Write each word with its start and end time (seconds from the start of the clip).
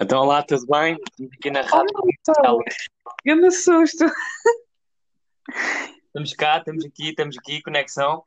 Então, 0.00 0.22
olá, 0.22 0.42
tudo 0.42 0.66
bem? 0.66 0.96
Aqui 1.34 1.50
na 1.50 1.62
rádio. 1.62 1.90
Então, 2.20 2.58
grande 3.24 3.50
susto. 3.52 4.04
Estamos 6.06 6.32
cá, 6.34 6.58
estamos 6.58 6.84
aqui, 6.84 7.10
estamos 7.10 7.38
aqui, 7.38 7.62
conexão. 7.62 8.24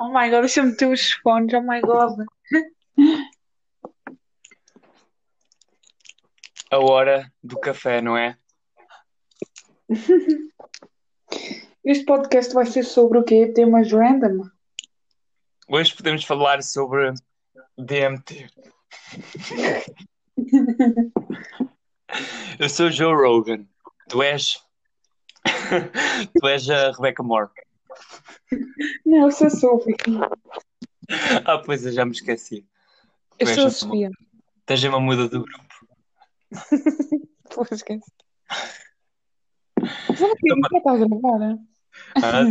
Oh 0.00 0.08
my 0.08 0.30
god, 0.30 0.40
deixa-me 0.40 0.70
meter 0.70 0.88
os 0.88 1.12
fones, 1.14 1.52
oh 1.52 1.60
my 1.60 1.80
god. 1.80 2.26
A 6.70 6.78
hora 6.78 7.30
do 7.42 7.60
café, 7.60 8.00
não 8.00 8.16
é? 8.16 8.38
Este 11.84 12.04
podcast 12.06 12.54
vai 12.54 12.64
ser 12.64 12.84
sobre 12.84 13.18
o 13.18 13.24
quê? 13.24 13.52
Temas 13.52 13.92
random? 13.92 14.48
Hoje 15.68 15.94
podemos 15.94 16.24
falar 16.24 16.62
sobre 16.62 17.12
DMT. 17.76 18.48
Eu 22.58 22.68
sou 22.68 22.86
o 22.86 22.90
Joe 22.90 23.14
Rogan. 23.14 23.64
Tu 24.08 24.22
és. 24.22 24.58
tu 26.40 26.46
és 26.46 26.70
a 26.70 26.92
Rebecca 26.92 27.22
Moore. 27.22 27.50
Não, 29.04 29.26
eu 29.26 29.32
sou 29.32 29.46
a 29.46 29.50
Sophie. 29.50 29.96
Ah, 31.44 31.58
pois 31.58 31.84
eu 31.84 31.92
já 31.92 32.04
me 32.04 32.12
esqueci. 32.12 32.66
Eu 33.38 33.46
Tu 33.46 33.54
sou 33.54 33.66
a 33.66 33.70
Sofia. 33.70 34.10
Tens 34.66 34.84
uma 34.84 35.00
muda 35.00 35.28
do 35.28 35.44
grupo. 35.44 35.64
Pô, 37.54 37.66
esquece. 37.70 38.10
Sabe 40.16 40.36
que 40.36 40.52
isso 40.52 40.68
já 40.70 40.78
está 40.78 40.92
a 40.92 40.96
gravar? 40.96 41.58
Ah, 42.22 42.42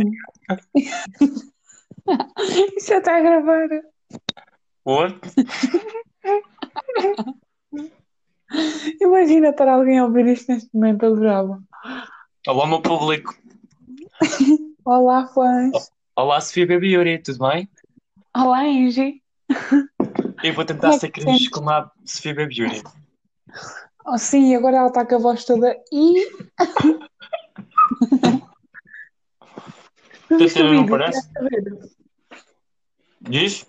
Isso 2.76 2.88
já 2.88 2.98
está 2.98 3.16
a 3.16 3.20
gravar. 3.20 3.68
what? 4.84 5.18
Imagina 9.00 9.48
estar 9.50 9.68
alguém 9.68 9.98
a 9.98 10.04
ouvir 10.04 10.26
isto 10.26 10.52
neste 10.52 10.68
momento, 10.74 11.06
adorava. 11.06 11.62
Olá, 12.46 12.66
meu 12.66 12.80
público. 12.80 13.34
Olá, 14.84 15.26
fãs. 15.28 15.90
Olá, 16.16 16.40
Sofia 16.40 16.66
Baby 16.66 16.94
Yuri, 16.94 17.18
tudo 17.18 17.48
bem? 17.48 17.68
Olá, 18.36 18.62
Angie. 18.62 19.22
Eu 20.42 20.54
vou 20.54 20.64
tentar 20.64 20.88
Como 20.88 20.94
é 20.94 20.98
ser 20.98 21.10
cringe 21.10 21.48
como 21.50 21.70
a 21.70 21.88
Sofia 22.04 22.34
Baby 22.34 22.62
Yuri. 22.62 22.82
Oh, 24.04 24.18
sim, 24.18 24.56
agora 24.56 24.78
ela 24.78 24.88
está 24.88 25.06
com 25.06 25.14
a 25.14 25.18
voz 25.18 25.44
toda 25.44 25.76
e. 25.92 26.28
Tatiana 30.28 30.72
não 30.72 30.86
parece? 30.86 31.20
Chegaste 31.20 31.38
a 31.38 31.42
ver? 31.42 31.62
Diz? 33.20 33.64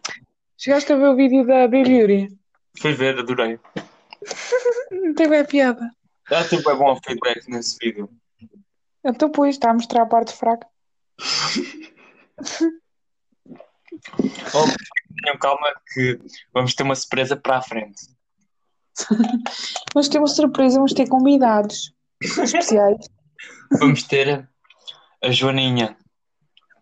Chegaste 0.58 0.94
a 0.94 0.96
ver 0.96 1.10
o 1.10 1.16
vídeo 1.16 1.46
da 1.46 1.68
Baby 1.68 2.00
Yuri? 2.00 2.43
Fui 2.80 2.94
ver, 2.94 3.18
adorei. 3.20 3.60
Não 4.92 5.14
teve 5.14 5.38
a 5.38 5.46
piada. 5.46 5.90
Dá 6.30 6.48
tipo 6.48 6.70
é 6.70 6.76
bom 6.76 6.96
feedback 7.06 7.48
nesse 7.50 7.78
vídeo. 7.80 8.10
Então, 9.04 9.30
pois, 9.30 9.56
está 9.56 9.72
a 9.72 9.74
mostrar 9.74 10.04
a 10.04 10.08
parte 10.08 10.34
fraca. 10.34 10.68
Oh, 14.56 14.66
tenham 15.22 15.38
calma 15.38 15.72
que 15.94 16.20
vamos 16.52 16.74
ter 16.74 16.84
uma 16.84 16.96
surpresa 16.96 17.36
para 17.36 17.58
a 17.58 17.62
frente. 17.62 18.02
Vamos 19.94 20.10
ter 20.10 20.18
uma 20.18 20.28
surpresa, 20.28 20.76
vamos 20.76 20.94
ter 20.94 21.08
convidados 21.08 21.94
especiais. 22.22 23.08
Vamos 23.80 24.04
ter 24.04 24.48
a 25.24 25.32
Joaninha. 25.32 25.98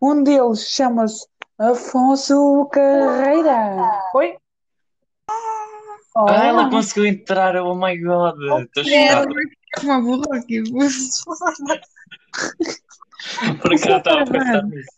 Um 0.02 0.24
deles 0.24 0.70
chama-se 0.70 1.28
Afonso 1.60 2.66
Carreira. 2.72 4.02
Oi? 4.16 4.38
Ah, 6.16 6.46
ela 6.46 6.70
conseguiu 6.70 7.06
entrar, 7.06 7.56
oh 7.56 7.74
my 7.76 7.98
god, 7.98 8.36
estou 8.64 8.84
chocado. 8.84 9.34
Uma 9.84 10.02
burra 10.02 10.38
aqui. 10.38 10.62
Por 13.62 13.74
acaso 13.74 13.98
estava 13.98 14.22
a 14.22 14.26
pensar 14.26 14.64
nisso. 14.66 14.92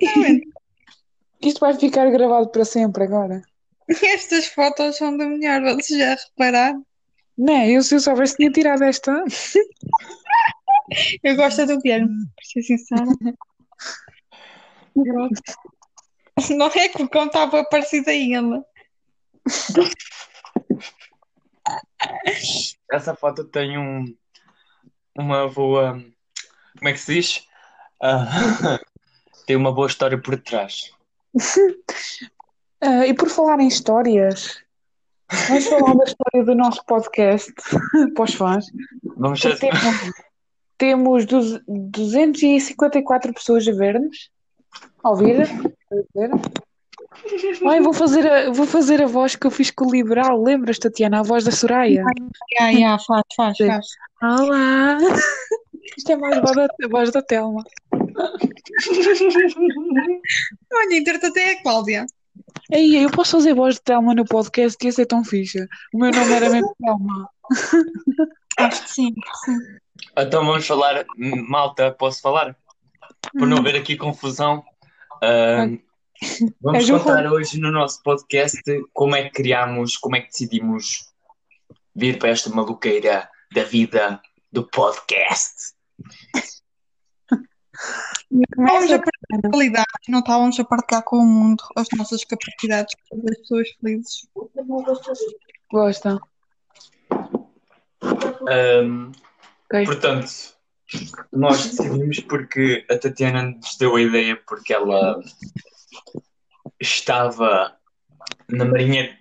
Isto 1.42 1.60
vai 1.60 1.74
ficar 1.74 2.10
gravado 2.10 2.48
para 2.48 2.64
sempre 2.64 3.04
agora. 3.04 3.42
Estas 3.88 4.46
fotos 4.48 4.96
são 4.96 5.16
da 5.16 5.26
melhor, 5.26 5.62
vocês 5.74 5.98
já 5.98 6.14
repararam? 6.14 6.84
Não, 7.36 7.54
é? 7.54 7.70
eu 7.70 7.82
se 7.82 7.94
eu 7.94 8.00
soubesse 8.00 8.36
tinha 8.36 8.50
tirado 8.50 8.82
esta. 8.82 9.22
Eu 11.22 11.36
gosto 11.36 11.66
do 11.66 11.78
Guilherme, 11.78 12.26
para 12.34 12.44
ser 12.44 12.62
sincera. 12.62 13.04
Não 16.56 16.66
é 16.66 16.88
que 16.88 17.06
como 17.08 17.26
estava 17.26 17.64
parecida 17.64 18.10
a 18.10 18.14
ele. 18.14 18.62
Essa 22.90 23.14
foto 23.14 23.44
tem 23.44 23.78
um, 23.78 24.14
uma 25.16 25.48
boa. 25.48 25.92
Como 26.78 26.88
é 26.88 26.92
que 26.92 26.98
se 26.98 27.14
diz? 27.14 27.46
Ah, 28.02 28.26
tem 29.46 29.56
uma 29.56 29.72
boa 29.72 29.86
história 29.86 30.20
por 30.20 30.38
trás. 30.40 30.90
Ah, 32.80 33.04
e 33.04 33.12
por 33.12 33.28
falar 33.28 33.58
em 33.58 33.66
histórias, 33.66 34.62
vamos 35.48 35.66
falar 35.66 35.96
da 35.96 36.04
história 36.04 36.44
do 36.44 36.54
nosso 36.54 36.80
podcast 36.84 37.52
para 38.14 38.22
os 38.22 38.34
fãs. 38.34 38.66
Vamos 39.16 39.40
ser. 39.40 39.58
Temos, 39.58 39.82
temos 40.78 41.26
duz- 41.26 41.60
254 41.66 43.34
pessoas 43.34 43.66
a 43.66 43.72
ver-nos, 43.72 44.30
a 45.02 45.10
ouvir. 45.10 45.42
a 45.42 45.46
ver. 46.14 46.30
Ai, 47.66 47.80
vou 47.80 47.92
fazer, 47.92 48.26
a, 48.26 48.50
vou 48.50 48.66
fazer 48.66 49.02
a 49.02 49.06
voz 49.06 49.36
que 49.36 49.46
eu 49.46 49.50
fiz 49.50 49.70
com 49.70 49.86
o 49.86 49.90
Liberal. 49.90 50.42
Lembras, 50.42 50.78
Tatiana? 50.78 51.20
A 51.20 51.22
voz 51.22 51.44
da 51.44 51.50
Soraya. 51.50 52.04
Já, 52.58 52.72
já, 52.72 52.98
faz, 52.98 53.22
faz, 53.36 53.58
faz. 53.58 53.86
Olá! 54.22 54.98
Isto 55.96 56.12
é 56.12 56.16
mais 56.16 56.36
a 56.38 56.40
voz 56.40 56.56
da, 56.56 56.64
a 56.64 56.88
voz 56.88 57.10
da 57.10 57.22
Telma. 57.22 57.64
Olha, 60.72 60.96
entretanto 60.96 61.36
é 61.36 61.52
a 61.52 61.62
Cláudia. 61.62 62.06
Ei, 62.70 63.04
eu 63.04 63.10
posso 63.10 63.32
fazer 63.32 63.54
voz 63.54 63.76
de 63.76 63.82
Telma 63.82 64.14
no 64.14 64.24
podcast 64.24 64.76
que 64.78 64.88
esse 64.88 65.02
é 65.02 65.06
tão 65.06 65.24
fixe. 65.24 65.66
O 65.92 65.98
meu 65.98 66.10
nome 66.10 66.32
era 66.32 66.50
mesmo 66.50 66.74
Telma. 66.80 67.30
Acho 68.58 68.82
que 68.84 68.90
sim. 68.90 69.14
sim. 69.44 69.58
Então 70.16 70.44
vamos 70.44 70.66
falar. 70.66 71.04
Malta, 71.16 71.90
posso 71.90 72.20
falar? 72.20 72.56
Por 73.36 73.46
não 73.46 73.58
haver 73.58 73.76
aqui 73.76 73.96
confusão. 73.96 74.62
ah, 75.22 75.66
vamos 76.60 76.88
É 76.88 76.92
contar 76.92 77.26
hoje 77.32 77.58
no 77.60 77.70
nosso 77.70 78.02
podcast 78.02 78.62
como 78.92 79.14
é 79.16 79.24
que 79.24 79.30
criámos, 79.30 79.96
como 79.96 80.16
é 80.16 80.20
que 80.20 80.28
decidimos 80.28 81.12
vir 81.94 82.18
para 82.18 82.30
esta 82.30 82.50
maluqueira 82.50 83.28
da 83.52 83.64
vida 83.64 84.20
do 84.52 84.64
podcast. 84.68 85.74
Estávamos 88.30 88.90
a 88.92 88.98
partilhar 88.98 89.50
qualidade, 89.50 89.86
não 90.08 90.18
estávamos 90.18 90.58
a 90.60 90.64
partilhar 90.64 91.02
com 91.04 91.18
o 91.18 91.26
mundo 91.26 91.62
as 91.76 91.86
nossas 91.96 92.24
capacidades 92.24 92.94
para 92.94 93.16
fazer 93.18 93.30
as 93.30 93.38
pessoas 93.38 93.68
felizes. 93.80 94.26
Gosta. 95.70 96.18
Ahm, 98.48 99.12
Ok. 99.70 99.84
portanto, 99.84 100.30
nós 101.32 101.66
decidimos 101.66 102.20
porque 102.20 102.86
a 102.90 102.96
Tatiana 102.98 103.42
nos 103.42 103.76
deu 103.76 103.96
a 103.96 104.00
ideia 104.00 104.40
porque 104.46 104.72
ela 104.72 105.20
estava 106.80 107.76
na 108.48 108.64
Marinha. 108.64 109.16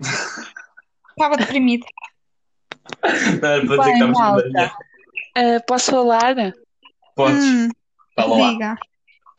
Estava 1.12 1.38
deprimida. 1.38 1.86
Não 3.42 3.50
era 3.50 3.66
para 3.66 3.78
dizer 3.78 3.84
que 3.84 4.04
estávamos 4.04 4.20
na. 4.20 4.32
Marinha. 4.32 4.72
Ah, 5.36 5.60
posso 5.68 5.92
falar? 5.92 6.36
Podes, 7.16 7.44
Hum, 7.46 7.70
fala 8.16 8.38
lá. 8.38 8.52
diga. 8.52 8.78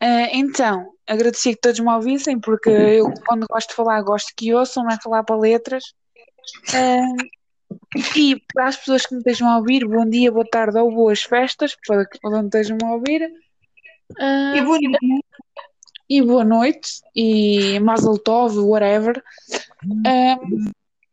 Ah, 0.01 0.27
então, 0.31 0.93
agradecia 1.07 1.53
que 1.53 1.59
todos 1.61 1.79
me 1.79 1.89
ouvissem, 1.91 2.39
porque 2.39 2.69
eu, 2.69 3.11
quando 3.25 3.45
gosto 3.49 3.69
de 3.69 3.75
falar, 3.75 4.01
gosto 4.01 4.33
que 4.35 4.53
ouçam, 4.53 4.83
não 4.83 4.91
é 4.91 4.97
falar 5.01 5.23
para 5.23 5.35
letras. 5.37 5.83
Ah, 6.73 7.01
e 8.15 8.41
para 8.53 8.67
as 8.67 8.77
pessoas 8.77 9.05
que 9.05 9.13
me 9.13 9.19
estejam 9.19 9.49
a 9.49 9.57
ouvir, 9.57 9.85
bom 9.85 10.05
dia, 10.09 10.31
boa 10.31 10.45
tarde 10.49 10.77
ou 10.77 10.91
boas 10.93 11.21
festas, 11.21 11.75
para 11.85 12.05
que 12.05 12.17
onde 12.23 12.45
estejam 12.45 12.77
a 12.85 12.93
ouvir. 12.93 13.29
Ah, 14.19 14.53
E 14.55 14.61
bonito. 14.61 14.97
E 16.09 16.23
boa 16.23 16.43
noite, 16.43 17.01
e 17.15 17.79
Mazel 17.79 18.17
Tov, 18.17 18.57
whatever. 18.57 19.23
Ah, 20.07 20.39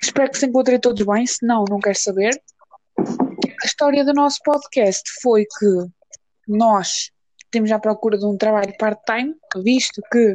espero 0.00 0.30
que 0.30 0.38
se 0.38 0.46
encontrem 0.46 0.80
todos 0.80 1.04
bem, 1.04 1.26
se 1.26 1.44
não, 1.46 1.64
não 1.68 1.78
quero 1.78 1.98
saber. 1.98 2.40
A 2.98 3.66
história 3.66 4.02
do 4.04 4.14
nosso 4.14 4.38
podcast 4.42 5.02
foi 5.20 5.44
que 5.44 5.66
nós 6.48 7.10
temos 7.50 7.70
à 7.70 7.78
procura 7.78 8.16
de 8.16 8.24
um 8.24 8.38
trabalho 8.38 8.74
part-time, 8.78 9.34
visto 9.62 10.00
que 10.10 10.34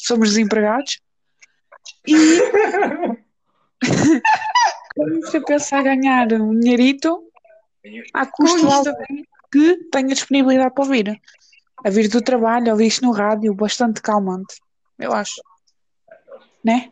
somos 0.00 0.30
desempregados, 0.30 1.00
e 2.06 2.14
estamos 3.80 5.34
a 5.34 5.40
pensar 5.42 5.84
ganhar 5.84 6.32
um 6.32 6.58
dinheirito 6.58 7.22
à 8.12 8.26
custa 8.26 8.82
de 8.82 8.88
alguém 8.88 9.24
que 9.52 9.76
tenha 9.92 10.08
disponibilidade 10.08 10.74
para 10.74 10.84
ouvir. 10.84 11.20
A 11.84 11.90
vir 11.90 12.08
do 12.08 12.20
trabalho, 12.20 12.72
ouvir 12.72 12.86
isto 12.86 13.04
no 13.04 13.12
rádio, 13.12 13.54
bastante 13.54 14.02
calmante, 14.02 14.56
eu 14.98 15.12
acho. 15.12 15.40
Né? 16.64 16.90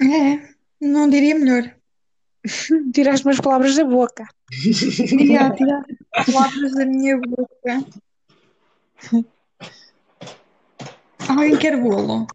É. 0.00 0.54
Não 0.80 1.08
diria 1.08 1.34
melhor. 1.34 1.74
Tiraste 2.92 3.26
umas 3.26 3.40
palavras 3.40 3.76
da 3.76 3.84
boca. 3.84 4.26
Diria 4.50 5.50
tirar 5.50 5.84
as 6.14 6.26
palavras 6.26 6.72
da 6.72 6.84
minha 6.84 7.18
boca. 7.18 7.84
Alguém 11.28 11.56
quer 11.56 11.80
bolo? 11.80 12.26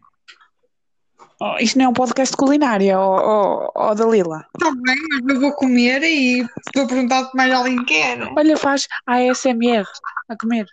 Oh, 1.42 1.56
isto 1.58 1.78
não 1.78 1.86
é 1.86 1.88
um 1.88 1.94
podcast 1.94 2.32
de 2.32 2.36
culinária, 2.36 2.98
ó 2.98 3.64
oh, 3.64 3.72
oh, 3.74 3.94
Dalila. 3.94 4.44
Está 4.54 4.70
bem, 4.72 4.96
mas 5.24 5.34
eu 5.34 5.40
vou 5.40 5.52
comer 5.54 6.02
e 6.02 6.40
estou 6.66 6.84
a 6.84 6.86
perguntar 6.86 7.24
se 7.24 7.36
mais 7.36 7.50
alguém 7.50 7.82
quer. 7.86 8.20
Olha, 8.36 8.56
faz 8.58 8.86
ASMR 9.06 9.86
a 10.28 10.36
comer. 10.36 10.66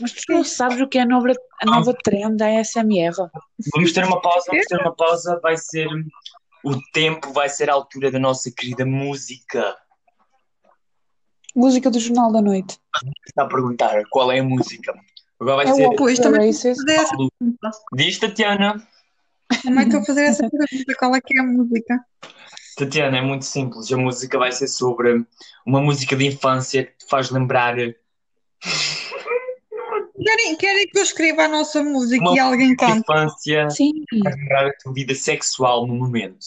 Mas 0.00 0.12
tu 0.12 0.32
não 0.32 0.44
sabes 0.44 0.80
o 0.80 0.88
que 0.88 0.98
é 0.98 1.02
a 1.02 1.06
nova, 1.06 1.32
a 1.60 1.66
nova 1.66 1.94
trend 2.02 2.36
da 2.36 2.46
ASMR. 2.58 3.14
Vamos 3.74 3.92
ter 3.92 4.04
uma 4.04 4.20
pausa, 4.20 4.46
vamos 4.48 4.66
ter 4.66 4.80
uma 4.80 4.94
pausa. 4.94 5.40
Vai 5.42 5.56
ser 5.56 5.88
o 6.64 6.80
tempo, 6.92 7.32
vai 7.32 7.48
ser 7.48 7.70
a 7.70 7.74
altura 7.74 8.10
da 8.10 8.18
nossa 8.18 8.50
querida 8.50 8.84
música. 8.84 9.76
Música 11.54 11.90
do 11.90 12.00
Jornal 12.00 12.32
da 12.32 12.42
Noite. 12.42 12.78
Está 13.26 13.44
a 13.44 13.48
perguntar 13.48 14.02
qual 14.10 14.32
é 14.32 14.40
a 14.40 14.44
música. 14.44 14.92
Agora 15.38 15.56
vai 15.56 15.66
É 15.66 15.74
ser. 15.74 15.96
Pois, 15.96 16.18
também 16.18 16.52
pergunta. 17.08 17.70
Diz 17.92 18.18
Tatiana. 18.18 18.82
Também 19.62 19.84
estou 19.84 20.00
a 20.00 20.04
fazer 20.04 20.24
essa 20.24 20.48
pergunta. 20.48 20.94
Qual 20.98 21.14
é 21.14 21.20
que 21.20 21.38
é 21.38 21.40
a 21.40 21.44
música? 21.44 22.04
Tatiana, 22.76 23.18
é 23.18 23.20
muito 23.20 23.44
simples. 23.44 23.92
A 23.92 23.96
música 23.96 24.38
vai 24.38 24.50
ser 24.50 24.66
sobre 24.66 25.24
uma 25.64 25.80
música 25.80 26.16
de 26.16 26.26
infância 26.26 26.84
que 26.84 26.98
te 26.98 27.06
faz 27.08 27.30
lembrar 27.30 27.76
Querem, 30.22 30.56
querem 30.56 30.88
que 30.88 30.98
eu 30.98 31.02
escreva 31.02 31.44
a 31.44 31.48
nossa 31.48 31.82
música 31.82 32.24
Uma 32.24 32.36
e 32.36 32.38
alguém 32.38 32.76
cante? 32.76 32.98
infância, 32.98 33.68
Sim. 33.70 34.04
a 34.52 34.70
tua 34.82 34.92
vida 34.92 35.14
sexual 35.14 35.86
no 35.86 35.94
momento. 35.94 36.46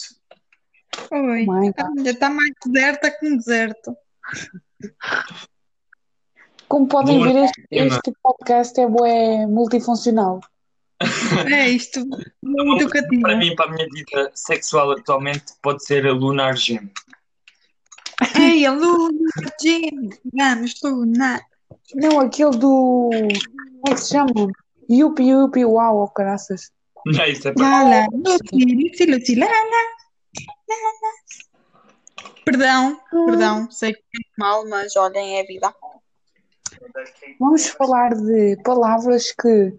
Oi. 1.10 1.46
Olha, 1.48 2.10
está 2.10 2.30
mais 2.30 2.50
deserta 2.66 3.10
que 3.10 3.28
um 3.28 3.36
deserto. 3.36 3.96
Como 6.66 6.88
podem 6.88 7.18
Boa 7.18 7.32
ver, 7.32 7.44
este, 7.44 7.66
este 7.70 8.12
podcast 8.22 8.80
é 8.80 8.86
bué 8.86 9.46
multifuncional. 9.46 10.40
É 11.46 11.68
isto. 11.68 12.04
Muito 12.42 12.82
educativo. 12.82 13.22
Para 13.22 13.36
mim, 13.36 13.54
para 13.54 13.66
a 13.66 13.72
minha 13.72 13.86
vida 13.92 14.32
sexual 14.34 14.90
atualmente, 14.92 15.52
pode 15.62 15.84
ser 15.84 16.04
a 16.06 16.12
Lunar 16.12 16.56
Gem. 16.56 16.90
Ei, 18.34 18.66
a 18.66 18.72
Luna, 18.72 19.30
Jim, 19.60 20.10
vamos, 20.34 20.74
Luna. 20.82 21.40
Não, 21.94 22.20
aquele 22.20 22.50
do. 22.50 23.10
Como 23.80 23.88
é 23.88 23.94
que 23.94 24.00
se 24.00 24.10
chama? 24.10 24.32
Yupi 24.90 25.28
Yupi 25.28 25.64
Uau, 25.64 26.02
oh, 26.02 26.08
caraças. 26.08 26.70
Não, 27.06 27.24
isso 27.24 27.48
é 27.48 27.52
para 27.52 27.62
Lala, 27.62 28.06
Lucy, 28.12 29.06
Lucy, 29.06 29.34
Lala. 29.36 29.52
Lala. 30.68 31.12
Perdão, 32.44 33.00
perdão, 33.26 33.70
sei 33.70 33.92
que 33.92 33.98
é 34.00 34.20
mal, 34.38 34.66
mas 34.68 34.96
olhem, 34.96 35.38
é 35.38 35.44
vida. 35.44 35.72
Vamos 37.38 37.66
falar 37.68 38.14
de 38.14 38.56
palavras 38.62 39.32
que 39.32 39.74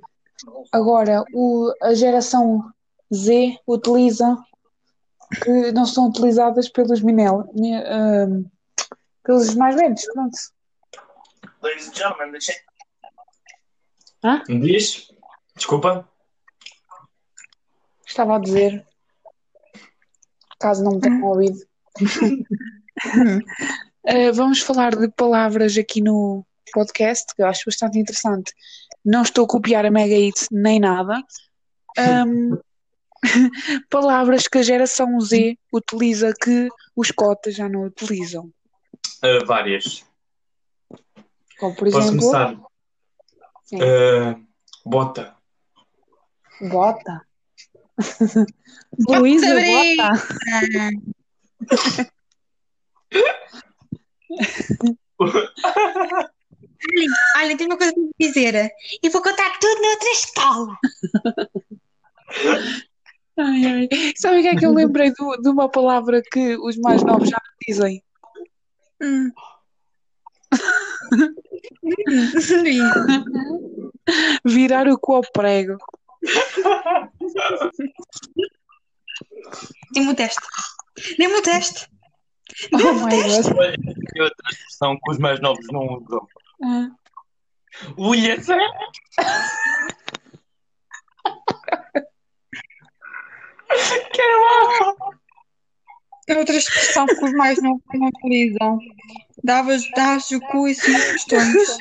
agora 0.72 1.24
o, 1.34 1.72
a 1.82 1.94
geração 1.94 2.64
Z 3.14 3.58
utiliza 3.68 4.38
que 5.44 5.72
não 5.72 5.86
são 5.86 6.08
utilizadas 6.08 6.70
pelos 6.70 7.02
Minel, 7.02 7.50
mi- 7.56 7.76
ahm, 7.76 8.46
pelos 9.24 9.56
mais 9.56 9.76
velhos, 9.76 10.06
pronto. 10.14 10.38
Ladies 11.62 11.90
and 11.90 11.96
gentlemen, 11.96 12.32
deixa... 12.32 12.54
Hã? 14.24 14.44
Diz? 14.48 15.12
Desculpa. 15.56 16.08
Estava 18.08 18.38
a 18.38 18.40
dizer, 18.40 18.86
caso 20.60 20.84
não 20.84 20.94
me 20.94 21.02
tenham 21.02 21.24
ouvido. 21.24 21.60
Uh, 24.06 24.32
vamos 24.34 24.62
falar 24.62 24.96
de 24.96 25.10
palavras 25.10 25.78
aqui 25.78 26.02
no 26.02 26.46
podcast, 26.74 27.36
que 27.36 27.42
eu 27.42 27.48
acho 27.48 27.66
bastante 27.66 28.00
interessante. 28.00 28.54
Não 29.04 29.22
estou 29.22 29.46
a 29.46 29.48
copiar 29.48 29.86
a 29.86 29.92
Mega 29.92 30.16
Hits 30.16 30.48
nem 30.52 30.80
nada. 30.80 31.22
Um, 31.98 32.58
palavras 33.90 34.48
que 34.48 34.60
a 34.60 34.64
geração 34.64 35.20
Z 35.20 35.58
utiliza 35.74 36.34
que 36.34 36.70
os 36.96 37.12
cotas 37.12 37.56
já 37.56 37.68
não 37.68 37.84
utilizam. 37.84 38.52
Uh, 39.24 39.46
várias. 39.46 40.09
Como, 41.60 41.76
por 41.76 41.90
Posso 41.90 41.98
exemplo, 42.08 42.20
começar? 42.20 42.58
Sim. 43.66 43.78
Uh, 43.78 44.48
bota. 44.86 45.36
bota. 46.62 47.22
Luísa, 49.10 49.46
Bota, 49.60 50.12
bota. 55.20 55.50
Olha, 57.38 57.58
tenho 57.58 57.70
uma 57.70 57.78
coisa 57.78 57.94
para 57.94 58.04
dizer. 58.20 58.72
E 59.04 59.10
vou 59.10 59.22
contar 59.22 59.60
tudo 59.60 59.82
noutra 59.82 60.10
escola. 60.12 60.78
Ai, 63.38 63.66
ai. 63.66 63.90
Sabe 64.18 64.40
o 64.40 64.42
que 64.42 64.48
é 64.48 64.56
que 64.56 64.66
eu 64.66 64.74
lembrei 64.74 65.12
do- 65.14 65.38
de 65.42 65.50
uma 65.50 65.70
palavra 65.70 66.22
que 66.22 66.56
os 66.58 66.78
mais 66.78 67.04
novos 67.04 67.30
já 67.30 67.38
não 67.38 67.56
dizem? 67.68 68.04
Hum. 69.02 69.32
Hum. 71.12 71.34
Virar 74.46 74.88
o 74.88 74.98
cu 74.98 75.16
ao 75.16 75.22
prego. 75.22 75.78
Dê-me 79.94 80.12
o 80.12 80.16
teste. 80.16 80.42
Dê-me 81.18 81.36
o 81.36 81.42
teste. 81.42 81.88
Oh 82.74 82.94
my 82.94 83.10
God. 83.10 83.58
Olha, 83.58 83.78
tem 83.78 84.22
outra 84.22 84.50
expressão 84.52 84.98
que 84.98 85.12
os 85.12 85.20
mais 85.20 85.40
novos 85.40 85.66
não 85.72 85.86
usam. 85.86 86.28
Ah. 86.64 86.90
Ulha, 87.98 88.38
É 93.70 93.76
outra 96.38 96.56
expressão 96.56 97.06
que 97.06 97.26
os 97.26 97.32
mais 97.34 97.62
não, 97.62 97.82
não 97.94 98.08
utilizam. 98.08 98.80
Davas, 99.44 99.84
davas 99.96 100.30
o 100.32 100.40
cu 100.40 100.68
e 100.68 100.76
cinco 100.76 101.00
questões. 101.12 101.78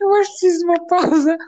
Eu 0.00 0.14
acho 0.14 0.30
que 0.32 0.38
preciso 0.38 0.58
de 0.58 0.64
uma 0.64 0.86
pausa. 0.86 1.38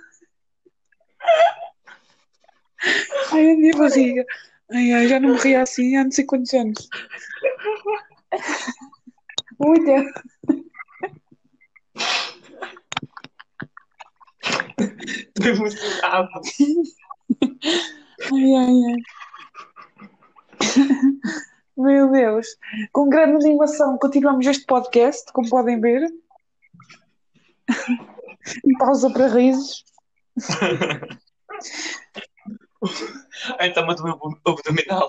Ai, 3.33 3.51
a 3.51 3.57
minha 3.57 3.77
barriga. 3.77 4.25
Ai, 4.73 4.93
ai, 4.93 5.09
já 5.09 5.21
não 5.21 5.31
morria 5.31 5.63
assim 5.63 5.97
há 5.97 6.05
não 6.05 6.11
sei 6.11 6.25
quantos 6.25 6.53
anos. 6.55 6.89
Ui, 9.59 9.79
Estou 14.79 15.47
emocionado. 15.47 16.29
Ai, 18.33 18.55
ai, 18.57 18.81
ai. 18.87 19.01
Meu 21.77 22.11
Deus. 22.11 22.47
Com 22.93 23.09
grande 23.09 23.47
animação, 23.47 23.97
continuamos 23.99 24.47
este 24.47 24.67
podcast, 24.67 25.33
como 25.33 25.49
podem 25.49 25.81
ver. 25.81 26.07
Pausa 28.79 29.11
para 29.11 29.29
risos. 29.29 29.85
Ai, 33.59 33.69
está-me 33.69 33.93
a 33.93 33.95
doer 33.95 34.15
o 34.15 34.51
abdominal. 34.51 35.09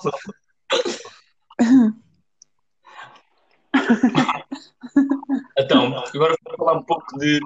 Então, 5.58 5.98
agora 5.98 6.36
vou 6.46 6.58
falar 6.58 6.78
um 6.80 6.84
pouco 6.84 7.18
de. 7.18 7.40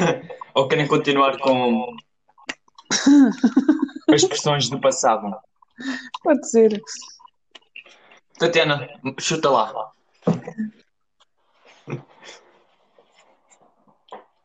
Ou 0.54 0.68
querem 0.68 0.86
continuar 0.86 1.38
com 1.38 1.94
as 4.12 4.22
expressões 4.22 4.68
do 4.68 4.80
passado? 4.80 5.36
Pode 6.22 6.48
ser. 6.48 6.80
Tatiana, 8.38 8.88
chuta 9.18 9.50
lá. 9.50 9.92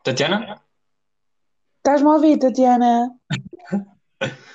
Tatiana? 0.04 0.62
Estás-me 1.78 2.10
a 2.10 2.14
ouvir, 2.14 2.38
Tatiana? 2.38 3.10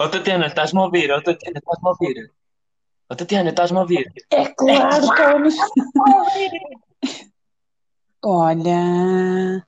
Oh 0.00 0.08
Tatiana, 0.08 0.46
estás-me 0.46 0.80
a 0.80 0.82
ouvir? 0.82 1.12
Oh 1.12 1.22
Tatiana, 1.22 1.58
estás-me 1.60 1.86
a 1.86 1.90
ouvir? 1.90 2.32
Oh 3.08 3.14
Tatiana, 3.14 3.50
estás-me 3.50 3.78
a 3.78 3.80
ouvir? 3.82 4.12
É 4.32 4.46
claro 4.46 5.14
que 5.14 5.22
ela 5.22 5.38
nos... 5.38 5.54
Olha. 8.24 9.64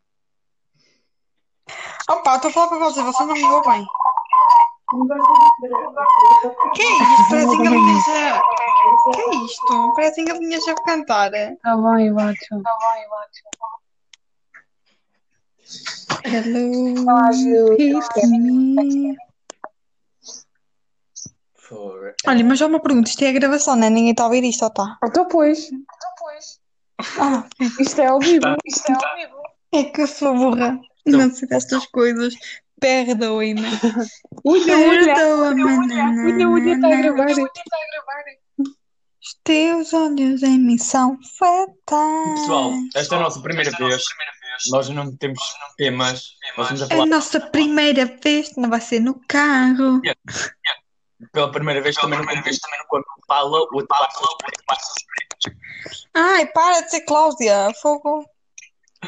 Opa, 2.09 2.37
estou 2.37 2.51
a 2.51 2.53
falar 2.55 2.69
para 2.69 2.79
vocês, 2.79 3.05
vocês 3.05 3.29
não 3.29 3.35
me 3.35 3.45
ouvem. 3.45 3.87
Que 6.75 6.83
é 6.83 6.87
isso? 6.87 7.29
Parece 7.29 7.57
que 7.57 7.67
a 7.67 7.71
Luísa. 7.71 8.43
que 9.15 9.21
é 9.21 9.35
isto? 9.45 9.93
Parecem 9.95 10.25
galinhas 10.25 10.69
a 10.69 10.75
cantar. 10.77 11.31
Tá 11.63 11.77
bem, 11.77 12.13
Bacho. 12.15 12.63
Hello, 16.25 17.11
Ah, 17.11 17.33
Gil. 17.33 17.73
it's 17.73 18.31
me. 18.31 19.17
Olha, 22.29 22.45
mas 22.45 22.59
já 22.61 22.67
uma 22.67 22.79
pergunta, 22.81 23.11
isto 23.11 23.23
é 23.25 23.29
a 23.31 23.33
gravação, 23.33 23.75
não 23.75 23.87
é? 23.89 23.91
Ninguém 23.91 24.13
está 24.13 24.23
a 24.23 24.27
ouvir 24.27 24.45
isto, 24.45 24.63
ou 24.63 24.69
está? 24.69 24.99
Então, 25.05 25.27
pois. 25.27 25.69
Ah, 27.19 27.45
Isto 27.81 28.01
é 28.01 28.07
ao 28.07 28.21
vivo. 28.21 28.47
é 29.75 29.85
que 29.85 30.01
eu 30.03 30.07
sou 30.07 30.35
burra. 30.37 30.79
Não 31.07 31.31
sei 31.31 31.49
destas 31.49 31.87
coisas. 31.87 32.35
Perdoe-me. 32.81 33.63
Ulha, 34.45 34.79
ulha. 34.79 35.15
Perdoa-me. 35.15 35.63
Ulha, 35.65 36.49
ulha, 36.49 36.75
está 36.75 36.89
a 36.89 36.97
gravar. 36.97 37.27
Os 39.27 39.35
teus 39.43 39.93
olhos 39.93 40.43
em 40.43 40.59
mim 40.59 40.79
são 40.79 41.19
fatais. 41.39 42.41
Pessoal, 42.41 42.73
esta 42.95 43.15
é 43.15 43.19
a 43.19 43.23
nossa 43.23 43.41
primeira 43.41 43.71
vez. 43.73 44.05
Nós 44.71 44.89
não 44.89 45.17
temos 45.17 45.41
temas. 45.77 46.37
A 46.91 47.07
nossa 47.07 47.41
primeira 47.41 48.07
vez 48.23 48.55
não 48.57 48.71
vai 48.71 48.81
ser 48.81 49.01
no 49.01 49.21
carro. 49.27 50.01
pela 51.33 51.51
primeira 51.51 51.81
vez 51.81 51.97
também 51.97 52.19
não 52.19 52.43
vez 52.43 52.59
também 52.59 52.81
quando 52.89 53.05
fala, 53.27 53.59
o 53.59 53.75
outro 53.75 53.89
passa 53.89 54.93
Ai, 56.15 56.47
para 56.47 56.83
de 56.83 56.91
ser 56.91 57.01
Cláudia. 57.03 57.73
Fogo. 57.83 58.25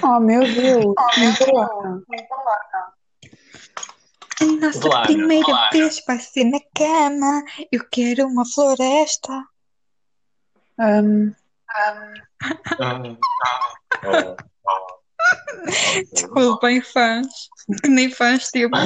Oh, 0.03 0.21
meu 0.21 0.41
Deus. 0.41 0.85
Muito 1.19 1.53
lá. 1.55 1.69
A 4.41 4.45
nossa 4.45 4.81
Claro, 4.81 5.07
primeira 5.07 5.45
claro. 5.45 5.71
vez 5.73 6.03
vai 6.07 6.19
ser 6.21 6.45
na 6.45 6.61
cama. 6.75 7.43
Eu 7.73 7.85
quero 7.91 8.27
uma 8.27 8.45
floresta. 8.47 9.33
Ahm, 10.79 11.33
Desculpem, 16.13 16.81
fãs. 16.83 17.27
Que 17.83 17.89
nem 17.89 18.11
fãs 18.11 18.51
temos. 18.51 18.79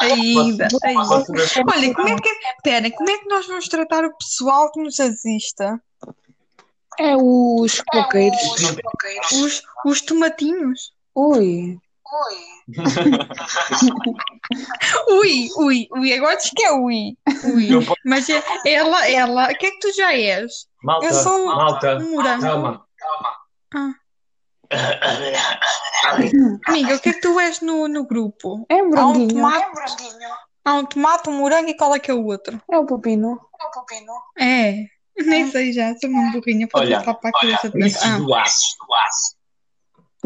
Ainda, 0.00 0.68
ainda. 0.84 1.24
Olha, 1.68 1.94
como 1.94 2.08
é 2.08 2.16
que. 2.16 2.30
Pera, 2.62 2.90
como 2.92 3.10
é 3.10 3.18
que 3.18 3.28
nós 3.28 3.46
vamos 3.46 3.68
tratar 3.68 4.04
o 4.04 4.16
pessoal 4.16 4.70
que 4.72 4.80
nos 4.80 4.98
assiste? 5.00 5.64
É 6.98 7.16
os 7.16 7.80
coqueiros. 7.82 8.40
Os, 9.32 9.62
os 9.84 10.00
tomatinhos? 10.02 10.92
Ui. 11.14 11.78
Ui, 15.08 15.48
ui, 15.56 15.88
ui. 15.92 16.12
Agora 16.12 16.36
diz 16.36 16.50
que 16.54 16.62
é 16.64 16.72
ui. 16.72 17.16
Ui. 17.44 17.68
Mas 18.04 18.28
é- 18.28 18.42
ela, 18.66 19.08
ela. 19.08 19.50
O 19.50 19.54
que 19.56 19.66
é 19.66 19.70
que 19.70 19.78
tu 19.80 19.92
já 19.94 20.12
és? 20.14 20.66
Malta, 20.82 21.06
Eu 21.06 21.14
sou 21.14 21.32
um- 21.38 21.46
malta, 21.46 21.96
Um 21.98 22.10
morango. 22.12 22.42
calma. 22.42 22.84
Ah. 23.74 23.92
Amiga, 26.66 26.96
o 26.96 27.00
que 27.00 27.08
é 27.10 27.12
que 27.12 27.20
tu 27.20 27.38
és 27.40 27.60
no, 27.60 27.88
no 27.88 28.06
grupo? 28.06 28.64
É 28.68 28.76
um 28.82 28.96
Há 28.98 29.06
um 29.06 29.12
branquinho. 29.12 29.28
tomate, 29.28 29.66
há 30.64 30.74
um 30.74 30.84
tomate, 30.86 31.28
um 31.30 31.38
morango 31.38 31.68
e 31.70 31.76
qual 31.76 31.94
é 31.94 31.98
que 31.98 32.10
é 32.10 32.14
o 32.14 32.24
outro? 32.24 32.60
É 32.70 32.78
o 32.78 32.86
pepino. 32.86 33.38
É, 34.38 34.84
nem 35.16 35.50
sei 35.50 35.72
já, 35.72 35.94
sou 35.98 36.10
uma 36.10 36.32
burrinha, 36.32 36.66
pode 36.68 36.86
Olha, 36.86 36.96
voltar 37.00 37.14
para 37.14 37.30
a 37.30 37.40
cabeça 37.40 37.70
de 37.70 37.86
Isso 37.86 37.98
ah, 38.02 38.18
do 38.18 38.34
aço. 38.34 38.76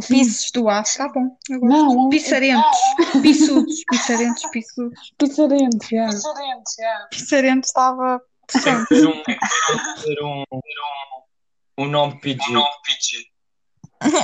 Pissos 0.09 0.50
do 0.50 0.69
aço, 0.69 0.99
tá 0.99 1.09
bom. 1.09 1.37
eu 1.49 1.61
gosto. 1.61 1.73
Não, 1.73 2.09
Pissarentos, 2.11 2.78
pissudos, 3.23 3.83
pissarentos, 3.90 4.43
pissudos. 4.50 5.14
pizzarente, 5.19 5.87
já. 5.90 6.09
Pissarentos 7.11 7.71
estava 7.71 8.21
portanto, 8.47 8.87
Ter 8.88 9.07
um, 9.07 9.23
ter 9.23 10.23
um, 10.23 10.45
um, 10.52 11.85
um 11.85 11.88
nome 11.88 12.21
PG. 12.21 12.45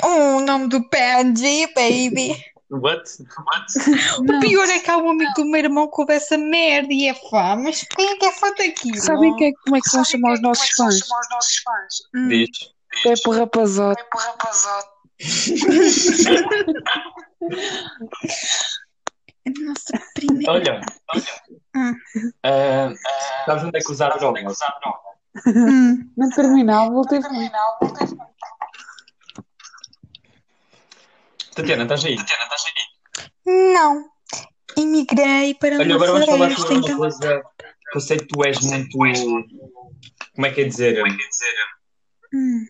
o 0.05 0.41
nome 0.45 0.69
do 0.69 0.89
Panji, 0.91 1.67
baby. 1.75 2.52
What? 2.73 3.05
O 4.19 4.23
Não. 4.25 4.41
pior 4.41 4.67
é 4.69 4.79
que 4.81 4.91
há 4.91 4.97
um 4.97 5.11
amigo 5.11 5.33
do 5.37 5.45
meu 5.45 5.61
irmão 5.61 5.89
que 5.91 6.01
ouve 6.01 6.15
essa 6.15 6.37
merda 6.39 6.93
e 6.93 7.07
é 7.09 7.15
fã, 7.15 7.57
mas 7.57 7.83
quem 7.83 8.09
é 8.11 8.17
que 8.17 8.25
é 8.27 8.33
fã 8.33 8.49
daquilo? 8.55 8.99
Sabem 8.99 9.35
que 9.37 9.45
é, 9.45 9.53
como 9.65 9.77
é 9.77 9.81
que 9.81 9.91
vão 9.95 10.05
chamar 10.05 10.33
os 10.35 10.43
nossos 10.43 10.71
fãs? 10.71 10.99
Hum. 12.15 12.29
Diz. 12.29 12.49
Pepe 13.03 13.31
Rapazote. 13.31 14.03
A 19.45 19.51
nossa 19.65 19.99
primeira. 20.15 20.53
Olha, 20.53 20.81
Hum. 21.75 21.95
ah, 22.45 22.93
sabes 23.47 23.65
onde 23.65 23.79
é 23.79 23.81
que 23.81 23.91
usar 23.93 24.11
drogas? 24.11 24.59
Hum. 25.47 26.11
No 26.17 26.31
terminal, 26.31 26.93
voltei 26.93 27.19
a 27.19 27.23
falar. 27.23 27.51
Tatiana, 31.55 31.83
estás 31.85 32.05
aí? 32.05 32.17
Não. 33.47 34.11
Imigrei 34.77 35.55
para 35.55 35.77
Olha, 35.79 35.95
agora 35.95 36.13
vamos 36.13 36.27
falar 36.27 36.51
sobre 36.57 36.75
uma 36.75 36.85
então. 36.87 36.97
coisa 36.97 37.43
que 37.91 37.97
eu 37.97 38.01
sei 38.01 38.17
que 38.19 38.27
tu 38.27 38.45
és 38.45 38.59
muito. 38.61 38.99
Como 40.35 40.47
é 40.47 40.51
que 40.51 40.63
é 40.63 40.65
dizer? 40.65 41.03
Hum. 42.33 42.67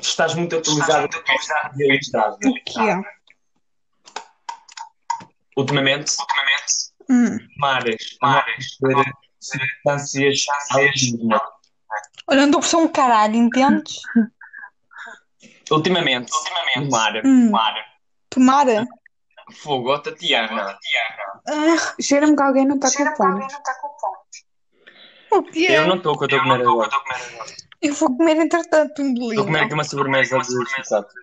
Estás 0.00 0.34
muito 0.34 0.56
atualizado 0.56 1.08
de 1.76 1.96
estrada. 1.96 2.36
O 2.44 2.54
que 2.64 2.80
é? 2.80 3.00
Ultimamente, 5.56 6.12
Hum. 7.10 7.38
mares, 7.58 8.16
mares, 8.22 8.78
substâncias. 9.38 10.46
Olha, 12.26 12.42
andou 12.42 12.60
por 12.60 12.66
ser 12.66 12.76
um 12.76 12.88
caralho, 12.88 13.36
entendes? 13.36 14.00
Ultimamente, 15.70 16.32
no 16.76 16.90
mar, 16.90 17.12
Hum. 17.24 17.50
mar, 17.50 17.74
Tomara. 18.34 18.86
fogo, 19.62 19.90
ó, 19.92 19.98
Tatiana. 19.98 20.76
Ah, 21.48 21.94
Cheira-me 22.00 22.36
que 22.36 22.42
alguém 22.42 22.66
não 22.66 22.76
está 22.76 22.90
com 22.90 23.16
fome. 23.16 23.44
o 25.32 25.42
que 25.44 25.66
é? 25.66 25.78
Eu 25.78 25.86
não 25.86 25.96
estou 25.96 26.16
com 26.16 26.24
a 26.24 26.28
tua 26.28 26.40
comer 26.42 26.60
agora. 26.62 26.90
Eu 27.82 27.94
vou 27.94 28.16
comer 28.16 28.36
entretanto, 28.36 29.02
Estou 29.02 29.04
a 29.04 29.06
comer 29.06 29.14
pingolinho. 29.14 29.64
aqui 29.64 29.74
uma 29.74 29.84
sobremesa 29.84 30.38
de 30.38 30.44
chocolate. 30.46 31.14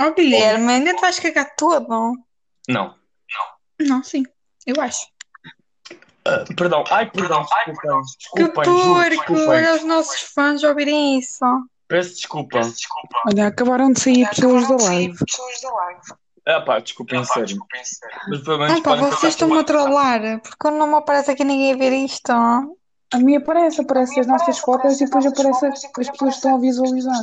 Oh, 0.00 0.12
Guilherme, 0.14 0.72
ainda 0.72 0.94
te 0.94 1.00
vais 1.00 1.18
cagar 1.18 1.54
todo? 1.56 1.86
Não. 2.68 2.94
Não, 3.80 4.02
sim, 4.02 4.22
eu 4.66 4.80
acho. 4.80 5.06
Ah, 6.24 6.44
perdão, 6.56 6.84
ai, 6.90 7.10
perdão, 7.10 7.42
desculpem, 7.42 8.04
Que 8.34 8.42
desculpem, 8.44 8.64
juro, 8.64 9.16
porco, 9.16 9.50
olha 9.50 9.74
os 9.76 9.84
nossos 9.84 10.20
fãs 10.34 10.62
ouvirem 10.62 11.18
isso. 11.18 11.44
Peço 11.88 12.14
desculpa. 12.16 12.60
Olha, 13.26 13.46
acabaram 13.46 13.90
de 13.92 14.00
sair 14.00 14.28
pessoas 14.28 14.68
da 14.68 14.76
live. 14.76 15.16
Ah, 16.48 16.62
pá, 16.62 16.78
desculpem, 16.78 17.22
sério. 17.24 17.58
Mas 18.28 18.40
pelo 18.40 18.58
menos 18.58 18.78
Ah, 18.78 18.82
pá, 18.82 18.96
vocês 18.96 19.34
estão-me 19.34 19.58
a 19.58 19.64
trollar, 19.64 20.40
porque 20.40 20.70
não 20.70 20.86
me 20.86 20.94
aparece 20.94 21.30
aqui 21.30 21.44
ninguém 21.44 21.74
a 21.74 21.76
ver 21.76 21.92
isto. 21.92 22.32
A 22.32 23.18
mim 23.18 23.36
aparece, 23.36 23.82
aparece 23.82 24.18
as 24.18 24.26
nossas 24.26 24.58
fotos 24.58 24.98
e 24.98 25.04
depois 25.04 25.26
aparece 25.26 25.66
as 25.66 25.84
pessoas 25.84 26.10
que 26.10 26.24
estão 26.24 26.56
a 26.56 26.58
visualizar. 26.58 27.22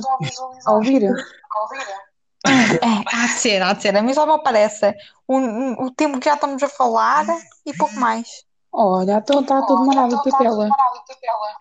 A 0.67 0.73
ouvir. 0.73 1.03
É, 1.03 3.15
há 3.15 3.25
de 3.25 3.33
ser, 3.33 3.63
há 3.63 3.73
de 3.73 3.81
ser. 3.81 3.97
A 3.97 4.03
mim 4.03 4.13
só 4.13 4.27
me 4.27 4.33
aparece 4.33 4.93
o, 5.27 5.85
o 5.85 5.91
tempo 5.91 6.19
que 6.19 6.25
já 6.25 6.35
estamos 6.35 6.61
a 6.61 6.69
falar 6.69 7.25
e 7.65 7.73
pouco 7.75 7.95
mais. 7.95 8.45
Olha, 8.71 9.13
então 9.13 9.41
está 9.41 9.65
tudo 9.65 9.85
marado 9.85 10.17
a 10.17 10.21
tua 10.21 10.37
tela. 10.37 10.69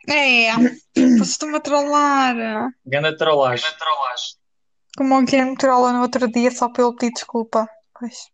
É, 0.07 0.53
vocês 0.95 1.31
estão-me 1.31 1.57
a 1.57 1.61
trollar. 1.61 2.37
Ganda 2.85 3.17
trollagem. 3.17 3.67
Como 4.97 5.19
o 5.19 5.23
Guilherme 5.25 5.57
trolla 5.57 5.93
no 5.93 6.03
outro 6.03 6.31
dia 6.31 6.51
só 6.51 6.69
pelo 6.69 6.95
pedir 6.97 7.13
desculpa. 7.15 7.69
Pois. 7.99 8.31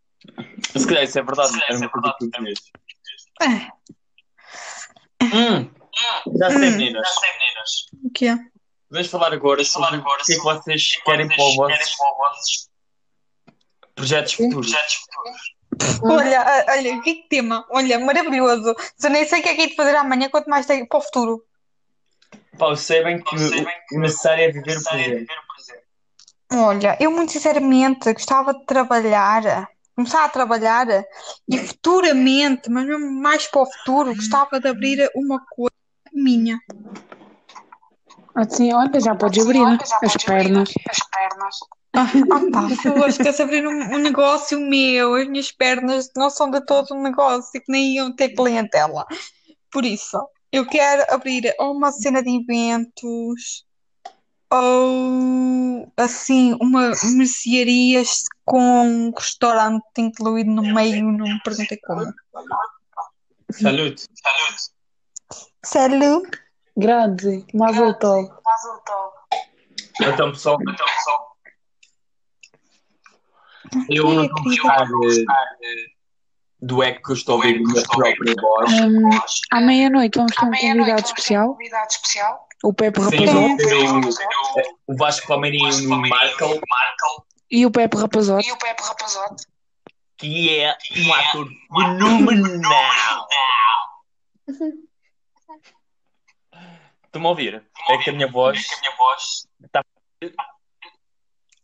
Se 0.76 0.86
calhar 0.86 1.04
isso 1.04 1.18
é 1.18 1.22
verdade, 1.22 1.58
era 1.68 1.78
uma 1.78 1.88
coisa 1.88 2.14
que 2.18 2.28
tu 2.28 2.30
dizias. 2.42 2.58
É, 3.42 3.80
Hum, 5.22 5.70
já 6.38 6.50
sei, 6.50 6.56
Hum. 6.58 6.70
meninas. 6.72 7.08
o 8.04 8.10
que 8.10 8.26
é? 8.26 8.36
Vamos 8.90 9.08
falar 9.08 9.32
agora 9.32 9.64
sobre 9.64 9.96
o 9.98 10.02
que 10.24 10.32
é 10.32 10.36
que 10.36 10.42
vocês 10.42 10.96
querem 11.04 11.28
para 11.28 11.44
os 11.44 11.56
vossos 11.56 12.68
projetos 13.94 14.32
futuros. 14.34 14.72
Olha, 16.02 16.64
olha, 16.68 17.00
que 17.02 17.26
tema. 17.28 17.64
Olha, 17.70 17.98
maravilhoso. 18.00 18.74
Eu 19.02 19.10
nem 19.10 19.24
sei 19.24 19.40
o 19.40 19.42
que 19.42 19.48
é 19.50 19.54
que 19.54 19.62
é 19.62 19.66
de 19.68 19.76
fazer 19.76 19.94
amanhã, 19.94 20.28
quanto 20.28 20.50
mais 20.50 20.66
tenho 20.66 20.86
para 20.88 20.98
o 20.98 21.02
futuro. 21.02 21.44
Pá, 22.58 22.66
eu 22.68 22.76
sei 22.76 23.02
bem 23.04 23.22
que 23.22 23.34
o- 23.36 23.96
o 23.96 24.00
necessário 24.00 24.44
é 24.44 24.48
viver 24.50 24.78
o 24.78 24.82
presente. 24.82 25.30
Olha, 26.52 26.96
eu 27.00 27.12
muito 27.12 27.32
sinceramente 27.32 28.12
gostava 28.12 28.52
de 28.52 28.64
trabalhar, 28.66 29.68
começar 29.94 30.24
a 30.24 30.28
trabalhar 30.28 30.86
e 31.48 31.58
futuramente, 31.58 32.68
mas 32.68 32.86
mesmo 32.86 33.12
mais 33.20 33.46
para 33.46 33.62
o 33.62 33.66
futuro, 33.66 34.14
gostava 34.14 34.58
de 34.58 34.68
abrir 34.68 35.10
uma 35.14 35.40
coisa 35.48 35.70
minha. 36.12 36.58
Assim, 38.34 38.72
olha, 38.72 39.00
já 39.00 39.14
podes 39.14 39.44
abrir 39.44 39.62
as 39.62 40.16
pernas. 40.24 40.70
Ah, 41.94 42.06
ah 42.32 42.40
pá, 42.52 42.68
favor, 42.82 43.08
esquece 43.08 43.42
abrir 43.42 43.66
um, 43.66 43.94
um 43.94 43.98
negócio 43.98 44.60
meu, 44.60 45.14
as 45.14 45.28
minhas 45.28 45.52
pernas 45.52 46.10
não 46.16 46.30
são 46.30 46.50
de 46.50 46.64
todo 46.64 46.94
um 46.94 47.02
negócio 47.02 47.50
e 47.54 47.60
que 47.60 47.70
nem 47.70 47.94
iam 47.94 48.14
ter 48.14 48.30
clientela. 48.30 49.06
Por 49.70 49.84
isso, 49.84 50.18
eu 50.52 50.66
quero 50.66 51.04
abrir 51.14 51.54
uma 51.60 51.92
cena 51.92 52.22
de 52.22 52.30
eventos, 52.30 53.64
ou 54.52 55.92
assim, 55.96 56.56
uma 56.60 56.92
mercearia 57.14 58.02
com 58.44 58.60
um 58.60 59.12
restaurante 59.16 59.84
incluído 59.98 60.50
no 60.50 60.62
meio, 60.62 61.04
não 61.04 61.26
me 61.26 61.40
perguntei 61.42 61.78
como. 61.78 62.12
Salute. 63.50 64.06
Salut! 65.64 66.30
Grande, 66.76 67.44
Mazel 67.52 67.94
Tov. 67.94 68.30
Então, 70.00 70.32
pessoal, 70.32 70.58
então, 70.62 70.86
pessoal. 70.86 71.36
Eu 73.88 74.14
não 74.14 74.28
vou 74.28 74.42
gostar 74.42 74.88
do 76.62 76.82
eco 76.82 77.02
que 77.02 77.10
eu 77.12 77.14
estou 77.14 77.34
a 77.34 77.36
ouvir 77.36 77.60
na 77.60 77.72
minha 77.72 77.82
própria 77.86 78.34
voz. 78.40 78.72
À 79.50 79.60
meia-noite 79.60 80.16
vamos 80.16 80.34
ter 80.34 80.44
um 80.46 80.50
convidado 80.50 81.06
especial, 81.90 82.48
o 82.62 82.72
Pepe 82.72 83.00
Rapazote. 83.00 83.62
o, 84.88 84.92
o 84.92 84.96
Vasco 84.96 85.26
Palmeirinho 85.26 85.68
e 85.70 85.86
o 85.86 85.96
Michael, 85.96 86.60
E 87.56 87.66
o 87.66 87.70
Pepe 87.70 87.96
Rapazote. 87.96 88.48
que 90.18 90.60
é 90.60 90.76
um 90.96 91.14
ator 91.14 91.48
fenomenal. 91.74 93.28
Estão-me 97.06 97.26
a 97.26 97.30
ouvir? 97.30 97.64
É 97.88 97.98
que 97.98 98.10
a 98.10 98.12
minha 98.12 98.30
voz 98.30 98.58
está. 99.64 99.84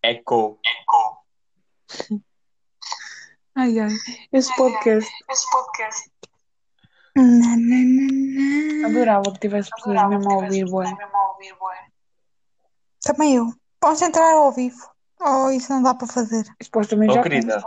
Eco. 0.02 0.58
Ai, 3.54 3.78
ai, 3.78 3.90
esse 4.32 4.54
podcast. 4.56 5.10
Na, 5.28 5.34
na, 7.22 7.56
na, 7.56 8.82
na. 8.82 8.88
Adorava 8.88 9.32
que 9.32 9.40
tivesse 9.40 9.70
pessoas 9.70 10.08
mesmo 10.08 10.30
a 10.30 10.34
ouvir, 10.36 10.64
bué. 10.66 10.86
Também 13.02 13.36
eu. 13.36 13.46
Posso 13.80 14.04
entrar 14.04 14.32
ao 14.34 14.52
vivo? 14.52 14.76
Oh, 15.20 15.50
isso 15.50 15.72
não 15.72 15.82
dá 15.82 15.94
para 15.94 16.06
fazer. 16.06 16.44
Supostamente 16.62 17.12
Oh, 17.12 17.14
já 17.14 17.22
querida, 17.22 17.62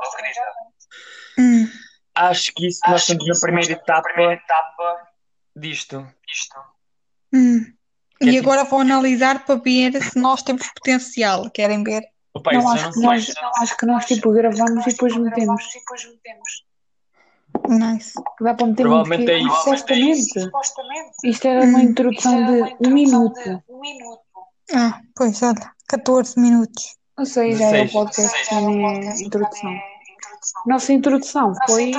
Hum. 1.37 1.69
acho 2.15 2.51
que 2.53 2.67
isso 2.67 2.79
nós 2.87 3.01
estamos 3.01 3.25
na 3.27 3.39
primeira 4.01 4.33
etapa 4.33 5.07
disto. 5.55 6.05
Hum. 7.33 7.65
É 8.21 8.25
E 8.25 8.31
tipo- 8.31 8.49
agora 8.49 8.65
vou 8.69 8.81
analisar 8.81 9.45
para 9.45 9.55
ver 9.55 10.01
se 10.03 10.19
nós 10.19 10.43
temos 10.43 10.67
potencial. 10.73 11.49
Querem 11.49 11.83
ver? 11.83 12.03
Opa, 12.33 12.51
Não, 12.51 12.59
isso 12.59 12.69
acho 12.69 12.83
não 12.85 12.91
que 12.91 12.99
nós, 12.99 13.33
acho 13.61 13.77
que 13.77 13.85
nós 13.85 14.05
tipo 14.05 14.31
gravamos 14.33 14.85
e 14.85 14.89
depois 14.89 15.15
metemos. 15.15 15.63
Nice. 17.67 18.13
Que 18.37 18.43
Dá 18.43 18.53
para 18.53 18.67
meter 18.67 18.83
Provavelmente 18.83 19.19
muito 19.19 19.91
é 19.91 19.99
isso. 20.07 20.39
Supostamente. 20.39 21.15
Isto 21.23 21.47
era 21.47 21.65
uma 21.65 21.81
introdução 21.81 22.45
de 22.45 22.87
um 22.87 22.91
minuto. 22.91 23.63
Ah, 24.73 25.01
pois, 25.15 25.41
olha, 25.41 25.71
14 25.87 26.39
minutos. 26.39 26.97
Não 27.17 27.25
sei, 27.25 27.55
já 27.55 27.65
é 27.65 27.67
o 27.67 27.71
16. 27.71 27.91
podcast, 27.91 28.49
já 28.49 28.61
nem 28.61 28.85
é 28.85 29.21
introdução. 29.21 29.79
Nossa 30.65 30.93
introdução 30.93 31.53
foi. 31.67 31.91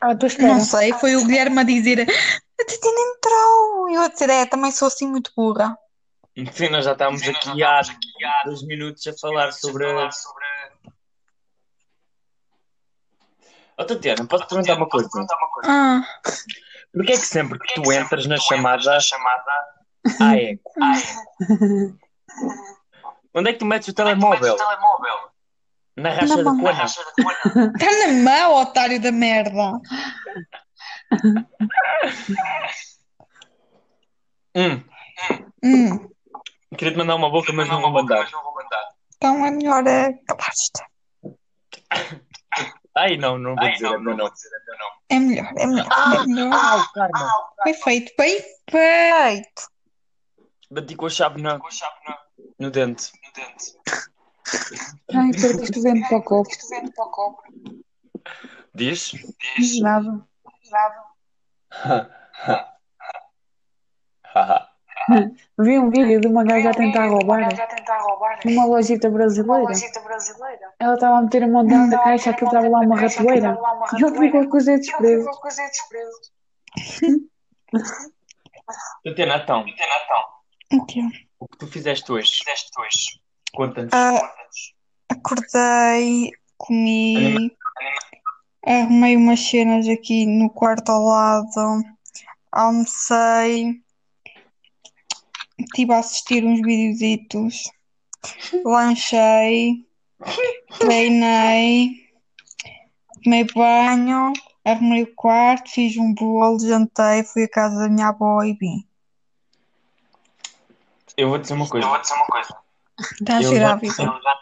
À 0.00 0.14
tua 0.14 0.26
espera. 0.26 0.54
Não 0.54 0.60
sei, 0.60 0.92
foi 0.94 1.16
o 1.16 1.24
Guilherme 1.24 1.60
a 1.60 1.62
dizer 1.62 2.06
a 2.60 2.64
Titina 2.64 3.00
entrou. 3.16 3.90
E 3.90 3.94
eu 3.94 4.02
a 4.02 4.08
dizer, 4.08 4.30
é, 4.30 4.46
também 4.46 4.70
sou 4.70 4.88
assim 4.88 5.06
muito 5.08 5.32
burra. 5.36 5.76
Sim, 6.52 6.68
nós 6.68 6.84
já 6.84 6.92
estávamos 6.92 7.22
aqui 7.28 7.62
há 7.62 7.80
dois 8.44 8.62
minutos 8.64 9.06
a 9.06 9.12
falar 9.16 9.52
sobre. 9.52 9.86
Oh, 13.78 13.84
Tatiana, 13.84 14.26
posso 14.26 14.44
te 14.44 14.48
perguntar 14.50 14.76
uma 14.76 14.88
coisa? 14.88 15.08
Ah, 15.64 16.02
Porquê 16.92 17.12
é 17.12 17.16
que 17.16 17.26
sempre 17.26 17.58
que 17.58 17.74
tu 17.74 17.92
entras 17.92 18.26
na 18.26 18.36
chamada 18.36 19.02
há 20.20 20.36
eco? 20.36 20.70
Onde 23.34 23.50
é 23.50 23.52
que 23.52 23.58
tu 23.58 23.66
metes 23.66 23.88
o 23.88 23.92
telemóvel? 23.94 24.56
Na 25.96 26.10
racha 26.10 26.36
da 26.42 26.50
cona? 26.50 26.84
está 26.84 27.02
na 28.06 28.12
mão, 28.22 28.54
otário 28.62 29.00
da 29.00 29.10
merda. 29.12 29.72
Hum, 34.56 34.84
Hum, 35.64 36.08
queria 36.76 36.92
te 36.92 36.98
mandar 36.98 37.16
uma 37.16 37.28
boca, 37.28 37.52
mas 37.52 37.68
não 37.68 37.80
vou 37.80 37.90
mandar. 37.90 38.24
então 39.16 39.44
é 39.44 39.50
melhor 39.50 39.84
é 39.84 40.12
calar-te. 40.28 40.80
Ai, 42.96 43.16
não, 43.16 43.38
não 43.38 43.56
vou 43.56 43.70
dizer, 43.70 43.90
não, 44.00 44.16
não. 44.16 44.30
É 45.08 45.18
melhor, 45.18 45.52
é 45.56 45.66
melhor, 45.66 45.86
é 45.88 46.26
melhor. 46.26 46.92
Karma. 46.92 47.30
Bem 47.64 47.74
feito, 47.74 48.12
bem 48.16 48.40
feito. 48.70 49.68
Bati 50.70 50.94
com 50.96 51.06
a 51.06 51.10
chave 51.10 51.42
na, 51.42 51.58
no 52.58 52.70
dente. 52.70 53.12
Ai, 55.12 55.30
perdeste 55.32 55.78
o 55.78 55.82
vento 55.82 56.08
para 56.08 56.18
o 56.18 56.22
copo. 56.22 57.42
Diz? 58.74 59.12
Nada. 59.80 60.26
Haha. 64.34 64.73
Vi 65.58 65.78
um 65.78 65.90
vídeo 65.90 66.20
de 66.20 66.28
uma 66.28 66.44
gaja 66.44 66.70
a 66.70 66.74
tentar 66.74 67.06
roubar 67.08 67.48
numa 68.44 68.64
lojita 68.64 69.10
brasileira. 69.10 69.72
Ela 70.78 70.94
estava 70.94 71.18
a 71.18 71.22
meter 71.22 71.42
a 71.44 71.48
mão 71.48 71.64
dentro 71.64 71.90
da 71.90 71.98
caixa, 71.98 72.30
aquilo 72.30 72.48
estava 72.48 72.68
lá 72.68 72.80
uma 72.80 72.98
ratoeira. 72.98 73.58
E 73.98 74.04
ele 74.04 74.18
ficou 74.18 74.48
com 74.48 74.56
os 74.56 74.64
dedos 74.64 74.90
presos. 74.92 76.32
Tatiana, 79.04 79.36
então, 79.36 79.64
Então, 79.66 81.10
o 81.40 81.46
que 81.48 81.58
tu 81.58 81.66
fizeste 81.66 82.10
hoje? 82.10 82.42
Conta-nos. 83.52 83.92
Ah, 83.92 84.34
acordei, 85.10 86.30
comi, 86.56 87.54
arrumei 88.66 89.16
umas 89.16 89.40
cenas 89.40 89.86
aqui 89.88 90.26
no 90.26 90.50
quarto 90.50 90.90
ao 90.90 91.04
lado, 91.04 91.82
almocei, 92.50 93.83
estive 95.58 95.92
a 95.92 95.98
assistir 95.98 96.44
uns 96.44 96.60
videozitos, 96.60 97.64
lanchei, 98.64 99.86
treinei, 100.78 102.10
tomei 103.22 103.44
banho, 103.54 104.32
arrumei 104.64 105.02
o 105.02 105.14
quarto, 105.14 105.70
fiz 105.70 105.96
um 105.96 106.14
bolo, 106.14 106.58
jantei, 106.58 107.24
fui 107.24 107.44
à 107.44 107.48
casa 107.48 107.80
da 107.80 107.88
minha 107.88 108.08
avó 108.08 108.42
e 108.42 108.54
vim. 108.54 108.86
Eu 111.16 111.28
vou 111.28 111.38
dizer 111.38 111.54
uma 111.54 111.68
coisa. 111.68 111.86
Está 113.20 113.36
a 113.36 113.42
Eu 113.42 113.50
girar 113.50 113.72
a 113.72 113.76
vida. 113.76 113.94
eu 113.98 114.20
já 114.22 114.40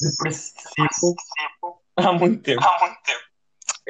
depressivo 0.00 1.16
há 1.96 2.12
muito 2.12 2.42
tempo. 2.42 2.62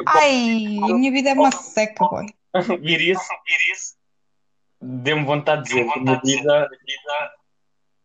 Ai, 0.07 0.79
a 0.83 0.95
minha 0.95 1.11
vida 1.11 1.31
é 1.31 1.33
uma 1.33 1.51
seca, 1.53 2.07
boy. 2.07 2.27
Viria-se. 2.81 3.96
Deu-me 4.81 5.25
vontade 5.25 5.62
de 5.65 5.69
dizer 5.69 5.93
que 5.93 5.99
a 5.99 6.03
minha 6.03 6.21
vida 6.23 6.71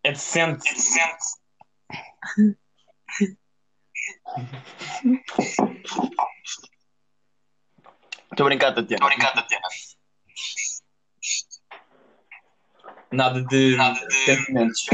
é 0.03 0.12
decente. 0.12 0.69
Estou 8.31 8.45
a 8.45 8.49
brincar, 8.49 8.73
Tatiana. 8.73 9.10
Nada 13.12 13.43
de 13.43 13.75
sentimentos. 14.25 14.88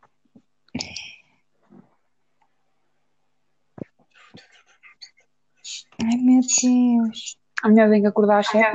Ai, 6.03 6.17
meu 6.17 6.41
Deus. 6.41 7.37
A 7.63 7.69
minha 7.69 7.89
tem 7.89 8.01
que 8.01 8.07
acordar 8.07 8.39
às 8.39 8.47
sete. 8.47 8.71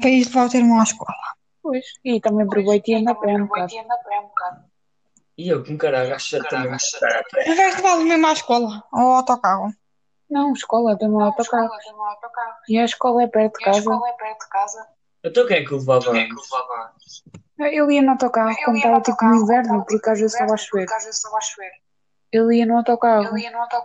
Para 0.00 0.10
ir 0.10 0.24
levar 0.24 0.46
o 0.46 0.50
teu 0.50 0.60
irmão 0.60 0.80
à 0.80 0.82
escola. 0.82 1.14
Pois. 1.62 1.84
E 2.04 2.20
também 2.20 2.46
aproveito 2.46 2.88
e 2.88 2.94
ando 2.94 3.10
a 3.10 3.14
pé 3.14 3.36
um 3.36 3.46
bocado. 3.46 3.72
E 5.36 5.48
eu, 5.48 5.64
com 5.64 5.76
caralho, 5.76 6.14
acho 6.14 6.40
que 6.40 6.48
também 6.48 6.70
Mas 6.70 7.56
vais 7.56 7.76
levá-lo 7.76 8.04
mesmo 8.04 8.26
à 8.26 8.32
escola? 8.32 8.84
Ou 8.92 9.00
ao 9.00 9.12
autocarro? 9.14 9.74
Não, 10.30 10.52
escola, 10.52 10.96
tem 10.96 11.08
um 11.08 11.20
autocarro. 11.20 11.70
E 12.68 12.78
a 12.78 12.84
escola 12.84 13.22
é 13.22 13.26
perto 13.26 13.58
de 13.58 13.64
casa. 13.64 14.86
Então 15.24 15.46
quem 15.46 15.58
é 15.58 15.64
que 15.64 15.74
o 15.74 15.78
levava? 15.78 16.30
Ele 17.58 17.94
ia 17.94 18.02
no 18.02 18.10
autocarro 18.10 18.56
quando 18.64 18.76
estava 18.76 19.00
tipo 19.00 19.24
no 19.24 19.42
inverno, 19.42 19.84
porque 19.86 20.10
às 20.10 20.18
vezes 20.18 20.32
estava 20.34 20.54
a 20.54 20.56
chover. 20.56 20.86
Ele 22.34 22.56
ia 22.56 22.66
no 22.66 22.78
autocarro, 22.78 23.34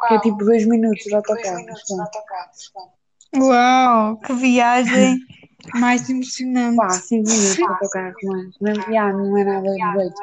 que 0.08 0.14
é 0.16 0.20
tipo 0.20 0.44
dois 0.44 0.66
minutos 0.66 1.04
de 1.04 1.14
autocarro. 1.14 1.66
mas 1.68 1.84
pronto. 1.84 2.92
Uau, 3.38 4.18
que 4.18 4.34
viagem 4.34 5.20
mais 5.76 6.10
emocionante. 6.10 6.78
Pá, 6.78 6.90
cinco 6.90 7.30
minutos 7.30 7.56
de 7.56 7.64
autocarro, 7.64 8.16
mas 8.24 8.60
mesmo 8.60 8.92
já 8.92 9.14
não 9.14 9.38
é 9.38 9.44
nada 9.44 9.70
de 9.70 10.00
jeito. 10.00 10.16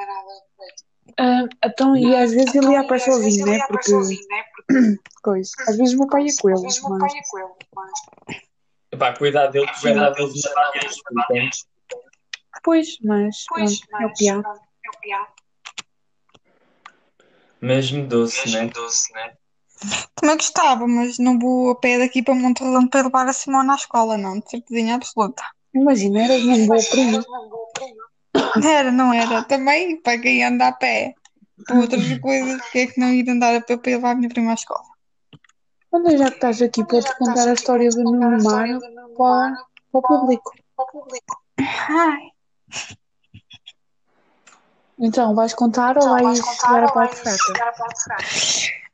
Ah, 1.19 1.45
então, 1.65 1.97
e 1.97 2.15
às 2.17 2.33
vezes 2.33 2.53
ele 2.55 2.73
ia 2.73 2.81
a 2.81 2.85
pé 2.85 2.99
sozinho, 2.99 3.47
né? 3.47 3.61
Porque, 3.69 3.93
coisa, 5.23 5.51
às 5.69 5.77
vezes 5.77 5.95
o 5.95 5.99
meu 5.99 6.09
pai 6.09 6.25
ia 6.25 6.35
com 6.41 6.51
ele, 6.51 6.61
mas 6.93 7.13
Epá, 8.91 9.13
cuidado 9.17 9.53
dele, 9.53 9.71
cuidado 9.81 10.15
deles 10.15 10.43
entendes? 11.31 11.67
Pois, 12.65 12.99
mas 13.03 13.45
pronto, 13.47 13.73
é 14.01 14.07
o 14.07 14.13
pior. 14.15 15.36
Mesmo 17.67 18.07
doce, 18.07 18.49
né? 18.53 18.71
Também 20.15 20.37
gostava, 20.37 20.87
mas 20.87 21.19
não 21.19 21.37
vou 21.37 21.71
a 21.71 21.75
pé 21.75 21.99
daqui 21.99 22.23
para 22.23 22.35
Monte 22.35 22.63
Redondo 22.63 22.89
para 22.89 23.03
levar 23.03 23.27
a 23.27 23.33
Simone 23.33 23.71
à 23.71 23.75
escola, 23.75 24.17
não, 24.17 24.39
de 24.39 24.49
certeza 24.49 24.95
absoluta. 24.95 25.43
Imagina, 25.75 26.23
eras 26.23 26.43
uma 26.43 26.59
boa 26.67 26.83
prima. 26.91 27.25
Era, 28.65 28.93
não 28.93 29.13
era? 29.13 29.43
Também 29.43 30.01
para 30.01 30.19
quem 30.19 30.45
anda 30.45 30.69
a 30.69 30.73
pé. 30.73 31.15
Para 31.67 31.81
outras 31.81 32.19
coisas, 32.19 32.61
porque 32.63 32.79
é 32.79 32.87
que 32.87 33.01
não 33.01 33.13
ir 33.13 33.29
andar 33.29 33.55
a 33.55 33.61
pé 33.61 33.77
para 33.77 33.91
levar 33.91 34.11
a 34.13 34.15
minha 34.15 34.29
prima 34.29 34.53
à 34.53 34.55
escola? 34.55 34.85
Olha, 35.91 36.17
já 36.17 36.29
que 36.29 36.35
estás 36.35 36.63
aqui, 36.63 36.85
podes 36.85 37.13
contar 37.15 37.49
a 37.49 37.53
história 37.53 37.91
do 37.91 38.05
Nuno 38.05 38.45
para, 38.45 38.79
para 39.17 39.57
o 39.93 40.03
público. 40.03 40.53
Ai, 41.89 42.31
Então, 44.99 45.35
vais 45.35 45.53
contar 45.53 45.99
ou 45.99 46.09
vais 46.09 46.39
chegar 46.39 46.85
à 46.85 46.93
parte 46.93 47.17
fraca? 47.17 47.37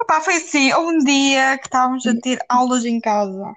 Epá, 0.03 0.21
foi 0.21 0.35
assim, 0.37 0.75
um 0.75 0.99
dia 0.99 1.57
que 1.59 1.67
estávamos 1.67 2.07
a 2.07 2.15
ter 2.17 2.39
aulas 2.49 2.85
em 2.85 3.01
casa 3.01 3.53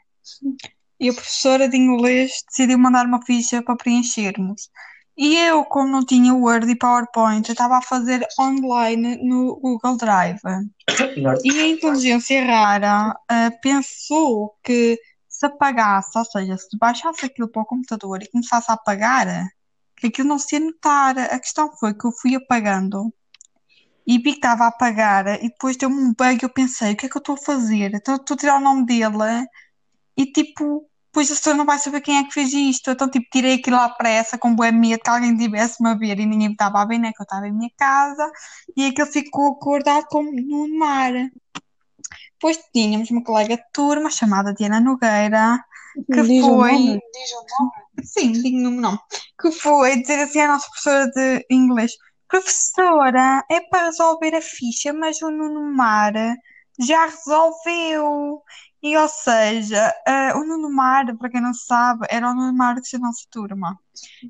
e 0.99 1.09
a 1.09 1.13
professora 1.13 1.67
de 1.67 1.75
inglês 1.75 2.43
decidiu 2.47 2.77
mandar 2.77 3.05
uma 3.05 3.21
ficha 3.25 3.61
para 3.63 3.75
preenchermos. 3.75 4.69
E 5.17 5.37
eu, 5.37 5.63
como 5.63 5.89
não 5.89 6.05
tinha 6.05 6.33
Word 6.33 6.69
e 6.69 6.77
PowerPoint, 6.77 7.47
eu 7.47 7.53
estava 7.53 7.77
a 7.77 7.81
fazer 7.81 8.25
online 8.39 9.17
no 9.23 9.55
Google 9.59 9.97
Drive. 9.97 10.41
E 11.43 11.59
a 11.59 11.67
inteligência 11.67 12.45
rara 12.45 13.17
ah, 13.29 13.51
pensou 13.61 14.55
que 14.61 14.99
se 15.27 15.45
apagasse, 15.45 16.17
ou 16.17 16.25
seja, 16.25 16.57
se 16.57 16.77
baixasse 16.77 17.25
aquilo 17.25 17.47
para 17.47 17.61
o 17.61 17.65
computador 17.65 18.21
e 18.21 18.29
começasse 18.29 18.69
a 18.69 18.75
apagar, 18.75 19.27
aquilo 20.03 20.27
não 20.27 20.39
se 20.39 20.55
ia 20.55 20.59
notar. 20.59 21.17
A 21.17 21.39
questão 21.39 21.71
foi 21.77 21.93
que 21.93 22.05
eu 22.05 22.11
fui 22.11 22.35
apagando 22.35 23.13
e 24.07 24.17
vi 24.17 24.31
que 24.31 24.37
estava 24.37 24.65
a 24.65 24.67
apagar 24.67 25.27
e 25.43 25.49
depois 25.49 25.77
deu-me 25.77 25.95
um 25.95 26.13
bug 26.13 26.43
eu 26.43 26.49
pensei, 26.49 26.93
o 26.93 26.95
que 26.95 27.07
é 27.07 27.09
que 27.09 27.17
eu 27.17 27.19
estou 27.19 27.35
a 27.35 27.37
fazer? 27.37 27.91
Então 27.93 28.15
estou 28.15 28.35
a 28.35 28.37
tirar 28.37 28.57
o 28.57 28.61
nome 28.61 28.85
dele 28.85 29.47
e 30.17 30.25
tipo, 30.31 30.87
depois 31.07 31.31
a 31.31 31.35
pessoa 31.35 31.55
não 31.55 31.65
vai 31.65 31.79
saber 31.79 32.01
quem 32.01 32.17
é 32.17 32.23
que 32.23 32.33
fez 32.33 32.53
isto. 32.53 32.91
Então 32.91 33.09
tipo, 33.09 33.25
tirei 33.31 33.55
aquilo 33.55 33.77
à 33.77 33.89
pressa 33.89 34.37
com 34.37 34.55
boa 34.55 34.71
medo 34.71 35.01
que 35.03 35.09
alguém 35.09 35.35
tivesse-me 35.37 35.89
a 35.89 35.95
ver 35.95 36.19
e 36.19 36.25
ninguém 36.25 36.49
me 36.49 36.53
estava 36.53 36.81
a 36.81 36.85
ver, 36.85 36.99
né? 36.99 37.11
Que 37.13 37.21
eu 37.21 37.23
estava 37.23 37.47
em 37.47 37.53
minha 37.53 37.71
casa 37.77 38.31
e 38.77 38.87
aquilo 38.87 39.07
ficou 39.07 39.53
acordado 39.53 40.05
como 40.07 40.31
no 40.31 40.77
mar. 40.77 41.13
Depois 42.33 42.59
tínhamos 42.73 43.09
uma 43.11 43.23
colega 43.23 43.57
de 43.57 43.63
turma 43.73 44.09
chamada 44.09 44.53
Diana 44.53 44.79
Nogueira 44.79 45.63
que 46.03 46.21
Diz 46.21 46.45
foi. 46.45 46.71
nome. 46.71 46.99
Sim, 48.03 48.31
digo-me 48.33 48.67
o 48.67 48.71
nome. 48.71 48.99
Que 49.39 49.51
foi 49.51 50.01
dizer 50.01 50.19
assim 50.19 50.41
à 50.41 50.47
nossa 50.47 50.67
professora 50.67 51.09
de 51.11 51.45
inglês: 51.49 51.93
Professora, 52.27 53.43
é 53.49 53.61
para 53.61 53.85
resolver 53.85 54.35
a 54.35 54.41
ficha, 54.41 54.91
mas 54.93 55.21
o 55.21 55.29
Nuno 55.29 55.73
Mar 55.75 56.13
já 56.79 57.05
resolveu. 57.05 58.41
E, 58.83 58.95
ou 58.95 59.07
seja, 59.07 59.91
eh, 60.07 60.33
o 60.35 60.45
Nuno 60.45 60.69
Mar, 60.69 61.05
para 61.17 61.29
quem 61.29 61.41
não 61.41 61.53
sabe, 61.53 62.05
era 62.09 62.29
o 62.29 62.35
Nuno 62.35 62.53
Mar 62.53 62.75
da 62.75 62.99
nossa 62.99 63.25
turma. 63.31 63.79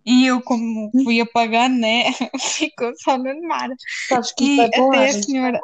E 0.06 0.26
eu, 0.28 0.42
como 0.42 0.92
fui 1.04 1.20
apagando, 1.20 1.78
né, 1.78 2.06
ficou 2.40 2.94
só 2.98 3.16
o 3.16 3.18
Nuno 3.18 3.46
Mar. 3.48 3.70
Sabes 4.08 4.32
que 4.32 4.46
E 4.46 4.62
é 4.62 4.66
até 4.66 5.10
a 5.10 5.24
senhora. 5.24 5.60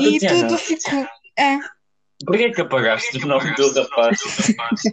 E 0.00 0.18
Tatiana, 0.18 0.48
tudo 0.48 0.58
ficou. 0.58 1.06
É, 1.38 1.58
porquê 2.24 2.50
que 2.50 2.60
apagaste 2.60 3.18
o 3.18 3.26
nome 3.26 3.54
do 3.54 3.72
rapaz? 3.72 4.18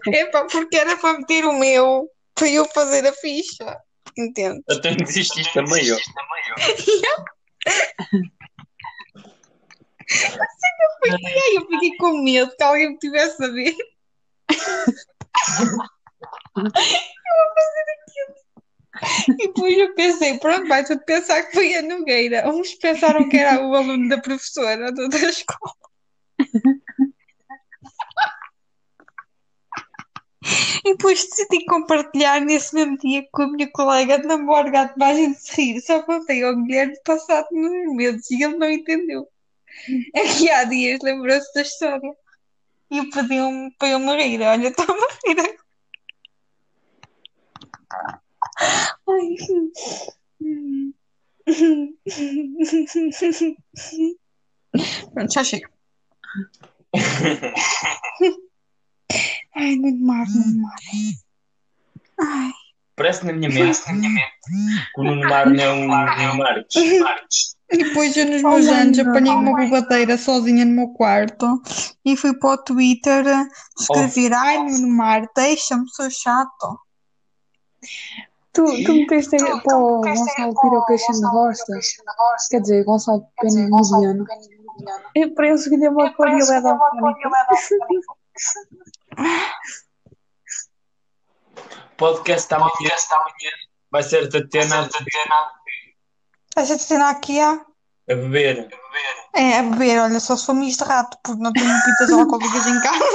epá, 0.08 0.46
porque 0.46 0.78
era 0.78 0.98
para 0.98 1.20
meter 1.20 1.46
o 1.46 1.58
meu, 1.58 2.10
para 2.36 2.50
eu 2.50 2.66
fazer 2.66 3.06
a 3.08 3.14
ficha. 3.14 3.78
Entende? 4.18 4.62
Até 4.70 4.96
desististe 4.96 5.54
também, 5.54 5.92
ó. 5.92 5.98
E 11.06 11.12
aí 11.12 11.56
eu 11.56 11.68
fiquei 11.68 11.96
com 11.98 12.24
medo 12.24 12.52
que 12.56 12.64
alguém 12.64 12.90
me 12.90 12.98
tivesse 12.98 13.44
a 13.44 13.48
ver. 13.48 13.76
eu 13.76 15.66
vou 15.66 15.86
fazer 17.56 17.86
aquilo. 17.96 18.36
E 19.30 19.48
depois 19.48 19.78
eu 19.78 19.96
pensei, 19.96 20.38
pronto, 20.40 20.68
vai 20.68 20.84
tudo 20.84 21.02
pensar 21.06 21.44
que 21.44 21.54
foi 21.54 21.76
a 21.76 21.82
Nogueira. 21.82 22.50
Uns 22.50 22.74
pensaram 22.76 23.30
que 23.30 23.38
era 23.38 23.66
o 23.66 23.74
aluno 23.76 24.10
da 24.10 24.18
professora 24.18 24.92
da 24.92 25.18
escola. 25.30 25.74
E 30.86 30.92
depois 30.92 31.24
decidi 31.24 31.66
compartilhar 31.66 32.42
nesse 32.42 32.74
mesmo 32.74 32.98
dia 32.98 33.28
com 33.32 33.44
a 33.44 33.48
minha 33.52 33.70
colega 33.72 34.20
de 34.20 34.28
namoro 34.28 34.72
gato 34.72 34.96
para 34.96 35.08
a 35.08 35.14
gente 35.14 35.40
se 35.40 35.62
rir. 35.62 35.82
Só 35.82 36.02
contei 36.04 36.44
ao 36.44 36.56
Guilherme 36.56 36.96
passado 37.04 37.48
nos 37.52 37.96
meses 37.96 38.30
e 38.32 38.44
ele 38.44 38.58
não 38.58 38.70
entendeu. 38.70 39.28
É 40.16 40.22
que 40.28 40.50
há 40.50 40.64
dias 40.64 41.00
lembrou-se 41.02 41.54
da 41.54 41.62
história 41.62 42.14
e 42.92 43.10
pediu-me 43.12 43.72
para 43.78 43.90
eu 43.90 44.00
me 44.00 44.16
rir. 44.16 44.42
Olha, 44.42 44.68
estou-me 44.68 45.04
a 45.04 45.08
rir 45.28 45.40
agora. 45.40 45.58
Ai. 49.08 49.36
Hum. 50.42 50.94
Pronto, 55.14 55.34
já 55.34 55.44
chega. 55.44 55.70
Ai, 59.56 59.76
Nuno 59.76 60.06
Mar, 60.06 60.26
Nuno 60.28 60.62
Mar. 60.62 60.76
Ai, 62.20 62.52
Parece 62.96 63.26
na 63.26 63.32
minha 63.32 63.50
mente 63.50 63.82
que 64.94 65.00
o 65.02 65.04
Nuno 65.04 65.30
Mar 65.30 65.50
não 65.50 65.64
é 65.64 65.72
um 65.72 65.88
Nuno 65.88 66.38
Marques. 66.38 66.76
E 67.72 67.84
depois 67.84 68.18
eu 68.18 68.26
nos 68.26 68.42
meus 68.42 68.68
Oh, 68.68 68.72
anos 68.72 68.98
apanhei 68.98 69.32
uma 69.32 69.56
bobadeira 69.56 70.18
sozinha 70.18 70.66
no 70.66 70.72
meu 70.72 70.88
quarto 70.88 71.62
e 72.04 72.18
fui 72.18 72.34
para 72.34 72.56
o 72.56 72.58
Twitter 72.58 73.24
escrever 73.80 74.34
Ai, 74.34 74.58
Nuno 74.58 74.88
Mar, 74.88 75.30
deixa-me, 75.36 75.88
sou 75.92 76.10
chato. 76.10 76.80
Tu, 78.54 78.66
tu 78.84 78.94
meteste 78.96 79.38
para 79.38 79.78
o 79.78 80.02
Gonçalo 80.02 80.60
Piroqueixa 80.60 81.14
na 81.22 81.30
Rosta. 81.30 81.74
Quer 82.50 82.62
dizer, 82.62 82.84
Gonçalo 82.86 83.24
Pena 83.40 83.70
Mediano. 83.70 84.26
Eu 85.14 85.36
penso 85.36 85.70
que 85.70 85.78
deu 85.78 85.92
uma 85.92 86.12
cor 86.12 86.28
e 86.28 86.32
ele 86.32 86.52
é 86.52 86.62
da 86.62 86.76
Podcast 91.98 92.54
amanhã 92.54 92.92
vai 93.92 94.04
ser 94.04 94.24
a 94.24 94.30
Tatiana 94.30 94.90
Essa 96.56 96.78
cena 96.78 97.10
aqui 97.10 97.40
é, 97.40 97.44
a 97.44 98.16
beber. 98.16 98.70
é 99.36 99.60
a 99.60 99.64
beber, 99.64 100.00
olha, 100.00 100.20
só 100.20 100.36
se 100.38 100.46
for 100.46 100.54
misto 100.54 100.84
de 100.84 100.90
rato, 100.90 101.18
porque 101.24 101.42
não 101.42 101.52
tenho 101.52 101.74
pitas 101.86 102.12
alcoólicas 102.14 102.68
em 102.68 102.82
casa. 102.82 103.06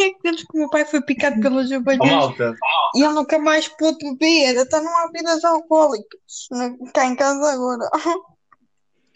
É 0.00 0.10
que 0.10 0.18
temos 0.22 0.42
que 0.42 0.56
o 0.56 0.58
meu 0.58 0.70
pai 0.70 0.84
foi 0.84 1.02
picado 1.02 1.40
pelas 1.40 1.70
abelhas 1.70 2.34
e 2.94 3.02
ele 3.02 3.12
nunca 3.12 3.38
mais 3.38 3.68
pôde 3.68 3.98
beber, 3.98 4.56
então 4.56 4.82
não 4.82 4.98
há 4.98 5.06
bebidas 5.06 5.44
alcoólicas 5.44 6.48
cá 6.92 7.06
em 7.06 7.14
casa 7.14 7.52
agora. 7.52 7.88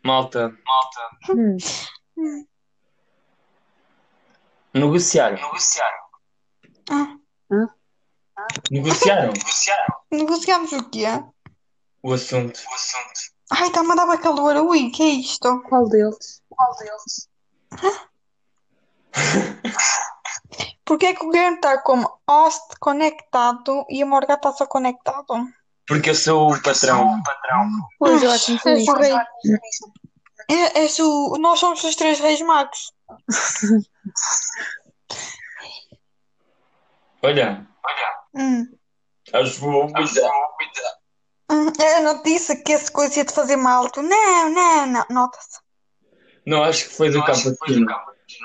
Malta, 0.07 0.55
Hum. 1.29 1.57
negociaram. 4.75 5.39
Ah, 6.91 7.17
Negociaram 8.71 9.33
negociamos 10.11 10.73
o 10.73 10.91
quê? 10.91 11.07
o 12.03 12.13
assunto. 12.15 12.61
Ai, 13.51 13.69
está-me 13.69 13.93
a 13.93 13.95
dar 13.95 14.19
calor, 14.19 14.57
ui, 14.57 14.91
que 14.91 15.03
é 15.03 15.07
isto? 15.07 15.63
Qual 15.69 15.89
deles? 15.89 16.43
Porquê 20.85 21.15
que 21.15 21.25
o 21.25 21.31
Guilherme 21.31 21.57
está 21.57 21.79
como 21.83 22.21
host 22.29 22.77
conectado 22.81 23.85
e 23.89 24.03
a 24.03 24.07
Morga 24.07 24.35
está 24.35 24.53
só 24.53 24.67
conectado? 24.67 25.35
Porque 25.87 26.11
eu 26.11 26.15
sou 26.15 26.53
o 26.53 26.63
patrão. 26.63 27.21
Pois, 27.99 28.23
eu 28.23 28.31
acho 28.31 28.59
que 28.59 28.69
És 28.69 28.85
foi 28.85 28.95
o 28.95 28.99
rei. 28.99 29.15
É, 30.49 30.81
és 30.81 30.99
o... 30.99 31.37
Nós 31.39 31.59
somos 31.59 31.83
os 31.85 31.95
três 31.97 32.19
reis 32.21 32.41
magos. 32.41 32.93
Olha, 37.23 37.67
Hum. 38.35 38.67
acho 39.33 39.55
que 39.55 39.61
vou 39.61 39.91
cuidar. 39.93 40.31
Hum, 41.51 41.73
Eu 41.79 42.03
não 42.03 42.23
disse 42.23 42.57
que 42.63 42.73
esse 42.73 42.91
coisa 42.93 43.19
ia 43.21 43.25
te 43.25 43.33
fazer 43.33 43.57
mal. 43.57 43.89
Tu, 43.91 44.03
não, 44.03 44.51
não, 44.51 44.87
não. 44.87 45.05
Nota-se. 45.11 45.59
Não, 46.47 46.63
acho 46.63 46.85
que 46.89 46.95
foi 46.95 47.11
do 47.11 47.25
cappuccino. 47.25 47.87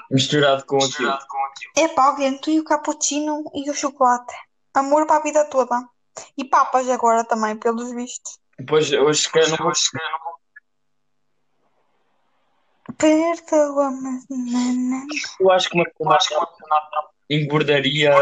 Misturado 0.09 0.65
com 0.65 0.77
aquilo. 0.77 1.17
É 1.77 1.87
pá, 1.89 2.11
Guilherme, 2.15 2.39
tu 2.39 2.49
e 2.51 2.59
o 2.59 2.63
cappuccino 2.63 3.43
e 3.53 3.69
o 3.69 3.73
chocolate. 3.73 4.33
Amor 4.73 5.05
para 5.05 5.17
a 5.17 5.23
vida 5.23 5.43
toda. 5.45 5.83
E 6.37 6.45
papas 6.45 6.89
agora 6.89 7.23
também, 7.23 7.55
pelos 7.55 7.91
vistos. 7.91 8.39
Depois, 8.57 8.91
hoje 8.91 9.21
se 9.23 9.31
calhar 9.31 9.49
não 9.49 9.57
vou. 9.57 9.71
Perdoa, 12.97 13.91
mas 13.91 14.25
não. 14.29 15.07
Eu 15.39 15.51
acho 15.51 15.69
que 15.69 15.77
uma 15.99 16.17
pessoa 16.17 16.47
engordaria 17.29 18.13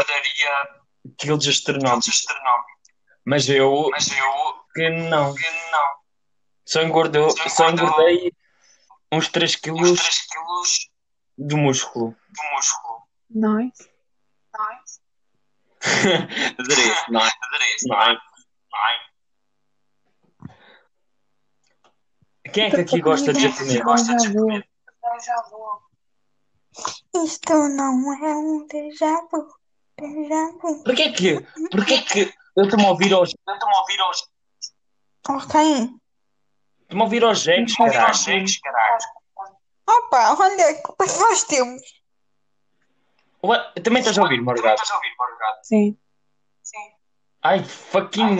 quilos 1.18 1.48
astronómicos. 1.48 2.22
Mas 3.24 3.48
eu, 3.48 3.90
que 4.74 4.88
não. 4.90 5.34
Só 6.64 6.82
engordou, 6.82 7.30
só 7.48 7.68
engordei 7.70 8.32
uns 9.12 9.28
3 9.28 9.56
quilos 9.56 10.00
de 11.36 11.56
músculo. 11.56 12.16
Nice. 13.28 13.89
Adorei. 16.58 16.94
Não, 17.08 17.20
não. 17.86 18.18
Quem 22.52 22.64
é 22.64 22.70
que 22.70 22.80
aqui 22.80 23.00
gosta 23.00 23.32
de 23.32 23.40
japonês? 23.42 24.64
Já 25.24 25.42
vou. 25.50 25.80
Isto 27.24 27.52
não 27.68 28.12
é 28.24 28.36
um 28.36 28.66
déjà 28.66 29.20
vu. 29.30 29.48
Déjà 29.98 30.50
vu. 30.60 30.82
Porquê 30.84 31.12
que, 31.12 31.40
porquê 31.70 32.02
que 32.02 32.34
eu 32.56 32.64
estou-me 32.64 32.84
a 32.86 32.90
ouvir 32.90 33.12
aos, 33.12 33.34
Ok. 35.28 35.60
estou-me 35.60 37.00
a 37.00 37.04
ouvir 37.04 37.24
aos 37.24 37.40
jeques, 37.40 37.76
caralho. 37.76 39.04
Opa, 39.86 40.36
olha, 40.38 40.82
culpa 40.82 41.04
é 41.04 41.08
que 41.08 41.18
nós 41.18 41.44
temos? 41.44 41.82
Ué, 43.42 43.58
Também 43.82 44.00
estás 44.00 44.18
a 44.18 44.22
ouvir, 44.22 44.40
Morgado? 44.42 44.80
Sim. 45.62 45.96
Ai, 47.42 47.64
fucking 47.64 48.36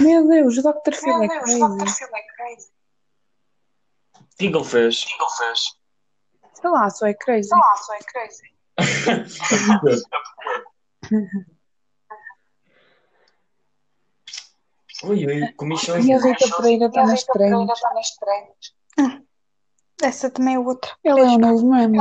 Meu 0.00 0.26
Deus, 0.28 0.56
o 0.58 0.62
Dr. 0.62 0.94
Phil 0.94 1.22
é 1.22 1.28
crazy. 1.28 1.62
O 4.14 4.36
que 4.38 4.46
é 4.46 4.50
que 4.50 4.56
ele 4.56 4.64
fez? 4.64 5.04
Sei 6.54 6.70
lá, 6.70 6.90
só 6.90 7.06
é 7.06 7.14
crazy. 7.14 7.48
Ui, 15.04 15.26
ui, 15.26 15.52
comichão. 15.54 15.98
E 15.98 16.12
a 16.12 16.18
Rita 16.18 16.48
Pereira 16.56 16.86
está 16.86 17.04
nos 17.04 17.24
treinos. 17.24 17.80
Essa 20.02 20.28
também 20.28 20.56
é 20.56 20.58
outra. 20.58 20.90
Ele 21.04 21.20
é 21.20 21.24
o 21.24 21.38
novo 21.38 21.70
meme. 21.70 21.98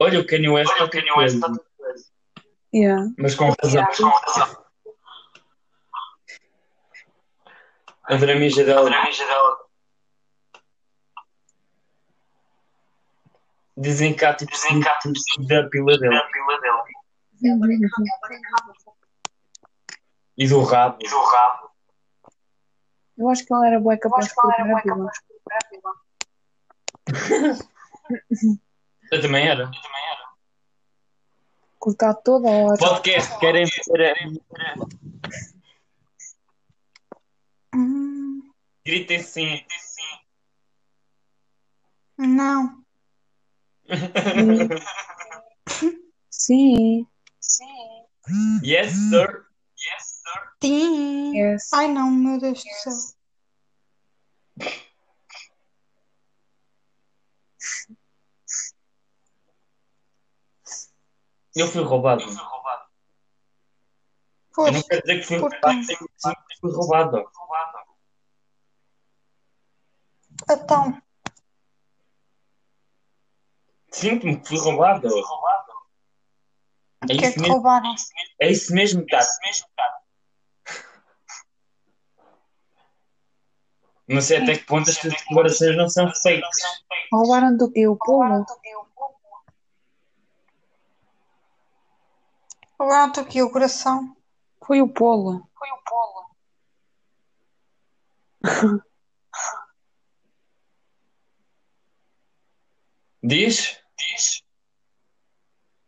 Olha 0.00 0.20
o 0.20 0.26
Kanye 0.26 0.48
West, 0.48 0.72
está 0.72 0.88
tudo 0.88 1.60
preso. 1.76 2.06
Yeah. 2.72 3.10
Mas 3.18 3.34
com 3.34 3.52
razão. 3.60 3.84
A 8.04 8.14
dramija 8.14 8.64
dela. 8.64 8.88
Dizem 13.76 14.14
que 14.14 14.24
há 14.24 14.34
tipo 14.34 14.56
símbolos 14.56 15.22
da 15.48 15.68
pila 15.68 15.98
dela. 15.98 16.22
E 20.36 20.48
do 20.48 20.62
rabo. 20.62 20.98
Eu 23.16 23.28
acho 23.30 23.44
que 23.44 23.52
ele 23.52 23.66
era 23.66 23.80
bué 23.80 23.96
capaz 23.96 24.28
de 24.28 24.34
cortar 24.34 24.62
a 24.62 24.80
pila. 24.80 25.10
Eu 29.10 29.22
também 29.22 29.48
era. 29.48 29.70
Cortar 31.78 32.12
toda 32.14 32.48
a 32.48 32.52
hora. 32.52 32.78
Podcast, 32.78 33.38
querem 33.38 33.64
ver? 33.64 34.14
Hum, 37.74 38.50
Gritem 38.84 39.22
sim. 39.22 39.64
não. 42.18 42.84
Sim. 46.30 47.06
Yes, 48.62 48.92
sir. 49.10 49.46
Sim. 50.62 51.34
Yes. 51.36 51.72
Ai 51.72 51.88
não, 51.88 52.10
meu 52.10 52.38
Deus 52.38 52.62
do 52.62 52.70
céu. 52.70 52.92
Eu 61.56 61.66
fui 61.66 61.82
roubado. 61.82 62.22
Eu 62.22 62.28
Pois, 64.54 64.72
não 64.74 64.82
quero 64.82 65.02
dizer 65.02 65.18
que 65.20 65.22
fui 65.26 65.38
Por 65.38 65.50
roubado, 65.52 65.70
quem? 65.72 65.80
dizer 65.80 65.96
que 65.96 66.60
fui 66.60 66.72
roubado. 66.72 67.24
então, 70.50 71.02
Sinto-me 73.90 74.40
que 74.40 74.48
fui 74.48 74.58
roubado. 74.58 75.08
o 75.08 75.12
É 77.04 77.06
que 77.06 77.12
é 77.12 77.28
isso 77.28 77.34
que 77.34 77.40
mesmo. 77.40 77.54
roubaram? 77.54 77.94
É 78.40 78.50
isso 78.50 78.74
mesmo, 78.74 79.06
tá? 79.06 79.20
Não 84.08 84.22
sei 84.22 84.38
até 84.38 84.56
que 84.56 84.64
ponto 84.64 84.88
as 84.88 84.96
tuas 84.96 85.12
declarações 85.12 85.76
não 85.76 85.88
são 85.88 86.10
fakes. 86.22 86.42
Roubaram 87.12 87.56
do? 87.56 87.66
O 87.66 87.96
polo? 87.96 88.46
Roubaram-te 92.78 93.20
aqui 93.20 93.42
o 93.42 93.50
coração. 93.50 94.16
Foi 94.64 94.80
o 94.80 94.88
polo. 94.88 95.46
Diz? 103.22 103.78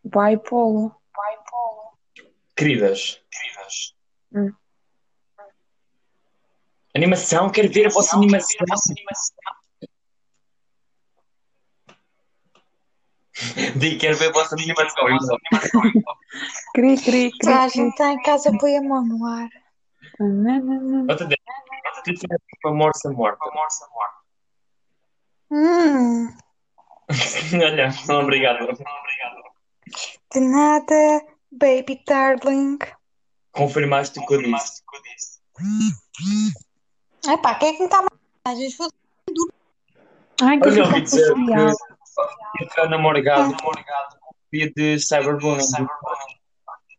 Vai 0.04 0.36
polo. 0.36 0.94
Queridas. 2.54 3.22
Hum. 4.34 4.52
Animação, 6.94 7.50
quero 7.50 7.70
ver 7.72 7.86
a 7.86 7.90
vossa 7.90 8.16
animação. 8.16 8.66
Digo, 13.76 13.98
quero 14.00 14.16
ver 14.18 14.28
a 14.28 14.32
vossa 14.32 14.54
animação. 14.54 15.06
Cri, 16.74 16.96
cri, 17.02 17.30
Toda 17.40 17.64
a 17.64 17.68
cri, 17.68 17.76
gente 17.80 17.90
está 17.90 18.12
em 18.12 18.22
casa, 18.22 18.56
põe 18.58 18.76
a 18.76 18.82
mão 18.82 19.04
no 19.04 19.24
ar. 19.26 19.48
cri. 20.16 21.06
Outra 21.08 21.26
vez. 21.26 21.40
Tu 22.04 22.14
tinhas 22.14 22.40
uma 22.64 22.74
morsa 22.74 23.10
morta. 23.10 23.44
Hum, 25.50 26.28
Olha, 27.64 27.90
obrigado. 28.20 28.68
de 30.32 30.40
nada, 30.40 31.20
baby 31.50 32.02
darling. 32.06 32.78
Confirmaste 33.52 34.20
o 34.20 34.26
que 34.26 34.34
eu 34.34 34.42
disse. 34.42 34.82
Epá, 37.28 37.54
quem 37.56 37.68
é 37.68 37.72
que 37.72 37.78
me 37.80 37.84
está 37.86 37.98
a 37.98 38.02
mandar? 38.02 38.66
Vou- 38.78 38.90
Ai, 40.42 40.58
que 40.58 40.68
Olha, 40.68 40.84
ouvi 40.84 41.00
dizer 41.02 41.34
que 41.34 42.66
que 42.74 42.80
a 42.80 42.88
namorgado 42.88 43.54
copia 44.20 44.72
de 44.74 44.98
cyberbullying. 44.98 45.86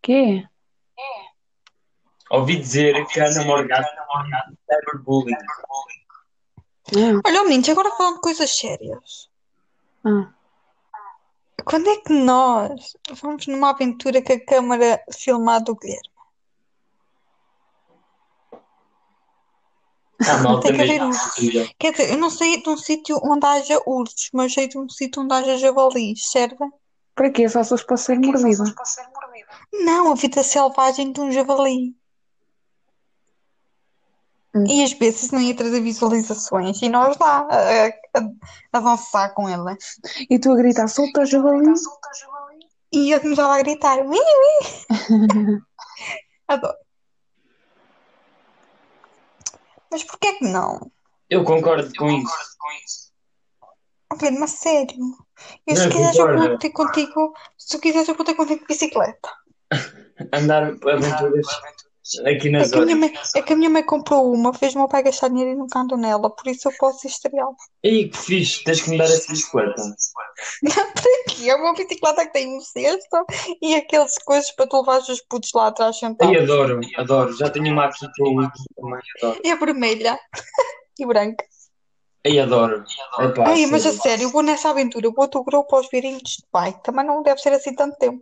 Quê? 0.01 0.47
Ouvi 2.29 2.57
dizer 2.57 3.05
que 3.07 3.19
a 3.19 3.29
namorgado 3.31 3.87
de 4.49 4.57
cyberbullying. 4.69 5.35
Ah, 6.93 7.21
Olha, 7.25 7.43
meninos, 7.43 7.69
agora 7.69 7.89
falando 7.91 8.15
de 8.15 8.21
coisas 8.21 8.55
sérias. 8.57 9.29
ah. 10.05 10.31
Quando 11.63 11.89
é 11.89 11.97
que 11.97 12.11
nós 12.13 12.97
vamos 13.21 13.45
numa 13.47 13.69
aventura 13.69 14.21
com 14.23 14.33
a 14.33 14.39
câmara 14.45 14.99
filmada 15.15 15.65
do 15.65 15.75
Guilherme? 15.75 16.10
Ah, 20.27 20.37
malta 20.43 20.67
Tem 20.67 20.75
que 20.75 20.81
haver 20.83 21.03
ursos. 21.03 21.33
Quer 21.79 21.91
dizer, 21.91 22.11
eu 22.11 22.17
não 22.17 22.29
sei 22.29 22.61
de 22.61 22.69
um 22.69 22.77
sítio 22.77 23.19
onde 23.23 23.45
haja 23.45 23.81
ursos, 23.85 24.29
mas 24.33 24.53
sei 24.53 24.67
de 24.67 24.77
um 24.77 24.87
sítio 24.89 25.21
onde 25.21 25.33
haja 25.33 25.57
javalis, 25.57 26.29
serve? 26.29 26.57
Para 27.15 27.29
quê? 27.29 27.47
Só 27.49 27.63
se 27.63 27.69
fosse 27.69 27.85
para 27.85 27.97
ser 27.97 28.19
mordida. 28.19 28.63
Não, 29.73 30.11
a 30.11 30.15
vida 30.15 30.43
selvagem 30.43 31.11
de 31.11 31.19
um 31.21 31.31
javali. 31.31 31.95
Hum. 34.53 34.65
E 34.67 34.83
às 34.83 34.91
vezes 34.93 35.31
não 35.31 35.39
ia 35.39 35.55
trazer 35.55 35.79
visualizações 35.81 36.81
e 36.81 36.89
nós 36.89 37.17
lá 37.17 37.47
a, 37.49 37.85
a- 37.87 37.91
a 38.73 38.77
avançar 38.77 39.33
com 39.33 39.47
ela. 39.47 39.77
E 40.29 40.37
tu 40.37 40.51
a 40.51 40.55
gritar, 40.55 40.87
solta 40.89 41.21
o 41.21 41.25
javali. 41.25 41.73
E 42.93 43.11
eu 43.11 43.21
começava 43.21 43.55
a 43.55 43.59
gritar, 43.59 43.99
ui, 43.99 44.17
ui. 44.17 44.61
Adoro. 46.47 46.75
Mas 49.91 50.03
porquê 50.03 50.33
que 50.33 50.45
não? 50.45 50.91
Eu 51.29 51.43
concordo 51.43 51.91
com 51.97 52.09
isso. 52.09 52.31
Ok, 54.11 54.29
mas 54.31 54.51
sério. 54.51 54.97
Eu, 55.65 55.75
se 55.75 55.83
Não, 55.83 55.89
quiseres, 55.91 56.17
eu 56.17 56.25
concordo. 56.27 56.49
vou 56.49 56.57
ter 56.59 56.69
contigo. 56.71 57.33
Se 57.57 57.69
tu 57.69 57.79
quiseres, 57.81 58.07
eu 58.07 58.15
vou 58.15 58.25
ter 58.25 58.35
contigo 58.35 58.59
de 58.61 58.67
bicicleta. 58.67 59.29
Andar 60.33 60.63
aventuras 60.63 61.47
aqui 62.25 62.49
na 62.49 62.59
É 62.59 62.67
que, 62.69 62.75
a 62.75 62.81
minha 62.81 62.85
zona. 62.85 62.95
mãe, 62.95 63.13
é 63.35 63.41
que 63.41 63.53
a 63.53 63.55
minha 63.55 63.69
mãe 63.69 63.83
comprou 63.83 64.33
uma, 64.33 64.53
fez 64.53 64.75
o 64.75 64.79
meu 64.79 64.87
pai 64.89 65.01
gastar 65.03 65.29
dinheiro 65.29 65.51
e 65.51 65.55
não 65.55 65.67
canto 65.67 65.95
nela, 65.95 66.29
por 66.29 66.47
isso 66.47 66.67
eu 66.67 66.73
posso 66.77 67.07
estreá-la. 67.07 67.53
Ei, 67.81 68.09
que 68.09 68.17
fixe, 68.17 68.63
tens 68.65 68.81
que 68.81 68.89
me 68.89 68.97
dar 68.97 69.05
essa 69.05 69.31
bicicleta. 69.31 69.81
Para 70.61 71.20
É 71.49 71.55
uma 71.55 71.73
bicicleta 71.73 72.25
que 72.25 72.33
tem 72.33 72.55
um 72.57 72.61
cesto 72.61 73.25
e 73.61 73.75
aqueles 73.75 74.17
coisas 74.23 74.51
para 74.51 74.67
tu 74.67 74.79
levares 74.79 75.07
os 75.09 75.21
putos 75.21 75.51
lá 75.53 75.67
atrás 75.67 75.97
sentados. 75.97 76.35
adoro, 76.37 76.79
adoro. 76.97 77.33
Já 77.37 77.49
tenho 77.49 77.71
uma 77.71 77.85
aqui 77.85 78.05
eu 78.05 78.11
também, 78.13 78.49
adoro. 79.17 79.41
É 79.43 79.55
vermelha 79.55 80.19
e 80.99 81.05
branca. 81.05 81.45
Ei, 82.23 82.39
adoro. 82.39 82.83
Epá, 83.19 83.49
Ai, 83.49 83.65
mas 83.65 83.85
a 83.85 83.91
sério. 83.91 84.25
eu 84.25 84.29
vou 84.29 84.43
nessa 84.43 84.69
aventura, 84.69 85.07
eu 85.07 85.11
vou 85.11 85.23
outro 85.23 85.43
grupo 85.43 85.75
aos 85.75 85.89
virinhos 85.89 86.21
de 86.21 86.45
pai. 86.51 86.73
Também 86.83 87.05
não 87.05 87.23
deve 87.23 87.41
ser 87.41 87.51
assim 87.53 87.73
tanto 87.73 87.97
tempo. 87.97 88.21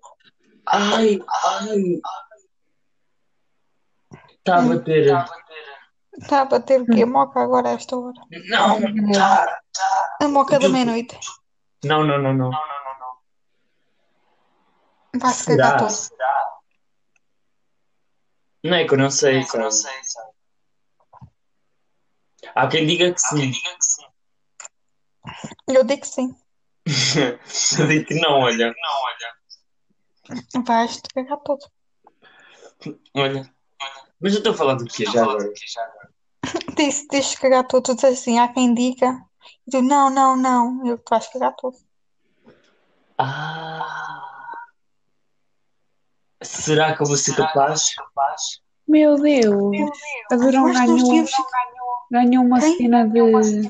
Ai, 0.66 1.20
ai. 1.44 2.00
Está 4.38 4.60
a 4.60 4.62
bater. 4.62 5.26
Está 6.18 6.42
a 6.42 6.46
bater 6.46 6.82
o 6.82 6.86
quê? 6.86 7.06
Moca 7.06 7.42
agora 7.42 7.70
a 7.70 7.72
esta 7.74 7.98
hora. 7.98 8.22
Não, 8.48 8.80
tá. 9.12 9.60
A 10.22 10.28
moca 10.28 10.58
da 10.60 10.70
meia-noite. 10.70 11.18
Não, 11.84 12.04
não, 12.04 12.18
não, 12.22 12.34
não. 12.34 12.52
Vai-se 12.52 12.89
cagar 15.20 15.34
Será? 15.34 15.78
todo. 15.78 16.20
Não 18.64 18.76
é 18.76 18.86
que 18.86 18.94
eu 18.94 18.98
não 18.98 19.10
sei, 19.10 19.44
sabe? 19.44 19.80
Há 22.56 22.68
quem 22.68 22.86
diga 22.86 23.14
que 23.14 23.22
sim. 23.22 23.52
Eu 25.68 25.84
digo 25.84 26.02
que 26.02 26.08
sim. 26.08 26.36
Eu 27.80 27.88
digo 27.88 28.06
que 28.06 28.16
não, 28.16 28.40
olha. 28.40 28.74
Vais-te 30.66 31.08
cagar 31.14 31.38
todo. 31.38 31.66
Olha. 33.16 33.54
Mas 34.20 34.34
eu 34.34 34.40
estou 34.40 34.54
a 34.54 34.58
falar 34.58 34.76
do 34.76 34.86
quê 34.86 35.06
já 35.06 35.24
agora? 35.24 35.52
Disse, 36.76 37.08
deixa 37.08 37.40
cagar 37.40 37.68
todo. 37.68 37.84
Tu 37.84 37.96
dizes 37.96 38.20
assim, 38.20 38.40
há 38.40 38.48
quem 38.48 38.74
diga. 38.74 39.24
E 39.68 39.72
tu, 39.72 39.82
não, 39.82 40.10
não, 40.10 40.36
não. 40.36 40.86
Eu 40.86 40.98
te 40.98 41.10
vais 41.10 41.28
cagar 41.28 41.56
todo. 41.56 41.78
Ah. 43.18 44.19
Será 46.42 46.96
que 46.96 47.02
eu 47.02 47.06
vou 47.06 47.18
ser 47.18 47.36
capaz? 47.36 47.94
Meu 48.88 49.16
Deus, 49.22 49.76
a 50.32 50.36
nós 50.36 50.74
ganhou, 50.74 51.26
ganhou 52.12 52.44
uma 52.44 52.60
Quem? 52.60 52.78
cena 52.78 53.08
de 53.08 53.70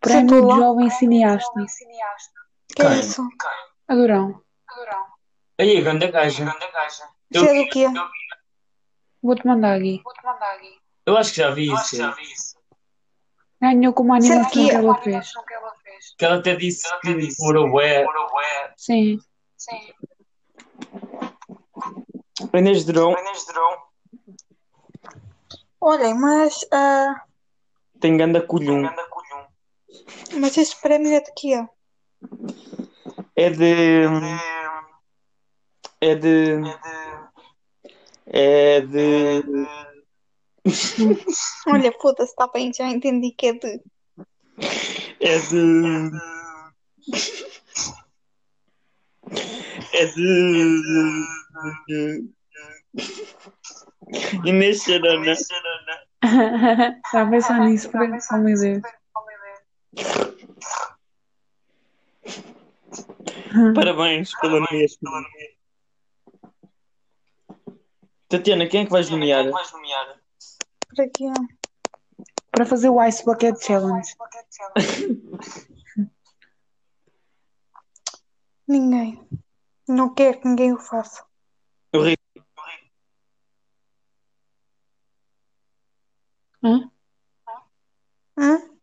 prémio 0.00 0.46
de 0.46 0.56
jovem 0.56 0.90
cineasta. 0.90 1.60
Que 2.76 2.82
é 2.82 2.94
isso? 3.00 3.26
A 3.88 3.94
Durão, 3.94 4.42
Aí, 5.58 5.80
grande 5.80 6.08
gaja. 6.08 6.54
Isso 7.30 7.44
é 7.44 7.64
do 7.64 7.70
quê? 7.70 7.86
vou-te 9.22 9.46
mandar 9.46 9.76
aqui. 9.78 10.02
Eu 11.06 11.16
acho 11.16 11.30
que 11.30 11.36
já 11.38 11.50
vi 11.50 11.72
isso. 11.72 12.56
Ganhou 13.60 13.92
com 13.94 14.02
uma 14.02 14.20
Será 14.20 14.34
animação 14.34 14.52
que 14.52 14.70
é? 14.70 14.74
ela 14.74 14.94
fez. 14.96 15.32
Que 16.18 16.24
ela 16.24 16.36
até 16.36 16.54
disse 16.54 16.86
que 17.00 17.14
demorou 17.14 17.70
bué. 17.70 18.04
Sim. 18.76 19.18
Inês 22.52 22.84
Drão 22.84 23.14
Olhem, 25.80 26.14
mas, 26.14 26.66
ah, 26.72 27.24
tem 28.00 28.16
ganda 28.16 28.40
colhum. 28.40 28.88
mas 30.40 30.56
este 30.56 30.80
prémio 30.80 31.12
é 31.12 31.20
de 31.20 31.30
quê? 31.34 31.68
É 33.36 33.50
de. 33.50 34.04
É 36.00 36.14
de. 36.14 36.60
É 38.26 38.80
de. 38.80 39.44
Olha, 41.68 41.92
foda-se, 42.00 42.30
está 42.30 42.48
bem, 42.48 42.72
já 42.72 42.88
entendi 42.88 43.32
que 43.32 43.48
é 43.48 43.52
de. 43.52 43.82
É 45.20 45.38
de. 45.38 46.10
É 49.94 50.06
de. 50.06 51.54
Inês 54.44 54.82
Charana. 54.82 55.32
Está 55.32 57.22
a 57.22 57.30
pensar 57.30 57.60
nisso, 57.60 57.88
por 57.90 58.00
oh 58.00 58.38
meu 58.38 58.58
Deus. 58.58 58.82
Parabéns 63.74 64.32
pela 64.40 64.58
nomeação. 64.60 65.12
Tatiana, 68.28 68.66
quem 68.66 68.82
é 68.82 68.84
que 68.84 68.90
vais 68.90 69.08
nomear? 69.10 69.44
Para 70.88 71.08
quê? 71.08 71.26
Para 72.50 72.66
fazer 72.66 72.88
o 72.88 73.00
Ice 73.04 73.24
Bucket 73.24 73.62
Challenge. 73.62 74.08
Ninguém. 78.66 79.24
Não 79.86 80.14
quero 80.14 80.40
que 80.40 80.48
ninguém 80.48 80.72
o 80.72 80.78
faça. 80.78 81.24
O 81.94 82.02
Rico. 82.02 82.22
Hã? 86.62 86.90
Hã? 88.38 88.74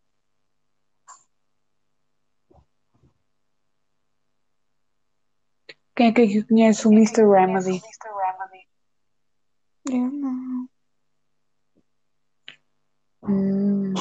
Quem 5.96 6.08
é 6.08 6.12
que 6.12 6.44
conhece 6.44 6.88
o 6.88 6.92
Mr. 6.92 7.24
Remedy? 7.28 7.82
Eu 9.90 10.12
não. 10.12 10.70
Hum. 13.24 13.94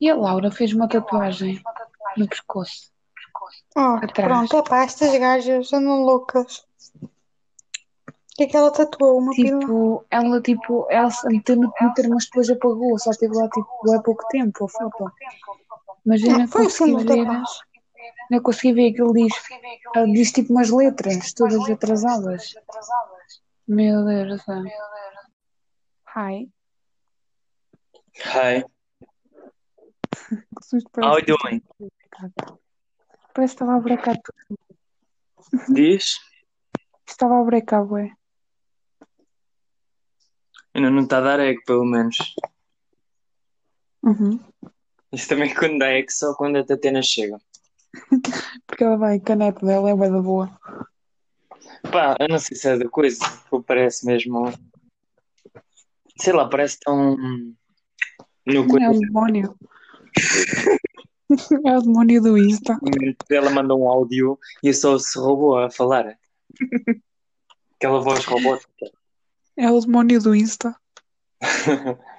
E 0.00 0.08
a 0.08 0.14
Laura 0.14 0.50
fez 0.50 0.72
uma 0.72 0.88
tatuagem 0.88 1.60
no 2.16 2.28
pescoço. 2.28 2.93
Oh, 3.76 3.96
Atrás. 4.02 4.12
pronto, 4.28 4.56
opá, 4.58 4.84
estas 4.84 5.16
gajas 5.18 5.72
andam 5.72 6.02
loucas. 6.02 6.64
O 7.02 7.08
que 8.36 8.44
é 8.44 8.46
que 8.48 8.56
ela 8.56 8.72
tatuou? 8.72 9.18
Uma 9.18 9.32
pila? 9.32 9.60
Tipo, 9.60 10.04
ela 10.10 10.40
tipo, 10.42 10.86
ela 10.90 11.10
se 11.10 11.26
meteu 11.28 11.54
no 11.56 11.70
Twitter, 11.72 12.08
mas 12.08 12.24
depois 12.24 12.50
apagou, 12.50 12.98
só 12.98 13.10
esteve 13.10 13.34
lá 13.34 13.48
tipo 13.48 13.92
há 13.92 14.02
pouco 14.02 14.26
tempo 14.28 14.64
a 14.64 14.68
foto. 14.68 15.12
Mas 16.04 16.22
eu 16.22 16.32
É, 16.32 16.38
não 16.38 16.48
consegui 16.48 17.04
ver, 17.04 17.26
não 18.30 18.42
consegui 18.42 18.72
ver 18.72 18.90
aquilo 18.90 19.12
diz, 19.12 19.32
ela 19.94 20.06
diz 20.06 20.32
tipo 20.32 20.52
umas 20.52 20.68
letras, 20.70 21.32
todas 21.32 21.70
atrasadas. 21.70 22.54
Meu 23.68 24.04
Deus 24.04 24.28
do 24.28 24.38
céu. 24.44 24.62
Hi. 26.16 26.48
Hi. 28.34 28.64
How 31.02 31.18
parece 31.18 31.18
you 31.18 31.36
doing? 31.36 31.62
Parece 33.34 33.54
que 33.56 33.62
estava 33.62 33.76
a 33.76 33.80
brecar 33.80 34.16
tudo. 34.22 34.58
Diz? 35.74 36.18
Estava 37.06 37.38
a 37.38 37.44
brecar, 37.44 37.84
ué. 37.92 38.12
Ainda 40.72 40.90
não 40.90 41.02
está 41.02 41.18
a 41.18 41.20
dar 41.20 41.40
eco, 41.40 41.62
pelo 41.66 41.84
menos. 41.84 42.16
Uhum. 44.02 44.40
Isso 45.12 45.28
também 45.28 45.54
quando 45.54 45.78
dá 45.78 45.88
eco 45.88 46.10
só 46.10 46.34
quando 46.34 46.56
a 46.56 46.64
Tatiana 46.64 47.02
chega. 47.02 47.38
Porque 48.66 48.82
ela 48.84 48.96
vai, 48.96 49.16
a 49.18 49.20
caneta 49.20 49.64
dela 49.66 49.90
é 49.90 49.96
da 49.96 50.22
boa. 50.22 50.58
Pá, 51.92 52.16
eu 52.18 52.28
não 52.28 52.38
sei 52.38 52.56
se 52.56 52.68
é 52.70 52.78
da 52.78 52.88
coisa, 52.88 53.18
ou 53.50 53.62
parece 53.62 54.06
mesmo. 54.06 54.50
Sei 56.18 56.32
lá, 56.32 56.48
parece 56.48 56.78
tão. 56.80 57.16
No 58.46 58.56
É 58.56 58.60
o 58.60 58.66
coisa. 58.68 58.98
demónio. 58.98 59.54
É 61.64 61.78
o 61.78 61.82
demónio 61.82 62.22
do 62.22 62.38
Insta. 62.38 62.78
Ela 63.30 63.50
manda 63.50 63.74
um 63.74 63.88
áudio 63.88 64.38
e 64.62 64.68
eu 64.68 64.74
só 64.74 64.98
se 64.98 65.18
robô 65.18 65.56
a 65.56 65.70
falar. 65.70 66.18
Aquela 67.76 68.00
voz 68.00 68.24
robótica. 68.24 68.90
É 69.56 69.70
o 69.70 69.80
demónio 69.80 70.20
do 70.20 70.34
Insta. 70.34 70.74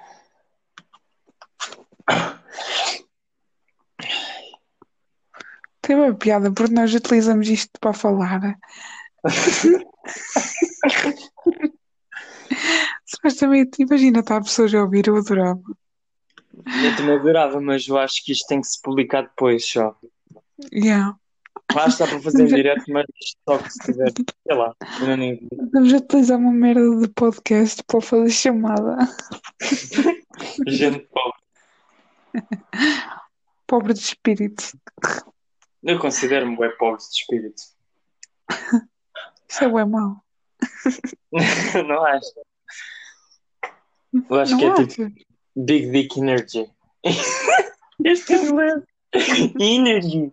Tem 5.86 5.94
uma 5.94 6.12
piada 6.14 6.52
porque 6.52 6.74
nós 6.74 6.92
utilizamos 6.92 7.48
isto 7.48 7.78
para 7.80 7.92
falar. 7.92 8.58
Supostamente, 13.04 13.82
imagina, 13.82 14.18
está 14.20 14.36
a 14.36 14.40
pessoa 14.40 14.68
a 14.68 14.82
ouvir, 14.82 15.06
eu 15.06 15.16
adorava. 15.16 15.62
Eu 16.66 16.96
também 16.96 17.14
adorava, 17.16 17.60
mas 17.60 17.86
eu 17.86 17.96
acho 17.96 18.24
que 18.24 18.32
isto 18.32 18.46
tem 18.48 18.60
que 18.60 18.66
se 18.66 18.80
publicar 18.82 19.22
depois 19.22 19.64
só. 19.64 19.96
Yeah. 20.72 21.16
Acho 21.76 21.96
que 21.96 22.02
dá 22.04 22.10
para 22.10 22.20
fazer 22.22 22.42
em 22.42 22.46
direto, 22.46 22.84
mas 22.88 23.06
só 23.48 23.58
que 23.58 23.70
se 23.72 23.78
tiver, 23.80 24.12
sei 24.12 24.56
lá, 24.56 24.74
ainda 25.00 25.16
nem 25.16 25.48
a 25.74 25.96
utilizar 25.96 26.38
uma 26.38 26.52
merda 26.52 27.00
de 27.00 27.08
podcast 27.08 27.82
para 27.84 28.00
fazer 28.00 28.30
chamada. 28.30 28.96
Gente 30.66 31.08
pobre. 31.08 31.40
Pobre 33.66 33.94
de 33.94 34.00
espírito. 34.00 34.78
Eu 35.82 35.98
considero-me 35.98 36.56
pobre 36.78 36.98
de 36.98 37.04
espírito. 37.04 37.62
Isso 39.48 39.64
é 39.64 39.68
bem 39.68 39.86
mau. 39.86 40.22
Não 41.86 42.04
acho. 42.06 42.32
Eu 44.30 44.40
acho 44.40 44.52
Não 44.52 44.58
que 44.58 44.64
é 44.64 44.70
achas? 44.70 44.94
tipo 44.94 45.35
Big 45.56 45.90
Dick 45.90 46.18
Energy. 46.18 46.70
Este 48.04 48.34
é 48.34 48.38
o 48.40 48.82
Energy. 49.58 50.30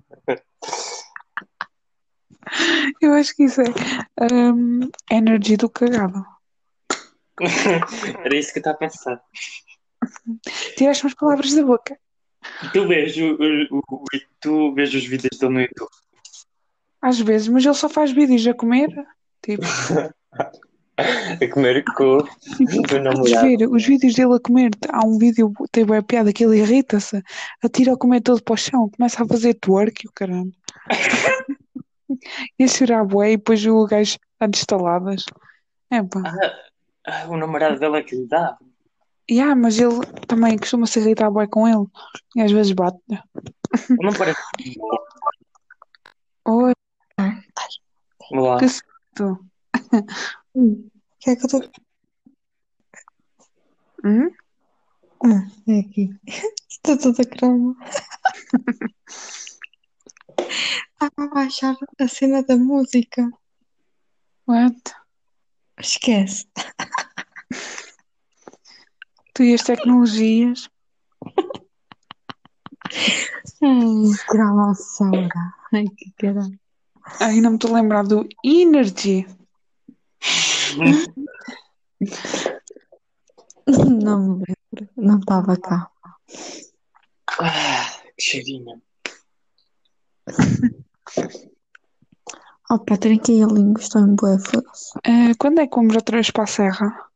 Eu 3.02 3.14
acho 3.14 3.34
que 3.36 3.44
isso 3.46 3.62
é 3.62 3.66
hum, 4.54 4.90
energy 5.10 5.56
do 5.56 5.70
cagado. 5.70 6.24
Era 8.24 8.36
isso 8.36 8.52
que 8.52 8.60
eu 8.60 8.62
estava 8.62 8.76
a 8.76 8.80
pensar. 8.80 9.22
Tiraste 10.78 11.06
umas 11.06 11.14
palavras 11.16 11.54
da 11.54 11.64
boca. 11.64 11.98
Tu 12.74 12.86
vês, 12.88 13.16
o, 13.18 13.38
o- 13.72 13.80
o- 13.90 14.04
tu 14.42 14.74
vês 14.74 14.94
os 14.94 15.06
vídeos 15.06 15.40
dele 15.40 15.54
no 15.54 15.62
YouTube. 15.62 15.90
Às 17.02 17.20
vezes, 17.22 17.48
mas 17.48 17.66
ele 17.66 17.74
só 17.74 17.88
faz 17.90 18.12
vídeos 18.12 18.46
a 18.46 18.54
comer. 18.54 18.90
Tipo, 19.42 19.64
A 20.98 21.52
comer 21.52 21.84
com 21.96 22.18
o 22.18 22.24
do 22.88 23.02
namorado. 23.02 23.42
ver 23.42 23.68
os 23.68 23.84
vídeos 23.86 24.14
dele 24.14 24.36
a 24.36 24.40
comer. 24.40 24.72
Há 24.90 25.06
um 25.06 25.18
vídeo, 25.18 25.52
tem 25.72 25.86
boa 25.86 26.04
piada, 26.04 26.32
que 26.32 26.44
ele 26.44 26.60
irrita-se, 26.60 27.22
atira 27.64 27.94
o 27.94 27.98
comer 27.98 28.22
todo 28.22 28.44
para 28.44 28.54
o 28.54 28.58
chão, 28.58 28.90
começa 28.96 29.24
a 29.24 29.28
fazer 29.28 29.56
twerk 29.56 30.06
e 30.06 30.08
o 30.08 30.12
caralho. 30.14 30.54
E 32.60 32.64
a 32.64 32.68
chorar 32.68 33.04
bué 33.04 33.32
e 33.32 33.38
depois 33.38 33.66
o 33.66 33.86
gajo 33.88 34.18
a 34.40 34.46
de 34.46 34.58
estaladas. 34.58 35.26
É 35.90 36.02
pá. 36.04 36.22
Ah, 37.08 37.26
o 37.28 37.36
namorado 37.36 37.80
dele 37.80 37.98
é 37.98 38.04
que 38.04 38.16
lhe 38.16 38.28
dá. 38.28 38.56
Yeah, 39.30 39.56
mas 39.56 39.80
ele 39.80 40.00
também 40.28 40.58
costuma 40.58 40.86
se 40.86 41.00
irritar 41.00 41.32
bué 41.32 41.48
com 41.48 41.68
ele. 41.68 41.86
E 42.36 42.42
às 42.42 42.52
vezes 42.52 42.72
bate. 42.74 43.00
Não 44.00 44.14
parece. 44.14 44.40
Oi, 46.46 46.74
Vamos 48.30 48.46
lá. 48.48 48.60
que 48.60 48.68
susto. 48.70 49.46
O 50.56 50.90
que 51.20 51.32
é 51.32 51.36
que 51.36 51.44
eu 51.44 51.46
estou. 51.46 51.72
Hum? 54.06 54.30
Ah, 55.26 55.48
é 55.68 55.80
aqui. 55.80 56.10
Estou 56.70 56.98
toda 56.98 57.24
croma. 57.24 57.76
Estava 60.38 61.14
a 61.18 61.28
baixar 61.34 61.76
a 62.00 62.08
cena 62.08 62.44
da 62.44 62.58
música. 62.58 63.32
What? 64.48 64.94
Esquece. 65.80 66.46
Tu 69.34 69.44
e 69.44 69.54
as 69.56 69.64
tecnologias. 69.64 70.70
Ai, 73.64 74.12
gravação. 74.30 75.12
Ai, 75.74 75.86
que 75.98 76.12
caralho. 76.18 76.60
Ai, 77.20 77.42
não 77.42 77.52
me 77.52 77.56
estou 77.56 77.72
a 77.72 77.82
lembrar 77.82 78.04
do 78.04 78.28
Energy. 78.44 79.26
Não 83.68 84.20
me 84.20 84.44
lembro. 84.46 84.90
Não 84.98 85.20
estava 85.20 85.58
cá. 85.58 85.90
Ah, 87.40 88.02
que 88.18 88.24
cheirinho. 88.24 88.82
Opa, 92.70 92.98
trinquei 92.98 93.44
a 93.44 93.48
língua, 93.48 93.82
estou 93.82 94.02
em 94.02 94.16
boa. 94.16 94.38
Ah, 95.06 95.34
quando 95.40 95.60
é 95.60 95.68
que 95.68 95.76
vamos 95.76 95.96
outra 95.96 96.18
vez 96.18 96.32
para 96.32 96.44
a 96.44 96.48
Serra? 96.48 97.13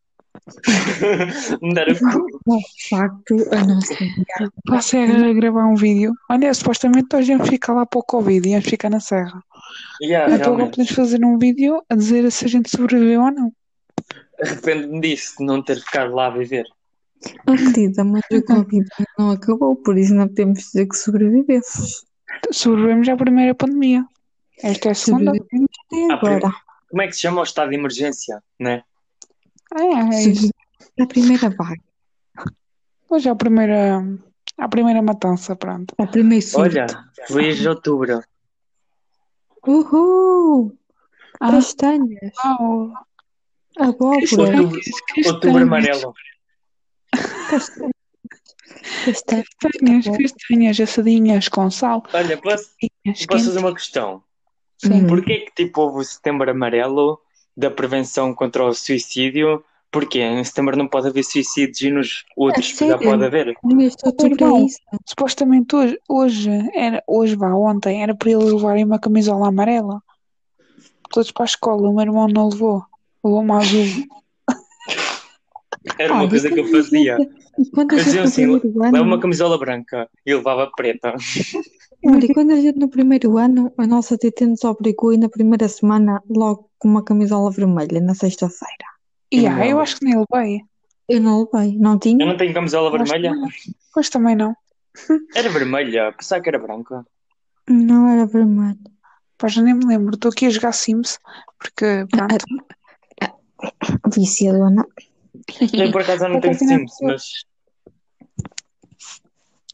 Me 1.62 1.74
dar 1.74 1.88
o 1.90 1.96
cu. 2.00 2.26
De 2.60 2.90
facto, 2.90 3.36
a 3.52 3.64
nossa 3.66 3.94
a 4.70 4.82
Serra 4.82 5.34
gravar 5.34 5.66
um 5.66 5.76
vídeo. 5.76 6.14
Olha, 6.30 6.54
supostamente 6.54 7.16
hoje 7.16 7.32
íamos 7.32 7.50
ficar 7.50 7.74
lá 7.74 7.86
para 7.86 8.00
o 8.00 8.04
Covid, 8.04 8.48
íamos 8.48 8.66
ficar 8.66 8.90
na 8.90 9.00
Serra. 9.00 9.44
Yeah, 10.02 10.34
Então 10.34 10.54
agora 10.54 10.70
podemos 10.70 10.92
fazer 10.92 11.24
um 11.26 11.38
vídeo 11.38 11.82
a 11.90 11.96
dizer 11.96 12.32
se 12.32 12.46
a 12.46 12.48
gente 12.48 12.70
sobreviveu 12.70 13.22
ou 13.24 13.32
não. 13.32 13.52
Arrependo-me 14.42 15.02
disso, 15.02 15.36
de 15.40 15.46
não 15.46 15.62
ter 15.64 15.80
ficado 15.80 16.14
lá 16.14 16.28
a 16.28 16.30
viver. 16.30 16.66
Oh, 17.48 17.56
querida, 17.56 18.04
mas 18.04 18.22
o 18.32 18.44
Covid 18.44 18.86
não 19.18 19.32
acabou, 19.32 19.76
por 19.76 19.98
isso 19.98 20.14
não 20.14 20.28
podemos 20.28 20.60
dizer 20.60 20.88
que 20.88 20.96
sobrevivemos. 20.96 22.06
Sobrevivemos 22.52 23.10
à 23.10 23.18
primeira 23.18 23.56
pandemia. 23.56 24.06
Esta 24.64 24.90
é 24.90 24.92
a 24.92 24.96
segunda. 24.96 25.32
Sobrevivemos 25.32 25.70
até 25.86 26.14
Ah, 26.14 26.16
agora. 26.16 26.52
Como 26.90 27.02
é 27.02 27.08
que 27.08 27.14
se 27.14 27.22
chama 27.22 27.42
o 27.42 27.44
estado 27.44 27.70
de 27.70 27.76
emergência, 27.76 28.42
né? 28.60 28.84
Ah, 29.74 29.84
é, 29.84 30.16
é 30.16 30.24
isso. 30.30 30.50
À 31.00 31.06
primeira 31.06 31.50
vaga. 31.50 31.82
Hoje 33.10 33.28
é 33.30 33.32
a 33.32 33.36
primeira, 33.36 34.00
a 34.58 34.68
primeira 34.68 35.02
matança, 35.02 35.56
pronto. 35.56 35.94
Ao 35.98 36.08
primeiro 36.08 36.46
surto. 36.46 36.62
Olha, 36.78 36.88
feliz 37.28 37.58
de 37.58 37.70
outubro. 37.70 38.22
Uhul! 39.66 40.78
Ah, 41.40 41.52
Castanhas, 41.52 42.34
uau. 42.44 42.94
abóbora, 43.78 44.58
Outubro, 44.62 44.80
outubro 45.26 45.64
amarelo. 45.64 46.14
castanhas, 47.50 47.92
castanhas. 49.06 49.46
Castanhas, 49.62 50.06
castanhas 50.18 50.80
assadinhas 50.80 51.48
com 51.50 51.70
sal. 51.70 52.04
Olha, 52.14 52.38
posso, 52.38 52.72
Castanhas 53.06 53.26
posso 53.28 53.46
fazer 53.46 53.60
uma 53.60 53.74
questão? 53.74 54.24
Sim. 54.80 55.06
Porquê 55.08 55.40
que 55.40 55.52
tipo 55.66 55.82
houve 55.82 56.00
o 56.00 56.04
setembro 56.04 56.50
amarelo 56.50 57.20
da 57.58 57.72
prevenção 57.72 58.34
contra 58.36 58.64
o 58.64 58.74
suicídio? 58.74 59.64
Porquê? 59.92 60.20
Em 60.20 60.44
setembro 60.44 60.78
não 60.78 60.88
pode 60.88 61.08
haver 61.08 61.24
suicídios 61.24 61.82
e 61.82 61.90
nos 61.90 62.26
outros 62.36 62.68
já 62.70 62.76
sério? 62.76 63.00
pode 63.00 63.26
haver. 63.26 63.58
Para 63.60 64.26
Irmão. 64.28 64.66
isso. 64.66 64.78
Supostamente 65.06 65.76
hoje, 65.76 66.00
hoje, 66.08 66.52
era, 66.76 67.04
hoje 67.08 67.36
vá, 67.36 67.54
ontem, 67.54 68.04
era 68.04 68.14
para 68.14 68.30
eles 68.30 68.54
levarem 68.54 68.84
uma 68.86 69.00
camisola 69.00 69.48
amarela. 69.48 70.02
Todos 71.10 71.32
para 71.32 71.46
a 71.46 71.48
escola, 71.48 71.90
o 71.90 71.94
meu 71.96 72.02
irmão 72.06 72.28
não 72.28 72.50
levou. 72.50 72.84
Levou 73.24 73.42
uma 73.42 73.58
azul. 73.60 73.86
Era 75.98 76.14
uma 76.14 76.22
Olha, 76.22 76.30
coisa 76.30 76.50
que 76.52 76.60
eu 76.60 76.68
fazia. 76.68 77.18
gente- 77.18 77.72
quando 77.74 77.94
a 77.94 77.96
Eles 77.96 78.06
gente 78.06 78.06
diziam 78.06 78.24
no 78.24 78.28
assim, 78.58 78.60
primeiro 78.60 78.80
leva 78.80 78.98
ano, 78.98 79.08
uma 79.08 79.20
camisola 79.20 79.58
branca 79.58 80.10
e 80.26 80.36
levava 80.36 80.70
preta. 80.76 81.16
olha, 82.06 82.26
e 82.26 82.34
quando 82.34 82.52
a 82.52 82.56
gente 82.62 82.80
no 82.80 82.90
primeiro 82.90 83.38
ano, 83.38 83.74
a 83.78 83.88
nossa 83.88 84.18
TT 84.18 84.46
nos 84.46 84.64
obrigou 84.64 85.10
a 85.10 85.14
ir 85.16 85.18
na 85.18 85.30
primeira 85.30 85.68
semana 85.68 86.22
logo 86.30 86.70
com 86.78 86.88
uma 86.88 87.04
camisola 87.04 87.52
vermelha, 87.52 88.00
na 88.02 88.14
sexta-feira. 88.14 88.86
E 89.32 89.46
Eu 89.46 89.52
ah, 89.52 89.68
eu 89.68 89.80
acho 89.80 89.98
que 89.98 90.06
nem 90.06 90.16
levei. 90.32 90.62
Eu 91.10 91.22
não 91.22 91.48
levei, 91.52 91.78
não 91.78 91.94
Eu 91.94 92.00
tinha? 92.00 92.26
não 92.26 92.38
tenho 92.38 92.54
camisola 92.54 92.88
Eu 92.90 93.04
vermelha. 93.04 93.32
não. 93.34 93.48
Pois 93.94 94.10
também 94.10 94.36
não. 94.36 94.56
Era 95.36 95.50
vermelha, 95.50 96.12
pensava 96.14 96.42
que 96.42 96.50
era 96.50 96.60
branca. 96.60 97.06
Não 97.70 98.08
era 98.08 98.26
vermelho. 98.26 98.80
Pois 99.38 99.54
já 99.54 99.62
nem 99.62 99.74
me 99.76 99.86
lembro. 99.86 100.16
Estou 100.16 100.32
aqui 100.32 100.46
a 100.48 100.50
jogar 100.50 100.72
Sims. 100.72 101.20
Porque, 101.60 102.06
pronto. 102.10 102.46
Viciadona. 104.16 104.86
Eu 105.74 105.92
por 105.92 106.02
acaso 106.02 106.24
não 106.28 106.40
Por 106.40 106.42
tenho 106.42 106.56
acaso 106.56 106.68
Sims, 106.68 106.94
mas 107.04 107.24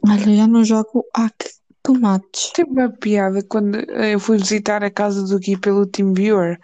Olha, 0.05 0.36
já 0.36 0.47
não 0.47 0.63
jogo 0.65 1.05
há 1.13 1.30
que 1.30 1.49
tomates. 1.84 2.51
Teve 2.51 2.71
uma 2.71 2.89
piada 2.89 3.43
quando 3.43 3.75
eh, 3.75 4.15
eu 4.15 4.19
fui 4.19 4.38
visitar 4.38 4.84
a 4.84 4.89
casa 4.89 5.23
do 5.23 5.38
Gui 5.39 5.57
pelo 5.57 5.86
TeamViewer 5.86 6.59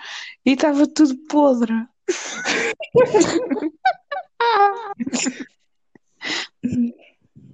e 0.46 0.54
estava 0.54 0.88
tudo 0.88 1.16
podre. 1.28 1.74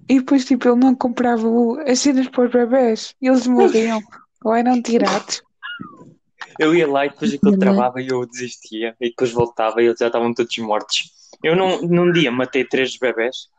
E 0.07 0.19
depois, 0.19 0.45
tipo, 0.45 0.67
ele 0.67 0.79
não 0.79 0.93
comprava 0.93 1.47
as 1.87 1.99
cenas 1.99 2.27
para 2.27 2.45
os 2.45 2.51
bebés 2.51 3.15
e 3.21 3.27
eles 3.27 3.47
morriam 3.47 4.01
ou 4.43 4.53
eram 4.53 4.81
tirados. 4.81 5.41
eu 6.59 6.75
ia 6.75 6.87
lá 6.87 7.05
e 7.05 7.09
depois 7.09 7.33
aquilo 7.33 7.55
é? 7.55 7.57
travava 7.57 8.01
e 8.01 8.07
eu 8.07 8.25
desistia. 8.25 8.95
E 9.01 9.09
depois 9.09 9.31
voltava 9.31 9.81
e 9.81 9.87
eles 9.87 9.97
já 9.99 10.07
estavam 10.07 10.33
todos 10.33 10.57
mortos. 10.59 11.11
Eu 11.43 11.55
não, 11.55 11.81
num 11.81 12.11
dia 12.11 12.31
matei 12.31 12.63
três 12.63 12.97
bebés. 12.97 13.49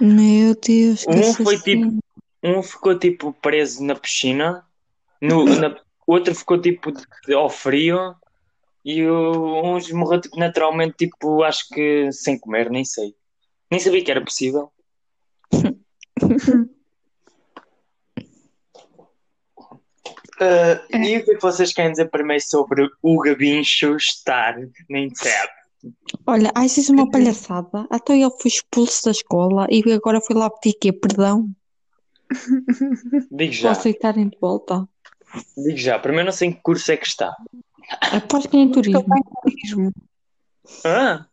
Meu 0.00 0.54
Deus, 0.54 1.04
que 1.04 1.10
Um 1.10 1.34
foi 1.34 1.54
assassino. 1.56 1.98
Um 2.42 2.62
ficou 2.62 2.98
tipo 2.98 3.32
preso 3.34 3.84
na 3.84 3.94
piscina, 3.94 4.64
no, 5.20 5.44
na, 5.44 5.68
o 6.06 6.14
outro 6.14 6.34
ficou 6.34 6.58
tipo 6.60 6.90
de- 6.90 7.34
ao 7.34 7.50
frio 7.50 8.14
e 8.82 9.04
o, 9.06 9.62
uns 9.62 9.90
morreu 9.92 10.20
tipo, 10.22 10.38
naturalmente, 10.38 10.96
tipo, 10.96 11.42
acho 11.42 11.68
que 11.68 12.10
sem 12.12 12.38
comer, 12.38 12.70
nem 12.70 12.84
sei. 12.84 13.14
Nem 13.70 13.78
sabia 13.78 14.02
que 14.02 14.10
era 14.10 14.24
possível. 14.24 14.72
Ah, 20.42 20.82
e 20.90 21.18
o 21.18 21.24
que 21.24 21.32
é 21.32 21.34
que 21.34 21.42
vocês 21.42 21.70
querem 21.70 21.90
dizer 21.90 22.08
primeiro 22.10 22.42
sobre 22.42 22.88
o 23.02 23.18
Gabincho 23.20 23.94
estar 23.96 24.56
na 24.88 24.98
internet? 24.98 25.50
Olha, 26.26 26.50
achas 26.54 26.78
isso 26.78 26.92
uma 26.92 27.10
palhaçada? 27.10 27.86
Até 27.90 28.14
ele 28.18 28.30
foi 28.30 28.48
expulso 28.48 29.04
da 29.04 29.10
escola 29.10 29.66
e 29.70 29.82
agora 29.92 30.20
foi 30.20 30.36
lá 30.36 30.50
pedir 30.50 30.76
quê? 30.78 30.92
Perdão? 30.92 31.48
Digo 33.30 33.38
Para 33.38 33.48
já, 33.50 33.70
aceitarem 33.72 34.28
de 34.28 34.38
volta. 34.38 34.88
digo 35.56 35.76
já. 35.76 35.98
Primeiro 35.98 36.26
não 36.26 36.32
sei 36.32 36.48
em 36.48 36.52
que 36.52 36.60
curso 36.62 36.92
é 36.92 36.96
que 36.96 37.06
está. 37.06 37.34
Aposto 38.12 38.48
que 38.48 38.56
é 38.56 38.60
em 38.60 38.70
turismo. 38.70 39.02
Também 39.02 39.22
turismo. 39.42 39.92
Ah, 40.84 41.26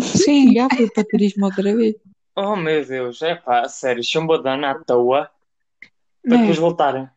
Sim, 0.00 0.54
Já 0.54 0.68
fui 0.70 0.88
para 0.90 1.04
turismo 1.04 1.46
outra 1.46 1.74
vez. 1.76 1.96
oh 2.36 2.54
meu 2.56 2.84
Deus, 2.84 3.20
é 3.22 3.34
pá, 3.34 3.68
sério, 3.68 4.02
chumbodana 4.04 4.70
à 4.70 4.84
toa 4.84 5.28
para 6.22 6.36
né? 6.36 6.42
depois 6.42 6.58
voltar. 6.58 7.14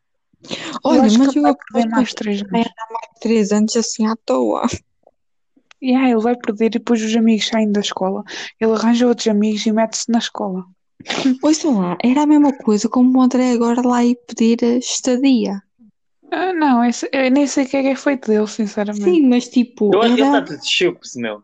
Olha, 0.83 1.03
acho 1.03 1.19
mas 1.19 1.31
que 1.31 1.39
eu 1.39 1.43
perder 1.43 1.87
aposto 1.87 1.89
mais 1.91 2.13
três 2.13 2.41
anos. 2.41 2.51
mais 2.51 2.67
três 3.19 3.51
anos 3.51 3.75
assim 3.75 4.07
à 4.07 4.15
toa. 4.15 4.63
E 5.81 5.95
aí 5.95 6.11
ele 6.11 6.21
vai 6.21 6.35
perder 6.35 6.65
e 6.65 6.69
depois 6.69 7.01
os 7.01 7.15
amigos 7.15 7.47
saem 7.47 7.71
da 7.71 7.79
escola. 7.81 8.23
Ele 8.59 8.71
arranja 8.73 9.07
outros 9.07 9.27
amigos 9.27 9.65
e 9.65 9.71
mete-se 9.71 10.11
na 10.11 10.19
escola. 10.19 10.63
Ouçam 11.43 11.79
lá, 11.79 11.97
era 12.03 12.21
a 12.21 12.27
mesma 12.27 12.55
coisa 12.57 12.87
como 12.87 13.17
o 13.17 13.21
André 13.21 13.51
agora 13.53 13.81
lá 13.81 14.03
ir 14.05 14.15
pedir 14.27 14.63
a 14.63 14.77
estadia. 14.77 15.61
Ah, 16.31 16.53
não, 16.53 16.85
esse, 16.85 17.09
eu 17.11 17.31
nem 17.31 17.47
sei 17.47 17.65
o 17.65 17.67
que 17.67 17.77
é 17.77 17.81
que 17.81 17.87
é 17.89 17.95
feito 17.95 18.29
dele, 18.29 18.47
sinceramente. 18.47 19.03
Sim, 19.03 19.27
mas 19.27 19.49
tipo, 19.49 19.91
Eu 19.93 20.01
acho 20.01 20.15
que 20.15 20.21
ele 20.21 20.27
está 20.29 20.41
tudo 20.43 20.59
chups, 20.63 21.15
meu. 21.15 21.43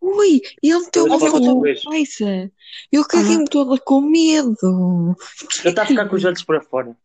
Ui, 0.00 0.40
ele 0.62 0.78
meteu 0.78 1.06
uma 1.06 1.18
cabeça. 1.18 2.50
Eu 2.92 3.04
caguei-me 3.06 3.44
toda 3.46 3.78
com 3.80 4.00
medo. 4.02 5.16
Ele 5.60 5.68
está 5.70 5.82
a 5.82 5.86
ficar 5.86 6.08
com 6.08 6.16
os 6.16 6.24
olhos 6.24 6.42
para 6.44 6.60
fora. 6.60 6.96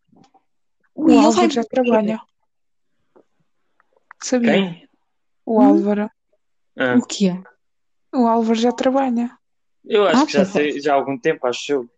O 0.94 1.06
Ui, 1.06 1.16
vai 1.16 1.26
Álvaro 1.26 1.50
já 1.50 1.64
trabalha. 1.64 2.22
Sabia? 4.22 4.52
Quem? 4.54 4.90
O 5.46 5.60
Hum? 5.62 5.66
Álvaro. 5.66 6.12
Ah, 6.80 6.96
O 6.96 7.06
quê? 7.06 7.36
O 8.14 8.26
Álvaro 8.26 8.56
já 8.56 8.72
trabalha. 8.72 9.30
eu 9.86 10.08
acho 10.08 10.24
Ah, 10.24 10.26
que 10.26 10.32
já 10.34 10.42
é. 10.42 10.46
sei, 10.46 10.80
já 10.82 10.94
há 10.94 10.96
algum 10.96 11.18
tempo, 11.18 11.46
acho 11.46 11.72
eu. 11.74 11.90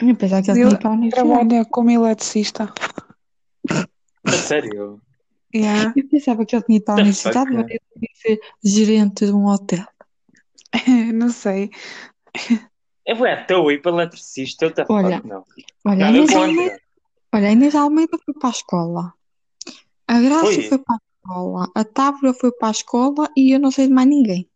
Eu 0.00 0.16
pensava 0.16 0.42
que 0.42 0.50
ele 0.50 0.60
Ele 0.60 0.68
tinha 0.70 0.80
para 0.80 1.06
a 1.06 1.10
trabalha 1.10 1.64
como 1.66 1.90
eletricista. 1.90 2.72
A 4.24 4.30
sério. 4.32 5.00
Yeah. 5.54 5.92
Eu 5.96 6.08
pensava 6.08 6.46
que 6.46 6.56
ele 6.56 6.62
tinha 6.64 6.78
ido 6.78 6.90
a 6.90 6.94
The 6.94 7.00
universidade, 7.02 7.52
mas 7.52 7.66
ele 7.68 7.80
podia 7.92 8.08
ser 8.14 8.40
gerente 8.64 9.26
de 9.26 9.32
um 9.32 9.46
hotel. 9.46 9.86
Não 11.14 11.28
sei. 11.30 11.70
Eu 13.04 13.16
vou 13.16 13.26
à 13.26 13.44
toa 13.44 13.72
ir 13.72 13.82
para 13.82 13.92
eletricista. 13.92 14.64
Eu 14.64 14.72
te 14.72 14.84
Olha, 14.88 15.20
não. 15.24 15.44
Olha, 15.84 16.06
a 16.06 16.10
Nada 16.12 16.16
Inês 16.16 16.30
contra. 16.30 16.46
Almeida, 16.46 16.80
olha, 17.34 17.48
a 17.48 17.52
Inês 17.52 17.74
Almeida 17.74 18.18
foi 18.24 18.34
para 18.34 18.48
a 18.48 18.52
escola. 18.52 19.14
A 20.08 20.20
Graça 20.20 20.46
Foi? 20.46 20.62
foi 20.62 20.78
para 20.78 20.96
a 20.96 21.00
escola. 21.24 21.70
A 21.74 21.84
Tábua 21.84 22.34
foi 22.34 22.52
para 22.52 22.68
a 22.68 22.72
escola 22.72 23.30
e 23.36 23.52
eu 23.54 23.60
não 23.60 23.70
sei 23.70 23.86
de 23.88 23.92
mais 23.92 24.08
ninguém. 24.08 24.48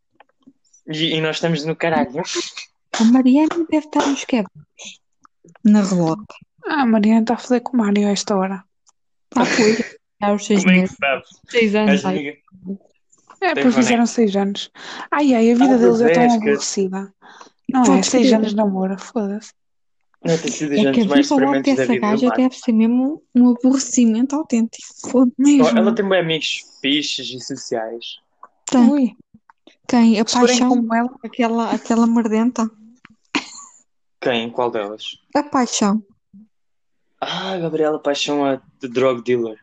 E, 0.87 1.15
e 1.15 1.21
nós 1.21 1.37
estamos 1.37 1.63
no 1.65 1.75
caralho. 1.75 2.21
A 2.99 3.03
Mariana 3.05 3.65
deve 3.69 3.85
estar 3.85 4.05
nos 4.07 4.23
quebros. 4.25 4.53
Na 5.63 5.81
relota. 5.81 6.35
Ah, 6.67 6.81
a 6.81 6.85
Mariana 6.85 7.21
está 7.21 7.33
a 7.35 7.37
fazer 7.37 7.59
com 7.61 7.75
o 7.75 7.79
Mário 7.79 8.07
a 8.07 8.11
esta 8.11 8.35
hora. 8.35 8.63
Ah, 9.35 9.45
foi. 9.45 9.77
Já 10.21 10.33
os 10.33 10.45
seis 10.45 10.63
Como 10.63 10.71
é 10.71 10.75
que 10.75 10.81
meses. 10.81 10.97
Seis 11.49 11.75
anos. 11.75 12.05
Ai. 12.05 12.27
É, 13.41 13.53
Tem 13.53 13.63
pois 13.63 13.65
boneco. 13.65 13.73
fizeram 13.73 14.05
seis 14.05 14.35
anos. 14.35 14.71
Ai, 15.11 15.33
ai, 15.33 15.51
a 15.51 15.55
vida 15.55 15.75
Ah, 15.75 15.77
deles 15.77 16.01
é 16.01 16.09
tão 16.13 16.35
aborrecida. 16.35 17.13
Não 17.69 17.95
é? 17.95 18.01
Seis 18.03 18.31
anos 18.31 18.49
de 18.51 18.55
namoro, 18.55 18.97
foda-se. 18.99 19.51
Não, 20.25 20.35
tem 20.39 20.51
sido 20.51 20.73
É 20.73 20.91
que 20.91 21.01
a 21.01 21.05
mais 21.05 21.29
dessa 21.29 21.85
vida 21.85 21.85
do 21.85 22.01
gaja 22.01 22.29
deve 22.31 22.55
ser 22.55 22.71
mesmo 22.71 23.21
um 23.35 23.51
aborrecimento 23.51 24.35
autêntico. 24.35 25.31
Mesmo. 25.37 25.77
Ela 25.77 25.93
tem 25.93 26.09
bem 26.09 26.19
amigos 26.19 26.63
fixes 26.81 27.29
e 27.29 27.39
sociais. 27.39 28.17
Tem. 28.65 28.89
Ui, 28.89 29.15
Quem? 29.87 30.19
A 30.19 30.25
se 30.25 30.33
paixão. 30.33 30.69
como 30.69 30.95
ela. 30.95 31.15
Aquela, 31.23 31.71
aquela 31.71 32.07
merdenta. 32.07 32.67
Quem? 34.19 34.49
Qual 34.49 34.71
delas? 34.71 35.19
A 35.35 35.43
paixão. 35.43 36.03
Ah, 37.21 37.55
Gabriela 37.59 37.99
Paixão, 37.99 38.43
a 38.43 38.59
de 38.81 38.87
drug 38.87 39.21
dealer. 39.23 39.59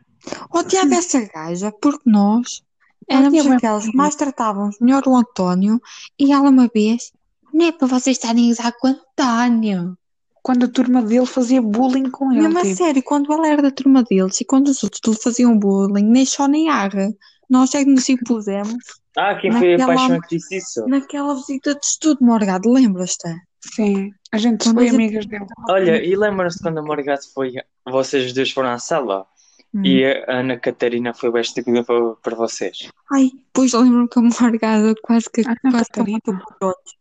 Odiava 0.49 0.95
essa 0.95 1.19
gaja 1.25 1.73
porque 1.73 2.09
nós 2.09 2.63
éramos 3.09 3.45
aquelas 3.47 3.85
que 3.85 3.95
mais 3.95 4.15
tratávamos 4.15 4.79
melhor 4.79 5.03
o 5.05 5.15
António 5.17 5.81
e 6.17 6.31
ela 6.31 6.49
uma 6.49 6.69
vez, 6.73 7.11
não 7.53 7.65
é 7.65 7.71
para 7.73 7.87
vocês 7.87 8.15
estarem 8.15 8.47
a 8.47 8.51
usar 8.53 8.71
com 8.71 8.87
o 8.87 8.91
António. 8.91 9.97
Quando 10.43 10.65
a 10.65 10.67
turma 10.67 11.01
dele 11.01 11.25
fazia 11.25 11.61
bullying 11.61 12.09
com 12.11 12.31
ele. 12.31 12.41
Mesmo 12.43 12.59
a 12.59 12.61
tipo. 12.63 12.75
sério, 12.75 13.01
quando 13.01 13.31
ela 13.33 13.47
era 13.47 13.61
da 13.61 13.71
turma 13.71 14.03
deles 14.03 14.39
e 14.41 14.45
quando 14.45 14.67
os 14.67 14.83
outros 14.83 15.01
lhe 15.07 15.15
faziam 15.23 15.57
bullying, 15.57 16.03
nem 16.05 16.25
só 16.25 16.47
nem 16.47 16.69
arra, 16.69 17.09
nós 17.49 17.73
é 17.73 17.83
que 17.83 17.89
nos 17.89 18.07
impusemos 18.09 18.75
Ah, 19.17 19.35
quem 19.35 19.51
foi 19.53 19.75
a 19.81 19.85
Paixão 19.87 20.19
que 20.19 20.35
disse 20.35 20.57
isso? 20.57 20.85
naquela 20.87 21.33
visita 21.35 21.73
de 21.73 21.85
estudo, 21.85 22.17
Morgado, 22.23 22.69
lembras-te? 22.69 23.29
Sim, 23.73 24.11
a 24.33 24.37
gente 24.37 24.65
Quando 24.65 24.75
foi 24.75 24.83
a 24.83 24.91
gente- 24.91 24.95
amigas 25.01 25.25
dele. 25.25 25.45
Olha, 25.69 26.03
e 26.03 26.13
lembra-se 26.15 26.61
quando 26.61 26.79
a 26.79 26.83
Morgado 26.83 27.21
foi. 27.33 27.53
Vocês 27.89 28.33
dois 28.33 28.51
foram 28.51 28.69
à 28.71 28.77
sala 28.79 29.25
Hum. 29.73 29.81
e 29.85 30.05
a 30.05 30.39
Ana 30.39 30.57
Catarina 30.59 31.13
foi 31.13 31.31
bem 31.31 31.41
estúpida 31.41 31.83
para, 31.85 32.15
para 32.21 32.35
vocês. 32.35 32.89
Ai, 33.13 33.29
pois 33.53 33.71
lembro-me 33.73 34.09
que 34.09 34.19
a 34.19 34.21
Morgado 34.21 34.93
quase 35.01 35.29
que, 35.31 35.41
Ana 35.41 35.55
quase 35.61 35.85
que 35.85 35.91
Catarina. 35.91 36.19
matou 36.25 36.45
por 36.59 36.67
outros. 36.67 36.93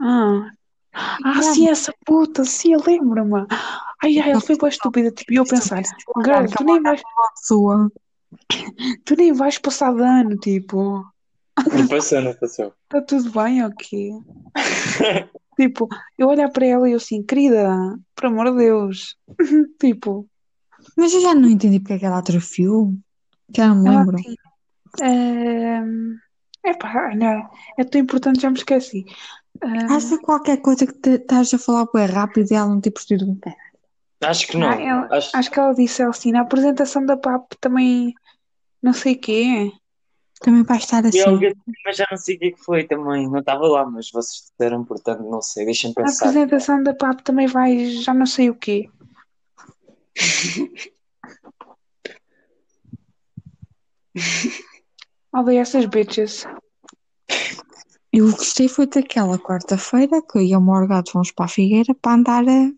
Ah, 0.00 0.50
ah 0.94 1.42
sim, 1.42 1.68
essa 1.68 1.92
puta, 2.04 2.44
sim, 2.44 2.72
eu 2.74 2.80
lembro-me. 2.86 3.46
Ai, 4.02 4.18
ai, 4.18 4.30
ela 4.30 4.40
foi 4.40 4.56
bem 4.56 4.68
estúpida. 4.68 5.10
Tipo, 5.10 5.32
e 5.32 5.36
eu 5.36 5.44
pensar, 5.44 5.82
girl, 6.24 6.44
tu 6.56 6.64
nem 6.64 6.82
vais, 6.82 7.02
Sua. 7.36 7.90
tu 9.04 9.16
nem 9.16 9.32
vais 9.32 9.58
passar 9.58 9.94
de 9.94 10.02
ano, 10.02 10.36
tipo, 10.36 11.04
Não 11.72 11.88
passou, 11.88 12.20
não 12.20 12.34
passou. 12.34 12.72
está 12.84 13.02
tudo 13.06 13.30
bem, 13.30 13.64
ok? 13.64 14.10
Tipo, 15.56 15.88
eu 16.16 16.28
olhar 16.28 16.48
para 16.50 16.66
ela 16.66 16.88
e 16.88 16.92
eu 16.92 16.98
assim, 16.98 17.20
querida, 17.22 17.68
por 18.14 18.26
amor 18.26 18.52
de 18.52 18.58
Deus. 18.58 19.16
Tipo, 19.80 20.28
Mas 20.96 21.12
eu 21.12 21.20
já 21.20 21.34
não 21.34 21.48
entendi 21.48 21.80
porque 21.80 21.94
é 21.94 21.98
que 21.98 22.06
ela 22.06 22.18
atrofiou. 22.18 22.94
Já 23.56 23.66
não 23.68 23.82
me 23.82 23.88
lembro. 23.90 24.16
ehm, 25.00 26.16
epá, 26.64 27.14
não, 27.16 27.48
é 27.76 27.84
tão 27.84 28.00
importante, 28.00 28.40
já 28.40 28.50
me 28.50 28.56
esqueci. 28.58 29.04
Ah, 29.62 29.96
Acho 29.96 30.10
que 30.10 30.18
qualquer 30.24 30.58
coisa 30.60 30.86
que 30.86 31.08
estás 31.10 31.52
a 31.52 31.58
falar 31.58 31.86
bem 31.92 32.06
rápido 32.06 32.50
e 32.50 32.54
ela 32.54 32.68
não 32.68 32.80
ter 32.80 32.90
percebido 32.90 33.30
um 33.30 33.34
pé. 33.34 33.56
Acho 34.22 34.46
que 34.48 34.56
não. 34.56 34.68
Ah, 34.70 34.80
ela- 34.80 35.08
Acho... 35.10 35.36
acho 35.36 35.50
que 35.50 35.58
ela 35.58 35.74
disse 35.74 36.02
assim, 36.02 36.32
na 36.32 36.40
apresentação 36.42 37.04
da 37.04 37.16
PAP 37.16 37.52
também, 37.60 38.14
não 38.82 38.92
sei 38.92 39.14
o 39.14 39.18
quê. 39.20 39.72
Também 40.40 40.62
vai 40.62 40.78
estar 40.78 41.04
E 41.04 41.08
assim. 41.08 41.20
alguém- 41.20 41.54
mas 41.84 41.96
já 41.96 42.06
não 42.10 42.16
sei 42.18 42.36
o 42.36 42.38
que 42.38 42.44
é 42.46 42.50
que 42.52 42.62
foi 42.64 42.84
também. 42.84 43.28
Não 43.28 43.40
estava 43.40 43.66
lá, 43.66 43.84
mas 43.84 44.10
vocês 44.10 44.50
disseram, 44.50 44.84
portanto, 44.84 45.22
não 45.24 45.42
sei. 45.42 45.64
Deixem-me 45.64 45.94
Na 45.96 46.04
pensar. 46.04 46.26
apresentação 46.26 46.82
da 46.82 46.94
PAP 46.94 47.20
também 47.22 47.46
vai, 47.48 47.86
já 47.86 48.14
não 48.14 48.26
sei 48.26 48.50
o 48.50 48.54
quê. 48.54 48.88
Odeio 55.32 55.60
essas 55.60 55.86
bitches. 55.86 56.46
Eu 58.12 58.30
gostei 58.30 58.68
foi 58.68 58.86
daquela 58.86 59.38
quarta-feira 59.38 60.22
que 60.22 60.38
eu 60.38 60.42
e 60.42 60.54
a 60.54 60.60
Morgado 60.60 61.10
fomos 61.10 61.30
para 61.30 61.44
a 61.44 61.48
Figueira 61.48 61.94
para 61.94 62.12
andar 62.14 62.44
a. 62.48 62.70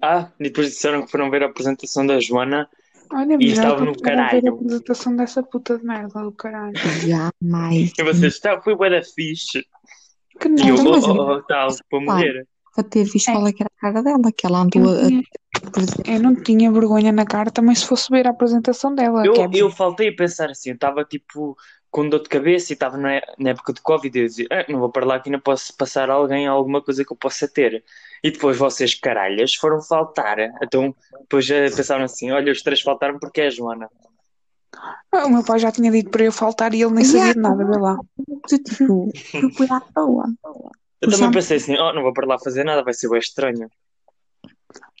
Ah, 0.00 0.28
e 0.40 0.44
depois 0.44 0.68
disseram 0.70 1.04
que 1.04 1.10
foram 1.10 1.30
ver 1.30 1.42
a 1.42 1.46
apresentação 1.46 2.06
da 2.06 2.18
Joana. 2.18 2.68
Olha, 3.12 3.36
E 3.38 3.46
estava 3.52 3.84
no 3.84 3.90
a 3.90 3.92
ver 3.92 3.98
a 3.98 4.02
caralho. 4.02 4.54
apresentação 4.54 5.14
dessa 5.14 5.42
puta 5.42 5.78
de 5.78 5.84
merda 5.84 6.22
do 6.22 6.32
caralho. 6.32 6.72
Já 7.06 7.30
mais. 7.42 7.92
E 7.98 8.02
vocês, 8.02 8.38
tá, 8.40 8.60
foi 8.62 8.74
bué 8.74 8.88
da 8.90 9.02
fixe. 9.02 9.64
Que 10.40 10.48
E 10.48 10.68
eu, 10.68 10.76
não, 10.82 10.92
mas- 10.92 11.04
oh, 11.04 11.12
oh, 11.12 11.32
oh, 11.36 11.42
tal, 11.42 11.68
para 11.90 12.00
morrer. 12.00 12.46
Para 12.74 12.84
ter 12.84 13.04
visto 13.04 13.30
qual 13.30 13.46
é 13.46 13.52
que 13.52 13.62
era 13.62 13.70
a 13.76 13.80
cara 13.80 14.02
dela, 14.02 14.32
que 14.34 14.46
ela 14.46 14.58
eu 14.58 14.62
andou 14.62 14.82
não, 14.82 14.98
a. 15.04 15.06
tinha, 15.06 15.20
a- 15.20 16.10
eu 16.10 16.22
não 16.22 16.34
tinha 16.42 16.72
vergonha 16.72 17.12
na 17.12 17.26
cara 17.26 17.50
também 17.50 17.74
se 17.74 17.86
fosse 17.86 18.08
ver 18.10 18.26
a 18.26 18.30
apresentação 18.30 18.94
dela. 18.94 19.24
Eu, 19.26 19.34
dizer. 19.34 19.60
eu 19.62 19.70
faltei 19.70 20.08
a 20.08 20.16
pensar 20.16 20.50
assim, 20.50 20.70
eu 20.70 20.74
estava 20.74 21.04
tipo 21.04 21.54
com 21.92 22.08
dor 22.08 22.22
de 22.22 22.28
cabeça 22.28 22.72
e 22.72 22.74
estava 22.74 22.96
na, 22.96 23.20
na 23.38 23.50
época 23.50 23.72
de 23.72 23.80
Covid 23.82 24.18
e 24.18 24.22
eu 24.22 24.26
dizia, 24.26 24.46
"Ah, 24.50 24.64
não 24.68 24.80
vou 24.80 24.90
para 24.90 25.04
lá 25.06 25.20
que 25.20 25.28
ainda 25.28 25.38
posso 25.40 25.76
passar 25.76 26.10
a 26.10 26.14
alguém 26.14 26.46
alguma 26.48 26.80
coisa 26.82 27.04
que 27.04 27.12
eu 27.12 27.16
possa 27.16 27.46
ter. 27.46 27.84
E 28.24 28.30
depois 28.32 28.56
vocês, 28.56 28.94
caralhas, 28.94 29.54
foram 29.54 29.80
faltar. 29.82 30.38
Então 30.62 30.94
depois 31.20 31.48
eh, 31.50 31.70
pensaram 31.70 32.02
assim, 32.04 32.30
olha, 32.32 32.50
os 32.50 32.62
três 32.62 32.80
faltaram 32.80 33.18
porque 33.18 33.42
é 33.42 33.46
a 33.46 33.50
Joana. 33.50 33.88
Ah, 35.12 35.26
O 35.26 35.30
meu 35.30 35.44
pai 35.44 35.58
já 35.58 35.70
tinha 35.70 35.90
dito 35.92 36.10
para 36.10 36.24
eu 36.24 36.32
faltar 36.32 36.72
e 36.74 36.80
ele 36.82 36.92
nem 36.94 37.04
sabia 37.04 37.34
de 37.34 37.40
nada, 37.40 37.62
vê 37.64 37.76
lá. 37.76 37.96
Tipo, 38.48 39.10
eu 39.34 39.50
fui 39.50 39.66
à 39.70 39.78
toa. 39.94 40.24
Eu 41.00 41.08
Os 41.08 41.14
também 41.14 41.28
am- 41.28 41.32
pensei 41.32 41.58
assim, 41.58 41.76
oh, 41.78 41.92
não 41.92 42.02
vou 42.02 42.12
para 42.14 42.26
lá 42.26 42.38
fazer 42.38 42.64
nada, 42.64 42.82
vai 42.82 42.94
ser 42.94 43.08
bem 43.10 43.18
estranho. 43.18 43.68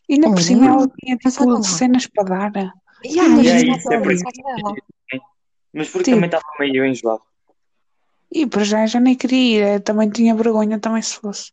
E 0.08 0.14
ainda 0.14 0.26
por 0.28 0.34
Olha, 0.36 0.42
cima 0.44 0.66
ela 0.66 0.88
tinha 1.00 1.16
tipo 1.16 1.62
cenas 1.62 2.06
para 2.06 2.24
dar. 2.50 2.72
E 3.04 3.18
aí, 3.18 3.44
E 3.44 3.50
aí, 3.50 3.66
já 3.66 3.76
isso 3.76 3.92
é 3.92 4.00
por 4.00 4.12
isso. 4.12 4.24
Mas 5.72 5.88
porque 5.88 6.04
Tipo. 6.04 6.16
também 6.16 6.26
estava 6.28 6.44
meio 6.58 6.84
enjoado. 6.84 7.22
E 8.30 8.46
para 8.46 8.64
já 8.64 8.86
já 8.86 9.00
nem 9.00 9.14
queria 9.14 9.38
ir, 9.38 9.74
eu 9.74 9.80
também 9.80 10.08
tinha 10.10 10.34
vergonha 10.34 10.78
também 10.78 11.02
se 11.02 11.16
fosse. 11.16 11.52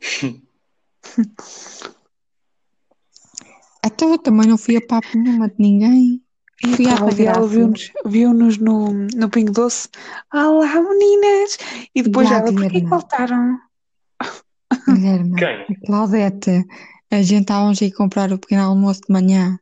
Então 3.84 4.12
eu 4.12 4.18
também 4.18 4.46
não 4.46 4.56
fui 4.56 4.76
a 4.76 4.80
papo 4.80 5.08
nenhuma 5.16 5.48
de 5.48 5.56
ninguém. 5.58 6.22
Fui 6.76 6.86
à 6.86 6.92
ela 6.92 7.10
graça. 7.12 7.46
viu-nos 7.48 7.92
viu-nos 8.06 8.56
no, 8.58 8.92
no 8.92 9.28
Pingo 9.28 9.52
Doce. 9.52 9.88
Olá, 10.32 10.80
meninas! 10.80 11.58
E 11.92 12.02
depois 12.02 12.28
Já, 12.28 12.36
ela, 12.38 12.52
porquê 12.52 12.86
faltaram? 12.88 13.58
Guilherme, 14.88 15.34
Quem? 15.36 15.62
a 15.62 15.86
Claudete, 15.86 16.64
a 17.10 17.22
gente 17.22 17.42
estávamos 17.42 17.82
a 17.82 17.84
ir 17.84 17.92
comprar 17.92 18.32
o 18.32 18.38
pequeno 18.38 18.62
almoço 18.62 19.00
de 19.00 19.12
manhã 19.12 19.58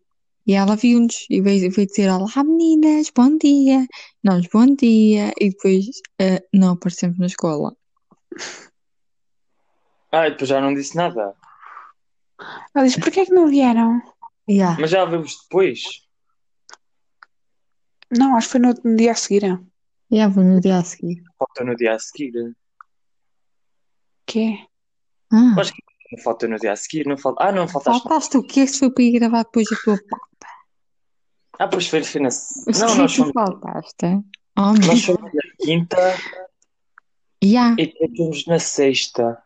e 0.50 0.54
ela 0.54 0.74
viu-nos 0.74 1.26
e 1.30 1.40
veio, 1.40 1.70
veio 1.70 1.86
dizer: 1.86 2.10
Olá 2.10 2.42
meninas, 2.42 3.08
bom 3.14 3.38
dia. 3.38 3.86
Nós, 4.20 4.48
bom 4.52 4.66
dia. 4.74 5.32
E 5.38 5.50
depois 5.50 5.86
eh, 6.18 6.44
não 6.52 6.72
aparecemos 6.72 7.18
na 7.18 7.26
escola. 7.26 7.72
Ah, 10.12 10.26
e 10.26 10.32
depois 10.32 10.48
já 10.48 10.60
não 10.60 10.74
disse 10.74 10.96
nada. 10.96 11.36
Ela 12.74 12.84
disse, 12.84 12.98
porquê 12.98 13.24
que 13.24 13.32
não 13.32 13.48
vieram? 13.48 14.02
Yeah. 14.48 14.76
Mas 14.80 14.90
já 14.90 15.04
vemos 15.04 15.38
depois. 15.42 15.84
Não, 18.10 18.34
acho 18.34 18.48
que 18.48 18.50
foi 18.50 18.60
no, 18.60 18.74
no 18.82 18.96
dia 18.96 19.12
a 19.12 19.14
seguir. 19.14 19.44
Yeah, 20.12 20.34
vou 20.34 20.42
no 20.42 20.60
dia 20.60 20.78
a 20.78 20.82
seguir. 20.82 21.22
Falta 21.38 21.62
no 21.62 21.76
dia 21.76 21.94
a 21.94 21.98
seguir. 22.00 22.32
Que 24.26 24.40
é? 24.40 24.66
Ah, 25.32 25.60
Acho 25.60 25.72
que 25.72 25.82
não 26.12 26.22
falta 26.22 26.48
no 26.48 26.58
dia 26.58 26.72
a 26.72 26.76
seguir. 26.76 27.06
Não 27.06 27.16
falta... 27.16 27.44
Ah, 27.44 27.52
não, 27.52 27.68
faltaste. 27.68 28.02
faltaste 28.02 28.36
o 28.36 28.42
quê? 28.42 28.66
Se 28.66 28.78
foi 28.80 28.90
para 28.90 29.04
ir 29.04 29.12
gravar 29.12 29.44
depois 29.44 29.66
a 29.72 29.76
tua 29.84 29.98
papa. 30.08 30.26
Ah, 31.58 31.68
pois 31.68 31.86
foi, 31.86 32.02
foi 32.02 32.20
na. 32.22 32.28
Não, 32.66 32.92
que 32.92 32.98
nós 32.98 33.14
fomos, 33.14 33.32
faltaste? 33.32 34.06
Oh, 34.58 34.72
nós 34.86 35.04
fomos 35.04 35.32
na 35.32 35.42
quinta 35.64 36.16
Yeah, 37.42 37.74
e 37.78 37.86
depois 37.86 38.16
fomos 38.16 38.46
na 38.46 38.58
sexta. 38.58 39.42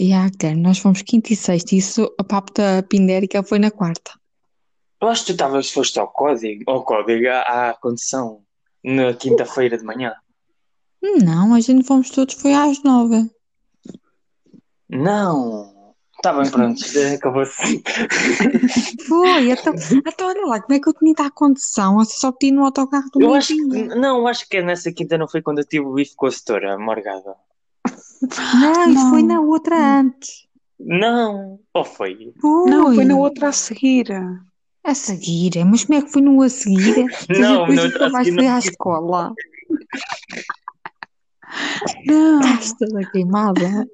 yeah, 0.00 0.30
Guilherme, 0.30 0.62
nós 0.62 0.78
fomos 0.78 1.02
quinta 1.02 1.32
e 1.32 1.36
sexta. 1.36 1.74
e 1.74 1.78
Isso, 1.78 2.10
a 2.18 2.24
papo 2.24 2.52
da 2.54 2.82
Pindérica 2.82 3.42
foi 3.42 3.58
na 3.58 3.70
quarta. 3.70 4.12
Eu 5.00 5.08
acho 5.08 5.22
que 5.22 5.26
tu 5.26 5.32
estavas, 5.32 5.70
foste 5.70 5.98
ao 5.98 6.08
código, 6.08 6.64
ao 6.70 6.84
código, 6.84 7.28
à, 7.28 7.70
à 7.70 7.74
condição, 7.74 8.42
na 8.82 9.12
quinta-feira 9.12 9.76
de 9.76 9.84
manhã. 9.84 10.14
Não, 11.02 11.52
a 11.54 11.60
gente 11.60 11.86
fomos 11.86 12.08
todos, 12.10 12.34
foi 12.34 12.54
às 12.54 12.82
nove. 12.82 13.30
Não! 14.88 15.74
Está 16.16 16.32
bem, 16.32 16.50
pronto, 16.50 16.80
acabou-se. 17.14 17.82
Foi, 19.06 19.50
então, 19.50 19.74
então 20.06 20.28
olha 20.28 20.46
lá, 20.46 20.60
como 20.62 20.74
é 20.74 20.80
que 20.80 20.88
eu 20.88 20.94
tinha 20.94 21.12
ido 21.12 21.22
à 21.22 21.30
condição? 21.30 21.98
Eu 21.98 22.04
só 22.06 22.32
pedi 22.32 22.52
no 22.52 22.64
autocarro 22.64 23.08
do 23.12 23.20
Eu 23.20 23.34
acho 23.34 23.54
que, 23.54 23.84
não, 23.84 24.26
acho 24.26 24.48
que 24.48 24.62
nessa 24.62 24.90
quinta 24.92 25.18
não 25.18 25.28
foi 25.28 25.42
quando 25.42 25.58
eu 25.58 25.64
tive 25.66 25.84
o 25.84 25.92
bife 25.92 26.16
com 26.16 26.26
a 26.26 26.30
setora, 26.30 26.78
Morgada. 26.78 27.36
Não, 28.60 28.90
isso 28.90 29.04
Não. 29.04 29.10
foi 29.10 29.22
na 29.22 29.40
outra 29.40 29.76
antes. 30.00 30.46
Não! 30.80 31.60
Ou 31.74 31.84
foi? 31.84 32.32
Foi. 32.40 32.70
Não, 32.70 32.94
foi 32.94 33.04
na 33.04 33.16
outra 33.16 33.48
a 33.48 33.52
seguir. 33.52 34.06
A 34.84 34.94
seguir, 34.94 35.64
mas 35.64 35.84
como 35.84 35.98
é 35.98 36.02
que 36.02 36.12
foi 36.12 36.22
no 36.22 36.42
a 36.42 36.48
seguir? 36.48 36.94
Se 37.26 37.40
Não, 37.40 37.62
outra 37.68 38.06
a 38.06 38.10
mais 38.10 38.26
seguir 38.26 38.42
não. 38.42 38.54
à 38.54 38.58
escola. 38.58 39.34
Não, 42.06 42.40
Estás 42.40 42.72
toda 42.74 43.10
queimada. 43.10 43.86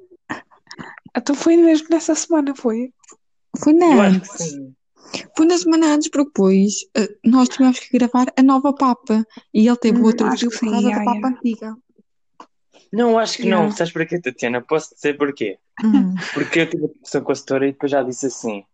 Então 1.16 1.34
foi 1.34 1.56
mesmo 1.56 1.88
nessa 1.90 2.14
semana, 2.14 2.54
foi? 2.54 2.92
Foi 3.58 3.72
na 3.72 3.86
Eu 3.86 4.00
antes. 4.00 4.30
sim. 4.38 4.74
Foi 5.36 5.46
na 5.46 5.58
semana 5.58 5.94
antes, 5.94 6.08
porque 6.08 6.28
depois 6.28 6.72
eh, 6.96 7.08
nós 7.24 7.48
tivemos 7.48 7.78
que 7.78 7.98
gravar 7.98 8.32
a 8.36 8.42
nova 8.42 8.72
Papa. 8.72 9.26
E 9.52 9.66
ele 9.68 9.76
teve 9.76 9.98
Hum, 9.98 10.04
outra 10.04 10.28
acho 10.28 10.48
vez 10.48 10.54
que 10.54 10.58
por 10.60 10.66
sim, 10.66 10.70
causa 10.72 10.90
da 10.90 11.04
Papa 11.04 11.28
antiga. 11.28 11.76
Não, 12.92 13.18
acho 13.18 13.36
que 13.38 13.48
não. 13.48 13.70
Sabes 13.70 13.92
porquê, 13.92 14.20
Tatiana? 14.20 14.60
Posso 14.62 14.94
dizer 14.94 15.16
porquê? 15.16 15.58
Hum. 15.82 16.14
Porque 16.34 16.60
eu 16.60 16.70
tive 16.70 16.84
a 16.84 16.88
discussão 16.88 17.22
com 17.22 17.32
a 17.32 17.34
setora 17.34 17.68
e 17.68 17.72
depois 17.72 17.90
já 17.92 18.02
disse 18.02 18.26
assim: 18.26 18.64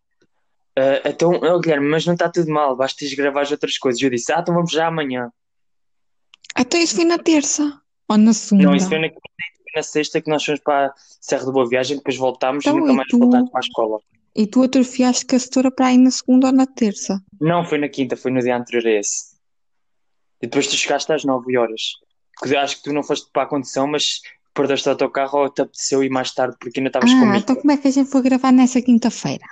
"Ah, 0.77 1.09
então, 1.09 1.31
oh, 1.33 1.61
Guilherme, 1.61 1.89
mas 1.89 2.05
não 2.07 2.15
está 2.15 2.29
tudo 2.29 2.51
mal, 2.51 2.77
basta 2.77 3.05
ires 3.05 3.17
gravar 3.17 3.43
as 3.43 3.51
outras 3.53 3.79
coisas. 3.79 4.01
E 4.01 4.05
eu 4.05 4.11
disse: 4.11 4.33
ah, 4.33 4.41
então 4.41 4.55
vamos 4.55 4.71
já 4.71 4.87
amanhã. 4.87 5.33
Até 6.55 6.79
isso 6.79 6.97
foi 6.97 7.05
na 7.05 7.19
terça. 7.19 7.81
Ou 8.09 8.17
na 8.17 8.33
segunda. 8.33 8.65
Não, 8.65 8.75
isso 8.77 8.89
foi 8.89 8.99
na, 8.99 9.09
quinta 9.09 9.21
e 9.58 9.58
na 9.75 9.83
sexta 9.83 10.21
que 10.21 10.29
nós 10.31 10.45
fomos 10.45 10.61
para 10.61 10.87
a 10.89 10.95
Serra 11.21 11.45
de 11.47 11.53
Boa 11.53 11.69
Viagem, 11.69 11.97
depois 11.97 12.17
voltámos 12.17 12.65
Então, 12.65 12.77
e 12.77 12.81
nunca 12.81 12.93
e 12.93 12.97
mais 12.97 13.09
tu? 13.09 13.19
voltámos 13.19 13.51
para 13.51 13.61
a 13.61 13.65
escola. 13.67 14.01
E 14.35 14.47
tu 14.47 14.63
atrofiaste 14.63 15.27
com 15.27 15.37
a 15.37 15.39
setora 15.39 15.71
para 15.71 15.93
ir 15.93 15.99
na 15.99 16.11
segunda 16.11 16.47
ou 16.49 16.53
na 16.53 16.67
terça. 16.67 17.21
Não, 17.41 17.65
foi 17.65 17.79
na 17.79 17.89
quinta, 17.89 18.17
foi 18.17 18.31
no 18.31 18.41
dia 18.41 18.57
anterior 18.57 18.87
a 18.87 18.99
esse. 19.01 19.37
E 20.41 20.47
depois 20.47 20.67
tu 20.69 20.77
chegaste 20.77 21.13
às 21.13 21.25
9 21.25 21.57
horas. 21.59 21.83
Porque 22.39 22.55
Acho 22.57 22.77
que 22.77 22.83
tu 22.85 22.93
não 22.93 23.03
foste 23.03 23.29
para 23.33 23.43
a 23.43 23.47
condição, 23.47 23.87
mas 23.89 24.21
perdeste 24.55 24.89
o 24.89 24.97
teu 24.97 25.11
carro 25.11 25.41
ou 25.41 25.51
te 25.51 25.63
apeteceu 25.63 26.03
ir 26.05 26.09
mais 26.11 26.33
tarde 26.33 26.57
porque 26.61 26.79
ainda 26.79 26.89
estavas 26.89 27.11
Ah, 27.11 27.19
comigo. 27.19 27.37
então 27.37 27.57
como 27.57 27.73
é 27.73 27.77
que 27.77 27.89
a 27.89 27.91
gente 27.91 28.11
foi 28.11 28.23
gravar 28.23 28.53
nessa 28.53 28.81
quinta-feira? 28.83 29.45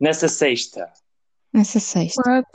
Nessa 0.00 0.28
sexta. 0.28 0.90
Nessa 1.52 1.78
sexta? 1.80 2.22
What? 2.26 2.48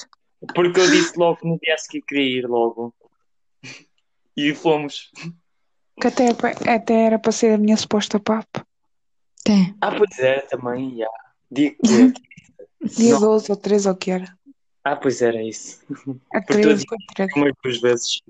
Porque 0.56 0.80
eu 0.80 0.90
disse 0.90 1.18
logo 1.18 1.38
que 1.40 1.48
no 1.48 1.60
dia 1.60 1.78
seguir 1.78 2.02
queria 2.04 2.40
ir 2.40 2.48
logo. 2.48 2.94
E 4.40 4.54
fomos. 4.54 5.12
Que 6.00 6.08
até, 6.08 6.28
até 6.74 6.94
era 7.06 7.20
para 7.20 7.32
ser 7.32 7.54
a 7.54 7.58
minha 7.58 7.76
suposta 7.78 8.20
papa. 8.20 8.66
Tem. 9.44 9.76
Ah, 9.82 9.96
pois 9.96 10.20
é, 10.20 10.42
também, 10.42 10.98
já. 10.98 11.08
Dia 11.52 11.72
que 11.72 11.78
Dia 12.98 13.14
Não. 13.14 13.20
12 13.22 13.52
ou 13.52 13.58
13 13.58 13.88
ou 13.88 13.94
o 13.94 13.98
que 13.98 14.12
era. 14.12 14.38
Ah, 14.84 14.96
pois 14.96 15.22
era 15.22 15.42
isso. 15.44 15.80
A 16.34 16.42
Por 16.42 16.56
13, 16.56 16.86
foi 16.88 16.98
13. 17.16 17.32
Umas 17.36 17.54
duas 17.64 17.82
vezes. 17.82 18.22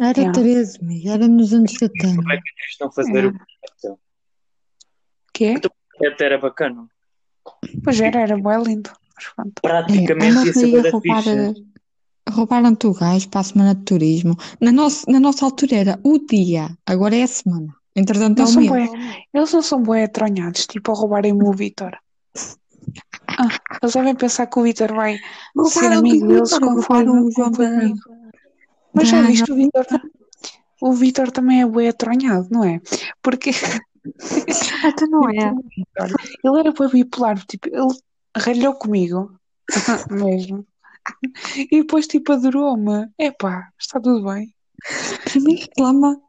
Era 0.00 0.18
Yeah. 0.20 0.32
13, 0.40 0.78
amiga, 0.80 1.10
era 1.12 1.28
nos 1.28 1.52
anos 1.52 1.72
70. 1.72 2.16
Como 2.16 2.32
é 2.32 2.36
que 2.36 2.42
eles 2.42 2.70
estão 2.70 2.88
a 2.88 2.92
fazer 2.92 3.24
É. 3.24 3.26
o 3.26 3.32
projeto? 3.32 4.00
Que 5.34 5.44
é? 5.44 5.54
O 5.56 5.60
projeto 5.98 6.20
era 6.22 6.38
bacana. 6.38 6.88
Pois 7.84 8.00
era, 8.00 8.20
era 8.20 8.36
bem 8.36 8.62
lindo. 8.66 8.90
É, 9.38 9.42
Praticamente 9.60 10.30
andam 10.30 10.46
ia 10.46 10.52
ser 10.54 10.82
da 10.82 11.00
ficha. 11.00 11.54
Roubaram-te 12.28 12.86
o 12.86 12.94
gás 12.94 13.26
para 13.26 13.40
a 13.40 13.44
semana 13.44 13.74
de 13.74 13.82
turismo. 13.84 14.36
Na, 14.60 14.72
nossa 14.72 15.10
na 15.10 15.20
nossa 15.20 15.44
altura 15.44 15.76
era 15.76 16.00
o 16.02 16.18
dia, 16.18 16.76
agora 16.86 17.16
é 17.16 17.22
a 17.22 17.28
semana. 17.28 17.74
Entretanto, 17.94 18.38
é 18.38 18.42
Não 18.42 18.48
o 18.48 18.52
são 18.52 18.62
mês. 18.62 18.90
bué, 18.90 19.24
eles 19.34 19.52
não 19.52 19.62
são 19.62 19.82
bem 19.82 20.04
atronhados, 20.04 20.66
tipo 20.66 20.92
a 20.92 20.94
roubarem-me 20.94 21.44
o 21.46 21.52
Vitor. 21.52 21.96
Ah, 23.28 23.48
eles 23.82 23.94
devem 23.94 24.14
pensar 24.14 24.46
que 24.46 24.58
o 24.58 24.62
Vitor 24.62 24.94
vai 24.94 25.18
ser 25.66 25.92
amigo 25.92 26.26
deles 26.26 26.52
roubaram 26.52 27.24
o 27.26 27.30
João 27.30 27.52
comigo. 27.52 27.98
Mas 28.94 29.08
já 29.08 29.22
viste 29.22 29.50
o 29.50 29.54
Vitor? 29.54 29.86
O 30.80 30.92
Vitor 30.92 31.30
também 31.30 31.62
é 31.62 31.66
bem 31.66 31.88
atronhado, 31.88 32.48
não 32.50 32.64
é? 32.64 32.80
Porque 33.22 33.50
Então 34.84 35.08
não 35.08 35.28
é. 35.30 35.52
ele 36.44 36.58
era 36.60 36.72
bem 36.72 36.88
bipolar, 36.88 37.38
tipo, 37.46 37.68
ele 37.68 37.96
ralhou 38.36 38.74
comigo, 38.74 39.38
mesmo. 40.10 40.66
E 41.56 41.80
depois, 41.80 42.06
tipo, 42.06 42.32
adorou-me. 42.32 43.08
Epá, 43.18 43.68
está 43.78 44.00
tudo 44.00 44.24
bem. 44.24 44.54
Para 45.24 45.40
mim 45.40 45.54
reclama 45.54 46.20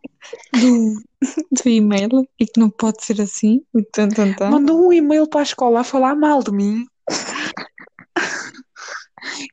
do, 0.54 1.04
do 1.52 1.70
e-mail 1.70 2.28
e 2.40 2.46
que 2.46 2.60
não 2.60 2.70
pode 2.70 3.04
ser 3.04 3.22
assim. 3.22 3.62
tan, 3.92 4.10
tan, 4.10 4.34
tan. 4.34 4.50
Mandou 4.52 4.88
um 4.88 4.94
e-mail 4.94 5.28
para 5.28 5.42
a 5.42 5.44
escola 5.44 5.82
a 5.82 5.84
falar 5.84 6.16
mal 6.16 6.44
de 6.44 6.52
mim. 6.52 6.86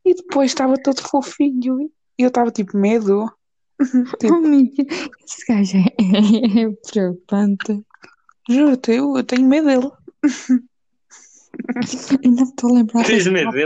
E 0.05 0.15
depois 0.15 0.51
estava 0.51 0.75
todo 0.83 1.01
fofinho. 1.01 1.91
E 2.19 2.23
eu 2.23 2.29
estava 2.29 2.51
tipo, 2.51 2.77
medo. 2.77 3.31
Tipo, 4.21 4.35
Amiga, 4.35 4.85
esse 5.25 5.47
gajo 5.47 5.79
é, 5.79 5.87
é 6.67 6.71
preocupante. 6.91 7.83
juro-te, 8.49 8.93
eu, 8.93 9.17
eu 9.17 9.25
tenho 9.25 9.49
medo 9.49 9.69
dele. 9.69 9.91
Ainda 12.25 12.43
me 12.43 12.49
estou 12.49 12.71
a 12.71 12.75
lembrar 12.75 13.05
Tens 13.05 13.25
da, 13.25 13.31
medo 13.31 13.51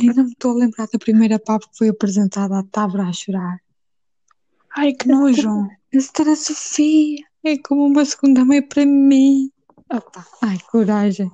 ainda 0.00 0.22
me 0.22 0.30
estou 0.30 0.52
a 0.52 0.54
lembrar 0.54 0.86
da 0.92 0.98
primeira 0.98 1.38
papo 1.38 1.68
que 1.70 1.78
foi 1.78 1.88
apresentada 1.88 2.58
à 2.58 2.62
Tabra 2.62 3.04
a 3.04 3.12
chorar. 3.12 3.58
Ai, 4.76 4.92
que 4.92 5.08
nojo. 5.08 5.48
A 5.94 6.00
senhora 6.00 6.36
Sofia 6.36 7.24
é 7.44 7.58
como 7.58 7.86
uma 7.86 8.04
segunda 8.04 8.44
mãe 8.44 8.62
para 8.62 8.84
mim. 8.84 9.50
Opa, 9.90 10.26
ai, 10.42 10.58
coragem. 10.70 11.30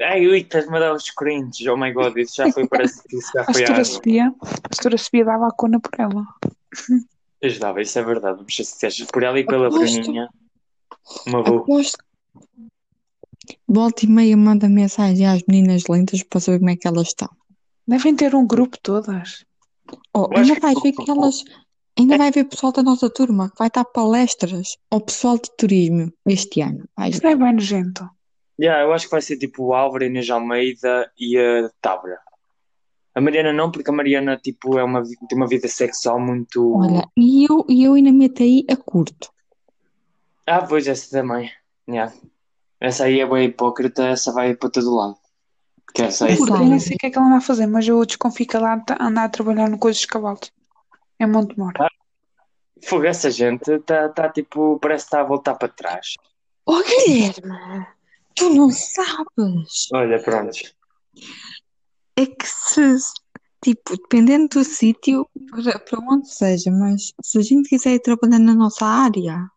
Ai, 0.00 0.26
ui, 0.26 0.38
estás-me 0.38 0.76
a 0.76 0.80
dar 0.80 0.94
os 0.94 1.10
cringes. 1.10 1.66
Oh 1.66 1.76
my 1.76 1.92
god, 1.92 2.16
isso 2.16 2.36
já 2.36 2.50
foi, 2.50 2.66
que 2.66 2.82
isso 3.16 3.30
já 3.34 3.42
A 3.42 3.52
foi 3.52 3.64
água. 3.64 3.84
Sofia, 3.84 4.34
a 4.42 4.74
setora 4.74 4.96
Sofia 4.96 5.24
dava 5.24 5.48
a 5.48 5.52
cona 5.52 5.80
por 5.80 5.92
ela. 5.98 6.24
Ajudava, 7.42 7.82
isso 7.82 7.98
é 7.98 8.02
verdade. 8.02 8.42
Ser 8.48 8.64
sinceros. 8.64 9.02
Por 9.10 9.22
ela 9.22 9.38
e 9.38 9.44
pela 9.44 9.68
Aposto. 9.68 10.00
Bruninha. 10.00 10.28
Uma 11.26 11.42
boa. 11.42 11.62
Aposto. 11.62 11.98
Volta 13.68 14.04
e 14.04 14.08
meia 14.08 14.36
manda 14.36 14.68
mensagem 14.68 15.26
às 15.26 15.42
meninas 15.48 15.84
lentas 15.88 16.22
para 16.22 16.40
saber 16.40 16.58
como 16.58 16.70
é 16.70 16.76
que 16.76 16.86
elas 16.88 17.08
estão. 17.08 17.28
Devem 17.86 18.14
ter 18.14 18.34
um 18.34 18.46
grupo 18.46 18.76
todas. 18.82 19.44
Oh, 20.14 20.28
ainda 20.34 20.54
que- 20.54 20.60
vai 20.60 20.74
ver 20.74 20.92
que 20.92 21.10
elas. 21.10 21.44
Ainda 21.98 22.16
vai 22.16 22.30
ver 22.30 22.44
pessoal 22.44 22.72
da 22.72 22.82
nossa 22.82 23.10
turma 23.10 23.50
que 23.50 23.58
vai 23.58 23.68
estar 23.68 23.84
palestras 23.84 24.76
ao 24.90 25.00
pessoal 25.00 25.36
de 25.36 25.50
turismo 25.58 26.12
este 26.26 26.60
ano. 26.62 26.88
Vai 26.96 27.10
Isso 27.10 27.22
não 27.22 27.30
é 27.30 27.36
bem 27.36 27.52
nojento. 27.52 28.08
Yeah, 28.58 28.82
eu 28.82 28.92
acho 28.92 29.06
que 29.06 29.10
vai 29.10 29.20
ser 29.22 29.36
tipo 29.38 29.64
o 29.64 29.74
Álvaro, 29.74 30.04
a 30.04 30.06
Inês 30.06 30.30
Almeida 30.30 31.10
e 31.18 31.36
a 31.36 31.70
Tabra. 31.80 32.18
A 33.14 33.20
Mariana 33.20 33.52
não, 33.52 33.70
porque 33.70 33.90
a 33.90 33.92
Mariana 33.92 34.36
tipo, 34.36 34.78
é 34.78 34.84
uma, 34.84 35.02
tem 35.02 35.36
uma 35.36 35.48
vida 35.48 35.66
sexual 35.66 36.20
muito. 36.20 36.76
Olha, 36.76 37.06
e 37.16 37.44
eu, 37.50 37.66
e 37.68 37.84
eu 37.84 37.94
ainda 37.94 38.12
meto 38.12 38.42
aí 38.42 38.64
a 38.70 38.76
curto. 38.76 39.30
Ah, 40.46 40.62
pois, 40.64 40.86
essa 40.86 41.10
também. 41.10 41.50
Yeah. 41.88 42.12
Essa 42.80 43.04
aí 43.04 43.20
é 43.20 43.26
bem 43.26 43.46
hipócrita, 43.46 44.06
essa 44.06 44.32
vai 44.32 44.54
para 44.54 44.70
todo 44.70 44.94
lado. 44.94 45.16
Que 45.94 46.02
essa 46.02 46.26
aí. 46.26 46.36
Porque 46.36 46.52
eu 46.52 46.58
nem 46.60 46.78
sei 46.78 46.96
o 46.96 46.98
que 46.98 47.06
é 47.06 47.10
que 47.10 47.18
ela 47.18 47.36
a 47.36 47.40
fazer, 47.40 47.66
mas 47.66 47.86
eu 47.86 48.04
desconfio 48.06 48.46
que 48.46 48.56
ela 48.56 48.74
anda 48.74 48.96
anda 48.98 49.24
a 49.24 49.28
trabalhar 49.28 49.68
no 49.68 49.78
Coisas 49.78 50.00
dos 50.00 50.06
Cavalos. 50.06 50.52
É 51.18 51.26
Montemor. 51.26 51.74
Fogo, 52.82 53.04
essa 53.04 53.30
gente 53.30 53.70
está 53.70 54.08
tá, 54.08 54.28
tipo, 54.30 54.78
parece 54.78 55.04
que 55.04 55.08
está 55.08 55.20
a 55.20 55.24
voltar 55.24 55.54
para 55.54 55.68
trás. 55.68 56.14
Oh, 56.64 56.82
Guilherme, 56.82 57.86
tu 58.34 58.48
não 58.50 58.70
sabes. 58.70 59.88
Olha, 59.92 60.22
pronto. 60.22 60.56
É 62.16 62.26
que 62.26 62.46
se, 62.46 62.96
tipo, 63.62 63.96
dependendo 63.96 64.48
do 64.48 64.64
sítio, 64.64 65.28
para, 65.50 65.78
para 65.78 65.98
onde 66.00 66.32
seja, 66.32 66.70
mas 66.70 67.12
se 67.22 67.38
a 67.38 67.42
gente 67.42 67.68
quiser 67.68 67.94
ir 67.94 68.00
trabalhar 68.00 68.38
na 68.38 68.54
nossa 68.54 68.86
área, 68.86 69.50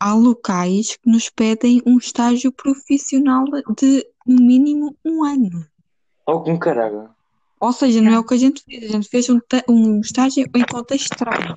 há 0.00 0.14
locais 0.14 0.96
que 0.96 1.10
nos 1.10 1.28
pedem 1.28 1.82
um 1.86 1.98
estágio 1.98 2.52
profissional 2.52 3.44
de, 3.76 4.06
no 4.26 4.36
mínimo, 4.42 4.96
um 5.04 5.24
ano. 5.24 5.66
Com 6.24 6.58
caralho. 6.58 7.08
Ou 7.60 7.72
seja, 7.72 8.00
não 8.00 8.12
é 8.12 8.18
o 8.18 8.24
que 8.24 8.34
a 8.34 8.38
gente 8.38 8.62
fez. 8.62 8.84
A 8.84 8.92
gente 8.92 9.08
fez 9.08 9.28
um, 9.30 9.40
um 9.68 10.00
estágio 10.00 10.46
em 10.54 10.64
contexto 10.66 11.10
de 11.10 11.16
trabalho. 11.16 11.54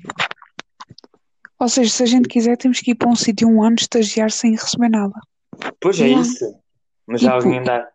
Ou 1.58 1.68
seja, 1.68 1.90
se 1.90 2.02
a 2.02 2.06
gente 2.06 2.28
quiser, 2.28 2.56
temos 2.56 2.80
que 2.80 2.90
ir 2.90 2.94
para 2.96 3.08
um 3.08 3.14
sítio 3.14 3.48
um 3.48 3.62
ano 3.62 3.76
estagiar 3.78 4.30
sem 4.30 4.52
receber 4.52 4.88
nada. 4.88 5.14
Pois 5.80 6.00
é 6.00 6.06
Yeah. 6.06 6.22
isso. 6.22 6.54
Mas 7.06 7.20
já 7.20 7.32
Tipo, 7.32 7.44
alguém 7.44 7.60
andar. 7.60 7.88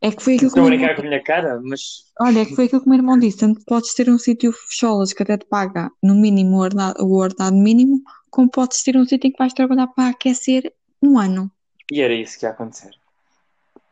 É 0.00 0.10
que 0.10 0.22
foi 0.22 0.34
aquilo 0.34 0.50
que 0.52 0.58
Estou 0.58 0.64
a 0.72 0.76
brincar 0.76 0.94
com 0.96 1.02
a 1.02 1.04
minha 1.04 1.22
cara, 1.22 1.60
mas. 1.62 1.80
olha, 2.20 2.40
é 2.40 2.44
que 2.44 2.54
foi 2.56 2.64
aquilo 2.66 2.80
que 2.80 2.86
o 2.86 2.90
meu 2.90 2.98
irmão 2.98 3.18
disse. 3.18 3.38
Tanto 3.38 3.64
podes 3.64 3.94
ter 3.94 4.08
um 4.10 4.18
sítio 4.18 4.52
fecholas 4.52 5.12
que 5.12 5.22
até 5.22 5.36
te 5.38 5.46
paga 5.46 5.90
no 6.02 6.14
mínimo 6.14 6.56
o 6.56 6.60
ordenado, 6.60 7.04
o 7.04 7.14
ordenado 7.16 7.56
mínimo, 7.56 8.02
como 8.32 8.48
podes 8.50 8.82
ter 8.82 8.96
um 8.96 9.04
sítio 9.04 9.28
em 9.28 9.30
que 9.30 9.38
vais 9.38 9.52
trabalhar 9.52 9.86
para 9.88 10.08
aquecer 10.08 10.72
um 11.02 11.18
ano. 11.18 11.52
E 11.92 12.00
era 12.00 12.14
isso 12.14 12.38
que 12.38 12.46
ia 12.46 12.50
acontecer. 12.50 12.90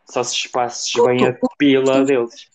Só 0.07 0.25
se 0.25 0.35
espasses 0.35 0.91
bem 1.05 1.27
a 1.27 1.37
pila 1.59 2.05
deles. 2.05 2.49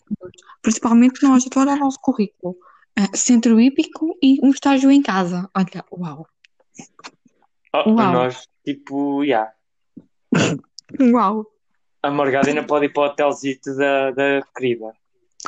Principalmente 0.60 1.22
nós, 1.22 1.44
olha 1.56 1.72
o 1.72 1.76
nosso 1.76 2.00
currículo. 2.00 2.56
Ah, 2.98 3.16
centro 3.16 3.60
hípico 3.60 4.18
e 4.20 4.38
um 4.42 4.50
estágio 4.50 4.90
em 4.90 5.00
casa. 5.00 5.48
Olha, 5.54 5.84
uau. 5.92 6.26
Oh, 7.72 7.90
Uau. 7.90 8.12
nós, 8.12 8.48
tipo, 8.64 9.24
já. 9.24 9.52
Uau. 11.12 11.46
A 12.02 12.10
Morgada 12.10 12.48
ainda 12.48 12.64
pode 12.64 12.86
ir 12.86 12.92
para 12.92 13.02
o 13.02 13.06
hotelzito 13.06 13.76
da, 13.76 14.10
da 14.10 14.42
querida. 14.56 14.92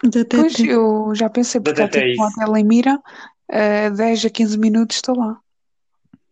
Da 0.05 0.25
Pois, 0.25 0.59
eu 0.61 1.13
já 1.15 1.29
pensei, 1.29 1.61
porque 1.61 1.83
há 1.83 1.87
Até 1.87 2.11
tipo 2.11 2.23
um 2.23 2.27
hotel 2.27 2.57
em 2.57 2.65
Mira, 2.65 3.03
eh, 3.49 3.91
10 3.91 4.27
a 4.27 4.31
15 4.31 4.59
minutos 4.59 4.97
estou 4.97 5.17
lá. 5.17 5.41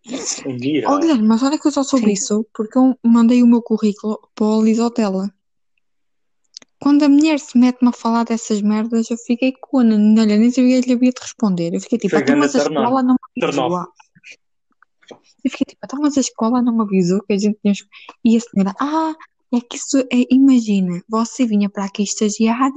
Vira. 0.07 0.91
Oh, 0.91 0.99
Guilherme, 0.99 1.27
mas 1.27 1.43
olha 1.43 1.59
que 1.59 1.67
eu 1.67 1.73
só 1.73 1.83
soube 1.83 2.07
Sim. 2.07 2.13
isso 2.13 2.47
porque 2.55 2.79
eu 2.79 2.97
mandei 3.03 3.43
o 3.43 3.47
meu 3.47 3.61
currículo 3.61 4.21
para 4.35 4.47
o 4.47 4.63
Lisotela. 4.63 5.33
Quando 6.79 7.05
a 7.05 7.09
mulher 7.09 7.41
se 7.41 7.59
mete-me 7.59 7.89
a 7.89 7.93
falar 7.93 8.25
dessas 8.25 8.63
merdas, 8.63 9.11
eu 9.11 9.17
fiquei 9.17 9.53
com 9.61 9.79
olha, 9.79 9.97
nem 9.97 10.51
sabia 10.51 10.81
que 10.81 10.89
lhe 10.89 10.95
havia 10.95 11.11
de 11.11 11.21
responder. 11.21 11.75
Eu 11.75 11.81
fiquei 11.81 11.99
tipo, 11.99 12.17
então, 12.17 12.37
mas 12.37 12.55
a 12.55 12.59
escola 12.59 13.03
não 13.03 13.17
me 13.37 13.45
avisou. 13.45 13.87
Eu 15.11 15.51
fiquei 15.51 15.65
tipo, 15.67 15.81
então, 15.85 16.01
mas 16.01 16.17
a 16.17 16.21
escola 16.21 16.63
não 16.63 16.77
me 16.77 16.83
avisou 16.83 17.23
que 17.23 17.33
a 17.33 17.39
gente 17.39 17.59
tinha. 17.61 17.75
E 18.25 18.37
a 18.37 18.41
senhora, 18.41 18.75
ah, 18.79 19.15
é 19.53 19.61
que 19.61 19.77
isso 19.77 19.99
é, 19.99 20.27
imagina, 20.31 21.03
você 21.09 21.47
vinha 21.47 21.69
para 21.69 21.85
aqui 21.87 22.03
estagiar 22.03 22.71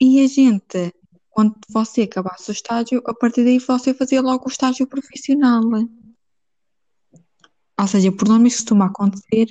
e 0.00 0.22
a 0.22 0.26
gente, 0.26 0.92
quando 1.30 1.54
você 1.68 2.02
acabasse 2.02 2.50
o 2.50 2.52
estágio, 2.52 3.02
a 3.06 3.14
partir 3.14 3.42
daí 3.44 3.58
você 3.58 3.94
fazia 3.94 4.20
logo 4.20 4.44
o 4.46 4.50
estágio 4.50 4.86
profissional. 4.86 5.62
Ou 7.80 7.86
seja, 7.88 8.12
por 8.12 8.28
norma 8.28 8.48
isso 8.48 8.58
costuma 8.58 8.86
acontecer 8.86 9.48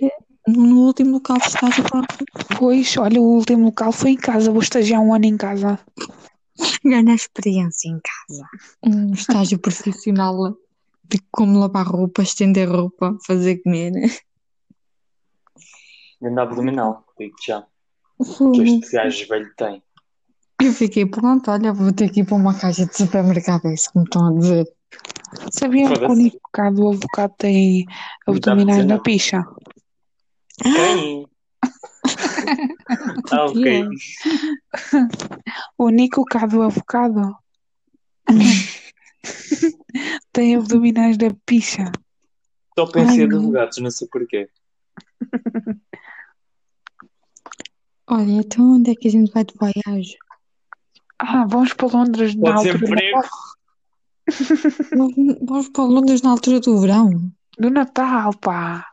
no, 0.48 0.86
último 0.88 1.14
local 1.14 1.38
de 1.38 1.48
estágio, 1.48 1.84
pronto, 1.84 2.16
Pois, 2.58 2.98
olha, 2.98 3.22
o 3.22 3.36
último 3.36 3.66
local 3.66 3.92
foi 3.92 4.12
em 4.12 4.18
casa, 4.18 4.52
vou 4.52 4.62
estagiar 4.62 5.02
um 5.02 5.14
ano 5.14 5.26
em 5.26 5.38
casa. 5.38 5.80
ganhar 6.84 7.16
experiência 7.16 7.90
em 7.90 8.00
casa. 8.00 8.46
Um 8.86 9.14
estágio 9.14 9.60
profissional 9.60 10.58
de 11.06 11.20
como 11.32 11.60
lavar 11.60 11.86
roupa, 11.86 12.24
estender 12.24 12.70
roupa, 12.70 13.18
fazer 13.26 13.62
comer. 13.62 13.92
Grande 16.22 16.40
abdominal, 16.40 17.06
digo 17.18 17.36
já. 17.46 17.66
Que 18.54 18.62
este 18.62 18.92
gajo 18.92 19.28
velho 19.28 19.54
tem. 19.58 19.84
Eu 20.62 20.72
fiquei, 20.72 21.06
pronto, 21.06 21.52
olha, 21.52 21.74
vou 21.74 21.92
ter 21.92 22.10
que 22.10 22.22
ir 22.22 22.26
para 22.26 22.36
uma 22.36 22.58
caixa 22.58 22.86
de 22.86 22.96
supermercado, 22.96 23.66
é 23.66 23.74
isso 23.74 23.92
que 23.92 24.00
me 24.00 24.06
estão 24.06 24.28
a 24.28 24.40
dizer. 24.40 24.66
Sabiam 25.52 25.94
que 25.94 25.94
o 25.94 26.00
Foda-se. 26.00 26.24
Nico 26.24 26.50
cá 26.52 26.70
do 26.70 26.90
avocado 26.90 27.34
tem 27.38 27.86
abdominais 28.28 28.86
na 28.86 29.00
picha? 29.00 29.42
Quem? 30.62 31.26
ah, 33.32 33.46
ok. 33.46 33.88
O 35.78 35.90
Nico 35.90 36.26
cá 36.26 36.46
do 36.46 36.62
avocado 36.62 37.36
tem 40.32 40.56
abdominais 40.56 41.18
na 41.18 41.34
picha. 41.46 41.92
Só 42.78 42.86
pensei 42.88 43.22
em 43.22 43.26
advogados, 43.26 43.78
não 43.78 43.92
sei 43.92 44.08
porquê. 44.08 44.50
Olha, 48.08 48.32
então 48.32 48.76
onde 48.76 48.92
é 48.92 48.96
que 48.96 49.08
a 49.08 49.12
gente 49.12 49.32
vai 49.32 49.46
de 49.46 49.54
viagem? 49.58 50.18
Ah, 51.18 51.46
vamos 51.46 51.74
para 51.74 51.88
Londres 51.88 52.36
na 52.36 52.56
altura. 52.56 52.98
Vamos, 55.46 55.70
para 55.70 55.84
Londres 55.84 56.22
na 56.22 56.32
altura 56.32 56.60
do 56.60 56.80
verão. 56.80 57.32
do 57.60 57.70
Natal, 57.70 58.34
pá. 58.38 58.88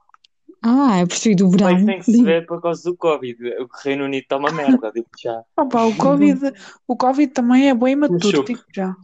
Ah, 0.63 0.99
é 0.99 1.07
preciso 1.07 1.37
do 1.37 1.51
verão. 1.51 1.73
Mas 1.73 1.85
tem 1.87 1.99
que 2.01 2.05
se 2.05 2.23
ver 2.23 2.47
por 2.47 2.61
causa 2.61 2.83
do 2.83 2.97
Covid. 2.97 3.39
O 3.61 3.69
Reino 3.83 4.05
Unido 4.05 4.23
está 4.23 4.37
uma 4.37 4.51
merda, 4.51 4.93
digo 4.95 5.09
já. 5.23 5.43
Opa, 5.57 5.85
o 5.85 5.97
Covid, 5.97 6.53
o 6.87 6.97
Covid 6.97 7.33
também 7.33 7.71
é 7.71 7.75
bom 7.75 7.89
e 7.89 7.97
maturo, 7.97 8.31
chupa. 8.31 8.45
digo 8.45 8.63
já. 8.75 8.95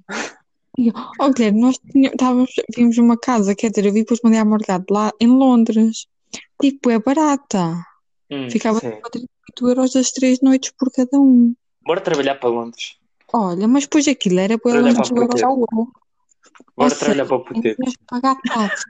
Oh, 1.18 1.30
Guilherme, 1.32 1.60
nós 1.60 1.80
estávamos, 1.94 2.50
vimos 2.76 2.98
uma 2.98 3.16
casa, 3.16 3.54
quer 3.54 3.70
dizer, 3.70 3.86
eu 3.86 3.92
vi 3.92 4.00
depois 4.00 4.20
mandei 4.22 4.38
à 4.38 4.44
Morgado 4.44 4.84
lá 4.90 5.10
em 5.18 5.28
Londres. 5.28 6.06
Tipo, 6.60 6.90
é 6.90 6.98
barata. 6.98 7.82
Hum, 8.30 8.50
Ficava 8.50 8.80
sim. 8.80 8.88
a 8.88 9.08
38 9.08 9.68
euros 9.68 9.92
das 9.92 10.10
três 10.10 10.40
noites 10.42 10.72
por 10.78 10.92
cada 10.92 11.18
um. 11.18 11.54
Bora 11.86 12.00
trabalhar 12.02 12.34
para 12.34 12.50
Londres. 12.50 12.96
Olha, 13.32 13.66
mas 13.66 13.84
depois 13.84 14.06
aquilo 14.06 14.38
era 14.38 14.58
Olha 14.62 14.80
longe 14.80 15.14
para 15.14 15.26
Bora 16.76 16.92
Ou 16.92 16.98
trabalhar 16.98 17.26
para 17.26 17.36
o 17.36 17.44
puteiro. 17.44 17.78
pagar 18.08 18.36
taxas. 18.42 18.84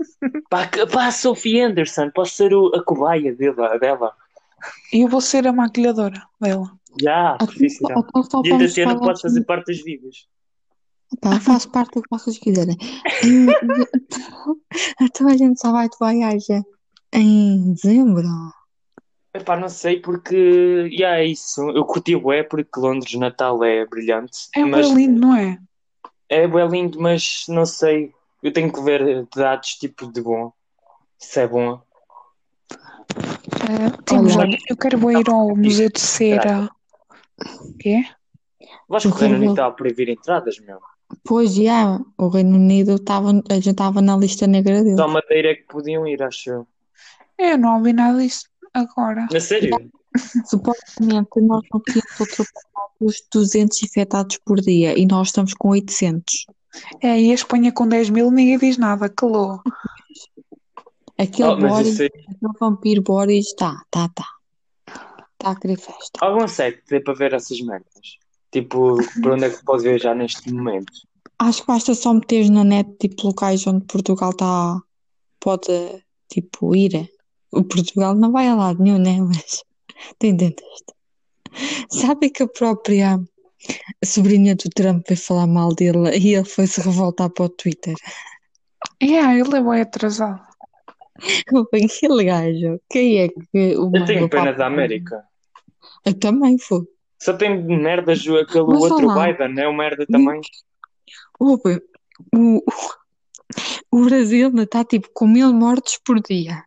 Pá, 0.50 0.66
que- 0.66 0.86
pá, 0.86 1.06
a 1.06 1.12
Sophie 1.12 1.60
Anderson, 1.60 2.10
posso 2.10 2.34
ser 2.36 2.54
o- 2.54 2.74
a 2.74 2.82
cobaia 2.84 3.34
dela. 3.34 3.78
dela. 3.78 4.12
Eu 4.92 5.08
vou 5.08 5.20
ser 5.20 5.46
a 5.46 5.52
maquilhadora 5.52 6.22
dela. 6.40 6.70
Já, 7.00 7.36
profissional. 7.36 8.04
E 8.44 8.48
a 8.48 8.52
vamos 8.52 8.66
Tatiana 8.68 8.94
pagar 8.94 9.06
pode 9.06 9.22
fazer 9.22 9.44
parte 9.44 9.66
dos 9.72 9.82
vídeos. 9.82 10.28
Pá, 11.20 11.34
eu 11.34 11.40
faço 11.40 11.70
parte 11.70 11.94
do 11.94 12.02
que 12.02 12.08
vocês 12.10 12.38
quiserem. 12.38 12.76
Então 15.00 15.28
a 15.28 15.36
gente 15.36 15.60
só 15.60 15.72
vai 15.72 15.88
de 15.88 15.96
viagem 16.00 16.62
em 17.12 17.72
dezembro. 17.74 18.24
Epá, 19.34 19.56
não 19.56 19.68
sei 19.68 20.00
porque. 20.00 20.90
Já 20.96 21.16
é 21.18 21.26
isso. 21.26 21.60
Eu 21.70 21.84
curti 21.84 22.14
o 22.14 22.32
é 22.32 22.42
porque 22.42 22.78
Londres 22.80 23.14
Natal 23.14 23.62
é 23.64 23.86
brilhante. 23.86 24.48
É 24.54 24.64
mas 24.64 24.90
lindo, 24.90 25.20
não 25.20 25.34
é? 25.36 25.58
É 26.32 26.48
bem 26.48 26.66
lindo, 26.66 26.98
mas 26.98 27.44
não 27.46 27.66
sei. 27.66 28.10
Eu 28.42 28.50
tenho 28.54 28.72
que 28.72 28.80
ver 28.80 29.28
dados 29.36 29.74
tipo 29.74 30.10
de 30.10 30.22
bom. 30.22 30.50
Se 31.18 31.40
é 31.40 31.46
bom. 31.46 31.78
Eh, 33.14 34.02
temos, 34.06 34.34
Olha. 34.34 34.56
eu 34.66 34.74
quero 34.78 34.96
bem 34.96 35.20
ir 35.20 35.28
ao 35.28 35.54
Museu 35.54 35.90
de 35.90 36.00
Cera. 36.00 36.70
O 37.60 37.76
quê? 37.78 38.02
Vais 38.88 39.04
Eu 39.04 39.10
correr 39.10 39.28
no 39.28 39.34
quero 39.34 39.40
ver. 39.40 39.48
Natal 39.50 39.68
a 39.68 39.74
proibir 39.74 40.08
entradas, 40.08 40.58
meu. 40.60 40.80
Pois 41.22 41.54
já, 41.54 42.00
o 42.16 42.28
Reino 42.28 42.56
Unido 42.56 42.94
estava, 42.94 43.28
a 43.28 43.54
gente 43.56 43.68
estava 43.68 44.00
na 44.00 44.16
lista 44.16 44.46
negra 44.46 44.82
dele. 44.82 44.96
Só 44.96 45.06
Madeira 45.06 45.50
é 45.50 45.54
que 45.54 45.64
podiam 45.64 46.06
ir, 46.08 46.22
acho 46.22 46.48
eu. 46.48 46.66
Eu 47.36 47.58
não 47.58 47.76
ouvi 47.76 47.92
nada 47.92 48.18
disso 48.18 48.46
agora. 48.72 49.28
Na 49.30 49.38
sério? 49.38 49.76
Supostamente 50.46 51.28
nós 51.42 51.62
não 51.70 51.80
tínhamos 51.82 52.20
ultrapassado 52.20 52.71
os 53.04 53.22
200 53.32 53.82
infectados 53.82 54.38
por 54.44 54.60
dia 54.60 54.98
e 54.98 55.06
nós 55.06 55.28
estamos 55.28 55.54
com 55.54 55.68
800. 55.68 56.46
É, 57.02 57.20
e 57.20 57.30
a 57.30 57.34
Espanha 57.34 57.72
com 57.72 57.86
10 57.86 58.10
mil, 58.10 58.30
ninguém 58.30 58.58
diz 58.58 58.78
nada, 58.78 59.08
calou. 59.08 59.60
Aquele 61.18 61.48
Oh, 61.48 61.56
mas 61.56 61.70
Boris, 61.70 61.88
isso 61.88 62.02
aí. 62.02 62.08
aquele 62.08 62.52
vampiro 62.58 63.02
Boris, 63.02 63.46
está, 63.46 63.82
tá, 63.90 64.08
tá. 64.08 64.24
Está 65.32 65.50
a 65.50 65.56
querer 65.56 65.76
festa. 65.78 66.18
Algum 66.20 66.48
site 66.48 66.82
dê 66.88 67.00
para 67.00 67.14
ver 67.14 67.34
essas 67.34 67.60
merdas? 67.60 68.18
Tipo, 68.50 68.96
para 69.20 69.34
onde 69.34 69.44
é 69.44 69.50
que 69.50 69.56
se 69.56 69.64
pode 69.64 69.82
viajar 69.82 70.14
neste 70.14 70.52
momento? 70.52 70.92
Acho 71.38 71.62
que 71.62 71.66
basta 71.66 71.94
só 71.94 72.14
meteres 72.14 72.50
na 72.50 72.64
net, 72.64 72.88
tipo, 73.00 73.26
locais 73.26 73.66
onde 73.66 73.84
Portugal 73.86 74.30
está, 74.30 74.80
pode, 75.40 76.04
tipo, 76.28 76.74
ir. 76.76 77.10
O 77.50 77.64
Portugal 77.64 78.14
não 78.14 78.30
vai 78.30 78.48
a 78.48 78.54
lado 78.54 78.82
nenhum, 78.82 78.98
né? 78.98 79.18
Mas, 79.26 79.62
tu 80.18 80.26
entendeste? 80.26 80.91
Sabe 81.90 82.30
que 82.30 82.42
a 82.42 82.48
própria 82.48 83.20
sobrinha 84.04 84.54
do 84.54 84.68
Trump 84.74 85.06
veio 85.08 85.20
falar 85.20 85.46
mal 85.46 85.74
dele 85.74 86.16
e 86.18 86.34
ele 86.34 86.44
foi 86.44 86.66
se 86.66 86.80
revoltar 86.80 87.30
para 87.30 87.44
o 87.44 87.48
Twitter. 87.48 87.94
Yeah, 89.02 89.38
ele 89.38 89.56
é 89.56 89.62
bem 89.62 89.80
atrasado. 89.80 90.40
Aquele 91.16 92.24
gajo, 92.24 92.80
quem 92.90 93.20
é 93.20 93.28
que 93.28 93.76
o 93.76 93.90
Eu 93.94 94.04
tenho 94.04 94.28
pena 94.28 94.52
da 94.52 94.66
América. 94.66 95.22
Eu 96.04 96.18
também 96.18 96.58
fui. 96.58 96.84
Só 97.20 97.32
tem 97.34 97.62
merdas 97.62 98.20
aquele 98.20 98.64
Mas 98.64 98.82
outro 98.82 99.06
olá. 99.06 99.26
Biden, 99.26 99.62
é 99.62 99.68
o 99.68 99.72
merda 99.72 100.04
também. 100.06 100.40
Opa, 101.38 101.80
o, 102.34 102.64
o 103.90 104.04
Brasil 104.04 104.50
está 104.60 104.84
tipo 104.84 105.08
com 105.14 105.26
mil 105.26 105.52
mortes 105.52 106.00
por 106.04 106.20
dia. 106.20 106.64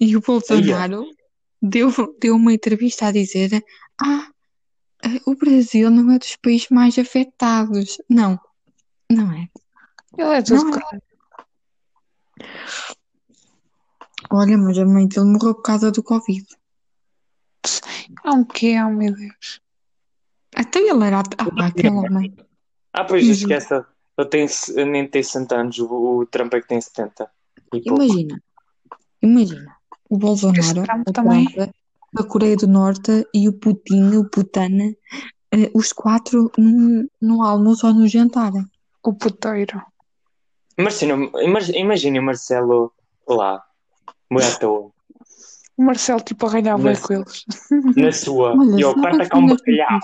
E 0.00 0.16
o 0.16 0.20
Bolsonaro 0.20 1.04
deu, 1.60 1.90
deu 2.20 2.36
uma 2.36 2.52
entrevista 2.52 3.08
a 3.08 3.12
dizer: 3.12 3.62
Ah, 4.00 4.30
o 5.26 5.34
Brasil 5.34 5.90
não 5.90 6.10
é 6.12 6.18
dos 6.18 6.36
países 6.36 6.68
mais 6.70 6.98
afetados. 6.98 7.98
Não, 8.08 8.38
não 9.10 9.32
é. 9.32 9.48
Ele 10.16 10.34
é 10.34 10.42
todo 10.42 10.64
Não. 10.64 10.70
cara. 10.72 11.02
Olha, 14.30 14.58
mas 14.58 14.78
a 14.78 14.84
mãe 14.84 15.06
dele 15.06 15.26
morreu 15.26 15.54
por 15.54 15.62
causa 15.62 15.90
do 15.90 16.02
Covid. 16.02 16.46
Ah, 18.24 18.32
o 18.34 18.44
quê? 18.46 18.76
Oh, 18.80 18.90
meu 18.90 19.14
Deus. 19.14 19.60
Até 20.54 20.80
ele 20.80 21.04
era. 21.04 21.20
Ah, 21.20 21.24
pá, 21.50 21.66
aquele 21.66 21.90
homem. 21.90 22.36
Ah, 22.92 23.04
pois 23.04 23.24
Uhum. 23.24 23.32
esquece. 23.32 23.74
Ele 24.18 24.28
tem, 24.28 24.46
nem 24.86 25.08
tem 25.08 25.22
60 25.22 25.54
anos, 25.54 25.78
o, 25.78 25.86
o 26.18 26.26
Trump 26.26 26.52
é 26.54 26.60
que 26.60 26.66
tem 26.68 26.80
70. 26.80 27.30
E 27.72 27.82
pouco. 27.82 28.02
Imagina. 28.02 28.42
Imagina. 29.22 29.76
O 30.10 30.18
Bolsonaro, 30.18 30.82
Trump 30.82 31.08
o 31.08 31.12
também. 31.12 31.46
A 32.16 32.24
Coreia 32.24 32.56
do 32.56 32.66
Norte 32.66 33.26
e 33.34 33.48
o 33.48 33.52
Putin, 33.52 34.16
o 34.16 34.24
Putana, 34.28 34.94
eh, 35.52 35.70
os 35.74 35.92
quatro 35.92 36.50
num, 36.56 37.06
num 37.20 37.42
almoço 37.42 37.86
ou 37.86 37.94
no 37.94 38.08
jantar. 38.08 38.52
O 39.02 39.12
puteiro. 39.14 39.80
Imagina, 40.78 41.14
imag- 41.42 41.74
imagina 41.76 42.20
o 42.20 42.24
Marcelo 42.24 42.92
lá, 43.28 43.54
à 43.56 44.58
toa, 44.58 44.90
O 45.76 45.82
Marcelo, 45.82 46.20
tipo, 46.20 46.46
a 46.46 46.50
ganhar 46.50 46.78
bué 46.78 46.96
com 46.96 47.12
eles. 47.14 47.44
na 47.96 48.12
sua. 48.12 48.56
Olha, 48.58 48.76
e 48.78 48.80
eu, 48.80 48.94
parta 49.00 49.28
cá 49.28 49.38
um 49.38 49.46
bacalhau. 49.46 49.98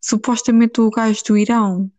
Supostamente 0.00 0.80
o 0.80 0.90
gajo 0.90 1.22
do 1.24 1.36
Irão 1.36 1.90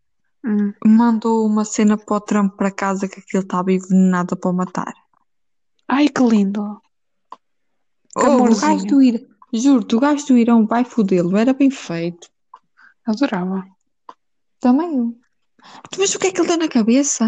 Hum. 0.44 0.74
mandou 0.86 1.46
uma 1.46 1.66
cena 1.66 1.98
para 1.98 2.16
o 2.16 2.22
Trump 2.22 2.56
para 2.56 2.72
casa 2.72 3.10
que 3.10 3.20
aquilo 3.20 3.44
estava 3.44 3.74
envenenado 3.74 4.38
para 4.38 4.50
o 4.50 4.54
matar. 4.54 4.94
Ai, 5.86 6.08
que 6.08 6.24
lindo. 6.24 6.82
Que 8.18 8.26
Oh, 8.26 8.44
o 8.44 8.60
gajo 8.60 8.86
do 8.86 9.02
Irão, 9.02 9.28
juro-te, 9.54 9.96
o 9.96 10.00
gajo 10.00 10.26
do 10.26 10.38
Irão 10.38 10.66
vai 10.66 10.84
fodê-lo, 10.84 11.38
era 11.38 11.54
bem 11.54 11.70
feito. 11.70 12.30
Adorava. 13.06 13.66
Também 14.60 14.98
eu. 14.98 15.16
Mas 15.98 16.14
o 16.16 16.20
que 16.20 16.28
é 16.28 16.32
que 16.32 16.42
ele 16.42 16.48
deu 16.48 16.58
na 16.58 16.68
cabeça? 16.68 17.26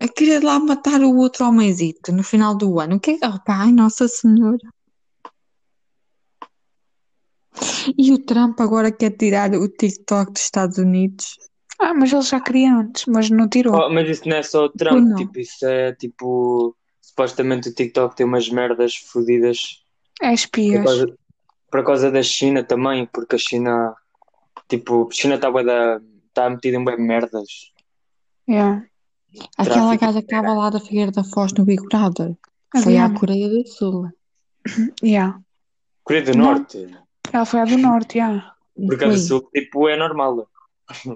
A 0.00 0.08
querer 0.08 0.42
lá 0.42 0.58
matar 0.58 1.00
o 1.02 1.16
outro 1.16 1.46
homenzito 1.46 2.12
no 2.12 2.22
final 2.22 2.56
do 2.56 2.80
ano. 2.80 2.96
O 2.96 3.00
que 3.00 3.12
é 3.12 3.18
que. 3.18 3.26
Oh, 3.26 3.38
pá, 3.44 3.62
ai, 3.62 3.72
Nossa 3.72 4.08
Senhora. 4.08 4.58
E 7.96 8.12
o 8.12 8.18
Trump 8.18 8.60
agora 8.60 8.90
quer 8.90 9.10
tirar 9.10 9.52
o 9.54 9.68
TikTok 9.68 10.32
dos 10.32 10.42
Estados 10.42 10.78
Unidos. 10.78 11.38
Ah, 11.78 11.94
mas 11.94 12.12
ele 12.12 12.22
já 12.22 12.40
queria 12.40 12.74
antes, 12.74 13.06
mas 13.06 13.28
não 13.30 13.48
tirou. 13.48 13.74
Oh, 13.74 13.90
mas 13.90 14.08
isso 14.08 14.28
não 14.28 14.36
é 14.36 14.42
só 14.42 14.66
o 14.66 14.68
Trump, 14.70 15.16
tipo, 15.16 15.38
isso 15.38 15.66
é 15.66 15.92
tipo. 15.94 16.76
Supostamente 17.00 17.68
o 17.68 17.74
TikTok 17.74 18.16
tem 18.16 18.24
umas 18.24 18.48
merdas 18.48 18.96
fodidas 18.96 19.81
É 20.22 20.28
por 20.28 20.34
espias. 20.34 20.84
causa, 20.84 21.06
por 21.70 21.84
causa 21.84 22.10
da 22.10 22.22
China 22.22 22.62
também, 22.62 23.06
porque 23.06 23.36
a 23.36 23.38
China, 23.38 23.94
tipo, 24.68 25.08
a 25.10 25.14
China 25.14 25.34
está 25.34 25.50
da 25.50 26.00
tá 26.32 26.48
metida 26.48 26.76
em 26.76 26.84
bem 26.84 26.96
merdas. 26.98 27.72
Yeah. 28.48 28.86
Aquela 29.58 29.96
Tráfico. 29.96 30.06
gaja 30.06 30.18
que 30.20 30.34
estava 30.34 30.52
lá 30.54 30.70
da 30.70 30.80
Figueira 30.80 31.10
da 31.10 31.24
Foz 31.24 31.52
no 31.52 31.64
Big 31.64 31.82
Brother. 31.88 32.36
Foi 32.82 32.96
à. 32.98 33.10
Coreia 33.10 33.48
do 33.48 33.66
Sul. 33.66 34.08
Yeah. 35.02 35.40
Coreia 36.04 36.24
do 36.24 36.38
Não. 36.38 36.44
Norte, 36.44 36.88
Ela 37.32 37.44
foi 37.44 37.60
a 37.60 37.64
do 37.64 37.78
Norte, 37.78 38.18
yeah. 38.18 38.54
porque 38.74 39.04
a 39.04 39.08
do. 39.08 39.18
Sul, 39.18 39.48
tipo, 39.52 39.88
é 39.88 39.96
normal. 39.96 40.48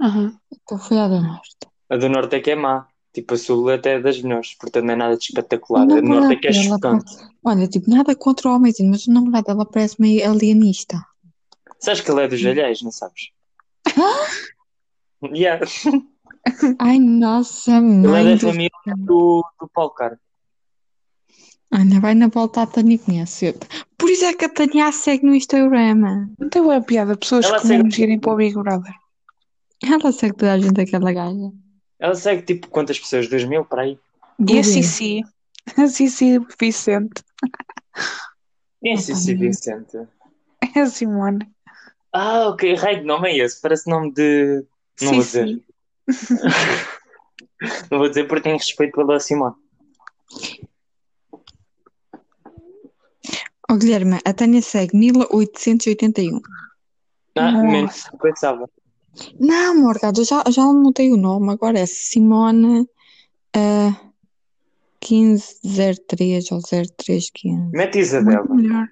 Aham. 0.03 0.37
Então 0.53 0.79
foi 0.79 0.99
à 0.99 1.07
do 1.09 1.21
Norte. 1.21 1.57
A 1.89 1.97
do 1.97 2.09
Norte 2.09 2.37
é 2.37 2.41
que 2.41 2.51
é 2.51 2.57
má. 2.57 2.89
Tipo, 3.17 3.33
a 3.33 3.39
Sul 3.39 3.71
até 3.71 3.95
é 3.95 3.99
das 3.99 4.21
melhores, 4.21 4.53
portanto 4.57 4.85
não 4.85 4.93
é 4.93 4.97
nada 4.97 5.17
de 5.17 5.25
espetacular. 5.25 5.89
O 5.89 5.93
A 5.97 6.03
Norte 6.03 6.35
é 6.35 6.37
que 6.37 6.49
é 6.49 6.51
namorado 6.53 6.81
dela 6.83 7.01
chocante. 7.01 7.35
Olha, 7.43 7.67
tipo, 7.67 7.91
nada 7.91 8.14
contra 8.14 8.51
o 8.51 8.55
homenzinho, 8.55 8.91
mas 8.91 9.07
o 9.07 9.12
namorado 9.14 9.47
dela 9.47 9.64
parece 9.64 9.99
meio 9.99 10.31
alienista. 10.31 11.03
Sabes 11.81 12.03
que 12.03 12.11
ele 12.11 12.21
é 12.21 12.29
dos 12.29 12.45
alheios, 12.45 12.83
não 12.83 12.93
sabes? 12.93 13.31
Yeah. 15.25 15.64
Ai, 16.79 16.99
nossa, 16.99 17.71
Ele 17.79 18.07
é 18.07 18.09
mãe 18.11 18.25
da 18.25 18.35
do 18.35 18.39
família 18.49 18.71
do, 18.99 19.43
do 19.59 19.69
Paulo. 19.73 19.95
Ana, 21.73 21.99
vai 21.99 22.14
na 22.14 22.29
volta 22.29 22.61
a 22.62 22.67
Tânia 22.67 22.99
conhece. 22.99 23.55
Por 23.97 24.11
isso 24.11 24.27
é 24.27 24.35
que 24.35 24.45
a 24.45 24.49
Tânia 24.51 24.89
a 24.89 24.93
segue 24.93 25.25
no 25.25 25.35
Instagram. 25.35 26.29
Não 26.39 26.51
tem 26.51 26.62
boa 26.62 26.83
piada. 26.83 27.17
Pessoas 27.17 27.47
Ela 27.47 27.62
comuns 27.62 27.95
segue- 27.95 28.03
irem 28.03 28.21
para 28.21 28.35
o 28.35 28.37
Big 28.37 28.55
Brother. 28.55 28.93
Ela 29.83 30.12
segue 30.12 30.37
toda 30.37 30.53
a 30.53 30.59
gente 30.59 30.79
aquela 30.79 31.11
gaja. 31.14 31.51
Ela 31.99 32.15
segue 32.15 32.43
tipo 32.43 32.69
quantas 32.69 32.99
pessoas? 32.99 33.29
2 33.29 33.45
mil 33.45 33.65
para 33.65 33.83
aí? 33.83 33.99
E 34.47 34.59
a. 34.59 34.65
Cici. 34.65 35.23
A 35.77 35.89
Cici 35.89 36.39
Vicente. 36.61 37.25
Quem 38.81 38.93
é 38.93 38.95
Opa, 38.95 39.03
Cici. 39.03 39.35
Vicente? 39.35 39.97
É 40.75 40.81
a 40.81 40.87
Simone. 40.87 41.49
Ah, 42.13 42.49
ok. 42.49 42.75
Raio 42.75 43.01
de 43.01 43.07
nome 43.07 43.31
é 43.31 43.39
esse. 43.39 43.61
Parece 43.61 43.89
nome 43.91 44.13
de. 44.13 44.65
Não 45.01 45.13
vou 45.13 45.21
dizer. 45.21 45.63
Não 47.91 47.99
vou 47.99 48.09
dizer 48.09 48.29
porque 48.29 48.43
tenho 48.43 48.57
respeito 48.57 48.95
pela 48.95 49.19
Simone. 49.19 49.55
Ó 53.69 53.77
Guilherme, 53.77 54.21
a 54.25 54.33
Tânia 54.33 54.63
segue 54.63 54.97
1881. 54.97 56.41
Ah, 57.35 57.51
Nossa. 57.51 57.67
menos 57.67 58.05
do 58.05 58.11
que 58.13 58.19
pensava. 58.19 58.71
Não, 59.41 59.81
Morgado, 59.81 60.25
já, 60.25 60.43
já 60.51 60.64
mudei 60.67 61.12
o 61.12 61.17
nome. 61.17 61.51
Agora 61.53 61.79
é 61.79 61.87
Simone 61.87 62.89
ah, 63.55 63.95
1503 65.11 66.51
ou 66.53 66.61
0315. 66.61 67.71
Mete 67.73 67.99
Isabela. 67.99 68.45
Muito 68.45 68.55
melhor. 68.62 68.89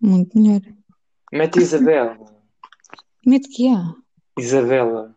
Muito 0.00 0.38
melhor. 0.38 0.60
Mete 1.32 1.58
Isabela. 1.60 2.16
Mete 3.26 3.48
que 3.48 3.68
é? 3.68 3.82
Isabela. 4.38 5.14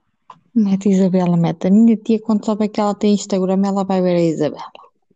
Mete 0.56 0.90
Isabela, 0.90 1.36
mete. 1.38 1.68
A 1.68 1.72
minha 1.72 1.98
tia, 1.98 2.20
quando 2.22 2.46
souber 2.46 2.70
que 2.70 2.80
ela 2.80 2.94
tem 2.94 3.14
Instagram, 3.14 3.62
ela 3.66 3.84
vai 3.84 4.02
ver 4.02 4.16
a 4.16 4.22
Isabela. 4.22 4.72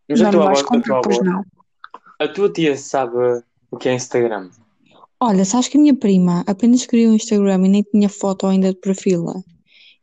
Mas 0.08 0.20
a 0.20 0.24
Não, 0.24 0.32
não 0.32 0.38
tua, 0.40 0.46
vais 0.46 0.60
avó, 0.60 0.76
a, 0.76 0.80
tua 0.80 0.98
avó- 0.98 1.22
não. 1.24 1.44
a 2.18 2.28
tua 2.28 2.52
tia 2.52 2.76
sabe 2.76 3.16
o 3.70 3.76
que 3.76 3.88
é 3.88 3.94
Instagram? 3.94 4.50
Olha, 5.20 5.44
sabes 5.44 5.66
que 5.68 5.76
a 5.76 5.80
minha 5.80 5.96
prima 5.96 6.44
apenas 6.46 6.86
criou 6.86 7.12
um 7.12 7.16
Instagram 7.16 7.66
e 7.66 7.68
nem 7.68 7.82
tinha 7.82 8.08
foto 8.08 8.46
ainda 8.46 8.72
de 8.72 8.78
perfil. 8.78 9.24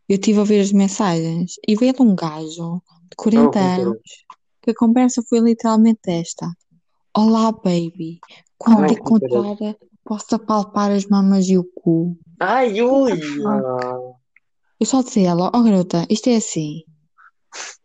Eu 0.07 0.16
estive 0.16 0.39
a 0.39 0.43
ver 0.43 0.59
as 0.59 0.74
mensagens 0.74 1.53
e 1.68 1.76
veio 1.76 1.93
um 2.01 2.13
gajo 2.13 2.82
de 3.09 3.16
40 3.16 3.47
Oh, 3.47 3.51
que 3.51 3.59
anos 3.59 4.01
que 4.61 4.72
a 4.72 4.76
conversa 4.76 5.24
foi 5.30 5.39
literalmente 5.39 6.01
esta. 6.07 6.51
Olá, 7.16 7.51
baby. 7.51 8.20
Quando 8.57 8.84
Oh, 8.84 8.88
te 8.88 8.95
que 8.95 8.99
encontrar, 8.99 9.55
posso 10.03 10.36
apalpar 10.36 10.91
as 10.91 11.05
mamas 11.05 11.47
e 11.47 11.57
o 11.57 11.63
cu. 11.63 12.18
Ai, 12.41 12.82
ui! 12.82 13.11
Eu 14.78 14.86
só 14.86 15.01
disse 15.01 15.22
a 15.22 15.30
ela, 15.30 15.51
oh 15.55 15.63
garota, 15.63 16.05
isto 16.09 16.30
é 16.30 16.36
assim. 16.36 16.84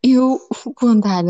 Eu 0.03 0.41
vou 0.65 0.91
andar 0.91 1.23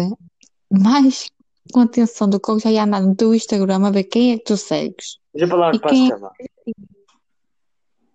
mais 0.72 1.30
com 1.72 1.80
atenção 1.80 2.26
do 2.26 2.40
que 2.40 2.51
eu 2.51 2.59
já 2.59 2.70
ia 2.72 2.84
andar 2.84 3.03
no 3.03 3.14
teu 3.14 3.34
Instagram 3.34 3.86
a 3.86 3.90
ver 3.90 4.05
quem 4.05 4.32
é 4.32 4.38
que 4.38 4.44
tu 4.44 4.57
segues. 4.57 5.20
Já 5.35 5.47
palavra 5.49 5.76
E 5.76 5.81
quem- 5.81 6.01
a 6.12 6.14
Estela. 6.14 6.33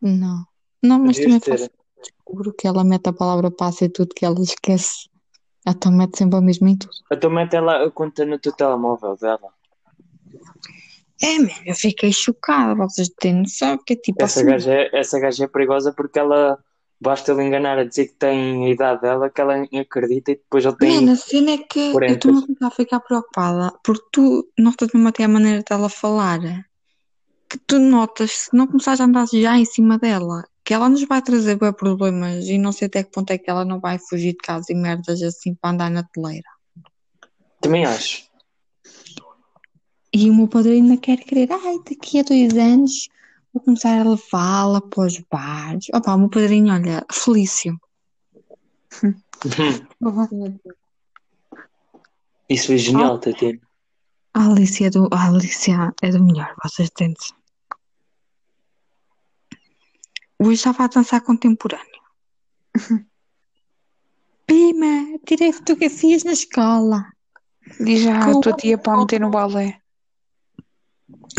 Não. 0.01 0.45
Não, 0.83 0.99
mas 0.99 1.17
Devias 1.17 1.41
também 1.41 1.57
ter. 1.59 1.71
descubro 2.01 2.53
que 2.53 2.67
ela 2.67 2.83
mete 2.83 3.07
a 3.07 3.13
palavra 3.13 3.49
passe 3.49 3.85
e 3.85 3.89
tudo 3.89 4.13
que 4.13 4.25
ela 4.25 4.39
esquece. 4.41 5.09
Então 5.67 5.91
mete 5.91 6.17
sempre 6.17 6.37
a 6.37 6.41
mesma 6.41 6.69
em 6.69 6.77
tudo. 6.77 6.91
A 7.09 7.15
tua 7.15 7.29
mete 7.29 7.55
ela 7.55 7.83
a 7.85 7.89
conta 7.91 8.23
no 8.25 8.37
teu 8.37 8.51
telemóvel 8.51 9.17
dela. 9.17 9.49
É, 11.23 11.39
mesmo, 11.39 11.63
eu 11.65 11.73
fiquei 11.73 12.11
chocada. 12.11 12.75
Vocês 12.75 13.09
têm 13.19 13.33
noção 13.33 13.77
que 13.83 13.93
é 13.93 13.95
tipo 13.95 14.21
Essa 14.23 14.41
assim. 14.41 14.49
gaja, 14.49 14.73
é, 14.73 14.89
essa 14.99 15.19
gaja 15.19 15.45
é 15.45 15.47
perigosa 15.47 15.91
porque 15.93 16.19
ela 16.19 16.59
basta 17.01 17.33
lhe 17.33 17.43
enganar 17.43 17.79
a 17.79 17.83
dizer 17.83 18.07
que 18.09 18.15
tem 18.15 18.65
a 18.65 18.69
idade 18.69 19.01
dela, 19.01 19.29
que 19.29 19.41
ela 19.41 19.55
acredita 19.79 20.31
e 20.31 20.35
depois 20.35 20.65
ele 20.65 20.75
tem. 20.75 20.95
Mano, 20.97 21.11
a 21.13 21.15
cena 21.15 21.51
é 21.51 21.57
que 21.57 21.79
eu 21.87 21.91
40. 21.93 22.13
estou 22.13 22.31
a 22.31 22.45
começar 22.45 22.67
a 22.67 22.71
ficar 22.71 22.99
preocupada 22.99 23.73
porque 23.83 24.05
tu 24.11 24.47
notas 24.59 24.89
mesmo 24.93 25.07
até 25.07 25.23
a 25.23 25.27
maneira 25.27 25.63
dela 25.67 25.89
falar 25.89 26.39
que 27.49 27.57
tu 27.59 27.79
notas 27.79 28.31
se 28.31 28.55
não 28.55 28.67
começares 28.67 28.99
a 28.99 29.05
andar 29.05 29.27
já 29.27 29.57
em 29.57 29.65
cima 29.65 29.97
dela 29.97 30.43
que 30.65 30.73
ela 30.73 30.89
nos 30.89 31.03
vai 31.03 31.21
trazer 31.21 31.55
bué 31.57 31.71
problemas 31.71 32.47
e 32.47 32.57
não 32.57 32.71
sei 32.71 32.87
até 32.87 33.03
que 33.03 33.11
ponto 33.11 33.29
é 33.29 33.37
que 33.37 33.47
ela 33.49 33.63
não 33.63 33.79
vai 33.79 33.99
fugir 33.99 34.31
de 34.31 34.39
casa 34.39 34.65
e 34.71 34.75
merdas 34.75 35.21
assim 35.21 35.53
para 35.53 35.69
andar 35.69 35.91
na 35.91 36.03
teleira. 36.03 36.49
Também 37.61 37.85
acho. 37.85 38.25
E 40.11 40.27
o 40.27 40.33
meu 40.33 40.47
padrinho 40.47 40.85
ainda 40.85 40.97
quer 40.97 41.17
querer, 41.17 41.51
ai, 41.51 41.77
daqui 41.87 42.19
a 42.19 42.23
dois 42.23 42.57
anos 42.57 43.09
vou 43.53 43.61
começar 43.61 43.99
a 43.99 44.09
levá-la 44.09 44.81
para 44.81 45.05
os 45.05 45.19
bares. 45.31 45.85
Opa, 45.93 46.15
o 46.15 46.17
meu 46.17 46.29
padrinho, 46.29 46.73
olha, 46.73 47.05
Felício. 47.11 47.79
Isso 52.49 52.67
foi 52.67 52.77
genial, 52.79 53.19
Tatiana. 53.19 53.59
A 54.35 54.47
Alicia 54.47 54.87
é 54.87 54.89
do, 54.89 55.07
a 55.13 55.27
Alicia 55.27 55.93
é 56.01 56.09
do 56.09 56.21
melhor, 56.21 56.53
vocês 56.61 56.89
têm 56.89 57.13
de 57.13 57.23
ser. 57.23 57.33
Hoje 60.37 60.55
estava 60.55 60.83
a 60.83 60.87
dançar 60.87 61.21
contemporâneo. 61.21 62.01
Prima, 64.45 65.17
tirei 65.25 65.53
fotografias 65.53 66.25
na 66.25 66.33
escola. 66.33 67.05
Diz 67.79 68.01
já 68.01 68.25
Com- 68.25 68.41
tua 68.41 68.51
tia 68.51 68.77
para 68.77 68.97
meter 68.97 69.21
no 69.21 69.29
balé. 69.29 69.79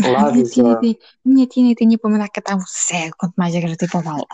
Lá 0.01 0.31
minha, 0.31 0.43
tia, 0.45 0.79
minha 1.23 1.45
tia 1.45 1.75
tinha 1.75 1.99
para 1.99 2.09
mandar 2.09 2.29
catar 2.29 2.55
um 2.55 2.65
cego, 2.65 3.15
quanto 3.19 3.35
mais 3.37 3.55
agradei 3.55 3.87
para 3.87 3.99
o 3.99 4.03
balão. 4.03 4.27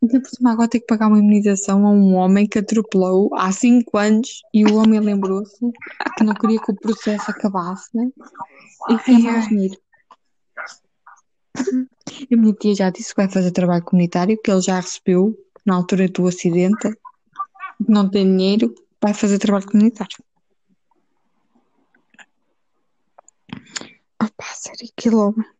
Ainda 0.00 0.20
por 0.20 0.28
cima 0.30 0.52
agora 0.52 0.68
tenho 0.68 0.82
que 0.82 0.86
pagar 0.86 1.08
uma 1.08 1.18
imunização 1.18 1.84
a 1.86 1.90
um 1.90 2.14
homem 2.14 2.46
que 2.46 2.58
atropelou 2.58 3.30
há 3.34 3.50
5 3.50 3.98
anos 3.98 4.42
e 4.54 4.64
o 4.64 4.76
homem 4.76 5.00
lembrou-se 5.00 5.58
que 6.16 6.24
não 6.24 6.34
queria 6.34 6.60
que 6.60 6.70
o 6.70 6.76
processo 6.76 7.30
acabasse 7.30 7.90
e 8.90 8.98
foi 8.98 9.14
Ai, 9.14 9.22
mais 9.22 9.44
ai. 9.44 9.48
dinheiro. 9.48 9.80
A 12.32 12.36
minha 12.36 12.54
tia 12.54 12.74
já 12.74 12.90
disse 12.90 13.10
que 13.10 13.20
vai 13.20 13.28
fazer 13.28 13.50
trabalho 13.50 13.84
comunitário, 13.84 14.40
que 14.40 14.50
ele 14.50 14.60
já 14.60 14.76
recebeu 14.78 15.36
na 15.66 15.74
altura 15.74 16.08
do 16.08 16.26
acidente, 16.26 16.96
não 17.86 18.08
tem 18.08 18.24
dinheiro, 18.24 18.74
vai 19.02 19.12
fazer 19.12 19.38
trabalho 19.38 19.66
comunitário. 19.66 20.16
Opa, 24.22 24.44
sério, 24.54 24.88
que 24.96 25.08
homem. 25.10 25.57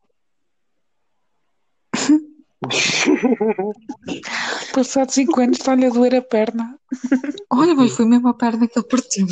Passado 4.74 5.10
5 5.10 5.40
anos 5.40 5.58
está-lhe 5.58 5.86
a 5.86 5.90
doer 5.90 6.16
a 6.16 6.22
perna. 6.22 6.78
Olha, 7.50 7.74
mas 7.74 7.92
foi 7.92 8.04
mesmo 8.04 8.28
a 8.28 8.34
perna 8.34 8.66
que 8.66 8.78
ele 8.78 8.88
partiu. 8.88 9.26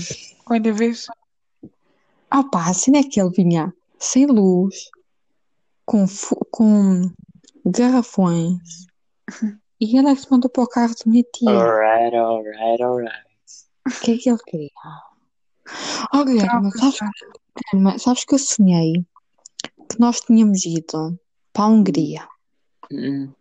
Olha, 0.49 0.73
vês? 0.73 1.07
Opa, 2.33 2.69
assim 2.69 2.97
é 2.97 3.03
que 3.03 3.21
ele 3.21 3.31
vinha 3.31 3.75
sem 3.99 4.27
luz, 4.27 4.91
com, 5.85 6.05
com 6.51 7.11
garrafões, 7.65 8.87
e 9.81 9.97
ele 9.97 10.09
é 10.09 10.15
que 10.15 10.23
se 10.23 10.31
mandou 10.31 10.51
para 10.51 10.65
o 10.65 10.69
carro 10.69 10.95
da 10.95 11.11
minha 11.11 11.25
tia. 11.33 11.51
Alright, 11.51 12.17
alright, 12.17 12.83
alright. 12.83 13.27
O 13.87 14.01
que 14.01 14.13
é 14.13 14.19
que 14.19 14.29
ele 14.29 14.39
queria? 14.39 14.71
Oh, 16.15 16.25
Guilherme, 16.25 16.71
sabes, 16.73 16.99
Guilherme, 17.73 17.99
sabes 17.99 18.25
que 18.25 18.35
eu 18.35 18.39
sonhei 18.39 19.07
que 19.89 20.01
nós 20.01 20.21
tínhamos 20.21 20.65
ido 20.65 21.19
para 21.53 21.65
a 21.65 21.69
Hungria. 21.69 22.29
Hum. 22.93 23.33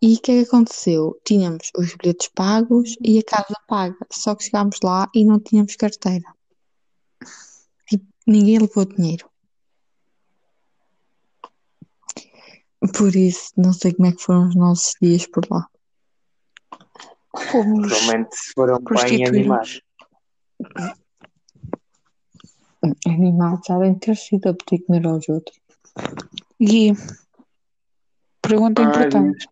E 0.00 0.14
o 0.14 0.20
que 0.20 0.32
é 0.32 0.42
que 0.42 0.48
aconteceu? 0.48 1.18
Tínhamos 1.24 1.70
os 1.76 1.94
bilhetes 1.94 2.28
pagos 2.28 2.96
e 3.00 3.18
a 3.18 3.22
casa 3.22 3.54
paga, 3.66 3.96
só 4.12 4.34
que 4.34 4.44
chegámos 4.44 4.78
lá 4.84 5.08
e 5.14 5.24
não 5.24 5.40
tínhamos 5.40 5.76
carteira. 5.76 6.26
Tipo, 7.88 8.04
ninguém 8.26 8.58
levou 8.58 8.84
dinheiro. 8.84 9.30
Por 12.94 13.16
isso, 13.16 13.52
não 13.56 13.72
sei 13.72 13.94
como 13.94 14.08
é 14.08 14.12
que 14.12 14.22
foram 14.22 14.48
os 14.48 14.54
nossos 14.54 14.92
dias 15.00 15.26
por 15.26 15.42
lá. 15.50 15.66
Fomos 17.50 17.88
Provavelmente 17.88 18.36
foram 18.54 18.78
bem 18.78 19.26
animados. 19.26 19.80
Animados, 23.06 23.66
já 23.66 23.78
devem 23.78 23.98
ter 23.98 24.16
sido 24.16 24.50
a 24.50 24.54
pedir 24.54 24.84
comer 24.84 25.06
aos 25.06 25.26
outros. 25.30 25.58
Gui. 26.60 26.92
Pergunta 28.46 28.82
Ah, 28.82 28.84
importante. 28.84 29.48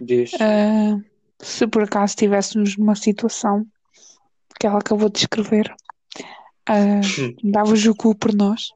Diz. 0.00 0.32
Ah, 0.40 0.98
se 1.38 1.66
por 1.66 1.82
acaso 1.82 2.12
estivéssemos 2.12 2.76
numa 2.76 2.94
situação 2.94 3.66
que 4.58 4.66
ela 4.66 4.78
acabou 4.78 5.08
de 5.08 5.14
descrever, 5.14 5.74
ah, 6.66 7.00
davas 7.42 7.84
o 7.86 7.94
cu 7.94 8.14
por 8.14 8.34
nós? 8.34 8.70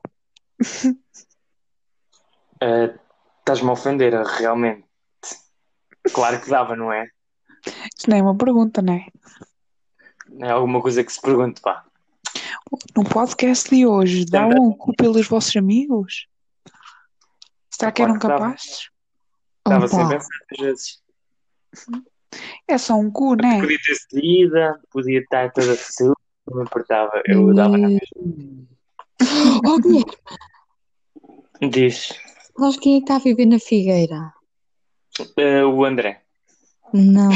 Ah, 2.60 2.94
Estás-me 3.40 3.68
a 3.68 3.72
ofender, 3.72 4.14
realmente. 4.38 4.84
Claro 6.14 6.40
que 6.40 6.48
dava, 6.48 6.74
não 6.74 6.90
é? 6.90 7.06
Isso 7.94 8.08
não 8.08 8.16
é 8.16 8.22
uma 8.22 8.34
pergunta, 8.34 8.80
não 8.80 8.94
é? 8.94 9.06
É 10.40 10.50
alguma 10.50 10.80
coisa 10.80 11.04
que 11.04 11.12
se 11.12 11.20
pergunte, 11.20 11.60
pá. 11.60 11.84
No 12.96 13.04
podcast 13.04 13.68
de 13.68 13.86
hoje, 13.86 14.24
davam 14.24 14.68
o 14.68 14.74
cu 14.74 14.94
pelos 14.96 15.28
vossos 15.28 15.54
amigos? 15.56 16.26
Será 17.70 17.92
que 17.92 18.00
eram 18.02 18.18
capazes? 18.18 18.88
Estava 19.66 19.88
sem 19.88 20.00
Opa, 20.00 20.08
pensar 20.10 20.28
às 20.52 20.58
vezes. 20.60 21.02
É 22.68 22.78
só 22.78 22.94
um 22.96 23.10
cu, 23.10 23.36
não 23.36 23.48
é? 23.50 23.60
Podia 23.60 23.78
ter 23.86 23.94
seguida, 23.94 24.80
podia 24.90 25.20
estar 25.20 25.52
toda 25.52 25.74
suja, 25.76 26.12
não 26.46 26.56
me 26.58 26.62
importava. 26.64 27.22
Eu 27.26 27.54
dava 27.54 27.76
na 27.78 27.88
mesma. 27.88 28.66
Oh, 29.66 29.78
Guilherme, 29.78 30.04
Diz. 31.70 32.12
sabes 32.58 32.78
quem 32.78 32.96
é 32.96 32.98
que 32.98 33.04
está 33.04 33.16
a 33.16 33.20
viver 33.20 33.46
na 33.46 33.58
Figueira? 33.58 34.32
Ah, 35.38 35.66
o 35.66 35.84
André. 35.84 36.22
Não. 36.92 37.30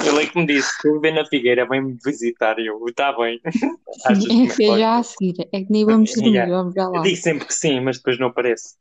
Ele 0.00 0.22
é 0.22 0.26
que 0.26 0.38
me 0.38 0.46
disse: 0.46 0.74
se 0.80 0.88
eu 0.88 0.94
viver 0.94 1.12
na 1.12 1.26
Figueira, 1.26 1.68
vem-me 1.68 1.96
visitar. 2.04 2.58
E 2.58 2.66
eu, 2.66 2.84
está 2.88 3.12
bem. 3.12 3.40
Achas 4.06 4.24
que 4.26 4.32
É 4.32 4.36
me 4.36 4.48
que 4.54 4.64
é 4.64 4.78
já 4.78 4.96
a 4.96 5.02
seguir. 5.02 5.48
É 5.52 5.60
que 5.60 5.70
nem 5.70 5.84
vamos 5.84 6.12
dormir, 6.14 6.30
Yeah. 6.32 6.56
vamos 6.56 6.74
já 6.74 6.82
Eu 6.84 6.90
lá. 6.92 7.02
digo 7.02 7.16
sempre 7.16 7.46
que 7.46 7.54
sim, 7.54 7.80
mas 7.80 7.98
depois 7.98 8.18
não 8.18 8.28
aparece. 8.28 8.74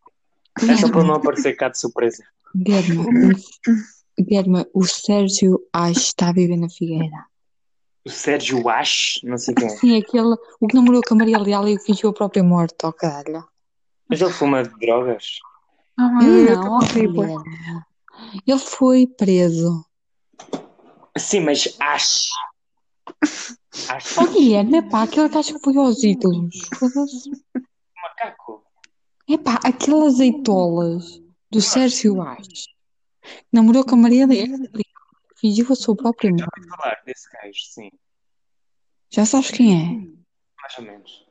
É 0.60 0.78
só 0.78 0.90
para 0.90 1.04
não 1.04 1.16
aparecer 1.16 1.56
cá 1.56 1.70
de 1.70 1.80
surpresa. 1.80 2.24
Guilherme, 2.56 2.98
o, 2.98 4.24
Guilherme, 4.24 4.66
o 4.74 4.86
Sérgio 4.86 5.60
acho 5.72 5.94
que 5.94 6.00
está 6.00 6.30
a 6.30 6.34
viver 6.34 6.58
na 6.58 6.70
Figueira. 6.70 7.26
O 8.06 8.10
Sérgio 8.10 8.68
Ash, 8.68 9.20
não 9.24 9.38
sei 9.38 9.54
quem 9.54 9.68
é. 9.68 9.70
Sim, 9.70 9.98
aquele, 9.98 10.36
o 10.60 10.68
que 10.68 10.76
namorou 10.76 11.02
com 11.08 11.14
a 11.14 11.18
Maria 11.18 11.38
Leal 11.38 11.68
e 11.68 11.80
fingiu 11.80 12.10
a 12.10 12.14
própria 12.14 12.44
morte, 12.44 12.78
ó 12.84 12.92
caralho. 12.92 13.46
Mas 14.10 14.22
ele 14.22 14.34
fuma 14.34 14.64
drogas. 14.64 15.38
Ah, 15.98 16.10
meu 16.10 16.46
Deus, 16.46 16.58
Não, 16.58 16.64
tá 16.64 16.72
horrível. 16.72 17.44
Ele 18.46 18.60
foi 18.60 19.08
preso. 19.08 19.86
Sim, 21.18 21.42
mas 21.42 21.76
Ash. 21.80 22.30
Ash. 23.90 24.18
Ó 24.18 24.26
Guilherme, 24.26 24.78
é 24.78 24.82
pá, 24.82 25.04
aquele 25.04 25.30
gajo 25.30 25.54
que 25.54 25.60
foi 25.64 25.78
aos 25.78 26.04
ídolos. 26.04 26.56
Macaco. 28.02 28.64
É 29.32 29.38
pá, 29.38 29.60
aquelas 29.64 30.16
azeitolas 30.16 31.22
do 31.50 31.62
Sérgio 31.62 32.22
Aires. 32.22 32.66
Namorou 33.50 33.86
com 33.86 33.96
a 33.96 33.98
Maria 33.98 34.28
Leal. 34.28 34.48
Fingiu 35.38 35.72
a 35.72 35.76
sua 35.76 35.96
própria 35.96 36.32
Já 36.32 36.46
morte. 36.46 36.60
ouvi 36.60 36.70
falar 36.70 37.02
desse 37.06 37.30
gajo, 37.32 37.60
sim. 37.70 37.90
Já 39.10 39.26
sabes 39.26 39.52
quem 39.52 39.74
é? 39.74 39.86
Mais 40.62 40.78
ou 40.78 40.84
menos. 40.84 41.26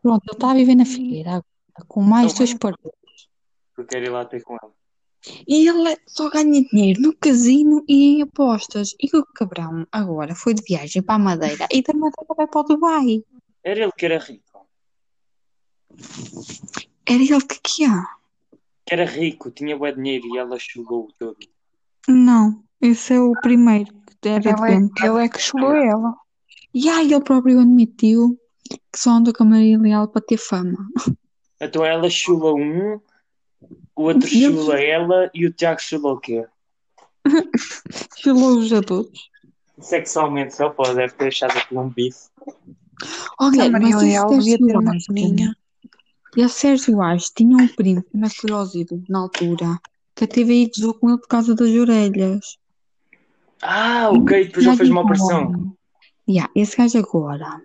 Pronto, 0.00 0.22
ele 0.24 0.36
está 0.36 0.50
a 0.52 0.54
viver 0.54 0.76
na 0.76 0.84
Figueira 0.84 1.30
agora, 1.30 1.88
com 1.88 2.00
mais 2.00 2.32
dois 2.32 2.54
parceiros. 2.54 3.28
Eu 3.76 3.86
quero 3.86 4.04
ir 4.06 4.10
lá 4.10 4.24
ter 4.24 4.42
com 4.42 4.54
ele. 4.62 4.72
E 5.48 5.68
ele 5.68 5.96
só 6.06 6.30
ganha 6.30 6.62
dinheiro 6.62 7.00
no 7.00 7.16
casino 7.16 7.84
e 7.88 8.18
em 8.18 8.22
apostas. 8.22 8.94
E 9.00 9.08
o 9.16 9.26
cabrão 9.34 9.84
agora 9.90 10.34
foi 10.36 10.54
de 10.54 10.62
viagem 10.62 11.02
para 11.02 11.16
a 11.16 11.18
Madeira 11.18 11.66
e 11.72 11.82
da 11.82 11.92
Madeira 11.92 12.34
vai 12.36 12.46
para 12.46 12.60
o 12.60 12.64
Dubai. 12.64 13.24
Era 13.64 13.80
ele 13.82 13.92
que 13.92 14.06
era 14.06 14.18
rico. 14.18 14.66
Era 17.06 17.22
ele 17.22 17.40
que 17.46 17.60
que? 17.62 17.86
Que 18.84 18.94
era 18.94 19.04
rico, 19.04 19.50
tinha 19.50 19.76
bom 19.76 19.92
dinheiro 19.92 20.26
e 20.34 20.38
ela 20.38 20.58
chulou 20.58 21.08
todo. 21.18 21.38
Não, 22.08 22.62
esse 22.80 23.14
é 23.14 23.20
o 23.20 23.32
primeiro 23.40 23.92
que 24.20 24.28
era 24.28 24.50
Ele 24.50 24.74
é, 24.74 25.06
ele 25.06 25.24
é 25.24 25.28
que 25.28 25.40
chulou 25.40 25.74
ela. 25.74 26.14
E 26.74 26.88
aí 26.88 27.12
ele 27.12 27.20
próprio 27.20 27.60
admitiu 27.60 28.38
que 28.68 28.98
só 28.98 29.10
andou 29.10 29.32
com 29.32 29.44
a 29.44 29.46
Maria 29.46 29.78
Leal 29.78 30.08
para 30.08 30.22
ter 30.22 30.36
fama. 30.36 30.76
Então 31.60 31.84
ela 31.84 32.10
chula 32.10 32.52
um, 32.54 33.00
o 33.94 34.02
outro 34.02 34.28
E 34.28 34.42
chula 34.42 34.80
ela 34.80 35.30
e 35.32 35.46
o 35.46 35.52
Tiago 35.52 35.80
chula 35.80 36.12
o 36.12 36.20
quê? 36.20 36.44
Chulou 38.18 38.58
os 38.58 38.72
adultos. 38.72 39.30
Sexualmente 39.80 40.54
só 40.54 40.70
pode, 40.70 40.94
deve 40.94 41.14
ter 41.14 41.28
achado 41.28 41.56
aquilo 41.56 41.80
um 41.80 41.88
bife. 41.88 42.28
A 43.38 43.50
Maria 43.50 43.70
mas 43.70 43.94
esse 43.94 44.04
Leal 44.04 44.28
devia 44.30 44.58
ter 44.58 44.76
uma 44.76 44.92
Aires, 44.92 45.56
E 46.36 46.44
o 46.44 46.48
Sérgio 46.48 47.00
Aires 47.00 47.30
tinha 47.34 47.56
um 47.56 47.66
primo 47.68 48.02
que 48.02 48.78
ídolos 48.78 49.08
na 49.08 49.20
altura, 49.20 49.78
que 50.14 50.24
a 50.24 50.28
TVI 50.28 50.70
gozou 50.74 50.94
com 50.94 51.08
ele 51.08 51.18
por 51.18 51.28
causa 51.28 51.54
das 51.54 51.70
orelhas. 51.70 52.58
Ah, 53.62 54.10
ok, 54.10 54.44
depois 54.44 54.64
já 54.64 54.76
fez 54.76 54.90
uma 54.90 55.00
operação. 55.00 55.74
Yeah, 56.28 56.50
esse 56.54 56.76
gajo 56.76 56.98
agora 56.98 57.62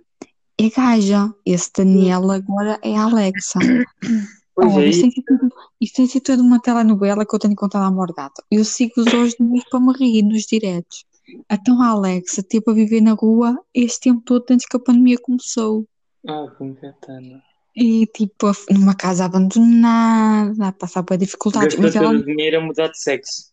é 0.58 0.70
gaja. 0.70 1.34
Esse 1.46 1.72
Daniel 1.76 2.32
agora 2.32 2.80
é 2.82 2.96
Alexa. 2.96 3.60
Pois 4.54 4.74
Olha, 4.74 4.84
é, 4.84 4.90
isto 4.90 5.02
tem 5.04 5.12
sido, 5.12 5.54
isto 5.80 5.96
tem 5.96 6.08
sido 6.08 6.24
toda 6.24 6.44
uma 6.44 6.60
telenovela 6.60 7.26
que 7.26 7.34
eu 7.34 7.40
tenho 7.40 7.56
contado 7.56 7.84
à 7.84 7.90
Morgata. 7.90 8.44
Eu 8.52 8.66
sigo-os 8.66 9.08
hoje 9.14 9.34
dias 9.40 9.64
para 9.70 9.80
me 9.80 9.94
rir 9.94 10.24
nos 10.24 10.42
diretos. 10.42 11.06
Então 11.50 11.82
a 11.82 11.88
Alexa 11.88 12.44
teve 12.44 12.66
a 12.68 12.74
viver 12.74 13.00
na 13.00 13.14
rua 13.14 13.58
este 13.74 14.02
tempo 14.02 14.22
todo 14.26 14.44
antes 14.52 14.68
que 14.68 14.76
a 14.76 14.80
pandemia 14.80 15.18
começou. 15.22 15.86
Ah, 16.28 16.48
que 16.58 16.66
engatana. 16.66 17.42
E 17.76 18.06
tipo, 18.08 18.52
numa 18.70 18.96
casa 18.96 19.26
abandonada, 19.26 20.68
a 20.68 20.72
passar 20.72 21.04
por 21.04 21.18
dificuldades. 21.18 21.76
Gastou 21.76 21.84
Mas 21.84 21.96
ela 21.96 22.08
todo 22.08 22.20
o 22.20 22.26
dinheiro 22.26 22.58
a 22.58 22.62
mudar 22.62 22.88
de 22.88 23.00
sexo. 23.00 23.52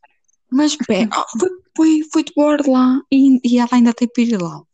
Mas 0.51 0.77
pera, 0.77 1.09
oh, 1.14 1.39
foi, 1.39 1.51
foi, 1.77 2.03
foi 2.12 2.25
de 2.25 2.33
borla 2.35 3.03
e, 3.12 3.41
e 3.45 3.59
ela 3.59 3.69
ainda 3.73 3.93
tem 3.93 4.09
pirilau. 4.09 4.66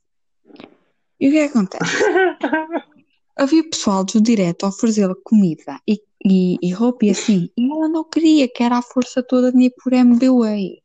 E 1.20 1.28
o 1.28 1.30
que 1.30 1.38
é 1.38 1.49
que 1.49 1.59
acontece? 1.59 1.84
Havia 3.36 3.68
pessoal 3.68 4.05
do 4.05 4.20
direto 4.20 4.64
a 4.64 4.68
oferecer-lhe 4.68 5.14
comida 5.24 5.80
e, 5.88 6.01
e, 6.24 6.57
e 6.62 6.72
roupa 6.72 7.07
e 7.07 7.11
assim, 7.11 7.51
e 7.57 7.70
ela 7.70 7.88
não 7.88 8.05
queria, 8.05 8.49
que 8.49 8.62
era 8.62 8.78
a 8.78 8.82
força 8.82 9.22
toda 9.22 9.51
de 9.53 9.64
ir 9.64 9.74
por 9.82 9.92
MBA. 9.92 10.80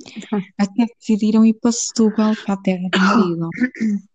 Até 0.58 0.86
decidiram 0.98 1.44
ir 1.44 1.54
para 1.54 1.72
Setúbal, 1.72 2.34
para 2.44 2.54
a 2.54 2.56
terra 2.56 2.88
do 2.90 2.98
marido. 2.98 3.50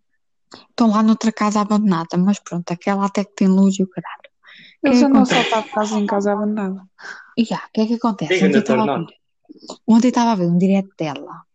Estão 0.69 0.89
lá 0.89 1.01
noutra 1.03 1.31
casa 1.31 1.61
abandonada, 1.61 2.17
mas 2.17 2.39
pronto, 2.39 2.71
aquela 2.71 3.05
até 3.05 3.23
que 3.23 3.35
tem 3.35 3.47
luz 3.47 3.79
e 3.79 3.83
o 3.83 3.87
caralho. 3.87 4.29
É 4.83 4.89
Eles 4.89 5.01
andam 5.01 5.23
a 5.23 5.25
saltar 5.25 5.63
de 5.63 5.71
casa 5.71 5.99
em 5.99 6.05
casa 6.05 6.33
abandonada. 6.33 6.81
E 7.37 7.43
já, 7.43 7.57
o 7.57 7.71
que 7.73 7.81
é 7.81 7.87
que 7.87 7.93
acontece? 7.95 8.45
Ontem 8.45 8.59
estava 8.59 8.83
a 8.83 8.97
ver, 8.97 9.07
ontem 9.87 10.07
estava 10.07 10.31
a 10.31 10.35
ver 10.35 10.47
um 10.47 10.57
direto 10.57 10.89
dela 10.97 11.45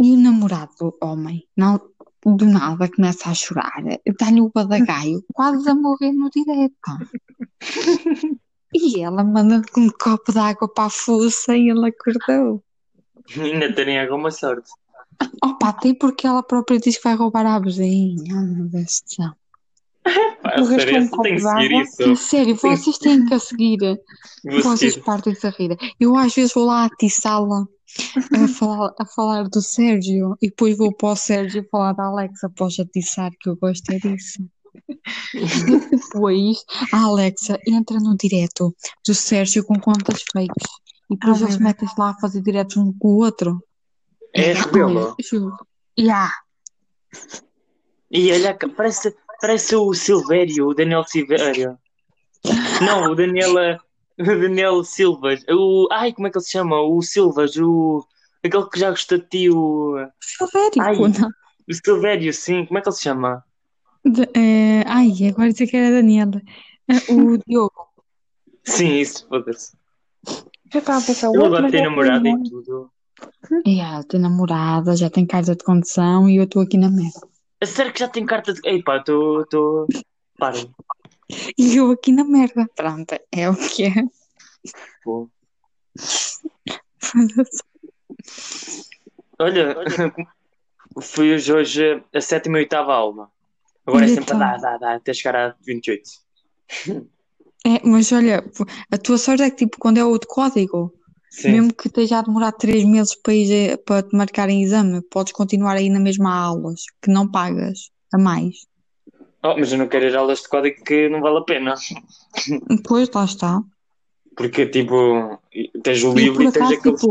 e 0.00 0.12
o 0.12 0.16
namorado 0.16 0.72
do 0.78 0.96
homem, 1.02 1.46
não, 1.56 1.80
do 2.24 2.46
nada, 2.46 2.88
começa 2.88 3.30
a 3.30 3.34
chorar, 3.34 3.82
dá-lhe 4.18 4.40
o 4.40 4.50
badagaio, 4.54 5.24
quase 5.34 5.68
a 5.68 5.74
morrer 5.74 6.12
no 6.12 6.30
direto. 6.30 6.74
E 8.72 9.00
ela 9.00 9.24
manda 9.24 9.62
um 9.76 9.88
copo 9.88 10.30
de 10.30 10.38
água 10.38 10.72
para 10.72 10.84
a 10.84 10.90
fuça 10.90 11.56
e 11.56 11.70
ele 11.70 11.88
acordou. 11.88 12.62
Ainda 13.36 13.72
terem 13.72 14.00
alguma 14.00 14.30
sorte. 14.30 14.70
Opa, 15.42 15.72
tem 15.72 15.94
porque 15.94 16.26
ela 16.26 16.42
própria 16.42 16.78
diz 16.78 16.96
que 16.96 17.04
vai 17.04 17.14
roubar 17.14 17.46
a 17.46 17.58
vizinha. 17.58 18.34
Ah, 18.34 18.42
meu 18.42 18.66
Deus 18.68 19.02
do 19.04 19.12
céu. 19.14 19.30
Pá, 20.42 20.54
O 20.60 20.64
resto 20.64 20.80
sério, 20.80 20.96
é 20.96 21.00
um 21.00 21.08
copo. 21.08 22.16
Sério, 22.16 22.56
vocês 22.56 22.98
têm 22.98 23.26
que 23.26 23.34
a 23.34 23.38
seguir. 23.38 23.78
Vou 24.44 24.62
Vocês 24.62 24.94
seguir. 24.94 25.04
partem-se 25.04 25.46
a 25.46 25.50
rir. 25.50 25.76
Eu 25.98 26.16
às 26.16 26.34
vezes 26.34 26.54
vou 26.54 26.64
lá 26.66 26.84
atiçá-la 26.84 27.66
a 28.32 28.48
falar, 28.48 28.94
a 28.98 29.04
falar 29.04 29.48
do 29.48 29.60
Sérgio 29.60 30.36
e 30.40 30.48
depois 30.48 30.76
vou 30.78 30.94
para 30.94 31.10
o 31.10 31.16
Sérgio 31.16 31.66
falar 31.70 31.92
da 31.92 32.04
Alexa 32.04 32.46
após 32.46 32.78
atiçar, 32.78 33.30
que 33.40 33.48
eu 33.50 33.56
gosto 33.56 33.90
é 33.90 33.98
disso. 33.98 34.42
E 35.34 35.90
depois 35.90 36.64
a 36.92 37.02
Alexa 37.02 37.58
entra 37.66 37.98
no 37.98 38.16
direto 38.16 38.74
do 39.06 39.14
Sérgio 39.14 39.64
com 39.64 39.78
contas 39.78 40.22
fakes 40.32 40.68
e 41.10 41.14
depois 41.16 41.42
Ah, 41.42 41.44
eles 41.44 41.58
metem-se 41.58 41.94
lá 41.98 42.10
a 42.10 42.20
fazer 42.20 42.40
diretos 42.42 42.76
um 42.76 42.92
com 42.98 43.08
o 43.08 43.16
outro. 43.24 43.62
É 44.34 44.52
rebelo. 44.52 45.16
Yeah. 45.98 46.32
E 48.10 48.32
olha, 48.32 48.54
que 48.54 48.68
parece, 48.68 49.14
parece 49.40 49.74
o 49.76 49.92
Silvério, 49.94 50.68
o 50.68 50.74
Daniel 50.74 51.04
Silvério. 51.04 51.78
Não, 52.84 53.10
o 53.10 53.14
Daniel, 53.14 53.58
eh, 53.58 53.78
o 54.20 54.24
Daniel 54.24 54.84
Silvas. 54.84 55.44
O, 55.48 55.88
ai, 55.90 56.12
como 56.12 56.26
é 56.26 56.30
que 56.30 56.38
ele 56.38 56.44
se 56.44 56.52
chama? 56.52 56.80
O 56.80 57.02
Silvas, 57.02 57.56
o, 57.56 58.06
aquele 58.44 58.68
que 58.70 58.78
já 58.80 58.90
gostou 58.90 59.18
de 59.18 59.26
ti, 59.26 59.50
o, 59.50 59.96
Silvério, 60.20 60.82
Ai. 60.82 60.96
não. 60.96 61.28
o 61.68 61.74
Silvério, 61.74 62.32
sim. 62.32 62.64
Como 62.66 62.78
é 62.78 62.82
que 62.82 62.88
ele 62.88 62.96
se 62.96 63.02
chama? 63.02 63.44
De- 64.04 64.30
eh, 64.34 64.84
ai, 64.86 65.10
agora 65.28 65.50
disse 65.50 65.66
que 65.66 65.76
era 65.76 65.96
Daniela. 65.96 66.40
O 67.10 67.36
Diogo. 67.46 67.88
Sim, 68.64 68.94
isso, 68.94 69.26
foda-se. 69.28 69.76
Já 70.72 70.78
estava 70.80 70.98
a 70.98 71.02
pensar, 71.02 71.28
o 71.28 71.32
Ele 71.34 71.38
outro 71.42 71.46
agora 71.56 71.62
mas 71.62 71.72
tem 71.72 71.80
é 71.80 71.84
namorada 71.84 72.20
primo. 72.20 72.46
e 72.46 72.48
tudo. 72.50 72.90
Yeah, 73.66 74.02
tem 74.04 74.20
namorada, 74.20 74.96
já 74.96 75.10
tem 75.10 75.26
carta 75.26 75.54
de 75.54 75.64
condução 75.64 76.28
e 76.28 76.36
eu 76.36 76.44
estou 76.44 76.62
aqui 76.62 76.76
na 76.76 76.90
merda. 76.90 77.20
A 77.60 77.66
sério 77.66 77.92
que 77.92 78.00
já 78.00 78.08
tem 78.08 78.24
carta 78.24 78.52
de. 78.52 78.60
Ei 78.64 78.82
pá, 78.82 78.98
estou. 78.98 79.44
Tô... 79.46 79.86
Parem. 80.38 80.70
E 81.58 81.76
eu 81.76 81.90
aqui 81.90 82.12
na 82.12 82.24
merda. 82.24 82.68
Pronto, 82.74 83.14
é 83.32 83.50
o 83.50 83.56
que 83.56 83.84
é. 83.84 84.04
pô. 85.02 85.28
Olha, 89.38 89.76
fui 91.02 91.32
hoje, 91.32 92.02
a 92.14 92.20
sétima 92.20 92.58
e 92.58 92.62
oitava 92.62 92.94
aula. 92.94 93.30
Agora 93.86 94.04
é 94.04 94.08
sempre 94.08 94.32
a 94.32 94.36
então? 94.36 94.38
dar, 94.38 94.58
dar, 94.58 94.78
dar, 94.78 94.96
até 94.96 95.12
chegar 95.12 95.36
a 95.36 95.54
28. 95.64 96.02
É, 97.66 97.80
mas 97.84 98.12
olha, 98.12 98.44
a 98.90 98.98
tua 98.98 99.18
sorte 99.18 99.42
é 99.42 99.50
que 99.50 99.56
tipo, 99.56 99.78
quando 99.78 99.98
é 99.98 100.04
outro 100.04 100.28
código, 100.28 100.94
Sim. 101.30 101.52
mesmo 101.52 101.74
que 101.74 101.88
esteja 101.88 102.18
a 102.18 102.22
demorar 102.22 102.52
três 102.52 102.84
meses 102.84 103.14
para, 103.22 103.34
ir, 103.34 103.52
eh, 103.52 103.76
para 103.76 104.02
te 104.02 104.16
marcarem 104.16 104.62
exame, 104.62 105.02
podes 105.02 105.32
continuar 105.32 105.76
aí 105.76 105.88
na 105.90 106.00
mesma 106.00 106.34
aulas, 106.34 106.82
que 107.02 107.10
não 107.10 107.30
pagas 107.30 107.90
a 108.12 108.18
mais. 108.18 108.66
Oh, 109.42 109.54
mas 109.56 109.70
eu 109.70 109.78
não 109.78 109.86
quero 109.88 110.06
ir 110.06 110.16
a 110.16 110.20
aulas 110.20 110.40
de 110.42 110.48
código 110.48 110.82
que 110.84 111.08
não 111.08 111.20
vale 111.20 111.38
a 111.38 111.42
pena. 111.42 111.74
Depois, 112.68 113.08
lá 113.14 113.24
está. 113.24 113.60
Porque, 114.36 114.66
tipo, 114.66 115.38
tens 115.82 116.02
o 116.02 116.12
E 116.12 116.20
livro 116.22 116.44
por 116.44 116.48
e 116.48 116.52
tens 116.52 116.72
aqueles. 116.72 117.00
tipo, 117.00 117.08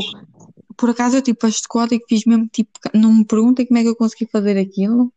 por 0.78 0.90
acaso 0.90 1.18
eu 1.18 1.22
tipo, 1.22 1.48
este 1.48 1.68
código 1.68 2.04
fiz 2.08 2.26
mesmo 2.26 2.48
tipo, 2.48 2.72
não 2.94 3.14
me 3.14 3.26
perguntem 3.26 3.66
como 3.66 3.80
é 3.80 3.84
que 3.84 3.90
eu 3.90 3.96
consegui 3.96 4.28
fazer 4.32 4.58
aquilo, 4.58 5.12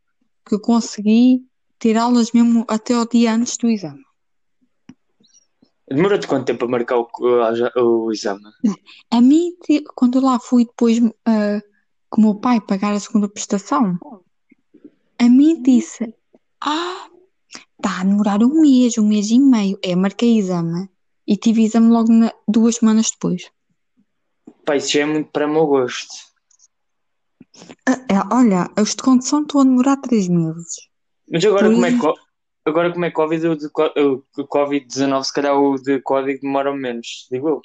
que 0.46 0.54
eu 0.54 0.60
consegui 0.60 1.42
ter 1.78 1.96
aulas 1.96 2.32
mesmo 2.32 2.64
até 2.68 2.96
o 2.98 3.06
dia 3.06 3.34
antes 3.34 3.56
do 3.56 3.68
exame. 3.68 4.02
Demora-te 5.90 6.26
quanto 6.28 6.46
tempo 6.46 6.64
a 6.64 6.68
marcar 6.68 6.98
o, 6.98 7.08
o, 7.18 8.06
o 8.06 8.12
exame? 8.12 8.44
A 9.10 9.20
mim, 9.20 9.52
quando 9.96 10.20
lá 10.20 10.38
fui 10.38 10.64
depois 10.64 11.00
ah, 11.26 11.60
com 12.08 12.20
o 12.20 12.24
meu 12.24 12.34
pai 12.36 12.60
pagar 12.60 12.92
a 12.92 13.00
segunda 13.00 13.28
prestação, 13.28 13.98
a 15.18 15.28
mim 15.28 15.60
disse: 15.62 16.14
Ah, 16.60 17.08
está 17.76 18.00
a 18.00 18.04
demorar 18.04 18.40
um 18.42 18.60
mês, 18.60 18.96
um 18.98 19.08
mês 19.08 19.30
e 19.30 19.40
meio. 19.40 19.78
É, 19.82 19.96
marquei 19.96 20.38
exame 20.38 20.88
e 21.26 21.36
tive 21.36 21.64
exame 21.64 21.88
logo 21.90 22.12
na- 22.12 22.32
duas 22.46 22.76
semanas 22.76 23.10
depois. 23.10 23.50
Pá, 24.64 24.76
isso 24.76 24.92
já 24.92 25.00
é 25.00 25.06
muito 25.06 25.30
para 25.32 25.46
o 25.46 25.52
meu 25.52 25.66
gosto. 25.66 26.14
Ah, 27.86 28.04
é, 28.08 28.34
olha, 28.34 28.70
os 28.80 28.94
de 28.94 29.02
condução 29.02 29.42
estão 29.42 29.60
a 29.60 29.64
demorar 29.64 29.96
três 29.96 30.28
meses. 30.28 30.88
Mas 31.28 31.44
agora 31.44 31.68
como 31.68 31.84
é 31.84 31.90
que. 31.92 32.29
Agora 32.64 32.92
como 32.92 33.04
é 33.04 33.10
Covid, 33.10 33.46
o 33.46 34.24
o 34.36 34.46
Covid-19, 34.46 35.24
se 35.24 35.32
calhar 35.32 35.58
o 35.58 35.76
de 35.76 36.00
código 36.02 36.40
demora 36.40 36.74
menos, 36.74 37.26
digo 37.30 37.48
eu. 37.48 37.62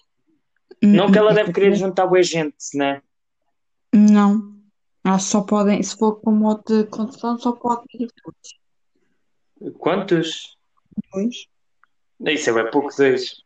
Não 0.82 1.12
que 1.12 1.18
ela 1.18 1.34
deve 1.34 1.52
querer 1.52 1.76
juntar 1.76 2.08
boa 2.08 2.24
gente, 2.24 2.56
né? 2.76 3.02
Não. 3.94 4.56
Que 5.04 5.20
só 5.20 5.42
podem, 5.42 5.82
se 5.84 5.98
for 5.98 6.20
com 6.20 6.32
modo 6.32 6.64
de 6.66 6.90
condução, 6.90 7.38
só 7.38 7.52
podem 7.52 7.86
ir 7.94 8.12
todos. 8.24 9.76
Quantos? 9.78 10.58
Dois. 11.14 11.48
Isso 12.22 12.50
é 12.50 12.54
bem 12.54 12.72
pouco, 12.72 12.90
dois. 12.98 13.44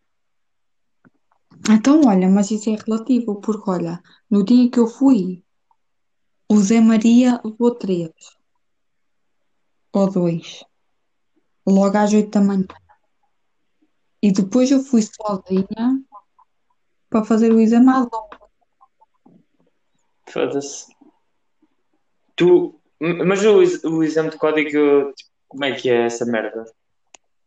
Então, 1.69 2.01
olha, 2.05 2.29
mas 2.29 2.51
isso 2.51 2.69
é 2.69 2.75
relativo, 2.75 3.41
porque 3.41 3.69
olha, 3.69 4.01
no 4.29 4.43
dia 4.43 4.69
que 4.69 4.79
eu 4.79 4.87
fui, 4.87 5.43
o 6.47 6.57
Zé 6.57 6.79
Maria 6.79 7.41
levou 7.43 7.75
três 7.75 8.11
ou 9.91 10.09
dois, 10.09 10.63
logo 11.70 11.97
às 11.97 12.13
oito 12.13 12.32
da 12.32 12.41
manhã. 12.41 12.65
E 14.22 14.32
depois 14.32 14.70
eu 14.70 14.82
fui 14.82 15.01
sozinha 15.01 16.03
para 17.09 17.24
fazer 17.24 17.51
o 17.51 17.59
exame 17.59 17.89
onze. 17.89 18.09
Foda-se. 20.28 20.93
Tu. 22.36 22.76
Mas 22.99 23.43
o, 23.45 23.89
o 23.89 24.03
exame 24.03 24.30
de 24.30 24.38
código, 24.38 25.13
como 25.47 25.63
é 25.63 25.72
que 25.74 25.89
é 25.89 26.05
essa 26.05 26.26
merda? 26.26 26.65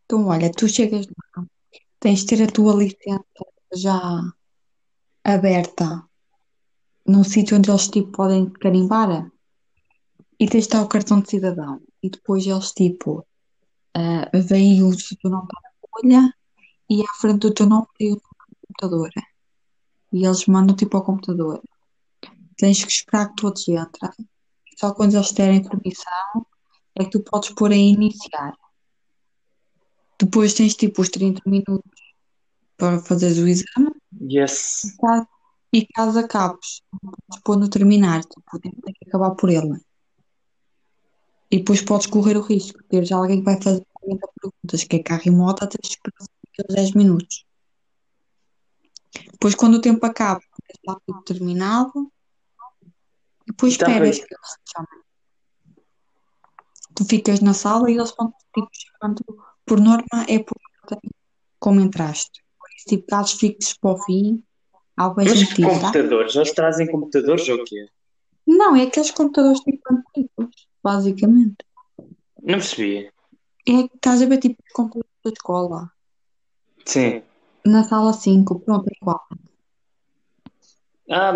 Então, 0.05 0.27
olha, 0.27 0.51
tu 0.51 0.67
chegas 0.67 1.05
lá, 1.07 1.45
tens 1.99 2.21
de 2.21 2.25
ter 2.25 2.43
a 2.43 2.51
tua 2.51 2.73
licença 2.73 3.45
já 3.73 4.21
aberta 5.23 6.03
num 7.05 7.23
sítio 7.23 7.57
onde 7.57 7.69
eles 7.69 7.87
tipo 7.87 8.11
podem 8.11 8.49
carimbar 8.49 9.31
e 10.39 10.47
tens 10.47 10.65
de 10.65 10.69
dar 10.69 10.81
o 10.81 10.87
cartão 10.87 11.21
de 11.21 11.29
cidadão. 11.29 11.81
E 12.01 12.09
depois 12.09 12.45
eles 12.45 12.71
tipo 12.71 13.25
ah, 13.95 14.29
veem 14.33 14.83
o 14.83 14.95
teu 14.95 15.29
nome 15.29 15.47
para 15.47 15.69
a 15.69 15.87
folha 15.89 16.33
e 16.89 17.01
à 17.01 17.13
frente 17.19 17.39
do 17.39 17.53
teu 17.53 17.65
nome 17.65 17.87
tem 17.97 18.13
o 18.13 18.21
computador. 18.67 19.09
E 20.11 20.25
eles 20.25 20.45
mandam 20.45 20.75
tipo 20.75 20.97
ao 20.97 21.03
computador. 21.03 21.61
Tens 22.57 22.83
que 22.83 22.91
esperar 22.91 23.29
que 23.29 23.35
todos 23.41 23.67
entrem. 23.67 24.11
Só 24.77 24.93
quando 24.93 25.15
eles 25.15 25.31
derem 25.31 25.63
permissão 25.63 26.45
é 26.95 27.03
que 27.03 27.11
tu 27.11 27.23
podes 27.23 27.49
pôr 27.51 27.71
a 27.71 27.75
iniciar. 27.75 28.53
Depois 30.19 30.53
tens 30.53 30.75
tipo 30.75 31.01
os 31.01 31.09
30 31.09 31.41
minutos 31.45 32.01
para 32.77 32.99
fazeres 32.99 33.37
o 33.37 33.47
exame 33.47 33.91
Yes. 34.21 34.95
e 35.73 35.87
caso 35.87 36.19
acabes, 36.19 36.81
podes 37.01 37.43
pôr 37.43 37.57
no 37.57 37.69
terminar, 37.69 38.23
tipo, 38.23 38.59
tem 38.59 38.71
que 38.71 39.07
acabar 39.07 39.31
por 39.31 39.49
ele. 39.49 39.79
E 41.53 41.57
depois 41.59 41.83
podes 41.83 42.07
correr 42.07 42.35
o 42.35 42.41
risco 42.41 42.81
de 42.81 42.87
teres 42.89 43.11
alguém 43.11 43.37
que 43.37 43.45
vai 43.45 43.61
fazer 43.61 43.85
40 43.93 44.27
perguntas, 44.41 44.83
que 44.85 44.95
é 44.95 45.03
carro 45.03 45.21
e 45.23 45.29
moto, 45.29 45.67
tens 45.67 45.87
de 45.87 45.89
esperar 45.89 46.25
aqueles 46.51 46.75
10 46.75 46.91
minutos. 46.93 47.45
Depois, 49.33 49.53
quando 49.53 49.75
o 49.75 49.81
tempo 49.81 50.03
acaba, 50.03 50.41
está 50.67 50.99
tudo 51.05 51.21
terminado, 51.21 52.11
depois 53.45 53.77
Tá 53.77 53.85
esperas 53.87 54.17
que 54.17 54.33
eles 54.33 54.49
te 54.65 54.71
chamem. 54.75 55.03
Tu 56.95 57.05
ficas 57.05 57.39
na 57.39 57.53
sala 57.53 57.91
e 57.91 57.97
eles 57.97 58.11
vão 58.17 58.33
tipo 58.51 58.67
chamando, 58.73 59.23
por 59.63 59.79
norma, 59.79 60.25
é 60.27 60.39
por 60.39 60.57
como 61.59 61.79
entraste. 61.81 62.43
Por 62.57 62.67
isso, 62.75 62.85
tipo, 62.87 63.05
casos 63.05 63.33
fixos 63.33 63.77
para 63.77 63.91
o 63.91 64.01
fim, 64.01 64.43
algo 64.97 65.21
é 65.21 65.25
Mas 65.25 65.53
que 65.53 65.61
computadores? 65.61 66.35
Eles 66.35 66.51
trazem 66.51 66.87
computadores 66.89 67.47
ou 67.47 67.57
o 67.57 67.63
quê? 67.63 67.87
Não, 68.47 68.75
é 68.75 68.81
aqueles 68.81 69.11
computadores 69.11 69.59
tipo 69.59 69.81
antigos, 69.93 70.72
basicamente. 70.83 71.65
Não 72.41 72.55
percebi. 72.59 73.07
É 73.67 73.87
que 73.87 73.95
estás 73.95 74.21
a 74.21 74.25
ver 74.25 74.39
tipo 74.39 74.61
computadores 74.73 75.11
da 75.23 75.31
escola. 75.31 75.91
Sim. 76.85 77.23
Na 77.65 77.83
sala 77.83 78.11
5, 78.11 78.59
pronto, 78.59 78.87
é 78.89 78.97
igual. 79.01 79.21
Ah, 81.09 81.33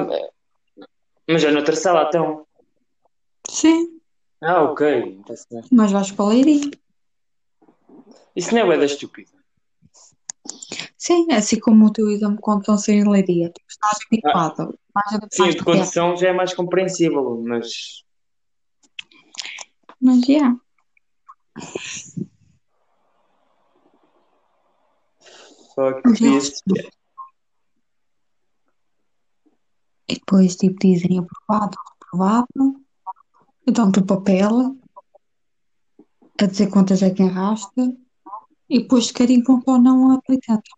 mas 1.28 1.44
é 1.44 1.52
noutra 1.52 1.76
sala, 1.76 2.06
então. 2.08 2.46
Sim, 3.50 4.00
Ah, 4.42 4.64
ok. 4.64 5.22
Tá 5.26 5.34
mas 5.72 5.92
vais 5.92 6.12
para 6.12 6.26
a 6.26 6.30
leiria. 6.30 6.70
Isso 8.36 8.54
não 8.54 8.72
é 8.72 8.78
da 8.78 8.86
estúpida. 8.86 9.32
Sim, 10.98 11.32
assim 11.32 11.60
como 11.60 11.86
o 11.86 11.92
teu 11.92 12.10
exame 12.10 12.38
quando 12.40 12.62
estão 12.62 12.78
sem 12.78 13.08
leiria. 13.08 13.50
Tipo, 13.50 13.66
estás 13.70 14.00
habituado. 14.06 14.78
Vais 14.94 15.20
Sim, 15.32 15.50
de 15.50 15.64
condução 15.64 16.18
já 16.18 16.30
é 16.30 16.34
mais 16.34 16.54
compreensível, 16.54 17.42
mas. 17.46 18.04
Mas, 20.02 20.22
já. 20.26 20.56
Só 25.74 25.94
que 26.02 26.08
é. 26.08 26.12
devias- 26.12 26.64
E 30.10 30.14
depois, 30.16 30.56
tipo, 30.56 30.78
dizem 30.80 31.20
aprovado, 31.20 31.78
reprovado. 31.90 32.86
Dão-te 33.66 34.00
o 34.00 34.06
papel 34.06 34.78
a 36.40 36.46
dizer 36.46 36.70
quantas 36.70 37.02
é 37.04 37.10
que 37.10 37.24
arrasta. 37.24 37.94
E 38.70 38.82
depois, 38.82 39.12
comprar 39.44 39.74
ou 39.74 39.82
não 39.82 40.12
a 40.12 40.16
aplicante. 40.16 40.70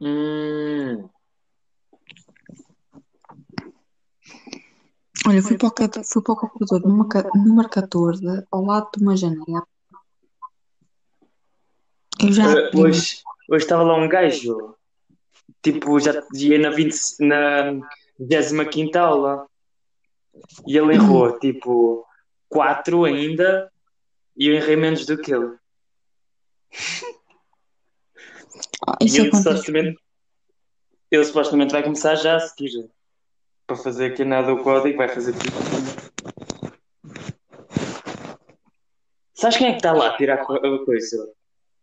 Hum, 0.00 1.08
Olha, 5.26 5.42
fui 5.42 5.58
para 5.58 5.68
o, 5.68 5.70
cat- 5.72 6.04
fui 6.04 6.22
para 6.22 6.32
o 6.32 6.36
computador 6.36 6.80
número, 6.88 7.08
ca- 7.08 7.30
número 7.34 7.68
14, 7.68 8.22
ao 8.50 8.64
lado 8.64 8.88
de 8.96 9.02
uma 9.02 9.16
janela. 9.16 9.66
Eu 12.22 12.32
já 12.32 12.52
eh, 12.52 12.70
hoje, 12.74 13.22
hoje 13.50 13.64
estava 13.64 13.82
lá 13.82 13.96
um 13.96 14.08
gajo, 14.08 14.74
tipo, 15.62 15.98
já 16.00 16.12
ia 16.34 16.58
na, 16.58 16.70
20, 16.70 16.94
na 17.20 17.72
25 18.18 18.98
aula 18.98 19.46
e 20.66 20.76
ele 20.78 20.94
errou, 20.94 21.38
tipo, 21.38 22.06
4 22.48 23.04
ainda 23.04 23.70
e 24.36 24.46
eu 24.48 24.54
errei 24.54 24.76
menos 24.76 25.04
do 25.04 25.18
que 25.18 25.34
ele. 25.34 25.56
Ah, 28.86 28.96
E 29.00 29.06
isso 29.06 29.20
ele 29.20 29.28
acontece. 29.28 29.42
supostamente, 29.42 29.98
ele 31.10 31.24
supostamente 31.24 31.72
vai 31.72 31.82
começar 31.82 32.14
já 32.14 32.36
a 32.36 32.40
seguir 32.40 32.88
para 33.66 33.76
fazer 33.76 34.12
aqui 34.12 34.24
nada 34.24 34.52
o 34.54 34.62
código, 34.62 34.96
vai 34.96 35.08
fazer 35.08 35.32
tudo. 35.32 36.06
Sabes 39.34 39.58
quem 39.58 39.68
é 39.68 39.70
que 39.72 39.78
está 39.78 39.92
lá 39.92 40.08
a 40.08 40.16
tirar 40.16 40.40
a 40.40 40.84
coisa? 40.84 41.32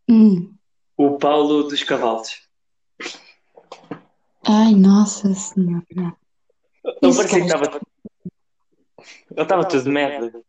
Hum. 0.10 0.53
O 0.97 1.18
Paulo 1.18 1.64
dos 1.64 1.84
Cavalos. 1.84 2.47
Ai, 4.47 4.73
nossa 4.76 5.34
senhora. 5.34 5.84
Ele 5.89 7.15
parecia 7.15 7.27
que 7.27 7.45
estava. 7.45 7.81
Ele 9.31 9.41
estava 9.41 9.68
tudo 9.68 9.84
de 9.84 9.89
merda. 9.89 10.43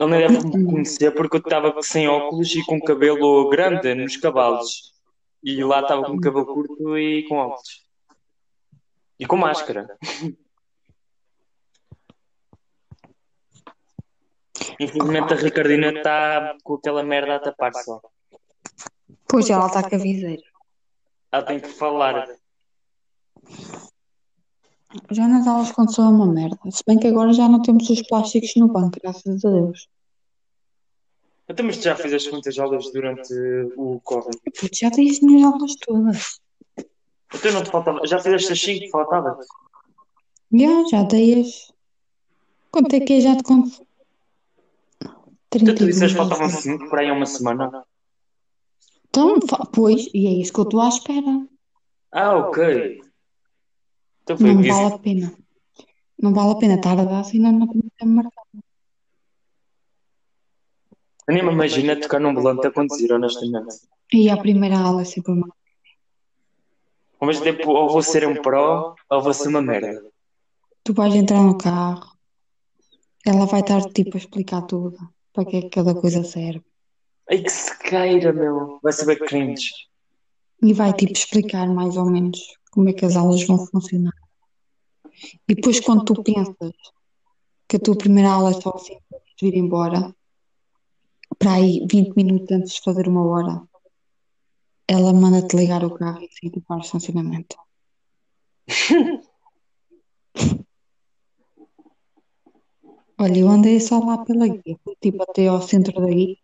Ele 0.00 0.10
nem 0.10 0.28
deve 0.28 0.56
me 0.56 0.64
conhecer 0.64 1.12
porque 1.12 1.36
eu 1.36 1.40
estava 1.40 1.82
sem 1.82 2.08
óculos 2.08 2.54
e 2.54 2.64
com 2.64 2.80
cabelo 2.80 3.48
grande 3.48 3.94
nos 3.94 4.16
cavalos. 4.16 4.92
E 5.42 5.62
lá 5.64 5.80
estava 5.80 6.04
com 6.04 6.20
cabelo 6.20 6.46
curto 6.46 6.98
e 6.98 7.26
com 7.28 7.36
óculos. 7.36 7.87
E 9.18 9.26
com 9.26 9.36
máscara. 9.36 9.98
Infelizmente 14.80 15.32
a 15.32 15.36
Ricardina 15.36 15.88
está 15.92 16.56
com 16.62 16.74
aquela 16.74 17.02
merda 17.02 17.36
a 17.36 17.40
tapar 17.40 17.74
só. 17.74 18.00
Pois 19.26 19.50
ela 19.50 19.66
está 19.66 19.88
com 19.88 19.96
a 19.96 19.98
viseira. 19.98 20.42
Ela 21.32 21.42
tem 21.42 21.60
que 21.60 21.68
falar. 21.68 22.28
Já 25.10 25.28
nas 25.28 25.46
aulas 25.46 25.72
quando 25.72 25.94
sou 25.94 26.04
uma 26.04 26.26
merda. 26.26 26.58
Se 26.70 26.82
bem 26.86 26.98
que 26.98 27.08
agora 27.08 27.32
já 27.32 27.48
não 27.48 27.60
temos 27.60 27.90
os 27.90 28.02
plásticos 28.02 28.54
no 28.56 28.68
banco, 28.68 28.98
graças 29.02 29.44
a 29.44 29.50
Deus. 29.50 29.88
Então, 31.48 31.66
mas 31.66 31.78
tu 31.78 31.84
já 31.84 31.96
fizeste 31.96 32.30
muitas 32.30 32.58
aulas 32.58 32.92
durante 32.92 33.34
o 33.76 34.00
Covid? 34.04 34.38
Putz, 34.44 34.78
já 34.78 34.90
dei 34.90 35.10
as 35.10 35.20
minhas 35.20 35.52
aulas 35.52 35.74
todas. 35.76 36.40
Então 37.34 37.52
não 37.52 37.62
te 37.62 37.70
faltava. 37.70 38.06
Já 38.06 38.18
fizeste 38.18 38.52
as 38.52 38.60
5 38.60 38.80
que 38.80 38.90
faltava? 38.90 39.38
Já, 40.52 40.84
já 40.90 41.02
dei 41.02 41.40
as. 41.40 41.72
Quanto 42.70 42.94
é 42.94 43.00
que 43.00 43.14
é? 43.14 43.20
Já 43.20 43.36
te 43.36 43.42
conto? 43.42 43.86
Então 45.00 45.74
tu 45.74 45.74
32 45.74 45.94
disseste 45.94 46.14
que 46.14 46.18
faltavam 46.18 46.46
vezes. 46.48 46.62
5 46.62 46.88
para 46.88 47.00
aí 47.02 47.10
a 47.10 47.12
uma 47.12 47.26
semana. 47.26 47.84
Então, 49.08 49.38
pois, 49.72 50.08
e 50.14 50.26
é 50.26 50.30
isso 50.30 50.52
que 50.52 50.60
eu 50.60 50.64
estou 50.64 50.80
à 50.80 50.88
espera. 50.88 51.46
Ah, 52.12 52.36
ok. 52.36 53.00
Então 54.22 54.36
foi 54.36 54.54
Não 54.54 54.62
vale 54.62 54.94
a 54.94 54.98
pena. 54.98 55.34
Não 56.20 56.34
vale 56.34 56.52
a 56.52 56.56
pena 56.56 56.74
estar 56.74 56.98
a 56.98 57.04
dar 57.04 57.24
se 57.24 57.36
ainda 57.36 57.52
não 57.52 57.66
tenho 57.68 58.10
marcado. 58.10 58.48
Eu 61.26 61.34
nem 61.34 61.44
me 61.44 61.52
imagino 61.52 62.00
tocar 62.00 62.20
num 62.20 62.34
volante 62.34 62.66
a 62.66 62.70
conduzir, 62.70 63.12
honestamente. 63.12 63.76
E 64.12 64.30
a 64.30 64.36
primeira 64.36 64.78
aula 64.78 65.02
é 65.02 65.04
sempre 65.04 65.32
uma. 65.32 65.57
Ao 67.20 67.26
mesmo 67.26 67.44
tempo, 67.44 67.70
ou 67.70 67.88
vou 67.90 68.02
ser 68.02 68.26
um 68.26 68.40
pró, 68.40 68.94
ou 69.10 69.22
vou 69.22 69.34
ser 69.34 69.48
uma 69.48 69.62
merda. 69.62 70.02
Tu 70.84 70.94
vais 70.94 71.14
entrar 71.14 71.42
no 71.42 71.58
carro, 71.58 72.16
ela 73.26 73.44
vai 73.46 73.60
estar 73.60 73.82
tipo 73.92 74.16
a 74.16 74.20
explicar 74.20 74.62
tudo, 74.62 74.96
para 75.32 75.44
que 75.44 75.56
é 75.56 75.62
que 75.62 75.70
cada 75.70 75.94
coisa 75.94 76.22
serve. 76.22 76.64
Ai 77.30 77.42
que 77.42 77.50
sequeira, 77.50 78.32
meu. 78.32 78.78
Vai 78.82 78.92
saber 78.92 79.18
cringe. 79.18 79.70
E 80.62 80.72
vai 80.72 80.92
tipo 80.92 81.12
explicar 81.12 81.68
mais 81.68 81.96
ou 81.96 82.10
menos 82.10 82.40
como 82.70 82.88
é 82.88 82.92
que 82.92 83.04
as 83.04 83.16
aulas 83.16 83.46
vão 83.46 83.58
funcionar. 83.66 84.14
E 85.48 85.54
depois 85.54 85.80
quando 85.80 86.04
tu 86.04 86.22
pensas 86.22 86.72
que 87.68 87.76
a 87.76 87.80
tua 87.80 87.96
primeira 87.96 88.30
aula 88.30 88.50
é 88.50 88.60
só 88.60 88.70
assim 88.70 88.98
vir 89.40 89.54
embora, 89.54 90.14
para 91.38 91.52
aí 91.52 91.86
20 91.90 92.14
minutos 92.16 92.50
antes 92.50 92.74
de 92.74 92.80
fazer 92.82 93.06
uma 93.06 93.24
hora, 93.24 93.62
ela 94.88 95.12
manda-te 95.12 95.54
ligar 95.54 95.84
o 95.84 95.94
carro 95.94 96.22
e 96.22 96.28
decidir 96.28 96.62
para 96.62 96.78
o 96.78 96.80
estacionamento. 96.80 97.56
Olha, 103.20 103.38
eu 103.38 103.48
andei 103.48 103.80
só 103.80 103.98
lá 103.98 104.24
pela 104.24 104.46
guia, 104.46 104.78
tipo 105.00 105.22
até 105.22 105.48
ao 105.48 105.60
centro 105.60 106.00
da 106.00 106.06
guia, 106.06 106.36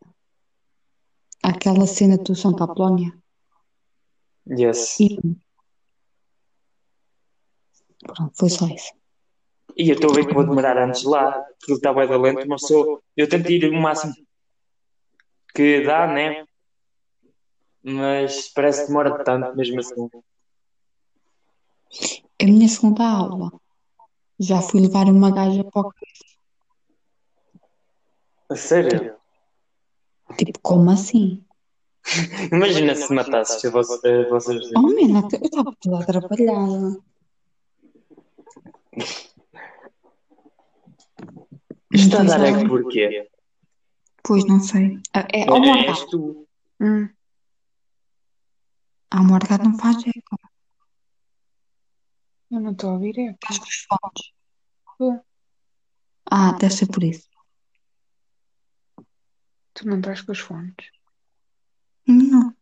aquela 1.42 1.86
cena 1.86 2.18
do 2.18 2.34
Santa 2.34 2.64
Apolónia, 2.64 3.16
Yes. 4.46 5.00
e 5.00 5.16
pronto, 8.04 8.32
foi 8.36 8.50
só 8.50 8.66
isso. 8.66 8.92
E 9.76 9.88
eu 9.88 9.94
estou 9.94 10.10
a 10.10 10.14
ver 10.14 10.26
que 10.26 10.34
vou 10.34 10.44
demorar 10.44 10.76
antes 10.76 11.04
lá, 11.04 11.32
porque 11.58 11.72
está 11.72 11.94
bem 11.94 12.06
da 12.06 12.16
lento, 12.16 12.46
mas 12.46 12.60
sou. 12.66 13.02
Eu 13.16 13.28
tento 13.28 13.50
ir 13.50 13.64
o 13.70 13.80
máximo 13.80 14.12
que 15.54 15.82
dá, 15.82 16.06
né? 16.06 16.44
Mas 17.84 18.48
parece 18.48 18.80
que 18.82 18.86
demora 18.88 19.22
tanto 19.22 19.54
mesmo 19.54 19.80
assim. 19.80 20.08
A 22.40 22.44
minha 22.46 22.68
segunda 22.68 23.06
aula, 23.06 23.52
já 24.40 24.62
fui 24.62 24.80
levar 24.80 25.06
uma 25.06 25.30
gaja 25.30 25.62
para 25.64 25.88
o 25.88 25.92
A 28.48 28.56
sério? 28.56 29.16
Tipo, 30.38 30.58
como 30.62 30.90
assim? 30.90 31.44
Imagina 32.50 32.94
se 32.94 33.12
matasses 33.12 33.70
vocês 33.70 34.28
dois. 34.40 34.70
Oh, 34.76 34.88
mena, 34.88 35.26
eu 35.32 35.40
estava 35.42 35.72
toda 35.80 36.00
atrapalhada. 36.00 36.98
Está 41.92 42.20
a 42.20 42.24
dar 42.24 42.44
é 42.44 42.66
porquê? 42.66 43.28
Pois 44.22 44.44
não 44.46 44.58
sei. 44.60 44.98
É, 45.14 45.40
é, 45.40 45.42
É, 45.42 45.46
morgado. 45.46 45.78
és 45.90 46.04
tu. 46.06 46.46
Hum. 46.80 47.08
Morgado 49.22 49.64
não 49.64 49.78
faz 49.78 49.96
eco. 50.06 50.38
Eu 52.50 52.60
não 52.60 52.72
estou 52.72 52.90
a 52.90 52.92
ouvir, 52.94 53.18
é. 53.18 53.30
Estás 53.32 53.58
com 53.58 53.66
os 53.66 53.86
fones. 54.98 55.22
Ah, 56.30 56.52
deve 56.52 56.74
ser 56.74 56.86
por 56.86 57.02
isso. 57.04 57.28
Tu 59.74 59.86
não 59.86 59.98
estás 59.98 60.22
com 60.22 60.32
os 60.32 60.40
fones. 60.40 60.74
Não. 62.06 62.54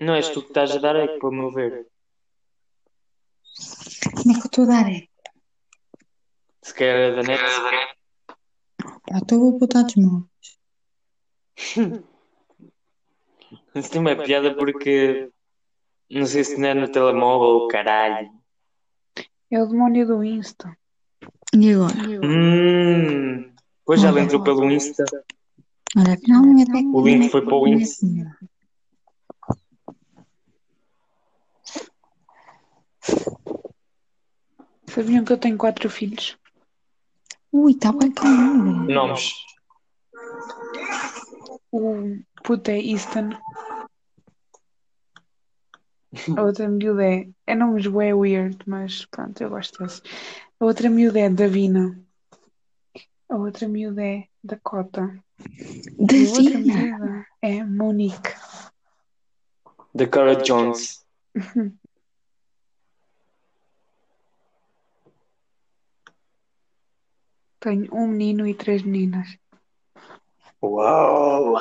Não 0.00 0.14
és 0.14 0.28
tu 0.30 0.42
que 0.42 0.48
estás 0.48 0.70
a 0.72 0.78
dar 0.78 0.96
eco, 0.96 1.18
para 1.18 1.28
o 1.28 1.32
meu 1.32 1.50
ver. 1.52 1.86
Como 4.16 4.30
é 4.30 4.40
que 4.40 4.40
eu 4.40 4.46
estou 4.46 4.64
a 4.64 4.68
dar 4.68 4.90
eco? 4.90 5.12
Se 6.62 6.74
quer 6.74 7.12
é 7.12 7.16
da 7.16 7.22
net. 7.22 7.42
Ah, 9.12 9.18
estou 9.18 9.54
a 9.54 9.58
botar 9.58 9.82
desmão. 9.82 10.28
Isso 13.74 13.90
tem 13.90 14.00
uma 14.00 14.16
piada 14.16 14.54
porque. 14.54 15.30
Não 16.10 16.26
sei 16.26 16.44
se 16.44 16.60
não 16.60 16.68
é 16.68 16.74
no 16.74 16.88
telemóvel, 16.88 17.66
caralho. 17.68 18.30
É 19.50 19.62
o 19.62 19.66
demónio 19.66 20.06
do 20.06 20.22
Insta. 20.22 20.76
E 21.54 21.72
agora? 21.72 21.94
Hum. 22.22 23.52
Depois 23.78 24.00
já 24.00 24.10
entrou 24.20 24.42
pelo 24.42 24.70
Insta. 24.70 25.04
Olha, 25.96 26.16
finalmente 26.18 26.70
O 26.92 27.06
link 27.06 27.30
foi 27.30 27.42
para 27.42 27.54
o 27.54 27.66
Insta. 27.66 28.06
Sabiam 34.86 35.24
que 35.24 35.32
eu 35.32 35.38
tenho 35.38 35.56
quatro 35.58 35.90
filhos? 35.90 36.38
Ui, 37.50 37.72
está 37.72 37.92
bem 37.92 38.12
calmo. 38.12 38.88
Nomes. 38.90 39.32
O 41.76 42.22
puto 42.44 42.70
é 42.70 42.78
Easton. 42.78 43.30
A 46.36 46.42
outra 46.42 46.68
miúda 46.68 47.04
é. 47.04 47.28
É 47.48 47.54
nomes 47.56 47.88
bué 47.88 48.14
weird, 48.14 48.58
mas 48.64 49.04
pronto, 49.06 49.42
eu 49.42 49.50
gosto 49.50 49.82
desse. 49.82 50.00
A 50.60 50.64
outra 50.64 50.88
miúda 50.88 51.18
é 51.18 51.28
Davina. 51.28 52.00
A 53.28 53.34
outra 53.36 53.66
miúda 53.66 54.04
é 54.04 54.28
Dakota. 54.44 55.20
E 55.40 56.04
a 56.04 56.28
outra 56.28 56.44
Davina. 56.44 56.76
miúda 56.76 57.26
é 57.42 57.64
Monique. 57.64 58.34
Da 59.92 60.06
Cara 60.06 60.36
Jones. 60.36 61.04
Tenho 67.58 67.92
um 67.92 68.06
menino 68.06 68.46
e 68.46 68.54
três 68.54 68.82
meninas. 68.82 69.36
Uau! 70.64 71.58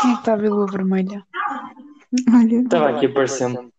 Quem 0.00 0.10
é 0.10 0.14
que 0.14 0.20
está 0.20 0.32
a 0.34 0.36
ver 0.36 0.50
lua 0.50 0.66
vermelha? 0.66 1.26
Olha, 2.34 2.56
Estava 2.60 2.90
aqui 2.90 3.06
aparecendo. 3.06 3.72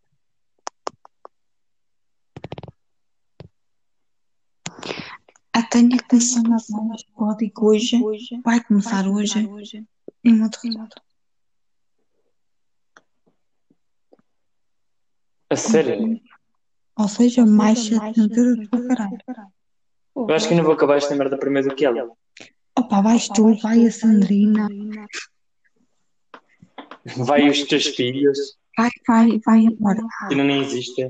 a 5.56 5.62
Tânia 5.62 5.98
nas 6.50 6.72
aulas 6.74 7.02
de 7.02 7.12
código 7.14 7.68
hoje. 7.68 8.02
Vai 8.44 8.64
começar 8.64 9.08
hoje. 9.08 9.48
Em 10.24 10.36
Monterrey. 10.36 10.74
A 15.54 15.56
sério? 15.56 16.20
Ou 16.98 17.08
seja, 17.08 17.46
mais 17.46 17.80
assinatura 17.80 18.68
para 18.72 18.88
caralho. 18.88 19.54
Eu 20.16 20.34
acho 20.34 20.48
que 20.48 20.54
ainda 20.54 20.64
vou 20.64 20.74
acabar 20.74 20.98
esta 20.98 21.16
merda 21.16 21.38
primeiro 21.38 21.70
do 21.70 21.76
que 21.76 21.86
ela. 21.86 22.10
Opa, 22.76 23.02
vais 23.02 23.28
tu, 23.28 23.54
vai 23.62 23.86
a 23.86 23.92
Sandrina. 23.92 24.68
Vai 27.18 27.48
os 27.50 27.64
teus 27.64 27.86
filhos, 27.88 28.58
Vai, 28.76 28.90
vai, 29.08 29.40
vai 29.46 29.60
embora. 29.60 30.00
que 30.02 30.34
ainda 30.34 30.44
nem 30.44 30.64
existem. 30.64 31.08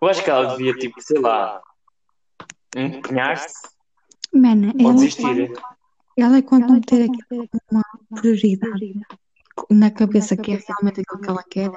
Eu 0.00 0.08
acho 0.08 0.24
que 0.24 0.30
ela 0.30 0.56
devia, 0.56 0.74
tipo, 0.74 1.02
sei 1.02 1.18
lá, 1.20 1.62
empenhar-se 2.74 3.68
Mana, 4.32 4.72
ou 4.82 4.94
desistir. 4.94 5.52
Ela 6.16 6.38
é 6.38 6.42
quando 6.42 6.68
não 6.68 6.80
ter 6.80 7.10
aquilo 7.10 7.48
uma 7.70 7.82
prioridade 8.14 8.94
na 9.70 9.90
cabeça 9.90 10.36
que 10.36 10.52
é 10.52 10.62
realmente 10.66 11.00
aquilo 11.00 11.20
que 11.20 11.28
ela 11.28 11.42
quer, 11.44 11.70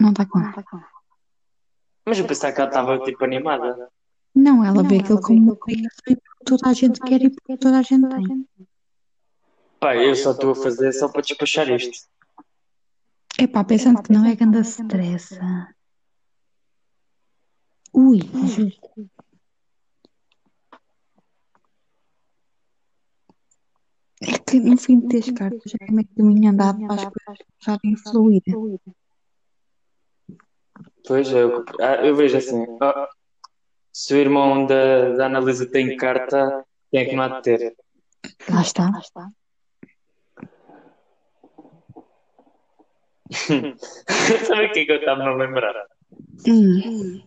não 0.00 0.10
está 0.10 0.26
com 0.26 0.40
ela. 0.40 0.64
Mas 2.06 2.18
eu 2.18 2.26
pensava 2.26 2.52
que 2.54 2.60
ela 2.60 2.70
estava, 2.70 2.98
tipo, 3.00 3.24
animada. 3.24 3.90
Não, 4.34 4.64
ela 4.64 4.82
vê 4.82 4.98
aquilo 4.98 5.20
como 5.20 5.58
e 5.68 6.16
toda 6.44 6.70
a 6.70 6.72
gente 6.72 7.00
quer 7.00 7.22
e 7.22 7.30
porque 7.30 7.56
toda 7.56 7.78
a 7.78 7.82
gente 7.82 8.08
tem. 8.08 8.48
Pá, 9.80 9.96
eu 9.96 10.14
só 10.14 10.32
estou 10.32 10.52
a 10.52 10.54
fazer 10.54 10.92
só 10.92 11.08
para 11.08 11.22
despachar 11.22 11.68
isto. 11.70 12.08
Epá, 13.38 13.62
pensando 13.62 14.02
que 14.02 14.12
não 14.12 14.24
é 14.24 14.34
grande 14.34 14.60
stress. 14.60 15.38
Ui, 17.92 18.20
justo. 18.46 19.10
É 24.20 24.38
que 24.38 24.58
no 24.58 24.76
fim 24.76 25.00
de 25.00 25.08
teres 25.08 25.30
cartas 25.30 25.62
já 25.66 25.78
é 25.80 25.92
meio 25.92 26.08
caminho 26.16 26.50
andado 26.50 26.78
para 26.86 26.94
as 26.94 27.04
coisas 27.04 27.38
começarem 27.60 27.94
a 27.94 28.10
fluir. 28.10 28.42
Pois, 31.06 31.30
eu, 31.30 31.64
ah, 31.80 32.04
eu 32.04 32.16
vejo 32.16 32.36
assim. 32.36 32.66
ah, 32.80 33.08
se 33.92 34.14
o 34.14 34.16
irmão 34.16 34.66
da, 34.66 35.10
da 35.10 35.26
Analisa 35.26 35.66
tem 35.66 35.96
carta, 35.96 36.64
quem 36.90 37.00
é 37.00 37.04
que 37.04 37.14
não 37.14 37.24
há 37.24 37.28
de 37.40 37.42
ter? 37.42 37.76
Lá 38.50 38.62
está. 38.62 38.90
Sabe 44.46 44.66
o 44.66 44.72
que 44.72 44.80
é 44.80 44.84
que 44.84 44.92
eu 44.92 44.96
estava 44.96 45.22
a 45.22 45.34
lembrar? 45.34 45.74
Hum. 46.46 47.22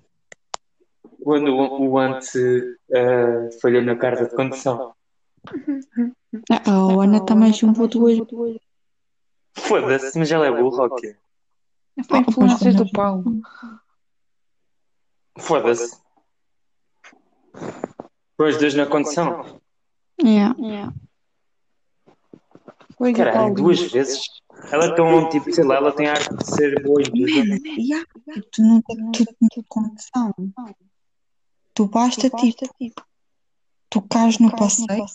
Quando 1.24 1.56
o, 1.56 1.90
o 1.90 2.00
ante 2.00 2.78
ah, 2.94 3.50
falhou 3.62 3.82
na 3.82 3.96
carta 3.96 4.26
de 4.26 4.36
condução. 4.36 4.94
Ah, 6.50 6.62
A 6.66 7.04
Ana 7.04 7.26
também 7.26 7.52
chumbou 7.54 7.88
duas. 7.88 8.18
Foda-se, 9.54 10.18
mas 10.18 10.32
ela 10.32 10.48
é 10.48 10.52
burra 10.52 10.84
ou 10.84 10.96
quê? 10.96 11.16
Foi 12.08 12.20
influências 12.20 12.76
do 12.76 12.90
Paulo. 12.92 13.42
Foda-se. 15.38 16.00
Foi 18.38 18.50
os 18.50 18.58
dois 18.58 18.74
na 18.74 18.86
condução. 18.86 19.62
Yeah. 20.24 20.56
Do 22.98 23.14
Caralho, 23.14 23.54
duas 23.56 23.82
vezes. 23.92 24.22
Ela 24.72 24.86
é 24.86 24.96
tão, 24.96 25.28
tipo, 25.30 25.52
sei 25.52 25.64
lá, 25.64 25.76
ela 25.76 25.92
tem 25.92 26.08
arte 26.08 26.34
de 26.36 26.46
ser 26.46 26.82
boa. 26.84 27.02
Man, 27.02 27.58
yeah. 27.78 28.06
Tu 28.52 28.62
não 28.62 28.82
tens 28.82 29.12
tu 29.12 29.26
não 29.42 29.50
tens 29.50 29.66
condição. 29.68 30.34
Tu 31.74 31.86
basta 31.88 32.30
tipo, 32.30 33.04
tu 33.90 34.02
cais 34.04 34.40
no 34.40 34.56
passeio 34.56 35.06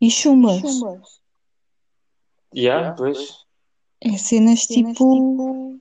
e 0.00 0.10
chumbas. 0.10 0.62
Yeah, 2.54 2.94
pois. 2.96 3.44
É 4.00 4.16
cenas 4.16 4.60
tipo. 4.60 5.78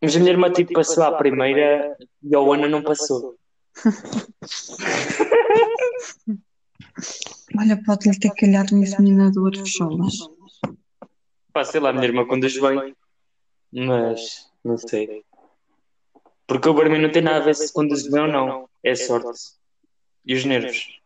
Mas 0.00 0.16
a 0.16 0.18
minha 0.18 0.32
irmã, 0.32 0.50
tipo, 0.50 0.72
passou 0.72 1.04
à 1.04 1.12
primeira 1.12 1.96
e 2.22 2.34
a 2.34 2.38
Ana 2.38 2.68
não 2.68 2.82
passou. 2.82 3.36
Olha, 7.58 7.82
pode-lhe 7.84 8.18
ter 8.18 8.32
calhado 8.34 8.74
um 8.74 8.82
examinador 8.82 9.50
de 9.50 9.66
cholas. 9.66 10.14
Pá, 11.52 11.64
sei 11.64 11.80
lá, 11.80 11.90
a 11.90 11.92
minha 11.92 12.04
irmã 12.04 12.26
conduz 12.26 12.58
bem. 12.60 12.94
Mas, 13.72 14.50
não 14.64 14.78
sei. 14.78 15.24
Porque 16.46 16.68
o 16.68 16.74
barman 16.74 17.02
não 17.02 17.10
tem 17.10 17.22
nada 17.22 17.38
a 17.38 17.40
ver 17.40 17.54
se 17.54 17.72
conduz 17.72 18.08
bem 18.08 18.22
ou 18.22 18.28
não. 18.28 18.68
É 18.82 18.94
sorte. 18.94 19.56
E 20.24 20.34
os 20.34 20.44
nervos. 20.44 21.00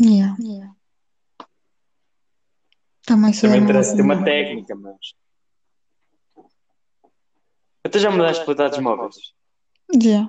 Yeah. 0.00 0.36
Também 3.06 3.32
sou 3.32 3.48
Também 3.48 3.60
da 3.60 3.64
interessa 3.64 3.96
ter 3.96 4.02
uma 4.02 4.14
mesma. 4.14 4.24
técnica, 4.24 4.74
mas. 4.76 4.96
Até 7.84 7.98
já 7.98 8.10
mudaste 8.10 8.44
para 8.44 8.54
dados 8.54 8.78
móveis. 8.78 9.14
Yeah. 9.94 10.28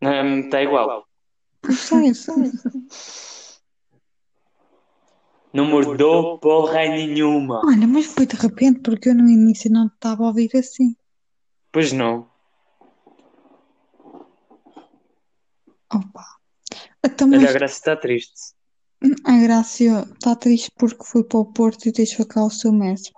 Não, 0.00 0.40
Está 0.40 0.62
igual. 0.62 1.06
Sei, 1.70 2.14
sei. 2.14 2.50
Não 5.52 5.66
mudou 5.66 6.38
porra 6.38 6.88
nenhuma. 6.88 7.60
Olha, 7.66 7.86
mas 7.86 8.06
foi 8.06 8.24
de 8.26 8.34
repente 8.36 8.80
porque 8.80 9.10
eu 9.10 9.14
no 9.14 9.28
início 9.28 9.70
não 9.70 9.88
te 9.88 9.94
estava 9.94 10.24
a 10.24 10.28
ouvir 10.28 10.50
assim. 10.56 10.96
Pois 11.70 11.92
não. 11.92 12.30
Opa. 15.92 16.24
Então, 17.04 17.28
Olha, 17.28 17.40
mas 17.40 17.50
a 17.50 17.52
Graça 17.52 17.74
está 17.74 17.94
triste. 17.94 18.54
A 19.24 19.36
Grácia 19.42 20.02
está 20.14 20.36
triste 20.36 20.70
porque 20.76 21.04
foi 21.04 21.24
para 21.24 21.38
o 21.40 21.52
Porto 21.52 21.86
e 21.86 21.92
deixou 21.92 22.26
cá 22.26 22.44
o 22.44 22.50
seu 22.50 22.72
mestre. 22.72 23.12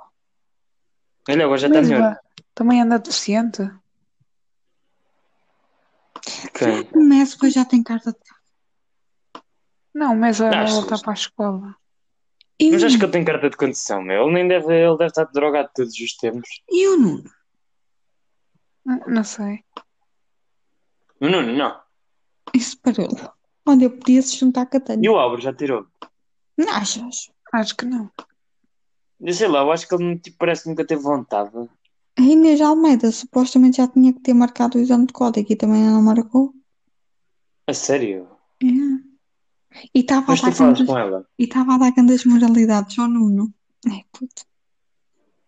Olha, 1.28 1.44
agora 1.44 1.58
já 1.58 1.68
está 1.68 1.82
melhor. 1.82 2.00
vá, 2.00 2.20
também 2.54 2.80
anda 2.82 2.98
deficiente. 2.98 3.62
Quem? 6.54 6.88
O 6.94 7.02
mestre 7.04 7.50
já 7.50 7.64
tem 7.64 7.82
carta 7.82 8.12
de 8.12 8.18
Não, 9.94 10.14
mas 10.16 10.40
a 10.40 10.48
Achas? 10.50 10.74
voltar 10.74 10.98
para 11.00 11.12
a 11.12 11.14
escola. 11.14 11.76
E 12.58 12.70
Mas 12.70 12.84
acho 12.84 12.98
que 12.98 13.04
ele 13.04 13.12
tem 13.12 13.24
carta 13.24 13.50
de 13.50 13.56
condução, 13.56 14.00
meu. 14.02 14.24
Ele 14.24 14.32
nem 14.34 14.48
deve, 14.48 14.72
ele 14.72 14.96
deve 14.96 15.08
estar 15.08 15.24
drogado 15.24 15.70
todos 15.74 15.92
os 15.98 16.16
tempos. 16.16 16.48
E 16.70 16.86
o 16.88 16.96
Nuno? 16.96 17.30
Não, 18.84 19.00
não 19.08 19.24
sei. 19.24 19.64
O 21.20 21.28
Nuno, 21.28 21.52
não. 21.52 21.80
Isso 22.54 22.78
parou. 22.80 23.08
Olha, 23.66 23.88
podia 23.90 24.20
se 24.22 24.36
juntar 24.36 24.66
com 24.66 24.76
a 24.76 24.80
E 24.80 24.82
Tânia. 24.82 25.10
o 25.12 25.16
Álvaro 25.16 25.40
já 25.40 25.52
tirou. 25.52 25.86
Não 26.56 26.68
achas? 26.70 27.30
Acho 27.52 27.76
que 27.76 27.84
não. 27.84 28.10
Eu 29.20 29.32
sei 29.32 29.48
lá, 29.48 29.60
eu 29.60 29.72
acho 29.72 29.88
que 29.88 29.94
ele 29.94 30.18
tipo, 30.18 30.36
parece 30.38 30.64
que 30.64 30.68
nunca 30.68 30.86
teve 30.86 31.02
vontade. 31.02 31.50
A 32.16 32.22
Inês 32.22 32.60
Almeida 32.60 33.10
supostamente 33.10 33.78
já 33.78 33.88
tinha 33.88 34.12
que 34.12 34.20
ter 34.20 34.34
marcado 34.34 34.78
o 34.78 34.80
exame 34.80 35.06
de 35.06 35.12
código 35.12 35.52
e 35.52 35.56
também 35.56 35.82
não 35.82 36.02
marcou. 36.02 36.54
A 37.66 37.72
sério? 37.72 38.28
É. 38.62 38.66
E 39.94 40.00
estava 40.00 40.32
a 40.32 40.36
dar 40.36 40.52
e 41.38 41.48
a 41.52 41.78
dar 41.78 41.90
grandes 41.92 42.24
moralidades 42.24 42.98
ao 42.98 43.08
Nuno. 43.08 43.52
É, 43.86 44.04
puto. 44.12 44.44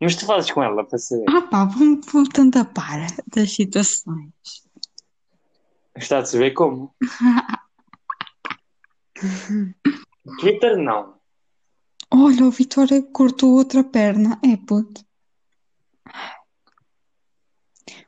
Mas 0.01 0.17
tu 0.17 0.27
falas 0.27 0.51
com 0.51 0.63
ela 0.63 0.85
para 0.85 0.99
saber. 0.99 1.25
Ah 1.29 1.43
pá, 1.43 1.65
vamos, 1.65 2.05
vamos 2.13 2.29
tentar 2.31 2.65
par 2.67 3.07
das 3.35 3.53
situações. 3.53 4.33
Está 5.95 6.19
a 6.19 6.25
saber 6.25 6.53
como? 6.53 6.95
Twitter 10.41 10.77
não. 10.77 11.17
Olha, 12.11 12.45
o 12.45 12.51
Vitória 12.51 13.03
cortou 13.03 13.55
outra 13.55 13.83
perna. 13.83 14.39
É, 14.45 14.57
puto. 14.57 15.05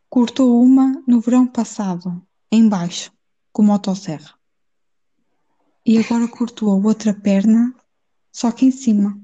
Cortou 0.09 0.63
uma 0.63 1.03
no 1.07 1.21
verão 1.21 1.47
passado, 1.47 2.27
em 2.51 2.69
baixo, 2.69 3.13
com 3.53 3.63
motosserra. 3.63 4.35
E 5.85 5.99
agora 5.99 6.29
cortou 6.29 6.71
a 6.71 6.87
outra 6.87 7.13
perna, 7.15 7.75
só 8.33 8.51
que 8.53 8.67
em 8.67 8.71
cima. 8.71 9.19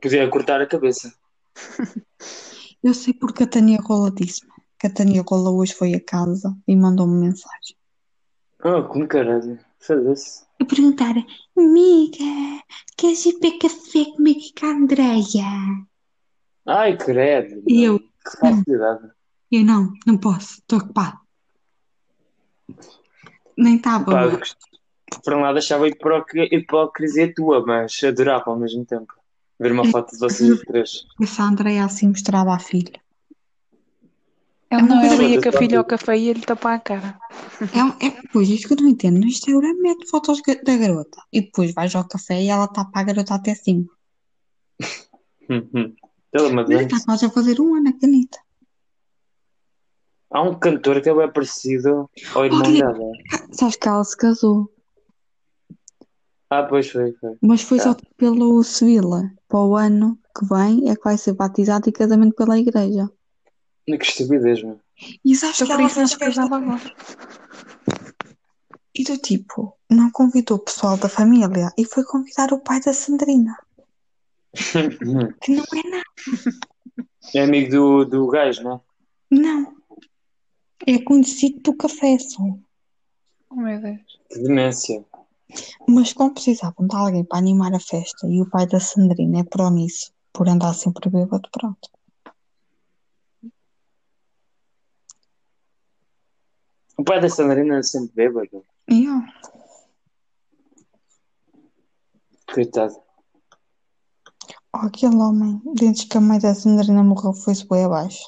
Podia 0.00 0.28
cortar 0.28 0.60
a 0.60 0.66
cabeça. 0.66 1.12
Eu 2.82 2.94
sei 2.94 3.14
porque 3.14 3.42
a 3.42 3.46
Tânia 3.46 3.80
Rola 3.80 4.10
disse-me. 4.10 4.52
Que 4.78 4.86
a 4.86 4.92
Tânia 4.92 5.24
Rola 5.26 5.50
hoje 5.50 5.72
foi 5.72 5.94
a 5.94 6.00
casa 6.00 6.56
e 6.68 6.76
mandou-me 6.76 7.18
mensagem. 7.18 7.76
Oh, 8.62 8.84
como 8.84 9.08
caralho. 9.08 9.58
Foda-se. 9.80 10.45
A 10.60 10.64
perguntar, 10.64 11.14
amiga, 11.56 12.62
queres 12.96 13.26
ir 13.26 13.38
para 13.38 13.58
café 13.58 14.04
comigo 14.16 14.40
e 14.40 14.58
com 14.58 14.66
a 14.66 14.70
Andreia? 14.70 15.86
Ai, 16.66 16.96
credo. 16.96 17.62
E 17.68 17.84
eu, 17.84 17.98
Que 18.00 18.38
facilidade. 18.40 19.08
eu 19.52 19.64
não, 19.64 19.92
não 20.06 20.16
posso, 20.18 20.54
estou 20.60 20.78
ocupado. 20.78 21.18
Nem 23.56 23.76
estava. 23.76 24.04
Pá, 24.04 24.40
por 25.22 25.34
um 25.34 25.40
lado 25.40 25.58
achava 25.58 25.88
hipocri- 25.88 26.48
hipocrisia 26.50 27.32
tua, 27.34 27.64
mas 27.64 28.02
adorava 28.02 28.50
ao 28.50 28.58
mesmo 28.58 28.84
tempo. 28.84 29.12
Ver 29.58 29.72
uma 29.72 29.84
foto 29.86 30.10
de 30.12 30.18
vocês 30.18 30.60
três. 30.60 31.04
Essa 31.20 31.44
Andreia 31.44 31.84
assim 31.84 32.08
mostrava 32.08 32.54
à 32.54 32.58
filha. 32.58 33.00
É 34.78 34.82
Não, 34.82 34.96
uma 34.96 35.06
ela 35.06 35.16
coisa- 35.16 35.22
ia 35.32 35.40
com 35.42 35.48
a 35.48 35.52
filha 35.52 35.78
ao 35.78 35.84
café 35.84 36.18
e 36.18 36.28
ele 36.28 36.40
tapar 36.40 36.74
a 36.76 36.80
cara. 36.80 37.18
É, 37.60 38.06
é, 38.06 38.22
pois, 38.32 38.48
isto 38.48 38.68
que 38.68 38.74
eu 38.74 38.82
não 38.84 38.88
entendo. 38.90 39.18
No 39.18 39.26
Instagram 39.26 39.74
mete 39.80 40.08
fotos 40.10 40.40
da 40.64 40.76
garota 40.76 41.22
e 41.32 41.40
depois 41.42 41.72
vais 41.72 41.94
ao 41.94 42.06
café 42.06 42.42
e 42.42 42.48
ela 42.48 42.68
tapa 42.68 43.00
a 43.00 43.02
garota 43.04 43.34
até 43.34 43.54
cima. 43.54 43.86
Hum, 45.48 45.68
hum. 45.74 45.94
De 46.34 46.48
Mas 46.52 46.68
está 46.68 47.00
quase 47.04 47.24
a 47.26 47.30
fazer 47.30 47.60
um 47.60 47.74
ano 47.76 47.88
a 47.88 47.98
canita. 47.98 48.38
Há 50.30 50.42
um 50.42 50.58
cantor 50.58 51.00
que 51.00 51.08
é 51.08 51.14
bem 51.14 51.32
parecido 51.32 52.10
ao 52.34 52.44
irmão 52.44 52.60
Ok. 52.60 52.78
dela. 52.80 53.12
Sabes 53.52 53.76
que 53.76 53.88
ela 53.88 54.04
se 54.04 54.16
casou, 54.16 54.70
Ah, 56.50 56.64
pois 56.64 56.90
foi, 56.90 57.12
foi. 57.14 57.36
mas 57.40 57.62
foi 57.62 57.78
só 57.80 57.94
Tá. 57.94 58.02
pelo 58.16 58.62
Sevilla. 58.62 59.30
Para 59.48 59.60
o 59.60 59.76
ano 59.76 60.18
que 60.36 60.44
vem 60.46 60.90
é 60.90 60.96
que 60.96 61.04
vai 61.04 61.16
ser 61.16 61.32
batizado 61.34 61.88
e 61.88 61.92
casamento 61.92 62.34
pela 62.34 62.58
igreja. 62.58 63.08
Que 63.86 64.04
estupidez, 64.04 64.62
meu. 64.62 64.80
E 65.24 65.34
sabes 65.36 65.56
Só 65.56 65.64
que 65.64 65.70
por 65.70 65.80
ela 65.80 65.88
isso 65.88 66.00
não 66.00 66.06
se 66.06 66.16
fez 66.16 66.34
casava 66.34 66.56
agora. 66.56 66.94
E 68.94 69.04
do 69.04 69.18
tipo, 69.18 69.76
não 69.90 70.10
convidou 70.10 70.56
o 70.56 70.60
pessoal 70.60 70.96
da 70.96 71.08
família 71.08 71.72
e 71.78 71.84
foi 71.84 72.02
convidar 72.04 72.52
o 72.52 72.60
pai 72.60 72.80
da 72.80 72.92
Sandrina, 72.92 73.56
que 75.42 75.52
não 75.52 75.64
é 75.64 75.88
nada. 75.90 76.02
É 77.34 77.42
amigo 77.42 77.70
do, 77.70 78.04
do 78.04 78.26
gajo, 78.28 78.62
não 78.62 78.76
é? 78.76 78.80
Não. 79.30 79.76
É 80.86 80.98
conhecido 80.98 81.60
do 81.60 81.76
café 81.76 82.18
só. 82.18 82.42
Oh 83.50 83.56
meu 83.56 83.80
Deus. 83.80 84.20
Que 84.30 84.42
demência. 84.42 85.04
Mas 85.86 86.12
como 86.12 86.32
precisavam 86.32 86.86
de 86.86 86.96
alguém 86.96 87.24
para 87.24 87.38
animar 87.38 87.74
a 87.74 87.80
festa 87.80 88.26
e 88.26 88.40
o 88.40 88.48
pai 88.48 88.66
da 88.66 88.80
Sandrina 88.80 89.40
é 89.40 89.44
pró-nisso, 89.44 90.12
por 90.32 90.48
andar 90.48 90.74
sempre 90.74 91.10
bêbado, 91.10 91.48
pronto. 91.52 91.90
O 96.98 97.04
pai 97.04 97.20
da 97.20 97.28
Sandrina 97.28 97.78
é 97.78 97.82
sempre 97.82 98.14
bêbado. 98.14 98.64
E 98.88 99.08
ó, 99.08 99.20
Coitado. 102.52 102.96
ó, 104.72 104.78
aquele 104.86 105.16
homem, 105.16 105.60
desde 105.74 106.06
que 106.06 106.16
a 106.16 106.20
mãe 106.20 106.38
da 106.38 106.54
Sandrina 106.54 107.02
morreu, 107.02 107.32
foi-se 107.32 107.66
bem 107.68 107.84
abaixo. 107.84 108.24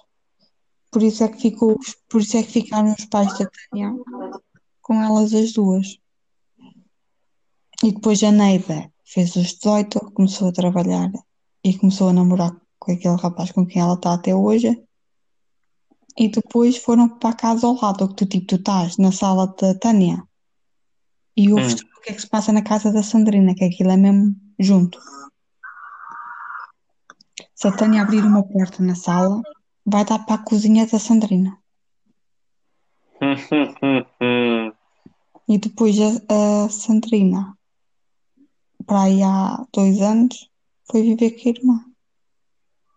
Por 0.91 1.03
isso 1.03 1.23
é 1.25 1.29
que 1.29 1.41
ficou, 1.41 1.79
por 2.09 2.21
isso 2.21 2.37
é 2.37 2.43
que 2.43 2.51
ficaram 2.51 2.93
os 2.93 3.05
pais 3.07 3.39
da 3.39 3.49
Tânia 3.71 3.95
com 4.83 5.03
elas 5.03 5.33
as 5.35 5.53
duas. 5.53 5.99
E 7.85 7.93
depois 7.93 8.23
a 8.23 8.33
Neida 8.33 8.91
fez 9.05 9.37
os 9.37 9.55
18, 9.55 10.01
começou 10.13 10.49
a 10.49 10.53
trabalhar 10.53 11.11
e 11.63 11.77
começou 11.79 12.09
a 12.09 12.13
namorar 12.13 12.57
com 12.79 12.93
aquele 12.93 13.17
rapaz 13.17 13.53
com 13.53 13.67
quem 13.67 13.81
ela 13.83 13.95
está 13.95 14.15
até 14.15 14.35
hoje. 14.35 14.83
E 16.19 16.29
depois 16.29 16.77
foram 16.77 17.09
para 17.09 17.31
a 17.31 17.37
casa 17.37 17.67
ao 17.67 17.81
lado, 17.81 18.09
que 18.09 18.15
tu, 18.15 18.27
tipo, 18.27 18.47
tu 18.47 18.57
estás 18.57 18.97
na 18.97 19.13
sala 19.13 19.47
da 19.47 19.73
Tânia 19.79 20.27
e 21.37 21.53
ouves 21.53 21.75
Hum. 21.75 21.87
o 21.97 22.01
que 22.01 22.11
é 22.11 22.15
que 22.15 22.21
se 22.21 22.29
passa 22.29 22.53
na 22.53 22.63
casa 22.63 22.93
da 22.93 23.03
Sandrina, 23.05 23.55
que 23.55 23.65
aquilo 23.65 23.91
é 23.91 23.97
mesmo 23.97 24.35
junto. 24.59 24.99
Se 27.55 27.69
a 27.69 27.73
Tânia 27.73 28.03
abrir 28.03 28.25
uma 28.25 28.43
porta 28.43 28.83
na 28.83 28.97
sala, 28.97 29.41
vai 29.87 30.05
dar 30.05 30.19
para 30.27 30.35
a 30.35 30.45
cozinha 30.45 30.87
da 30.87 30.99
Sandrina. 30.99 31.57
E 35.51 35.57
depois 35.57 35.97
a, 35.99 36.65
a 36.67 36.69
Sandrina, 36.69 37.57
para 38.85 39.05
aí 39.05 39.23
há 39.23 39.65
dois 39.73 39.99
anos, 40.03 40.51
foi 40.91 41.01
viver 41.01 41.31
com 41.31 41.49
a 41.49 41.53
irmã. 41.53 41.85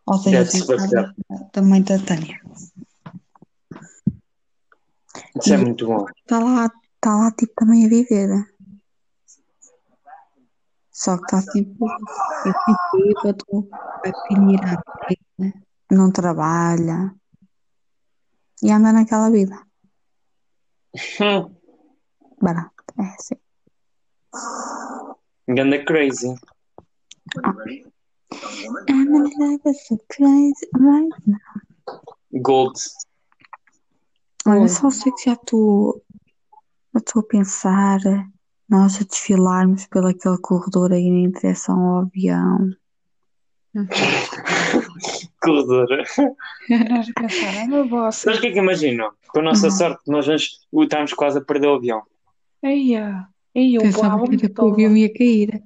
Ou 0.05 0.17
seja, 0.17 0.43
casa 0.75 1.15
da 1.53 1.61
mãe 1.61 1.81
da 1.81 1.97
Tânia. 1.97 2.41
Isso 5.35 5.53
é 5.53 5.57
muito 5.57 5.87
bom. 5.87 6.05
Está 6.17 6.39
lá, 6.39 6.65
está 6.95 7.15
lá 7.15 7.31
tipo 7.31 7.53
também 7.55 7.85
a 7.85 7.89
viver. 7.89 8.29
Só 10.91 11.17
que 11.17 11.23
está 11.23 11.41
sempre, 11.41 11.73
é 12.45 12.51
sempre 12.51 13.13
bêbado, 13.23 13.69
vai 14.03 14.11
pilhar 14.27 14.77
à 14.77 15.07
vida, 15.07 15.53
não 15.89 16.11
trabalha 16.11 17.15
e 18.61 18.71
anda 18.71 18.91
naquela 18.91 19.31
vida. 19.31 19.59
Hum. 21.19 21.55
Barato, 22.41 22.83
é 22.99 23.03
assim. 23.03 23.35
Ganda 25.47 25.83
crazy. 25.85 26.35
I'm 28.87 29.15
in 29.15 29.29
love 29.37 29.61
with 29.63 29.77
so 29.77 29.97
crazy 30.09 30.67
right 30.73 31.09
now. 31.25 31.37
Gold. 32.41 32.77
Olha, 34.47 34.67
só 34.67 34.89
sei 34.89 35.11
que 35.11 35.25
já 35.25 35.33
estou 35.33 36.01
a 36.95 37.23
pensar 37.23 37.99
nós 38.67 38.99
a 39.01 39.03
desfilarmos 39.03 39.85
pelo 39.87 40.07
aquele 40.07 40.37
corredor 40.39 40.91
aí 40.93 41.03
em 41.05 41.29
direção 41.29 41.79
ao 41.79 41.97
avião. 42.03 42.69
Corredora. 45.41 46.03
Nós 46.69 47.09
a 47.15 47.21
pensar, 47.21 47.55
é 47.55 47.63
uma 47.65 47.85
bossa. 47.85 48.19
Sabes 48.25 48.39
o 48.39 48.41
que 48.41 48.47
é 48.47 48.51
que 48.51 48.59
imagino? 48.59 49.11
Com 49.29 49.39
a 49.39 49.43
nossa 49.43 49.67
Uhum. 49.67 49.71
sorte, 49.71 50.01
nós 50.07 50.25
vamos, 50.25 50.59
estamos 50.83 51.13
quase 51.13 51.37
a 51.39 51.41
perder 51.41 51.67
o 51.67 51.75
avião. 51.75 52.01
Eia. 52.63 53.27
Eia, 53.53 53.77
eu 53.77 53.81
Pensava 53.81 54.01
que 54.09 54.15
era 54.15 54.27
muito 54.27 54.49
que 54.53 54.61
o 54.61 54.71
avião 54.71 54.95
ia 54.95 55.13
cair. 55.13 55.63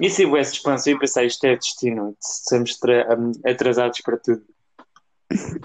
E 0.00 0.08
se 0.08 0.24
houvesse 0.24 0.54
expansão, 0.54 0.92
eu 0.92 0.98
pensei, 0.98 1.26
isto 1.26 1.44
é 1.44 1.56
destino. 1.56 2.16
Estamos 2.22 2.78
tra- 2.78 3.06
atrasados 3.44 4.00
para 4.00 4.16
tudo. 4.18 4.42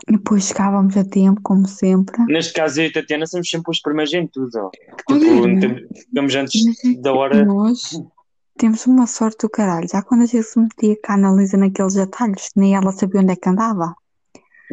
E 0.08 0.12
depois 0.14 0.46
chegávamos 0.46 0.98
a 0.98 1.04
tempo, 1.06 1.40
como 1.44 1.68
sempre. 1.68 2.24
Neste 2.26 2.54
caso, 2.54 2.82
eu 2.82 2.86
e 2.86 2.90
a 2.90 2.94
Tatiana 2.94 3.28
somos 3.28 3.48
sempre 3.50 3.70
os 3.72 3.80
primeiros 3.82 4.12
em 4.14 4.28
tudo. 4.28 4.50
ó. 4.58 4.70
Tipo, 4.70 5.96
ficamos 6.00 6.36
antes 6.36 6.66
Mas 6.66 6.84
é 6.86 7.02
da 7.02 7.14
hora. 7.14 7.46
nós 7.46 8.02
temos 8.58 8.86
uma 8.88 9.06
sorte 9.06 9.38
do 9.46 9.50
caralho. 9.50 9.88
Já 9.88 10.02
quando 10.02 10.24
a 10.24 10.26
gente 10.26 10.44
se 10.44 10.60
metia 10.60 10.96
cá 11.04 11.16
na 11.16 11.32
Lisa 11.32 11.58
naqueles 11.58 11.96
atalhos, 11.98 12.50
nem 12.56 12.76
ela 12.76 12.92
sabia 12.92 13.22
onde 13.22 13.34
é 13.34 13.36
que 13.36 13.48
andava. 13.50 13.96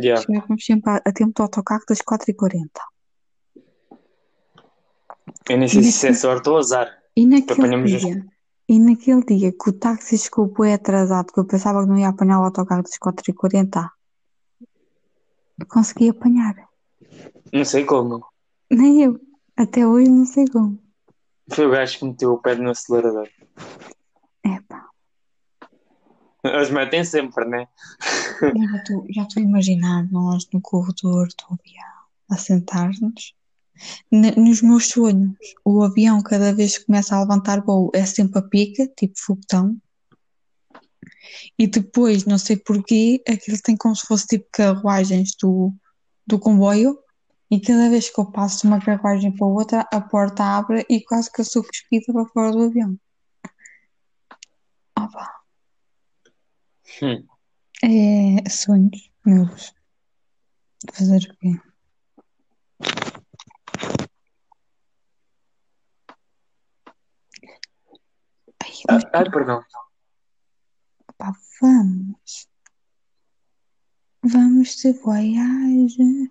Yeah. 0.01 0.23
Chegávamos 0.25 0.65
sempre 0.65 0.91
a, 0.91 0.97
a 1.05 1.13
tempo 1.13 1.33
do 1.37 1.43
autocarro 1.43 1.83
das 1.89 1.99
4h40. 1.99 2.69
Eu 5.51 5.59
nem 5.59 5.69
sei 5.69 5.83
se 5.83 6.09
é 6.09 6.13
sorte 6.15 6.49
ou 6.49 6.57
azar. 6.59 6.89
E 7.17 7.27
naquele 7.27 7.53
Apanhamos 7.61 7.93
os- 7.93 8.01
dia, 8.01 8.25
e 8.69 8.79
naquele 8.79 9.25
dia 9.25 9.53
que 9.53 9.71
o 9.71 9.73
táxi 9.73 10.17
chegou 10.19 10.47
bué 10.47 10.75
atrasado, 10.75 11.33
que 11.33 11.41
eu 11.41 11.45
pensava 11.47 11.83
que 11.83 11.89
não 11.89 11.99
ia 11.99 12.09
apanhar 12.09 12.41
o 12.41 12.45
autocarro 12.45 12.83
das 12.83 12.99
4h40, 12.99 13.77
eu 13.77 13.89
consegui 15.67 16.11
apanhar. 16.11 16.55
Não 17.53 17.65
sei 17.65 17.85
como. 17.85 18.25
Nem 18.71 19.03
eu. 19.03 19.21
Até 19.57 19.87
hoje 19.87 20.11
não 20.11 20.25
sei 20.25 20.47
como. 20.47 20.79
Foi 21.51 21.67
o 21.67 21.71
gajo 21.71 21.99
que 21.99 22.05
meteu 22.05 22.33
o 22.33 22.39
pé 22.39 22.55
no 22.55 22.71
acelerador. 22.71 23.29
Epá, 24.45 24.87
Eles 26.45 26.71
metem 26.71 27.05
sempre, 27.05 27.45
né? 27.47 27.67
já 29.11 29.23
estou 29.23 29.41
a 29.41 29.45
imaginar 29.45 30.09
nós 30.11 30.47
no 30.53 30.61
corredor 30.61 31.27
do 31.29 31.55
avião, 31.55 32.05
a 32.31 32.37
sentar-nos. 32.37 33.35
Nos 34.11 34.61
meus 34.63 34.89
sonhos, 34.89 35.37
o 35.65 35.83
avião, 35.83 36.21
cada 36.23 36.53
vez 36.53 36.79
que 36.79 36.87
começa 36.87 37.15
a 37.15 37.21
levantar 37.21 37.63
voo, 37.63 37.91
é 37.95 38.05
sempre 38.05 38.39
a 38.39 38.43
pica, 38.43 38.87
tipo 38.97 39.15
foguetão. 39.17 39.77
E 41.59 41.67
depois, 41.67 42.25
não 42.25 42.39
sei 42.39 42.57
porquê, 42.57 43.23
aquilo 43.29 43.59
tem 43.63 43.77
como 43.77 43.95
se 43.97 44.07
fosse 44.07 44.27
tipo 44.27 44.47
carruagens 44.53 45.33
do, 45.41 45.73
do 46.27 46.39
comboio. 46.39 46.99
E 47.51 47.59
cada 47.61 47.89
vez 47.89 48.11
que 48.11 48.21
eu 48.21 48.31
passo 48.31 48.61
de 48.63 48.67
uma 48.67 48.79
carruagem 48.85 49.35
para 49.35 49.47
outra, 49.47 49.87
a 49.93 50.01
porta 50.01 50.45
abre 50.45 50.85
e 50.89 51.03
quase 51.03 51.33
que 51.33 51.41
eu 51.41 51.45
sou 51.45 51.63
cuspida 51.65 52.13
para 52.13 52.27
fora 52.27 52.53
do 52.53 52.63
avião. 52.65 52.97
Opa, 54.99 55.35
Hum. 57.03 57.25
é 57.85 58.49
sonhos 58.51 59.11
meus. 59.25 59.73
Fazer 60.93 61.19
o 61.31 61.37
quê? 61.39 61.61
Ai, 68.63 68.73
mas 68.91 69.05
Ah, 69.05 69.11
ai, 69.19 69.31
perdão. 69.31 69.63
Pá, 71.19 71.33
vamos. 71.61 72.49
Vamos 74.23 74.77
de 74.77 74.93
viagem. 74.93 76.31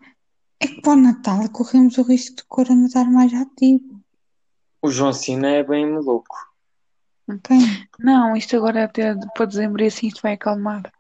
É 0.60 0.68
que 0.68 0.82
para 0.82 0.94
o 0.94 0.96
Natal 0.96 1.50
corremos 1.52 1.98
o 1.98 2.04
risco 2.04 2.38
de 2.38 2.44
Corona 2.46 2.88
estar 2.88 3.06
mais 3.06 3.34
ativo. 3.34 4.02
O 4.82 4.90
João 4.90 5.14
Cina 5.14 5.50
é 5.50 5.64
bem 5.64 5.86
maluco. 5.92 6.36
Quem? 7.44 7.88
Não, 8.00 8.36
isto 8.36 8.56
agora 8.56 8.80
é 8.80 8.84
até 8.84 9.16
para 9.36 9.46
dezembro 9.46 9.84
e 9.84 9.88
assim 9.88 10.08
isto 10.08 10.22
vai 10.22 10.34
acalmar. 10.34 10.92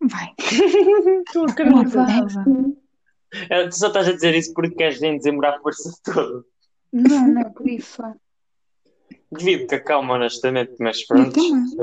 Vai. 0.00 0.32
Acreditas? 1.50 2.34
vai. 2.34 2.44
É, 3.50 3.68
Tu 3.68 3.76
só 3.76 3.88
estás 3.88 4.08
a 4.08 4.12
dizer 4.12 4.34
isso 4.34 4.54
porque 4.54 4.76
queres 4.76 5.02
em 5.02 5.16
dezembro 5.16 5.46
à 5.48 5.58
força 5.60 5.92
toda. 6.04 6.44
Não, 6.92 7.26
não 7.28 7.40
é 7.40 7.50
por 7.50 7.68
isso. 7.68 8.02
Devido 9.30 9.66
que 9.66 9.74
acalma, 9.74 10.14
honestamente, 10.14 10.74
mas 10.78 11.00
Eu 11.00 11.06
pronto. 11.08 11.32
também. 11.32 11.76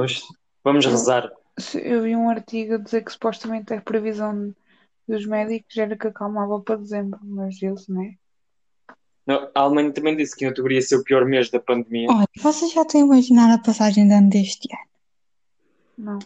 Vamos, 0.63 0.85
rezar. 0.85 1.31
Eu 1.75 2.03
vi 2.03 2.15
um 2.15 2.29
artigo 2.29 2.75
a 2.75 2.77
dizer 2.77 3.03
que 3.03 3.11
supostamente 3.11 3.73
a 3.73 3.81
previsão 3.81 4.55
dos 5.07 5.25
médicos 5.25 5.75
era 5.77 5.97
que 5.97 6.07
acalmava 6.07 6.59
para 6.61 6.77
dezembro, 6.77 7.19
mas 7.21 7.61
eles, 7.61 7.87
não 7.87 8.01
é? 8.01 8.15
Não, 9.25 9.49
A 9.55 9.61
Alemanha 9.61 9.91
também 9.91 10.15
disse 10.15 10.35
que 10.35 10.43
em 10.43 10.47
outubro 10.49 10.73
ia 10.73 10.81
ser 10.81 10.97
o 10.97 11.03
pior 11.03 11.25
mês 11.25 11.49
da 11.49 11.59
pandemia. 11.59 12.09
Olha, 12.09 12.27
vocês 12.37 12.71
já 12.73 12.81
estão 12.81 13.01
a 13.01 13.05
imaginar 13.05 13.53
a 13.53 13.57
passagem 13.57 14.07
de 14.07 14.13
ano 14.13 14.29
deste 14.29 14.67
ano? 14.73 14.83
Não. 15.97 16.19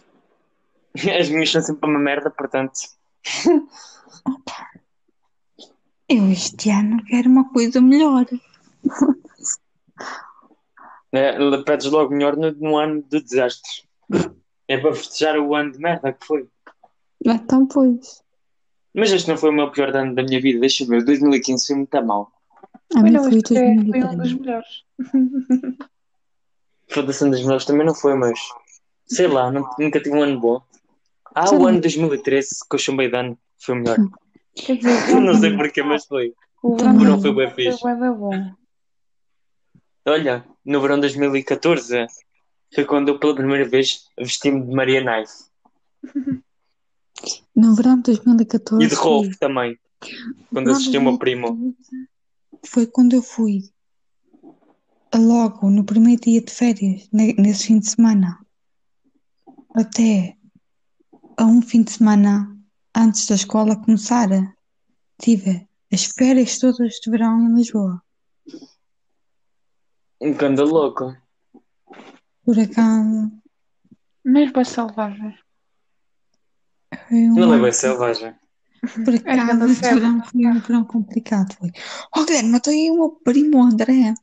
As 1.18 1.28
minhas 1.28 1.50
são 1.50 1.62
sempre 1.62 1.88
uma 1.88 1.98
merda, 1.98 2.30
portanto. 2.30 2.78
Eu 6.08 6.32
este 6.32 6.70
ano 6.70 7.04
quero 7.04 7.28
uma 7.28 7.52
coisa 7.52 7.80
melhor. 7.80 8.26
É, 11.10 11.38
pedes 11.62 11.86
logo 11.86 12.12
melhor 12.14 12.36
no, 12.36 12.52
no 12.52 12.76
ano 12.76 13.02
do 13.02 13.22
desastre. 13.22 13.87
É 14.66 14.76
para 14.78 14.94
festejar 14.94 15.38
o 15.38 15.54
ano 15.54 15.72
de 15.72 15.78
merda 15.78 16.12
que 16.12 16.26
foi. 16.26 16.48
Então, 17.24 17.66
pois. 17.66 18.22
Mas 18.94 19.10
este 19.12 19.28
não 19.28 19.36
foi 19.36 19.50
o 19.50 19.52
meu 19.52 19.70
pior 19.70 19.94
ano 19.96 20.14
da 20.14 20.22
minha 20.22 20.40
vida. 20.40 20.60
Deixa 20.60 20.84
eu 20.84 20.88
ver, 20.88 21.04
2015 21.04 21.66
foi 21.66 21.76
muito 21.76 22.02
mal. 22.04 22.30
A 22.94 23.02
mim 23.02 23.10
Olha, 23.16 23.20
foi 23.30 23.38
é- 23.38 23.42
foi 23.42 23.68
um 23.68 23.76
dos 23.76 24.32
2003. 24.32 24.34
melhores. 24.34 24.84
Foda-se 26.90 27.28
das 27.30 27.40
melhores 27.42 27.64
também 27.66 27.86
não 27.86 27.94
foi, 27.94 28.14
mas 28.14 28.38
sei 29.06 29.26
lá, 29.26 29.50
não- 29.50 29.68
nunca 29.78 30.00
tive 30.00 30.16
um 30.16 30.22
ano 30.22 30.40
bom. 30.40 30.62
Ah, 31.34 31.46
Já 31.46 31.52
o 31.56 31.66
ano 31.66 31.80
2013, 31.80 32.48
que 32.68 32.74
eu 32.74 32.78
chamei 32.78 33.10
de 33.10 33.16
ano, 33.16 33.38
foi 33.60 33.74
o 33.74 33.78
melhor. 33.78 33.98
Quer 34.54 34.76
dizer, 34.78 34.88
não 35.20 35.34
sei 35.34 35.54
porquê, 35.56 35.82
mas 35.82 36.06
foi. 36.06 36.32
o 36.62 36.76
verão 36.76 36.94
Não 36.94 37.20
foi 37.20 37.34
bem 37.34 37.50
fixe. 37.54 37.78
foi 37.78 37.94
bom. 37.94 38.52
Olha, 40.06 40.44
no 40.64 40.80
verão 40.80 40.96
de 40.96 41.02
2014 41.02 42.06
foi 42.74 42.84
quando 42.84 43.08
eu 43.08 43.18
pela 43.18 43.34
primeira 43.34 43.68
vez 43.68 44.04
vesti-me 44.18 44.64
de 44.66 44.72
Maria 44.74 45.02
Knife. 45.02 45.48
No 47.56 47.74
verão 47.74 47.96
de 47.96 48.02
2014. 48.12 48.84
E 48.84 48.88
de 48.88 48.94
Rolf 48.94 49.34
também. 49.40 49.76
Quando 50.52 50.70
assisti 50.70 50.96
o 50.96 51.02
meu 51.02 51.18
primo. 51.18 51.74
Foi 52.64 52.86
quando 52.86 53.14
eu 53.14 53.22
fui. 53.22 53.62
Logo 55.12 55.68
no 55.68 55.82
primeiro 55.84 56.20
dia 56.20 56.40
de 56.40 56.52
férias, 56.52 57.08
ne- 57.12 57.34
nesse 57.34 57.66
fim 57.66 57.80
de 57.80 57.88
semana. 57.90 58.38
Até 59.74 60.36
a 61.36 61.44
um 61.44 61.60
fim 61.60 61.82
de 61.82 61.90
semana 61.90 62.56
antes 62.94 63.26
da 63.26 63.34
escola 63.34 63.74
começar. 63.74 64.28
Tive 65.20 65.66
as 65.92 66.04
férias 66.04 66.56
todas 66.60 66.94
de 67.02 67.10
verão 67.10 67.40
em 67.50 67.56
Lisboa. 67.56 68.00
Um 70.20 70.32
canda 70.34 70.62
louco. 70.62 71.16
Por 72.48 72.58
acaso. 72.58 73.30
Mas 74.24 74.50
vai 74.52 74.64
selvagem. 74.64 75.38
Foi 77.06 77.28
um 77.28 77.34
Não 77.34 77.52
é 77.52 77.60
bem 77.60 77.72
selvagem. 77.72 78.34
Por 79.04 79.14
É 79.14 79.20
verão 79.20 80.24
foi 80.24 80.46
um 80.46 80.58
verão 80.58 80.84
complicado. 80.86 81.54
Foi. 81.58 81.70
Oh, 82.16 82.24
Guilherme, 82.24 82.54
eu 82.54 82.60
tenho 82.60 82.84
aí 82.84 82.90
o 82.90 83.00
meu 83.00 83.10
primo 83.10 83.62
André 83.62 84.14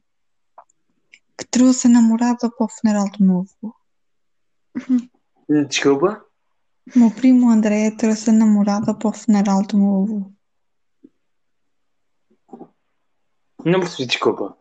que 1.37 1.45
trouxe 1.51 1.85
a 1.85 1.91
namorada 1.91 2.49
para 2.49 2.65
o 2.65 2.67
funeral 2.67 3.11
do 3.11 3.23
novo. 3.23 3.75
Desculpa? 5.69 6.25
O 6.95 6.97
meu 6.99 7.11
primo 7.11 7.47
André 7.51 7.91
trouxe 7.91 8.31
a 8.31 8.33
namorada 8.33 8.95
para 8.95 9.07
o 9.07 9.13
funeral 9.13 9.61
do 9.61 9.77
novo. 9.77 10.35
Não 13.63 13.79
percebi, 13.81 14.07
desculpa. 14.07 14.57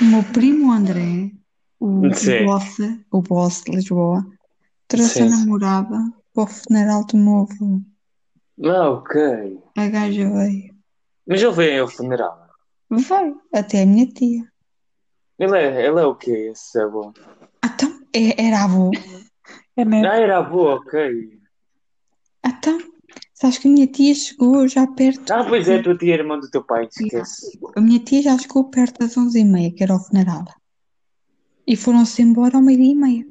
O 0.00 0.04
meu 0.06 0.22
primo 0.32 0.72
André, 0.72 1.30
o, 1.82 2.06
o 2.06 2.14
Sim. 2.14 2.44
boss, 2.46 2.76
o 3.10 3.22
boss 3.22 3.62
de 3.64 3.72
Lisboa, 3.72 4.24
trouxe 4.86 5.22
a 5.22 5.24
Sim. 5.24 5.30
namorada 5.30 5.98
para 6.32 6.44
o 6.44 6.46
funeral 6.46 7.04
do 7.06 7.16
novo. 7.16 7.82
Ah, 8.64 8.90
ok. 8.90 9.58
A 9.76 9.88
gaja 9.88 10.30
veio. 10.30 10.74
Mas 11.26 11.42
ele 11.42 11.52
veio 11.52 11.82
ao 11.82 11.88
funeral. 11.88 12.48
Veio, 12.90 13.40
até 13.52 13.82
a 13.82 13.86
minha 13.86 14.06
tia. 14.06 14.44
Ele 15.38 15.58
é, 15.58 15.86
ele 15.86 15.98
é 16.00 16.06
o 16.06 16.14
quê, 16.14 16.50
esse 16.52 16.78
avô? 16.80 17.12
Então, 17.64 18.00
é- 18.14 18.46
era 18.46 18.64
avô. 18.64 18.90
É. 19.74 19.82
Ah, 20.06 20.16
era 20.16 20.38
avô, 20.38 20.74
ok. 20.74 21.40
Então, 22.44 22.78
sabes 23.32 23.56
que 23.56 23.68
a 23.68 23.70
minha 23.70 23.86
tia 23.86 24.14
chegou 24.14 24.68
já 24.68 24.86
perto. 24.86 25.32
Ah, 25.32 25.42
pois 25.44 25.66
é, 25.66 25.76
a 25.78 25.82
tua 25.82 25.96
tia 25.96 26.14
é 26.14 26.18
irmã 26.18 26.38
do 26.38 26.50
teu 26.50 26.62
pai, 26.62 26.86
esquece. 26.94 27.58
A 27.74 27.80
minha 27.80 27.98
tia 27.98 28.20
já 28.20 28.38
chegou 28.38 28.68
perto 28.68 28.98
das 28.98 29.16
onze 29.16 29.40
e 29.40 29.44
meia, 29.44 29.72
que 29.74 29.82
era 29.82 29.96
o 29.96 29.98
funeral. 29.98 30.44
E 31.66 31.76
foram-se 31.76 32.22
embora 32.22 32.56
ao 32.56 32.62
meio-dia 32.62 32.92
e 32.92 32.94
meia. 32.94 33.26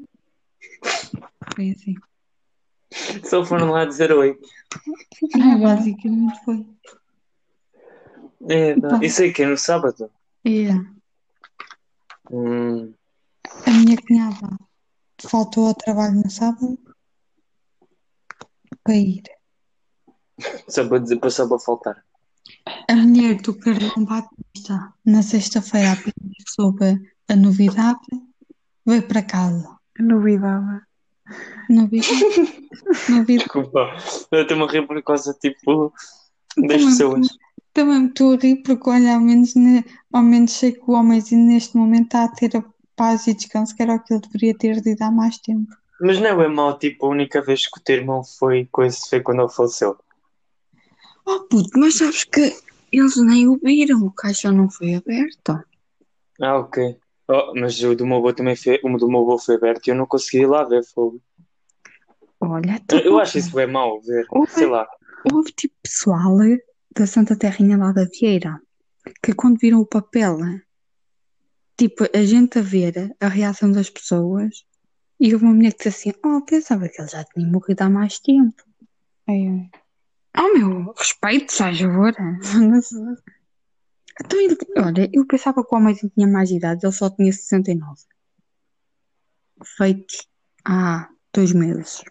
Foi 1.55 1.71
assim. 1.71 1.95
Só 3.23 3.45
foram 3.45 3.71
lá 3.71 3.85
dizer 3.85 4.11
oi. 4.11 4.37
Ah, 5.41 5.57
basicamente 5.57 6.39
foi. 6.45 6.65
É, 8.49 8.75
não. 8.75 9.01
Isso 9.03 9.21
aí 9.21 9.31
que 9.33 9.43
é 9.43 9.47
no 9.47 9.57
sábado? 9.57 10.09
É. 10.45 10.71
Hum, 12.31 12.93
A 13.67 13.71
minha 13.71 13.97
cunhada 13.97 14.57
faltou 15.21 15.67
ao 15.67 15.75
trabalho 15.75 16.15
no 16.15 16.29
sábado 16.29 16.77
para 18.83 18.95
ir. 18.95 19.21
só 20.67 20.87
para 20.87 20.99
dizer, 20.99 21.19
passou 21.19 21.47
para 21.47 21.59
faltar. 21.59 22.05
A 22.89 22.95
mulher 22.95 23.41
do 23.41 23.53
Carlão 23.53 24.05
Batista, 24.05 24.93
na 25.05 25.21
sexta-feira, 25.21 25.91
apenas 25.91 26.13
soube 26.47 27.13
a 27.31 27.35
novidade, 27.35 27.99
veio 28.85 29.03
para 29.07 29.21
casa. 29.23 29.77
Novidade. 29.99 30.81
Novidade? 31.69 32.69
Novidade. 33.09 33.37
Desculpa, 33.37 33.95
eu 34.31 34.41
estou-me 34.41 34.63
a 34.63 34.67
rir 34.67 34.85
por 34.87 35.01
causa, 35.03 35.33
tipo, 35.33 35.93
das 36.57 36.83
pessoas. 36.83 37.27
Também 37.73 38.01
me 38.01 38.07
estou 38.09 38.33
a 38.33 38.37
rir 38.37 38.57
porque, 38.63 38.89
olha, 38.89 39.13
ao 39.15 39.21
menos, 39.21 39.55
ne- 39.55 39.85
ao 40.11 40.21
menos 40.21 40.51
sei 40.51 40.73
que 40.73 40.83
o 40.85 40.91
homenzinho 40.93 41.45
neste 41.45 41.77
momento 41.77 42.05
está 42.05 42.25
a 42.25 42.27
ter 42.27 42.57
a 42.57 42.63
paz 42.95 43.27
e 43.27 43.33
descanso 43.33 43.75
que 43.75 43.81
era 43.81 43.95
o 43.95 43.99
que 44.03 44.13
ele 44.13 44.21
deveria 44.21 44.57
ter 44.57 44.81
tido 44.81 45.01
há 45.01 45.09
mais 45.11 45.37
tempo. 45.37 45.71
Mas 46.01 46.19
não 46.19 46.41
é 46.41 46.47
mau, 46.47 46.77
tipo, 46.77 47.05
a 47.05 47.09
única 47.09 47.41
vez 47.41 47.65
que 47.67 47.79
o 47.79 47.83
teu 47.83 47.97
irmão 47.97 48.23
foi 48.23 48.67
coisa 48.71 48.97
foi 49.09 49.21
quando 49.21 49.41
ele 49.43 49.49
faleceu. 49.51 49.97
Oh 51.25 51.41
puto, 51.41 51.79
mas 51.79 51.97
sabes 51.97 52.23
que 52.25 52.53
eles 52.91 53.15
nem 53.17 53.47
o 53.47 53.57
viram, 53.63 54.03
o 54.03 54.11
caixão 54.11 54.51
não 54.51 54.69
foi 54.69 54.95
aberto. 54.95 55.63
Ah, 56.41 56.57
ok. 56.57 56.97
Oh, 57.27 57.53
mas 57.55 57.81
o 57.83 57.95
do 57.95 58.05
meu 58.05 58.17
avô 58.17 58.33
também 58.33 58.55
foi, 58.55 58.79
o 58.83 58.97
do 58.97 59.07
meu 59.07 59.21
avô 59.21 59.37
foi 59.37 59.55
aberto 59.55 59.87
e 59.87 59.91
eu 59.91 59.95
não 59.95 60.05
consegui 60.05 60.43
ir 60.43 60.47
lá 60.47 60.63
ver 60.63 60.83
fogo. 60.83 61.21
Olha, 62.39 62.71
Eu, 62.71 62.75
então, 62.75 62.99
eu 62.99 63.19
acho 63.19 63.37
isso 63.37 63.55
bem 63.55 63.67
mau 63.67 64.01
ver, 64.01 64.25
Ouve. 64.31 64.51
sei 64.51 64.65
lá. 64.67 64.87
houve 65.31 65.51
tipo 65.51 65.75
pessoal 65.81 66.37
da 66.95 67.05
Santa 67.05 67.37
Terrinha 67.37 67.77
lá 67.77 67.91
da 67.91 68.05
Vieira 68.05 68.59
que 69.23 69.33
quando 69.33 69.57
viram 69.59 69.79
o 69.79 69.85
papel, 69.85 70.37
tipo, 71.77 72.05
a 72.13 72.23
gente 72.23 72.59
a 72.59 72.61
ver 72.61 73.15
a 73.19 73.27
reação 73.27 73.71
das 73.71 73.89
pessoas 73.89 74.65
e 75.19 75.33
houve 75.33 75.45
uma 75.45 75.53
mulher 75.53 75.73
que 75.73 75.89
disse 75.89 76.09
assim, 76.09 76.19
oh, 76.25 76.41
pensava 76.41 76.89
que 76.89 77.01
ele 77.01 77.07
já 77.07 77.23
tinha 77.23 77.47
morrido 77.47 77.83
há 77.83 77.89
mais 77.89 78.19
tempo. 78.19 78.63
Ai, 79.27 79.47
ai. 79.47 79.69
Oh 80.37 80.57
meu, 80.57 80.93
respeito, 80.97 81.55
já 81.55 81.71
favor. 81.71 82.13
Então 84.23 84.39
ele, 84.39 84.57
olha, 84.77 85.09
eu 85.11 85.25
pensava 85.25 85.63
que 85.65 85.73
o 85.73 85.77
homem 85.77 85.95
tinha 85.95 86.27
mais 86.27 86.51
idade, 86.51 86.85
ele 86.85 86.93
só 86.93 87.09
tinha 87.09 87.31
69. 87.31 88.01
Feitos 89.77 90.27
há 90.65 91.09
dois 91.33 91.53
meses. 91.53 92.03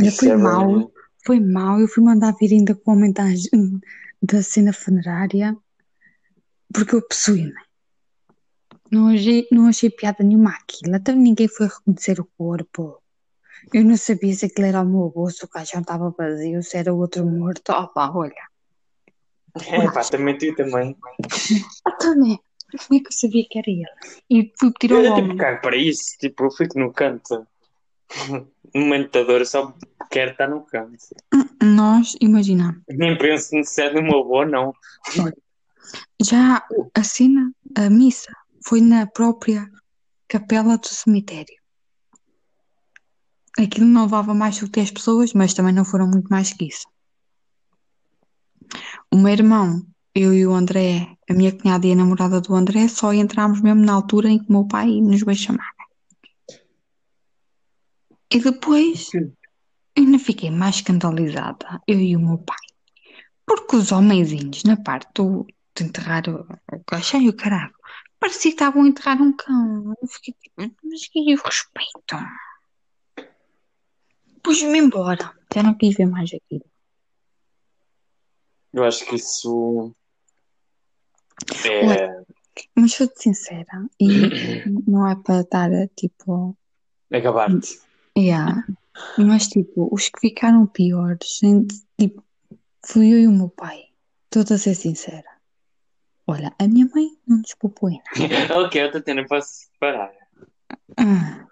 Olha, 0.00 0.12
foi 0.12 0.28
é 0.28 0.36
mau, 0.36 0.92
foi 1.24 1.40
mau. 1.40 1.80
Eu 1.80 1.88
fui 1.88 2.02
mandar 2.02 2.34
vir 2.38 2.52
ainda 2.52 2.74
com 2.74 2.90
o 2.90 2.94
homem 2.94 3.12
da, 3.12 3.24
da 4.22 4.42
cena 4.42 4.72
funerária 4.72 5.56
porque 6.72 6.94
eu 6.94 7.06
possuí-me. 7.06 7.60
Não 8.90 9.08
achei, 9.08 9.46
não 9.50 9.66
achei 9.66 9.90
piada 9.90 10.24
nenhuma 10.24 10.50
aquilo. 10.50 10.96
Até 10.96 11.14
ninguém 11.14 11.48
foi 11.48 11.66
reconhecer 11.66 12.20
o 12.20 12.28
corpo. 12.36 13.01
Eu 13.72 13.84
não 13.84 13.96
sabia 13.96 14.34
se 14.34 14.46
aquilo 14.46 14.66
era 14.66 14.80
o 14.80 14.86
meu 14.86 15.04
avô, 15.06 15.30
se 15.30 15.44
o 15.44 15.48
caixão 15.48 15.80
estava 15.80 16.10
vazio, 16.16 16.62
se 16.62 16.76
era 16.76 16.92
outro 16.92 17.24
morto. 17.26 17.70
Opa, 17.72 18.10
olha. 18.14 18.34
É, 19.66 19.90
pá, 19.90 20.00
também 20.04 20.38
tu 20.38 20.54
também. 20.54 20.96
Ah, 21.86 21.92
também. 21.92 22.38
Como 22.88 22.98
é 23.00 23.02
que 23.02 23.08
eu 23.08 23.12
sabia 23.12 23.44
que 23.50 23.58
era 23.58 23.70
ele? 23.70 23.84
E 24.30 24.52
fui 24.58 24.72
pedir 24.80 24.94
ao 24.94 25.00
Eu 25.02 25.14
tipo 25.14 25.26
homem. 25.26 25.36
cago 25.36 25.60
para 25.60 25.76
isso, 25.76 26.16
tipo, 26.18 26.44
eu 26.44 26.50
fico 26.50 26.78
no 26.78 26.92
canto. 26.92 27.46
No 28.74 28.80
momento 28.80 29.12
da 29.12 29.22
dor, 29.24 29.40
eu 29.40 29.44
só 29.46 29.74
quero 30.10 30.30
estar 30.30 30.48
no 30.48 30.62
canto. 30.64 30.96
Nós, 31.62 32.16
imagina, 32.22 32.80
Nem 32.88 33.18
penso 33.18 33.54
no 33.54 33.62
ser 33.66 33.92
do 33.92 34.02
meu 34.02 34.20
avô, 34.20 34.46
não. 34.46 34.72
já 36.22 36.66
a 36.94 37.04
cena, 37.04 37.52
a 37.76 37.90
missa, 37.90 38.32
foi 38.64 38.80
na 38.80 39.06
própria 39.06 39.68
capela 40.26 40.78
do 40.78 40.86
cemitério. 40.88 41.54
Aquilo 43.58 43.86
não 43.86 44.02
levava 44.04 44.34
mais 44.34 44.58
do 44.58 44.66
que 44.66 44.72
10 44.72 44.90
pessoas, 44.92 45.32
mas 45.34 45.54
também 45.54 45.74
não 45.74 45.84
foram 45.84 46.08
muito 46.08 46.28
mais 46.28 46.52
que 46.52 46.66
isso. 46.66 46.86
O 49.10 49.16
meu 49.16 49.32
irmão, 49.32 49.82
eu 50.14 50.32
e 50.32 50.46
o 50.46 50.54
André, 50.54 51.16
a 51.28 51.34
minha 51.34 51.52
cunhada 51.52 51.86
e 51.86 51.92
a 51.92 51.96
namorada 51.96 52.40
do 52.40 52.54
André, 52.54 52.88
só 52.88 53.12
entrámos 53.12 53.60
mesmo 53.60 53.84
na 53.84 53.92
altura 53.92 54.30
em 54.30 54.38
que 54.38 54.48
o 54.48 54.52
meu 54.52 54.66
pai 54.66 54.86
nos 55.00 55.22
veio 55.22 55.36
chamar. 55.36 55.72
E 58.30 58.40
depois 58.40 59.10
ainda 59.96 60.18
fiquei 60.18 60.50
mais 60.50 60.76
escandalizada, 60.76 61.80
eu 61.86 62.00
e 62.00 62.16
o 62.16 62.20
meu 62.20 62.38
pai. 62.38 62.56
Porque 63.44 63.76
os 63.76 63.92
homenzinhos 63.92 64.64
na 64.64 64.76
parte 64.76 65.10
do, 65.14 65.46
de 65.76 65.84
enterrar 65.84 66.24
o, 66.28 66.46
caixão 66.86 67.20
e 67.20 67.28
o 67.28 67.36
caralho, 67.36 67.74
parecia 68.18 68.50
que 68.50 68.54
estavam 68.54 68.84
a 68.84 68.88
enterrar 68.88 69.20
um 69.20 69.36
cão. 69.36 69.94
Eu 70.00 70.08
fiquei 70.08 70.34
tipo, 70.34 70.74
mas 70.84 71.08
que 71.08 71.20
respeito. 71.20 72.16
Pus-me 74.42 74.78
embora. 74.78 75.32
Já 75.54 75.62
não 75.62 75.74
quis 75.74 75.96
ver 75.96 76.06
mais 76.06 76.30
aquilo. 76.32 76.64
Eu 78.72 78.84
acho 78.84 79.04
que 79.04 79.16
isso 79.16 79.94
é, 81.64 82.24
Mas 82.74 82.94
sou-te 82.94 83.22
sincera, 83.22 83.86
e 84.00 84.08
não 84.86 85.08
é 85.08 85.16
para 85.16 85.40
estar 85.40 85.70
tipo. 85.96 86.56
é 87.10 87.18
acabar-te. 87.18 87.80
Yeah. 88.16 88.64
Mas 89.18 89.48
tipo, 89.48 89.88
os 89.92 90.08
que 90.08 90.20
ficaram 90.20 90.66
piores, 90.66 91.38
gente, 91.40 91.82
tipo, 91.98 92.22
fui 92.84 93.12
eu 93.12 93.20
e 93.20 93.26
o 93.26 93.32
meu 93.32 93.48
pai. 93.48 93.84
Estou 94.24 94.54
a 94.54 94.58
ser 94.58 94.74
sincera. 94.74 95.30
Olha, 96.26 96.54
a 96.58 96.66
minha 96.68 96.88
mãe 96.94 97.08
não 97.26 97.38
nos 97.38 97.54
poupou 97.54 97.90
em 97.90 98.00
nada. 98.28 98.60
ok, 98.64 98.82
eu 98.82 98.86
estou 98.86 99.02
tendo, 99.02 99.26
posso 99.26 99.68
parar. 99.80 100.12
Ah, 100.96 101.46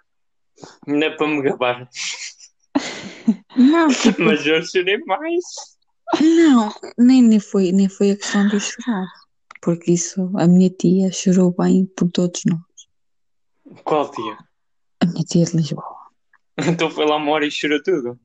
Não 0.86 1.02
é 1.02 1.10
para 1.10 1.26
me 1.26 1.42
gabar, 1.42 1.88
Não, 3.56 3.88
tipo, 3.94 4.22
mas 4.22 4.46
eu 4.46 4.62
chorei 4.64 4.98
mais. 5.04 5.44
não, 6.20 6.72
nem, 6.98 7.22
nem 7.22 7.40
foi, 7.40 7.72
nem 7.72 7.88
foi 7.88 8.12
a 8.12 8.16
questão 8.16 8.46
de 8.48 8.58
chorar. 8.60 9.06
Porque 9.62 9.92
isso, 9.92 10.30
a 10.36 10.46
minha 10.46 10.70
tia 10.70 11.12
chorou 11.12 11.54
bem 11.56 11.86
por 11.96 12.10
todos 12.10 12.40
nós. 12.46 12.60
Qual 13.84 14.10
dia? 14.10 14.38
A 15.00 15.06
minha 15.06 15.24
tia 15.24 15.44
de 15.44 15.56
Lisboa. 15.56 15.84
Então 16.58 16.90
foi 16.90 17.06
lá 17.06 17.16
uma 17.16 17.30
hora 17.32 17.46
e 17.46 17.50
chorou 17.50 17.82
tudo. 17.82 18.18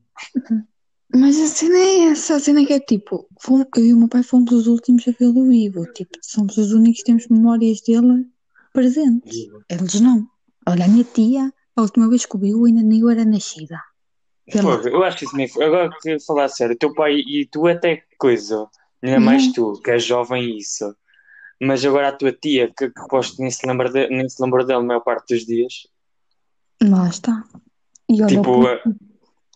Mas 1.14 1.38
a 1.40 1.46
cena 1.46 1.76
é 1.78 1.98
essa, 2.10 2.36
a 2.36 2.40
cena 2.40 2.60
é 2.62 2.64
que 2.66 2.72
é 2.72 2.80
tipo, 2.80 3.28
fomos- 3.40 3.66
eu 3.76 3.84
e 3.84 3.92
o 3.94 3.96
meu 3.96 4.08
pai 4.08 4.22
fomos 4.22 4.52
os 4.52 4.66
últimos 4.66 5.06
a 5.06 5.12
vê-lo 5.12 5.46
vivo. 5.48 5.84
Tipo, 5.92 6.18
somos 6.22 6.56
os 6.56 6.72
únicos 6.72 6.98
que 7.00 7.04
temos 7.06 7.28
memórias 7.28 7.80
dele 7.82 8.26
presentes. 8.72 9.36
Eles 9.70 10.00
não. 10.00 10.26
Olha, 10.68 10.84
a 10.84 10.88
minha 10.88 11.04
tia, 11.04 11.52
a 11.76 11.82
última 11.82 12.08
vez 12.08 12.26
que 12.26 12.36
o 12.36 12.40
viu, 12.40 12.64
ainda 12.64 12.82
nem 12.82 13.00
eu 13.00 13.08
era 13.10 13.24
nascida. 13.24 13.80
Pô, 14.52 14.88
eu 14.88 15.02
acho 15.02 15.18
que 15.18 15.24
isso 15.24 15.36
nem 15.36 15.48
foi. 15.48 15.64
Agora 15.64 15.90
que 16.00 16.18
falar 16.20 16.44
a 16.44 16.48
sério, 16.48 16.76
teu 16.78 16.94
pai 16.94 17.14
e 17.16 17.46
tu 17.50 17.66
até 17.66 17.96
que 17.96 18.16
coisa, 18.18 18.68
ainda 19.02 19.18
mais 19.20 19.52
tu, 19.52 19.72
que 19.82 19.90
és 19.90 20.04
jovem 20.04 20.42
e 20.44 20.58
isso. 20.58 20.94
Mas 21.60 21.84
agora 21.84 22.08
a 22.08 22.12
tua 22.12 22.32
tia, 22.32 22.72
que, 22.76 22.90
que 22.90 23.08
posto 23.08 23.40
nem 23.40 23.50
se 23.50 23.66
lembra 23.66 23.90
de, 23.90 24.08
nem 24.08 24.28
se 24.28 24.40
lembra 24.42 24.64
dela 24.64 24.82
a 24.82 24.86
maior 24.86 25.00
parte 25.00 25.34
dos 25.34 25.44
dias. 25.46 25.88
Lá 26.82 27.08
está. 27.08 27.42
E 28.08 28.22
olha, 28.22 28.36
Tipo, 28.36 28.50
o 28.50 28.78
puto- 28.82 28.96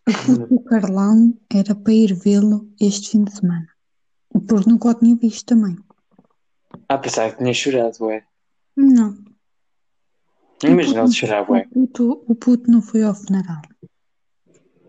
o 0.08 0.12
puto 0.26 0.46
do 0.48 0.60
Carlão 0.64 1.38
era 1.54 1.74
para 1.74 1.92
ir 1.92 2.14
vê-lo 2.14 2.68
este 2.80 3.10
fim 3.10 3.24
de 3.24 3.32
semana. 3.32 3.68
Porque 4.48 4.68
nunca 4.70 4.88
o 4.88 4.94
tinha 4.94 5.14
visto 5.14 5.44
também. 5.44 5.76
Ah, 6.88 6.98
pensava 6.98 7.30
que 7.30 7.38
tinha 7.38 7.52
chorado, 7.54 7.96
ué. 8.06 8.24
Não. 8.76 9.16
Imagina 10.64 11.02
ele 11.04 11.12
chorar, 11.12 11.48
ué. 11.50 11.66
O 11.70 11.86
puto, 11.86 12.24
o 12.28 12.34
puto 12.34 12.70
não 12.70 12.82
foi 12.82 13.02
ao 13.02 13.14
funeral. 13.14 13.62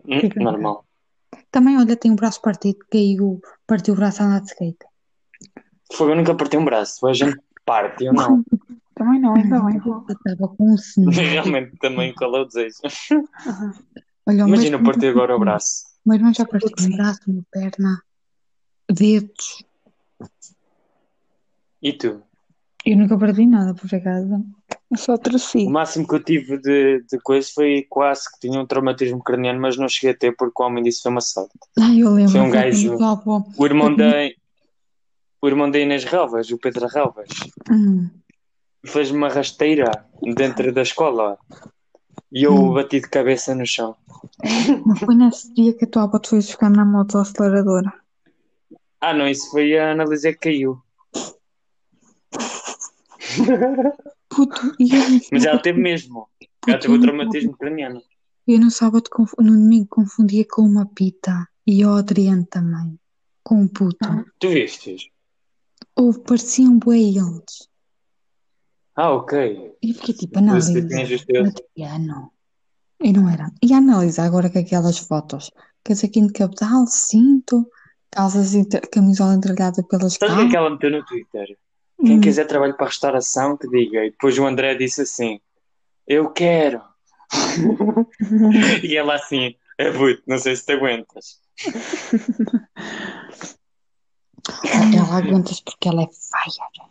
Hum, 0.06 0.20
normal. 0.42 0.84
Também, 1.50 1.78
olha, 1.78 1.96
tem 1.96 2.10
o 2.10 2.16
braço 2.16 2.40
partido, 2.40 2.78
caiu, 2.90 3.40
partiu 3.66 3.94
o 3.94 3.96
braço 3.96 4.22
a 4.22 4.26
andar 4.26 4.40
de 4.40 4.46
skate. 4.46 4.84
Fogo, 5.92 6.10
eu 6.10 6.16
nunca 6.16 6.34
partei 6.34 6.58
um 6.58 6.64
braço, 6.64 7.06
a 7.06 7.12
gente 7.12 7.38
parte, 7.64 8.04
eu 8.04 8.12
não. 8.12 8.42
Também 8.94 9.20
não, 9.20 9.34
ainda 9.34 9.58
bem. 9.62 9.80
Eu 9.84 10.04
estava 10.08 10.54
com 10.54 10.74
um. 10.74 11.10
Realmente 11.10 11.76
também 11.78 12.14
qual 12.14 12.36
é 12.36 12.40
o 12.40 12.44
desejo. 12.44 12.76
Olha, 14.26 14.42
Imagina 14.42 14.76
eu 14.76 14.78
irmão- 14.78 14.92
partir 14.92 15.06
agora 15.08 15.34
o 15.34 15.38
braço. 15.40 15.84
O 16.04 16.08
meu 16.10 16.18
irmão 16.18 16.34
já 16.34 16.44
partiu 16.44 16.70
um 16.78 16.96
braço, 16.96 17.20
uma 17.26 17.42
perna, 17.50 18.02
dedos. 18.90 19.64
E 21.80 21.92
tu? 21.92 22.22
Eu 22.84 22.96
nunca 22.96 23.16
perdi 23.18 23.46
nada, 23.46 23.74
por 23.74 23.92
acaso. 23.94 24.44
Eu 24.90 24.96
só 24.96 25.16
torci. 25.16 25.66
O 25.66 25.70
máximo 25.70 26.06
que 26.06 26.14
eu 26.14 26.22
tive 26.22 26.58
de, 26.58 27.02
de 27.02 27.18
coisa 27.22 27.48
foi 27.54 27.86
quase 27.88 28.30
que 28.32 28.40
tinha 28.40 28.60
um 28.60 28.66
traumatismo 28.66 29.22
craniano, 29.22 29.60
mas 29.60 29.76
não 29.76 29.88
cheguei 29.88 30.10
a 30.10 30.16
ter 30.16 30.34
porque 30.36 30.60
o 30.62 30.66
homem 30.66 30.82
disse 30.82 30.98
que 30.98 31.02
foi 31.04 31.12
uma 31.12 31.20
sorte. 31.20 31.52
Ai, 31.78 32.00
eu 32.02 32.10
lembro. 32.10 32.32
Foi 32.32 32.40
um 32.40 32.50
foi 32.50 32.58
gajo- 32.58 32.98
o 33.56 33.64
irmão 33.66 33.94
da, 33.94 34.06
o 35.40 35.46
irmão 35.48 35.70
da 35.70 35.78
Inês 35.78 36.04
Relvas, 36.04 36.50
o 36.50 36.58
Pedro 36.58 36.86
Relvas, 36.88 37.28
Hum, 37.70 38.10
fez-me 38.84 39.16
uma 39.18 39.28
rasteira 39.28 40.04
dentro 40.36 40.72
da 40.72 40.82
escola 40.82 41.38
e 42.32 42.42
eu 42.42 42.54
Hum. 42.54 42.74
bati 42.74 43.00
de 43.00 43.08
cabeça 43.08 43.54
no 43.54 43.64
chão. 43.64 43.96
não 44.86 44.96
foi 44.96 45.14
nesse 45.14 45.52
dia 45.54 45.72
que 45.72 45.84
a 45.84 45.88
tua 45.88 46.02
avó 46.02 46.18
te 46.18 46.30
fez 46.30 46.50
ficar 46.50 46.68
na 46.70 46.84
moto 46.84 47.16
aceleradora. 47.18 47.92
Ah, 49.00 49.14
não, 49.14 49.26
isso 49.28 49.50
foi 49.50 49.78
a 49.78 49.92
Analisa 49.92 50.32
que 50.32 50.38
caiu. 50.38 50.80
Puto, 54.28 54.74
e 54.78 54.94
eu 54.94 55.20
Mas 55.32 55.44
ela 55.44 55.60
teve 55.60 55.80
mesmo. 55.80 56.28
Ela 56.66 56.78
teve 56.78 56.94
o 56.94 57.00
traumatismo 57.00 57.56
craniano. 57.56 58.00
sábado- 58.00 58.12
Eu 58.46 58.58
no 58.58 58.70
sábado, 58.70 59.10
no 59.38 59.52
domingo, 59.52 59.86
confundia 59.88 60.44
com 60.48 60.62
uma 60.62 60.86
pita. 60.86 61.46
E 61.66 61.84
o 61.84 61.92
Adriano 61.94 62.44
também. 62.46 62.98
Com 63.44 63.62
um 63.62 63.68
puto. 63.68 64.08
Tu 64.38 64.48
viste? 64.48 65.12
Ou 65.96 66.12
pareciam 66.20 66.78
bué 66.78 66.98
eles. 66.98 67.68
Ah, 68.96 69.12
ok. 69.12 69.72
E 69.82 69.94
fiquei 69.94 70.14
tipo, 70.14 70.38
analisa. 70.38 70.78
Adriano. 70.78 72.32
E 73.00 73.12
não 73.12 73.28
era. 73.28 73.50
E 73.62 73.72
analisar 73.72 74.24
agora 74.26 74.50
com 74.50 74.58
aquelas 74.58 74.98
fotos. 74.98 75.50
Casaquinho 75.84 76.28
de 76.28 76.32
cabedal, 76.34 76.86
cinto, 76.86 77.66
calças, 78.10 78.52
camisola 78.92 79.34
entregalhada 79.34 79.82
pelas 79.88 80.14
Sabes 80.14 80.34
o 80.34 80.38
que 80.38 80.42
é 80.42 80.50
calças. 80.50 80.50
que 80.50 80.56
ela 80.56 80.70
meteu 80.70 80.90
no 80.90 81.04
Twitter? 81.04 81.58
Quem 82.04 82.18
Hum. 82.18 82.20
quiser 82.20 82.46
trabalho 82.46 82.74
para 82.74 82.86
a 82.86 82.88
restauração, 82.88 83.56
que 83.56 83.68
diga. 83.68 84.04
E 84.04 84.10
depois 84.10 84.38
o 84.38 84.46
André 84.46 84.74
disse 84.74 85.02
assim: 85.02 85.40
Eu 86.06 86.30
quero. 86.30 86.82
E 88.82 88.96
ela 88.96 89.14
assim: 89.14 89.54
É 89.78 89.90
muito, 89.90 90.22
não 90.26 90.38
sei 90.38 90.56
se 90.56 90.66
te 90.66 90.72
aguentas. 90.72 91.40
Ela 94.94 95.18
aguentas 95.18 95.60
porque 95.60 95.88
ela 95.88 96.02
é 96.02 96.06
feia. 96.06 96.90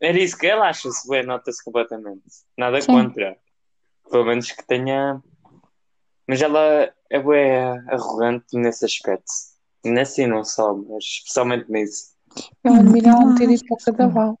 Era 0.00 0.18
isso 0.18 0.36
que 0.36 0.46
ela 0.46 0.68
acha-se, 0.68 1.08
bem, 1.08 1.24
nota-se 1.24 1.62
completamente. 1.62 2.22
Nada 2.56 2.80
Sim. 2.80 2.88
contra. 2.88 3.36
Pelo 4.10 4.24
menos 4.24 4.50
que 4.50 4.66
tenha. 4.66 5.22
Mas 6.26 6.40
ela 6.42 6.92
é 7.10 7.18
bem 7.22 7.56
arrogante 7.88 8.56
nesse 8.56 8.84
aspecto. 8.84 9.30
Nesse 9.84 10.22
e 10.22 10.26
não 10.26 10.44
só, 10.44 10.74
mas 10.74 11.04
especialmente 11.04 11.70
nisso. 11.70 12.10
Eu 12.64 12.74
admiro 12.74 13.08
ela 13.08 13.20
não 13.20 13.34
ter 13.34 13.50
ido 13.50 13.64
para 13.64 13.74
o 13.74 13.84
cadaval. 13.84 14.39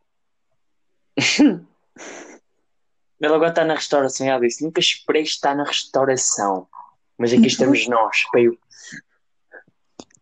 Ela 3.20 3.36
agora 3.36 3.50
está 3.50 3.64
na 3.64 3.74
restauração 3.74 4.26
e 4.26 4.30
ela 4.30 4.40
disse: 4.40 4.64
Nunca 4.64 4.80
esperei 4.80 5.22
estar 5.22 5.54
na 5.54 5.64
restauração. 5.64 6.66
Mas 7.18 7.34
aqui 7.34 7.48
estamos 7.48 7.86
nós, 7.86 8.16
peio. 8.32 8.58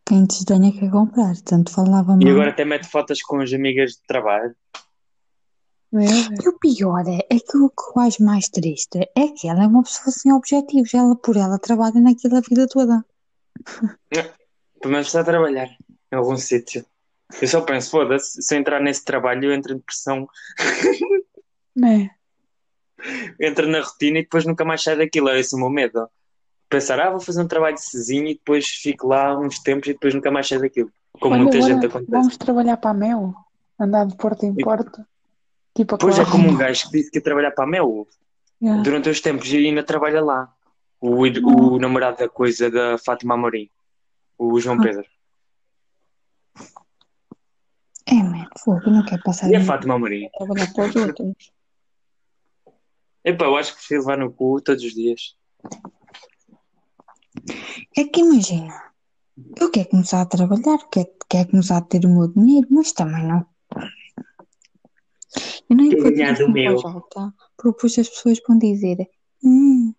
Quem 0.05 0.27
te 0.27 0.45
tenha 0.45 0.73
que 0.73 0.91
comprar. 0.91 1.37
Tanto 1.45 1.71
falava 1.71 2.17
mal. 2.17 2.23
E 2.23 2.29
agora 2.29 2.51
até 2.51 2.65
mete 2.65 2.89
fotos 2.89 3.23
com 3.23 3.41
as 3.41 3.53
amigas 3.53 3.93
de 3.93 4.03
trabalho. 4.03 4.53
Meu 5.93 6.09
Deus. 6.09 6.45
E 6.45 6.49
o 6.49 6.59
pior 6.59 7.07
é, 7.07 7.19
é 7.31 7.39
que 7.39 7.57
o 7.57 7.71
que 7.71 7.99
eu 7.99 8.03
acho 8.03 8.23
mais 8.23 8.49
triste 8.49 8.99
é 9.17 9.29
que 9.29 9.49
ela 9.49 9.63
é 9.63 9.67
uma 9.67 9.85
pessoa 9.85 10.11
sem 10.11 10.33
objetivos. 10.33 10.93
Ela 10.93 11.15
por 11.15 11.37
ela 11.37 11.59
trabalha 11.59 12.01
naquilo 12.01 12.37
a 12.37 12.41
vida 12.41 12.67
toda. 12.67 13.05
Pelo 14.81 14.93
menos 14.93 15.07
está 15.07 15.21
a 15.21 15.25
trabalhar 15.25 15.69
em 16.13 16.17
algum 16.17 16.37
sítio. 16.37 16.85
Eu 17.43 17.47
só 17.49 17.61
penso, 17.61 17.91
foda-se, 17.91 18.41
se 18.43 18.55
eu 18.55 18.59
entrar 18.59 18.81
nesse 18.81 19.05
trabalho 19.05 19.45
eu 19.45 19.53
entro 19.53 19.73
em 19.73 19.77
depressão, 19.77 20.29
Né? 21.77 22.11
entro 23.41 23.69
na 23.69 23.81
rotina 23.81 24.19
e 24.19 24.23
depois 24.23 24.45
nunca 24.45 24.65
mais 24.65 24.83
saio 24.83 24.99
daquilo. 24.99 25.29
É 25.29 25.39
esse 25.39 25.55
o 25.55 25.59
meu 25.59 25.71
medo. 25.71 26.09
Pensar, 26.69 26.99
ah, 27.01 27.11
vou 27.11 27.21
fazer 27.21 27.41
um 27.43 27.47
trabalho 27.49 27.79
sozinho 27.79 28.27
e 28.27 28.35
depois 28.35 28.67
fico 28.67 29.07
lá 29.07 29.39
uns 29.39 29.59
tempos 29.61 29.89
e 29.89 29.93
depois 29.93 30.15
nunca 30.15 30.31
mais 30.31 30.49
saio 30.49 30.61
daquilo. 30.61 30.91
Como 31.21 31.35
Olha, 31.35 31.43
muita 31.45 31.59
agora 31.59 31.73
gente 31.75 31.87
acontece. 31.87 32.11
Vamos 32.11 32.37
trabalhar 32.37 32.77
para 32.77 32.91
a 32.91 32.95
Mel. 32.95 33.35
Andar 33.79 34.07
de 34.07 34.17
porta 34.17 34.45
em 34.45 34.55
porta. 34.55 35.07
Tipo 35.75 35.95
a 35.95 35.99
Pois 35.99 36.15
é 36.19 36.25
Clara. 36.25 36.31
como 36.33 36.49
um 36.49 36.57
gajo 36.57 36.87
que 36.87 36.93
disse 36.99 37.11
que 37.11 37.19
ia 37.19 37.23
trabalhar 37.23 37.51
para 37.53 37.65
a 37.65 37.69
Mel 37.69 38.07
Yeah. 38.61 38.83
durante 38.83 39.09
os 39.09 39.21
tempos 39.21 39.53
e 39.53 39.57
ainda 39.69 39.85
trabalha 39.85 40.21
lá. 40.21 40.53
O, 41.01 41.23
o 41.23 41.79
namorado 41.79 42.17
da 42.19 42.29
coisa 42.29 42.69
da 42.69 42.99
Fátima 42.99 43.35
Amorim. 43.35 43.71
O 44.37 44.59
João 44.59 44.81
Pedro. 44.81 45.05
É, 48.11 48.15
mano, 48.15 48.49
fogo, 48.59 48.91
não 48.91 49.05
quer 49.05 49.23
passar 49.23 49.51
E 49.51 49.57
a 49.57 49.61
Fátima 49.61 49.95
Amorim? 49.95 50.31
trabalhar 50.37 50.73
para 50.73 50.89
os 50.89 50.97
outros. 50.97 51.53
Epá, 53.25 53.45
eu 53.45 53.57
acho 53.57 53.73
que 53.73 53.79
prefiro 53.79 54.01
levar 54.01 54.19
no 54.19 54.33
cu 54.33 54.61
todos 54.63 54.83
os 54.83 54.95
dias. 54.95 55.37
É 57.97 58.05
que 58.05 58.21
imagina, 58.21 58.75
eu 59.61 59.71
quero 59.71 59.91
começar 59.91 60.23
a 60.23 60.27
trabalhar, 60.27 60.79
quero, 60.91 61.11
quero 61.29 61.51
começar 61.51 61.77
a 61.77 61.83
ter 61.83 62.07
o 62.07 62.09
meu 62.09 62.29
dinheiro, 62.29 62.67
mas 62.71 62.93
também 62.93 63.27
não. 63.27 63.47
Eu 65.69 65.77
não 65.77 65.85
encontro 65.85 66.47
em 66.47 66.53
meu. 66.53 66.79
alta, 66.87 67.35
depois 67.63 67.99
as 67.99 68.09
pessoas 68.09 68.41
vão 68.49 68.59
dizer: 68.59 68.97
hum, 69.45 69.93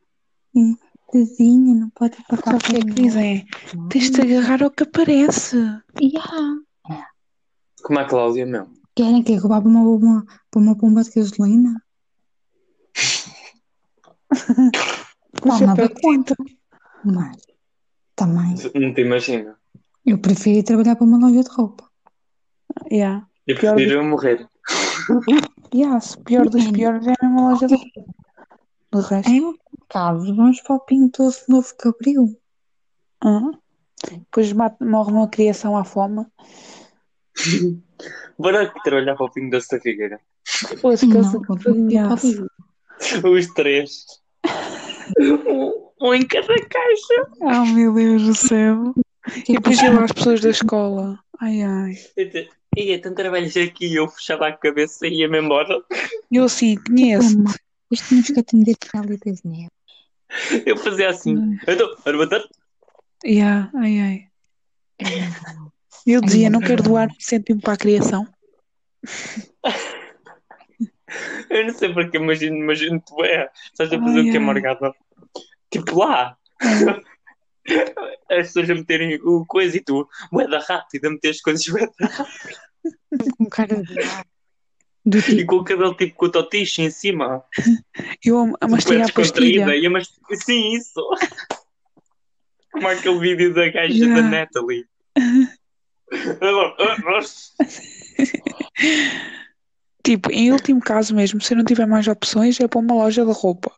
hum, 0.56 0.76
vizinha, 1.14 1.76
não 1.76 1.90
pode 1.91 2.19
ir 2.19 2.23
para 2.23 2.38
Só 2.38 2.44
cá 2.44 2.56
o 2.56 2.60
que 2.60 2.76
é 2.76 2.80
que 2.80 2.94
dizem? 2.94 3.45
Tens 3.90 4.10
de 4.10 4.22
agarrar 4.22 4.64
ao 4.64 4.72
que 4.72 4.84
aparece. 4.84 5.57
Yeah. 6.02 6.69
Como 7.84 8.00
a 8.00 8.06
Cláudia, 8.06 8.46
meu. 8.46 8.68
Querem 8.96 9.24
que 9.24 9.34
eu 9.34 9.40
roubar 9.40 9.62
para 9.62 9.70
uma, 9.70 9.84
bomba, 9.84 10.26
para 10.52 10.62
uma 10.62 10.76
bomba 10.76 11.04
de 11.04 11.12
gasolina? 11.12 11.82
Não, 15.46 15.60
nada 15.60 15.90
para 15.90 16.02
contra. 16.02 16.36
Mas 17.06 17.38
também, 18.16 18.56
Não 18.76 18.94
te 18.94 19.02
imagino. 19.02 19.56
eu 20.06 20.18
prefiro 20.20 20.60
ir 20.60 20.64
trabalhar 20.64 20.96
para 20.96 21.06
uma 21.06 21.18
loja 21.18 21.44
de 21.44 21.50
roupa. 21.50 21.90
Yeah. 22.92 23.26
Eu 23.48 23.58
Pior 23.58 23.76
prefiro 23.76 24.04
morrer. 24.04 24.48
Yeah, 25.72 26.00
se 26.02 26.18
pior 26.24 26.50
dos 26.50 26.66
piores 26.72 27.06
é 27.06 27.14
mesmo 27.22 27.40
a 27.42 27.52
loja 27.52 27.68
de 27.68 27.76
roupa. 27.76 28.06
Do 28.92 29.02
resto. 29.02 29.30
Em 29.30 29.56
caso, 29.88 30.36
vamos 30.36 30.60
para 30.62 30.76
o 30.78 30.80
Pingo 30.80 31.12
Doce 31.16 31.44
novo 31.48 31.68
que 31.80 31.88
abriu. 31.88 32.36
Hum. 33.24 33.52
Depois 34.12 34.52
morre 34.52 35.12
uma 35.12 35.28
criação 35.28 35.78
à 35.78 35.84
fome. 35.84 36.26
Bora 38.38 38.74
trabalhar 38.84 39.16
para 39.16 39.26
o 39.26 39.32
Pingo 39.32 39.52
Doce 39.52 39.70
da 39.76 39.82
Figueira. 39.82 40.20
Depois 40.70 40.99
que 41.02 41.07
Não, 41.07 41.18
eles 41.18 41.34
não 41.34 41.41
pode. 41.41 41.68
Os 43.28 43.48
três. 43.53 44.06
Um- 45.20 46.14
em 46.14 46.26
cada 46.26 46.48
caixa. 46.48 47.32
Oh 47.41 47.66
meu 47.66 47.94
Deus 47.94 48.24
do 48.24 48.36
céu. 48.36 48.94
E 49.48 49.53
depois 49.53 49.82
iam 49.82 49.95
lá 49.95 50.06
as 50.06 50.11
pessoas 50.11 50.40
da 50.41 50.49
escola. 50.49 51.20
Ai 51.41 51.61
ai. 51.61 51.94
Ia, 52.78 52.95
então 52.95 53.14
trabalhas 53.14 53.56
aqui 53.57 53.88
e 53.88 53.95
eu 53.95 54.07
fechava 54.07 54.48
a 54.48 54.56
cabeça 54.56 55.07
e 55.07 55.20
ia-me 55.22 55.40
embora. 55.40 55.82
Eu 56.32 56.45
assim, 56.45 56.78
conheço. 56.78 57.36
Toma, 57.36 57.56
Isto 57.91 58.10
temos 58.10 58.28
que 58.28 58.40
atender 58.40 58.78
para 58.78 59.02
ali 59.02 59.18
das 59.18 59.44
neves. 59.44 59.70
Eu 60.66 60.78
fazia 60.78 61.10
assim. 61.10 61.57
Então, 61.68 61.95
tarde. 62.28 62.48
Yeah, 63.26 63.70
ai 63.76 63.99
ai. 63.99 65.70
Eu 66.06 66.22
dizia, 66.22 66.50
não 66.50 66.60
quero 66.60 66.84
doar 66.84 67.10
um 67.10 67.20
cêntimo 67.20 67.62
para 67.62 67.74
a 67.74 67.78
criação. 67.78 68.28
Eu 71.50 71.66
não 71.66 71.74
sei 71.74 71.92
porque 71.94 72.18
imagino, 72.18 72.56
imagino 72.56 73.02
tu 73.06 73.24
é. 73.24 73.50
Estás 73.66 73.92
a 73.92 74.00
fazer 74.00 74.20
Ai, 74.20 74.30
o 74.30 74.32
que 74.32 74.38
é. 74.38 74.40
Morgada? 74.40 74.94
Tipo 75.72 76.00
lá. 76.00 76.38
As 78.30 78.48
pessoas 78.48 78.70
a 78.70 78.76
meterem 78.76 79.20
o 79.24 79.46
coisa 79.46 79.78
e 79.78 79.82
tu, 79.82 80.08
moeda 80.32 80.60
rápida, 80.60 81.08
a 81.08 81.12
meter 81.12 81.30
as 81.30 81.42
coisas 81.42 81.66
bué 81.68 81.88
da 82.00 82.08
rápido. 82.08 82.58
Com 83.38 83.46
cara 83.46 83.76
de 83.84 83.96
do 85.06 85.18
e 85.18 85.22
tipo, 85.22 85.46
com 85.48 85.56
o 85.58 85.64
cabelo 85.64 85.96
tipo 85.96 86.16
com 86.16 86.26
o 86.26 86.32
totiche 86.32 86.82
em 86.82 86.90
cima. 86.90 87.44
Eu 88.24 88.40
a, 88.40 88.66
a 88.66 88.68
mastigar 88.68 89.10
a 89.10 89.14
pastilha. 89.14 89.76
E 89.76 89.86
a 89.86 89.90
mas... 89.90 90.10
Sim, 90.44 90.74
isso. 90.74 91.02
Como 92.72 92.88
aquele 92.88 93.20
vídeo 93.20 93.54
da 93.54 93.70
gaja 93.70 93.94
Yeah. 93.94 94.22
da 94.22 94.28
Natalie. 94.28 94.86
Tipo, 100.03 100.31
em 100.31 100.52
último 100.52 100.80
caso 100.80 101.14
mesmo, 101.14 101.41
se 101.41 101.53
eu 101.53 101.57
não 101.57 101.65
tiver 101.65 101.86
mais 101.86 102.07
opções, 102.07 102.60
é 102.60 102.68
para 102.68 102.80
uma 102.80 102.95
loja 102.95 103.26
de 103.26 103.31
roupa. 103.31 103.72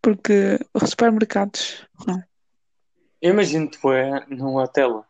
Porque 0.00 0.58
os 0.74 0.90
supermercados, 0.90 1.84
não. 2.06 2.22
Eu 3.20 3.32
imagino 3.32 3.68
que 3.68 3.78
foi 3.78 3.96
num 4.28 4.56
hotel. 4.56 5.04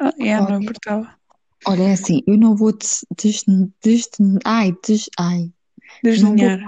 Ah, 0.00 0.12
é, 0.18 0.36
não 0.36 0.46
Olha. 0.46 0.62
importava. 0.62 1.14
olha, 1.66 1.82
é 1.82 1.92
assim, 1.92 2.22
eu 2.26 2.38
não 2.38 2.56
vou 2.56 2.72
des, 2.72 3.04
des, 3.20 3.44
des, 3.82 4.08
ai, 4.44 4.74
des, 4.86 5.10
ai, 5.18 5.52
Desdenhar. 6.02 6.60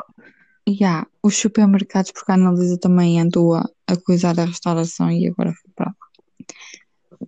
já, 0.69 1.07
os 1.23 1.37
supermercados, 1.37 2.13
porque 2.13 2.31
a 2.31 2.35
Analisa 2.35 2.79
também 2.79 3.21
andou 3.21 3.55
a, 3.55 3.65
a 3.87 3.97
coisar 3.97 4.39
a 4.39 4.45
restauração 4.45 5.11
e 5.11 5.29
agora 5.29 5.53
foi 5.53 5.71
para 5.75 5.87
lá. 5.87 5.95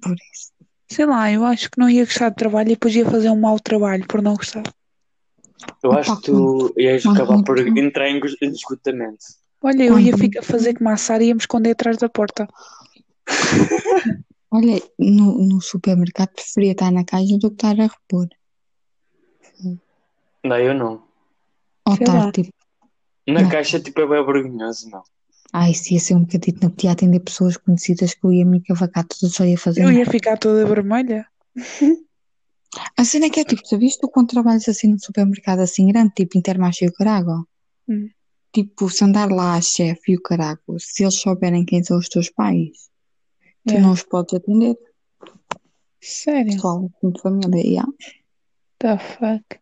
Por 0.03 0.15
isso. 0.33 0.56
Sei 0.97 1.05
lá, 1.05 1.31
eu 1.31 1.45
acho 1.45 1.71
que 1.71 1.79
não 1.79 1.91
ia 1.91 2.07
gostar 2.07 2.31
de 2.31 2.37
trabalho 2.37 2.69
e 2.69 2.71
depois 2.71 2.97
ia 2.97 3.05
fazer 3.05 3.29
um 3.29 3.39
mau 3.39 3.61
trabalho 3.61 4.07
por 4.09 4.23
não 4.23 4.35
gostar. 4.35 4.63
Eu 5.83 5.91
Opa, 5.91 6.01
acho 6.01 6.17
que 6.17 6.23
tu 6.23 6.73
ias 6.75 7.05
acabar 7.05 7.45
por 7.45 7.59
entrar 7.59 8.09
em 8.09 8.19
esgotamento. 8.41 9.19
Olha, 9.61 9.85
eu 9.85 9.99
ia 9.99 10.17
ficar, 10.17 10.43
fazer 10.43 10.73
como 10.73 10.89
a 10.89 10.97
Sara 10.97 11.23
e 11.23 11.27
ia 11.27 11.35
me 11.35 11.41
esconder 11.41 11.73
atrás 11.73 11.99
da 11.99 12.09
porta. 12.09 12.49
Olha, 14.51 14.81
no, 14.99 15.47
no 15.47 15.61
supermercado 15.61 16.31
preferia 16.31 16.73
estar 16.73 16.91
na 16.91 17.05
caixa 17.05 17.37
do 17.37 17.51
que 17.51 17.57
estar 17.57 17.79
a 17.79 17.89
repor. 17.89 18.29
Não, 20.43 20.59
eu 20.59 20.73
não. 20.73 21.03
Ou 21.85 21.93
estar 21.93 22.33
tipo, 22.33 22.55
Na 23.29 23.43
Não. 23.43 23.51
caixa, 23.51 23.79
tipo, 23.79 24.01
é 24.01 24.07
bem 24.07 24.25
vergonhoso, 24.25 24.89
não. 24.89 25.03
Ai, 25.59 25.73
se 25.73 25.95
ia 25.95 26.01
ser 26.01 26.15
um 26.15 26.21
bocadinho, 26.21 26.59
não 26.63 26.71
podia 26.71 26.93
atender 26.93 27.21
pessoas 27.21 27.57
conhecidas 27.57 28.13
que 28.13 28.23
eu 28.25 28.31
ia 28.31 28.45
me 28.45 28.61
cavacar 28.61 29.05
tudo, 29.07 29.31
só 29.31 29.43
ia 29.43 29.57
fazer 29.57 29.83
Eu 29.83 29.91
ia 29.91 30.05
ficar 30.05 30.37
toda 30.37 30.67
vermelha. 30.67 31.27
A 32.95 33.05
cena 33.07 33.27
é 33.27 33.31
que 33.31 33.41
é 33.41 33.45
tipo, 33.45 33.67
sabias 33.67 33.97
tu 33.97 34.07
quando 34.07 34.29
trabalhas 34.29 34.69
assim 34.69 34.89
num 34.89 34.99
supermercado 34.99 35.61
assim 35.61 35.87
grande, 35.87 36.13
tipo 36.15 36.37
Intermarché 36.37 36.85
e 36.85 36.89
o 36.89 36.93
Carago? 36.93 37.49
Hum. 37.89 38.11
Tipo, 38.53 38.91
se 38.91 39.03
andar 39.03 39.31
lá 39.31 39.55
a 39.55 39.63
chefe 39.63 40.13
e 40.13 40.17
o 40.17 40.21
Carago, 40.21 40.79
se 40.79 41.03
eles 41.03 41.19
souberem 41.19 41.65
quem 41.65 41.83
são 41.83 41.97
os 41.97 42.09
teus 42.09 42.29
pais, 42.29 42.91
tu 43.67 43.75
É. 43.75 43.81
não 43.81 43.93
os 43.93 44.03
podes 44.03 44.35
atender. 44.35 44.77
Sério? 46.03 46.53
Pessoal, 46.53 46.91
de 47.03 47.21
família, 47.23 47.67
yeah. 47.67 47.93
The 48.79 48.99
fuck? 48.99 49.59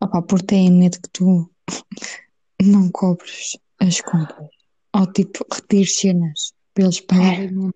Opa, 0.00 0.22
porque 0.22 0.46
têm 0.46 0.72
medo 0.72 0.98
que 0.98 1.10
tu 1.10 1.50
não 2.62 2.90
cobres 2.90 3.58
as 3.78 4.00
compras. 4.00 4.59
Ou 4.94 5.06
tipo, 5.12 5.44
retires 5.52 5.96
cenas 5.98 6.52
para 6.74 6.84
eles 6.84 7.00
pagarem. 7.00 7.70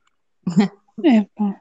É 1.03 1.27
pá. 1.35 1.61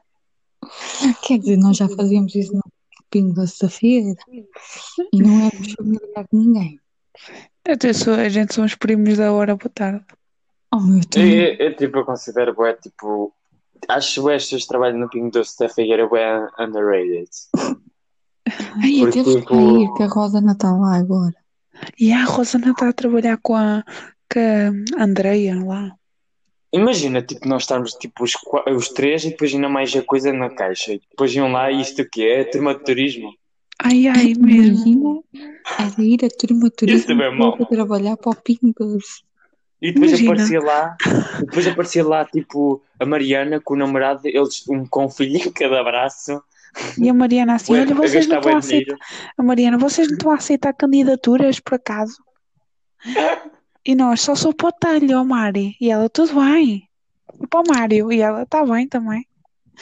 Quer 1.26 1.38
dizer, 1.40 1.56
nós 1.56 1.76
já 1.76 1.88
fazíamos 1.88 2.34
isso 2.36 2.52
no 2.54 2.62
Pingo 3.10 3.34
da 3.34 3.68
Figueira 3.68 4.16
e 5.12 5.20
não 5.22 5.46
éramos 5.46 5.72
familiar 5.72 6.26
de 6.32 6.38
ninguém. 6.38 6.80
Até 7.68 7.92
sou, 7.92 8.14
a 8.14 8.28
gente 8.28 8.54
somos 8.54 8.76
primos 8.76 9.16
da 9.18 9.32
hora 9.32 9.56
boa 9.56 9.70
tarde. 9.74 10.04
Oh 10.72 10.78
meu 10.80 10.98
Eu, 10.98 11.04
Deus. 11.10 11.24
eu, 11.58 11.66
eu, 11.66 11.76
tipo, 11.76 11.98
eu 11.98 12.04
considero, 12.04 12.54
bué, 12.54 12.74
tipo... 12.74 13.34
Acho 13.88 14.22
que 14.24 14.30
estes 14.32 14.66
trabalhos 14.66 15.00
no 15.00 15.10
Pingo 15.10 15.30
Doce 15.32 15.58
da 15.58 15.68
Figueira 15.68 16.06
bué 16.06 16.46
underrated. 16.58 17.28
Ai, 17.56 18.98
Porque, 19.00 19.12
temos 19.22 19.34
que 19.34 19.40
tipo- 19.40 19.78
ir, 19.82 19.94
que 19.96 20.02
a 20.04 20.06
Rosa 20.06 20.40
não 20.40 20.52
está 20.52 20.70
lá 20.72 20.96
agora. 20.96 21.34
E 21.98 22.12
a 22.12 22.24
Rosana 22.24 22.70
está 22.70 22.88
a 22.88 22.92
trabalhar 22.92 23.36
com 23.42 23.56
a, 23.56 23.84
a 24.40 25.04
Andreia 25.04 25.62
lá. 25.64 25.92
Imagina, 26.72 27.22
tipo, 27.22 27.46
nós 27.46 27.62
estarmos, 27.62 27.92
tipo, 27.92 28.24
os, 28.24 28.32
os 28.76 28.88
três 28.88 29.24
e 29.24 29.30
depois 29.30 29.54
ainda 29.54 29.68
mais 29.68 29.94
a 29.94 30.02
coisa 30.02 30.32
na 30.32 30.50
caixa. 30.50 30.92
E 30.92 31.00
depois 31.08 31.32
iam 31.34 31.52
lá 31.52 31.70
e 31.70 31.80
isto 31.80 32.02
o 32.02 32.08
quê? 32.10 32.22
É 32.22 32.44
turma 32.44 32.74
de 32.74 32.82
turismo. 32.82 33.32
Ai, 33.80 34.08
ai, 34.08 34.34
mesmo. 34.34 35.24
Imagina, 35.38 35.90
era 35.94 36.02
ir 36.02 36.24
a 36.24 36.28
turma 36.28 36.70
turismo 36.70 37.06
também 37.06 37.26
é 37.26 37.56
para 37.56 37.66
trabalhar 37.66 38.16
para 38.16 38.30
o 38.30 38.72
Doce. 38.74 39.22
E 39.80 39.92
depois 39.92 40.12
Imagina. 40.12 40.32
aparecia 40.32 40.60
lá, 40.60 40.96
depois 41.40 41.66
aparecia 41.66 42.04
lá, 42.04 42.24
tipo, 42.24 42.82
a 42.98 43.04
Mariana 43.04 43.60
com 43.60 43.74
o 43.74 43.76
namorado, 43.76 44.26
eles 44.26 44.66
um 44.68 44.86
com 44.86 45.04
um 45.04 45.10
filho 45.10 45.36
em 45.36 45.52
cada 45.52 45.82
braço. 45.84 46.42
E 46.98 47.08
a 47.08 47.14
Mariana 47.14 47.54
assim, 47.54 47.74
olha, 47.74 47.92
a 47.92 47.94
vocês 47.94 48.26
não 48.26 48.38
estão 48.38 48.54
a 48.54 48.58
aceitar. 48.58 48.96
A 49.36 49.42
Mariana, 49.42 49.78
vocês 49.78 50.08
não 50.08 50.16
estão 50.16 50.32
a 50.32 50.36
aceitar 50.36 50.72
candidaturas 50.72 51.60
por 51.60 51.74
acaso? 51.74 52.16
E 53.86 53.94
nós, 53.94 54.20
só 54.22 54.34
sou 54.34 54.52
para 54.54 54.68
o 54.68 54.72
talho, 54.72 55.18
ó 55.20 55.24
Mari. 55.24 55.76
E 55.80 55.90
ela, 55.90 56.08
tudo 56.08 56.34
bem. 56.40 56.88
E 57.40 57.46
para 57.46 57.60
o 57.60 57.64
Mário. 57.68 58.12
E 58.12 58.20
ela, 58.20 58.42
está 58.42 58.64
bem 58.64 58.88
também. 58.88 59.26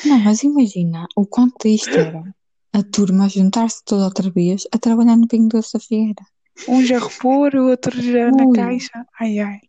Não, 0.04 0.18
mas 0.20 0.42
imagina 0.42 1.06
o 1.16 1.26
quanto 1.26 1.68
isto 1.68 1.90
era 1.98 2.34
a 2.72 2.82
turma 2.82 3.28
juntar-se 3.28 3.84
toda 3.84 4.04
outra 4.06 4.30
vez 4.30 4.66
a 4.72 4.78
trabalhar 4.78 5.16
no 5.16 5.28
Pingo 5.28 5.48
Doce 5.48 5.74
da 5.74 5.80
Figueira. 5.80 6.24
Uns 6.66 6.90
a 6.90 6.98
repor, 6.98 7.54
outros 7.56 8.02
já 8.04 8.30
na 8.30 8.44
Ui. 8.46 8.56
caixa. 8.56 9.06
Ai, 9.20 9.38
ai. 9.38 9.60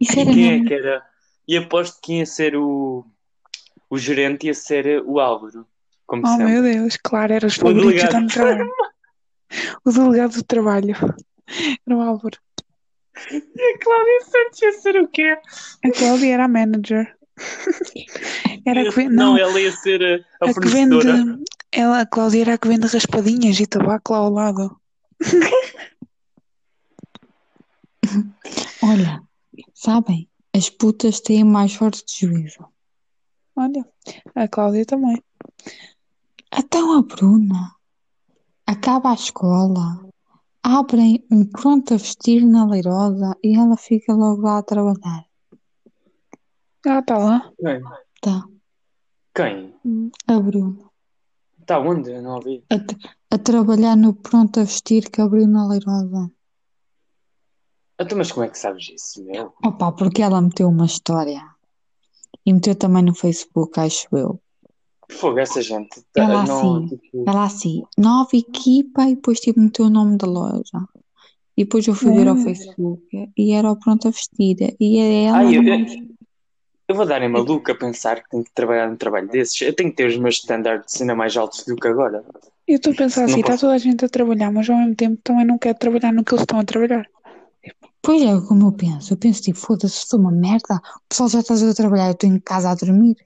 Isso 0.00 0.16
E 0.18 0.20
era 0.22 0.32
quem 0.32 0.52
é 0.52 0.64
que 0.64 0.74
era? 0.74 1.02
E 1.46 1.56
aposto 1.56 2.00
que 2.02 2.14
ia 2.14 2.26
ser 2.26 2.56
o, 2.56 3.04
o 3.88 3.98
gerente, 3.98 4.46
ia 4.46 4.54
ser 4.54 5.02
o 5.06 5.20
Álvaro, 5.20 5.66
como 6.06 6.22
Oh, 6.24 6.28
sempre. 6.30 6.46
meu 6.46 6.62
Deus. 6.62 6.96
Claro, 6.96 7.32
eram 7.34 7.46
os 7.46 7.56
O 7.56 7.60
favoritos 7.60 7.92
delegado. 7.92 8.22
do 8.26 8.32
trabalho. 8.32 8.70
O 9.84 9.92
delegado 9.92 10.32
do 10.32 10.42
trabalho. 10.42 10.96
Era 11.86 11.96
o 11.96 12.00
Álvaro. 12.00 12.38
E 13.30 13.36
a 13.36 13.78
Cláudia 13.78 14.20
Santos 14.24 14.62
ia 14.62 14.72
ser 14.72 14.96
o 15.00 15.08
quê? 15.08 15.38
A 15.84 15.90
Cláudia 15.90 16.34
era 16.34 16.44
a 16.44 16.48
manager. 16.48 17.16
Era 18.64 18.84
que 18.84 18.90
vende, 18.90 19.14
Não, 19.14 19.32
não, 19.32 19.38
ela 19.38 19.60
ia 19.60 19.72
ser 19.72 20.02
a, 20.02 20.46
a 20.46 20.50
a 20.50 20.54
que 20.54 20.68
vende, 20.68 21.06
ela, 21.72 22.00
a 22.00 22.06
Cláudia 22.06 22.42
era 22.42 22.54
a 22.54 22.58
que 22.58 22.68
vende 22.68 22.86
raspadinhas 22.86 23.60
e 23.60 23.66
tabaco 23.66 24.12
lá 24.12 24.18
ao 24.18 24.30
lado. 24.30 24.80
Olha, 28.82 29.22
sabem, 29.74 30.28
as 30.54 30.70
putas 30.70 31.20
têm 31.20 31.44
mais 31.44 31.74
forte 31.74 32.04
de 32.04 32.26
juízo. 32.26 32.66
Olha, 33.54 33.84
a 34.34 34.48
Cláudia 34.48 34.84
também. 34.86 35.22
Então 36.56 36.92
a 36.92 37.02
Bruna 37.02 37.72
acaba 38.66 39.10
a 39.10 39.14
escola, 39.14 40.05
abrem 40.66 41.24
um 41.30 41.46
pronto 41.46 41.94
a 41.94 41.96
vestir 41.96 42.44
na 42.44 42.66
leirosa 42.66 43.36
e 43.42 43.56
ela 43.56 43.76
fica 43.76 44.12
logo 44.12 44.42
lá 44.42 44.58
a 44.58 44.62
trabalhar. 44.64 45.24
Ela 46.84 46.98
está 46.98 47.18
lá. 47.18 47.52
Quem? 47.56 47.82
Tá, 48.20 48.44
Quem? 49.32 49.74
a 50.26 50.40
Bruna. 50.40 50.90
Está 51.60 51.78
onde? 51.78 52.10
Eu 52.10 52.22
não 52.22 52.34
ouvi. 52.34 52.64
A, 52.70 53.34
a 53.34 53.38
trabalhar 53.38 53.96
no 53.96 54.12
pronto 54.12 54.58
a 54.58 54.64
vestir 54.64 55.08
que 55.08 55.20
abriu 55.20 55.46
na 55.46 55.68
leirosa. 55.68 56.32
Então, 58.00 58.18
mas 58.18 58.32
como 58.32 58.44
é 58.44 58.48
que 58.48 58.58
sabes 58.58 58.88
isso, 58.88 59.24
meu? 59.24 59.54
Opa, 59.64 59.92
porque 59.92 60.20
ela 60.20 60.40
meteu 60.40 60.68
uma 60.68 60.86
história. 60.86 61.42
E 62.44 62.52
meteu 62.52 62.74
também 62.74 63.04
no 63.04 63.14
Facebook, 63.14 63.78
acho 63.78 64.08
eu. 64.16 64.40
Fogo, 65.10 65.38
essa 65.38 65.62
gente. 65.62 66.00
tá- 66.12 66.22
Ela 66.22 66.44
não, 66.44 66.76
assim. 66.84 66.96
tipo, 66.96 67.24
Ela 67.26 67.44
assim, 67.44 67.82
nova 67.96 68.30
equipa 68.34 69.04
e 69.04 69.14
depois 69.14 69.40
tipo 69.40 69.60
meteu 69.60 69.86
o 69.86 69.90
nome 69.90 70.16
da 70.16 70.26
loja. 70.26 70.86
E 71.56 71.64
depois 71.64 71.86
eu 71.86 71.94
fui 71.94 72.12
ver 72.12 72.28
ao 72.28 72.34
Hum. 72.36 72.42
Facebook 72.44 73.30
e 73.36 73.52
era 73.52 73.70
o 73.70 73.78
pronto 73.78 74.08
a 74.08 74.10
vestir. 74.10 74.76
E 74.78 74.98
é 74.98 75.24
ela. 75.24 75.38
Ai, 75.38 75.56
eu, 75.56 75.62
eu, 75.62 75.86
eu 76.88 76.94
vou 76.94 77.06
dar 77.06 77.22
em 77.22 77.28
maluco 77.28 77.70
a 77.70 77.74
pensar 77.74 78.22
que 78.22 78.28
tenho 78.30 78.44
que 78.44 78.52
trabalhar 78.52 78.88
num 78.88 78.96
trabalho 78.96 79.28
desses. 79.28 79.60
Eu 79.62 79.74
tenho 79.74 79.90
que 79.90 79.96
ter 79.96 80.08
os 80.08 80.16
meus 80.18 80.36
standards 80.36 81.00
ainda 81.00 81.14
mais 81.14 81.36
altos 81.36 81.64
do 81.64 81.76
que 81.76 81.88
agora. 81.88 82.24
Eu 82.68 82.76
estou 82.76 82.92
a 82.92 82.96
pensar 82.96 83.24
assim, 83.24 83.36
está 83.36 83.52
posso. 83.52 83.60
toda 83.60 83.74
a 83.74 83.78
gente 83.78 84.04
a 84.04 84.08
trabalhar, 84.08 84.50
mas 84.52 84.68
ao 84.68 84.76
mesmo 84.76 84.94
tempo 84.96 85.20
também 85.22 85.44
não 85.46 85.56
quer 85.56 85.74
trabalhar 85.74 86.12
no 86.12 86.24
que 86.24 86.32
eles 86.34 86.42
estão 86.42 86.58
a 86.58 86.64
trabalhar. 86.64 87.06
Pois 88.02 88.22
é, 88.22 88.40
como 88.46 88.68
eu 88.68 88.72
penso. 88.72 89.12
Eu 89.14 89.16
penso 89.16 89.42
tipo, 89.42 89.58
foda-se, 89.58 90.06
sou 90.06 90.20
uma 90.20 90.30
merda. 90.30 90.74
O 90.74 91.08
pessoal 91.08 91.28
já 91.28 91.40
está 91.40 91.54
a 91.54 91.74
trabalhar, 91.74 92.06
eu 92.08 92.12
estou 92.12 92.28
em 92.28 92.38
casa 92.38 92.70
a 92.70 92.74
dormir. 92.74 93.16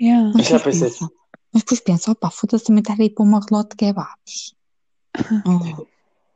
Yeah. 0.00 0.32
Mas 0.34 0.46
Já 0.46 0.58
depois 0.58 0.78
pensei 0.78 0.90
pensa, 0.90 1.12
mas 1.52 1.62
depois 1.62 1.80
pensa, 1.80 2.10
opa, 2.10 2.30
foda-se 2.30 2.64
também 2.64 2.80
estar 2.82 3.00
aí 3.00 3.08
para 3.08 3.24
uma 3.24 3.40
relote 3.40 3.70
de 3.70 3.76
kebabs. 3.76 4.54
Oh, 5.46 5.86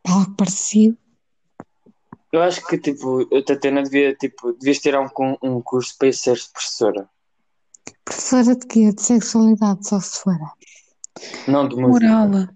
algo 0.09 0.35
parecido. 0.35 0.97
Eu 2.33 2.43
acho 2.43 2.65
que, 2.67 2.79
tipo, 2.79 3.23
a 3.37 3.43
Tatiana 3.45 3.83
devia, 3.83 4.15
tipo, 4.15 4.53
devias 4.53 4.79
tirar 4.79 5.01
um, 5.01 5.37
um 5.43 5.61
curso 5.61 5.95
para 5.99 6.13
ser 6.13 6.39
professora. 6.53 7.11
Professora 8.05 8.57
de 8.57 8.67
quê? 8.67 8.93
De 8.93 9.03
sexualidade, 9.03 9.87
só 9.87 10.01
se 10.01 10.21
for. 10.21 10.39
Não 11.49 11.69
de 11.69 11.77
música. 11.77 12.07
Moral. 12.07 12.49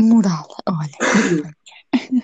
Moral, 0.00 0.48
olha. 0.66 1.52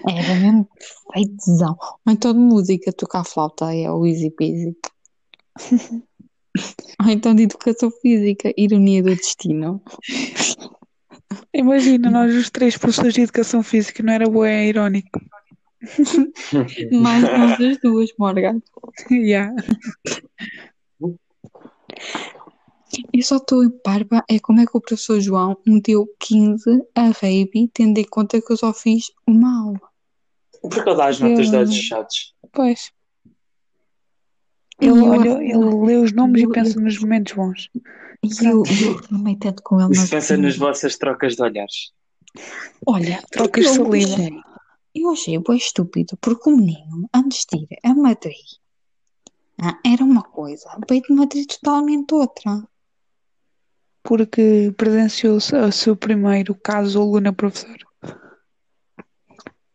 Era 0.08 0.34
mesmo 0.40 0.68
perfeitezão. 1.14 1.76
Ou 2.06 2.12
então 2.12 2.32
de 2.32 2.38
música, 2.38 2.92
tocar 2.92 3.24
flauta 3.24 3.72
é 3.72 3.90
o 3.90 4.06
easy 4.06 4.30
peasy. 4.30 4.76
Ou 7.04 7.10
então 7.10 7.34
de 7.34 7.44
educação 7.44 7.90
física, 7.90 8.52
ironia 8.56 9.02
do 9.02 9.14
destino. 9.14 9.82
Imagina, 11.54 12.10
nós 12.10 12.34
os 12.34 12.50
três 12.50 12.76
professores 12.76 13.14
de 13.14 13.22
educação 13.22 13.62
física, 13.62 14.02
não 14.02 14.12
era 14.12 14.28
boa, 14.28 14.48
é 14.48 14.66
irónico. 14.66 15.20
Mais 16.92 17.22
nós 17.22 17.60
as 17.60 17.78
duas, 17.78 18.10
Morgan. 18.18 18.60
yeah. 19.10 19.54
Eu 23.12 23.22
só 23.22 23.36
estou 23.36 23.62
em 23.64 23.70
parva 23.70 24.24
é 24.28 24.38
como 24.38 24.60
é 24.60 24.66
que 24.66 24.76
o 24.76 24.80
professor 24.80 25.20
João 25.20 25.56
me 25.66 25.80
deu 25.80 26.06
15 26.18 26.82
a 26.94 27.10
Reiby, 27.20 27.68
tendo 27.72 27.98
em 27.98 28.04
conta 28.04 28.40
que 28.40 28.52
eu 28.52 28.56
só 28.56 28.72
fiz 28.72 29.10
uma 29.26 29.62
aula. 29.66 29.80
Por 30.62 30.82
que 30.82 30.88
eu 30.88 30.96
dá 30.96 31.06
as 31.08 31.20
notas 31.20 31.46
Eu- 31.46 31.52
das 31.52 31.74
chatos? 31.74 32.34
Pois. 32.52 32.90
Ele, 34.80 34.90
eu- 34.90 35.04
olha, 35.04 35.42
ele 35.42 35.86
lê 35.86 35.96
os 35.96 36.12
nomes 36.12 36.42
eu- 36.42 36.50
e 36.50 36.52
pensa 36.52 36.80
nos 36.80 36.98
momentos 37.00 37.32
bons. 37.32 37.68
E 38.22 38.44
eu, 38.46 38.62
eu 38.64 38.92
reclamei 38.96 39.36
tanto 39.36 39.62
com 39.62 39.80
ele. 39.80 39.92
Isso 39.92 40.10
pensa 40.10 40.36
nas 40.36 40.56
vossas 40.56 40.96
trocas 40.96 41.36
de 41.36 41.42
olhares. 41.42 41.92
Olha, 42.86 43.22
Trocas 43.30 43.76
eu 43.76 43.90
de 43.90 44.04
achei, 44.04 44.30
eu 44.94 45.10
achei 45.10 45.38
bem 45.38 45.56
estúpido, 45.56 46.16
porque 46.20 46.48
o 46.50 46.56
menino, 46.56 47.08
antes 47.14 47.44
de 47.50 47.58
ir 47.58 47.68
a 47.84 47.94
Madrid, 47.94 48.36
ah, 49.60 49.78
era 49.84 50.04
uma 50.04 50.22
coisa, 50.22 50.68
veio 50.88 51.02
de 51.02 51.12
Madrid 51.14 51.46
totalmente 51.46 52.12
outra. 52.14 52.62
Porque 54.02 54.72
presenciou 54.76 55.36
o 55.36 55.72
seu 55.72 55.96
primeiro 55.96 56.54
caso 56.54 57.00
aluna 57.00 57.32
professor. 57.32 57.76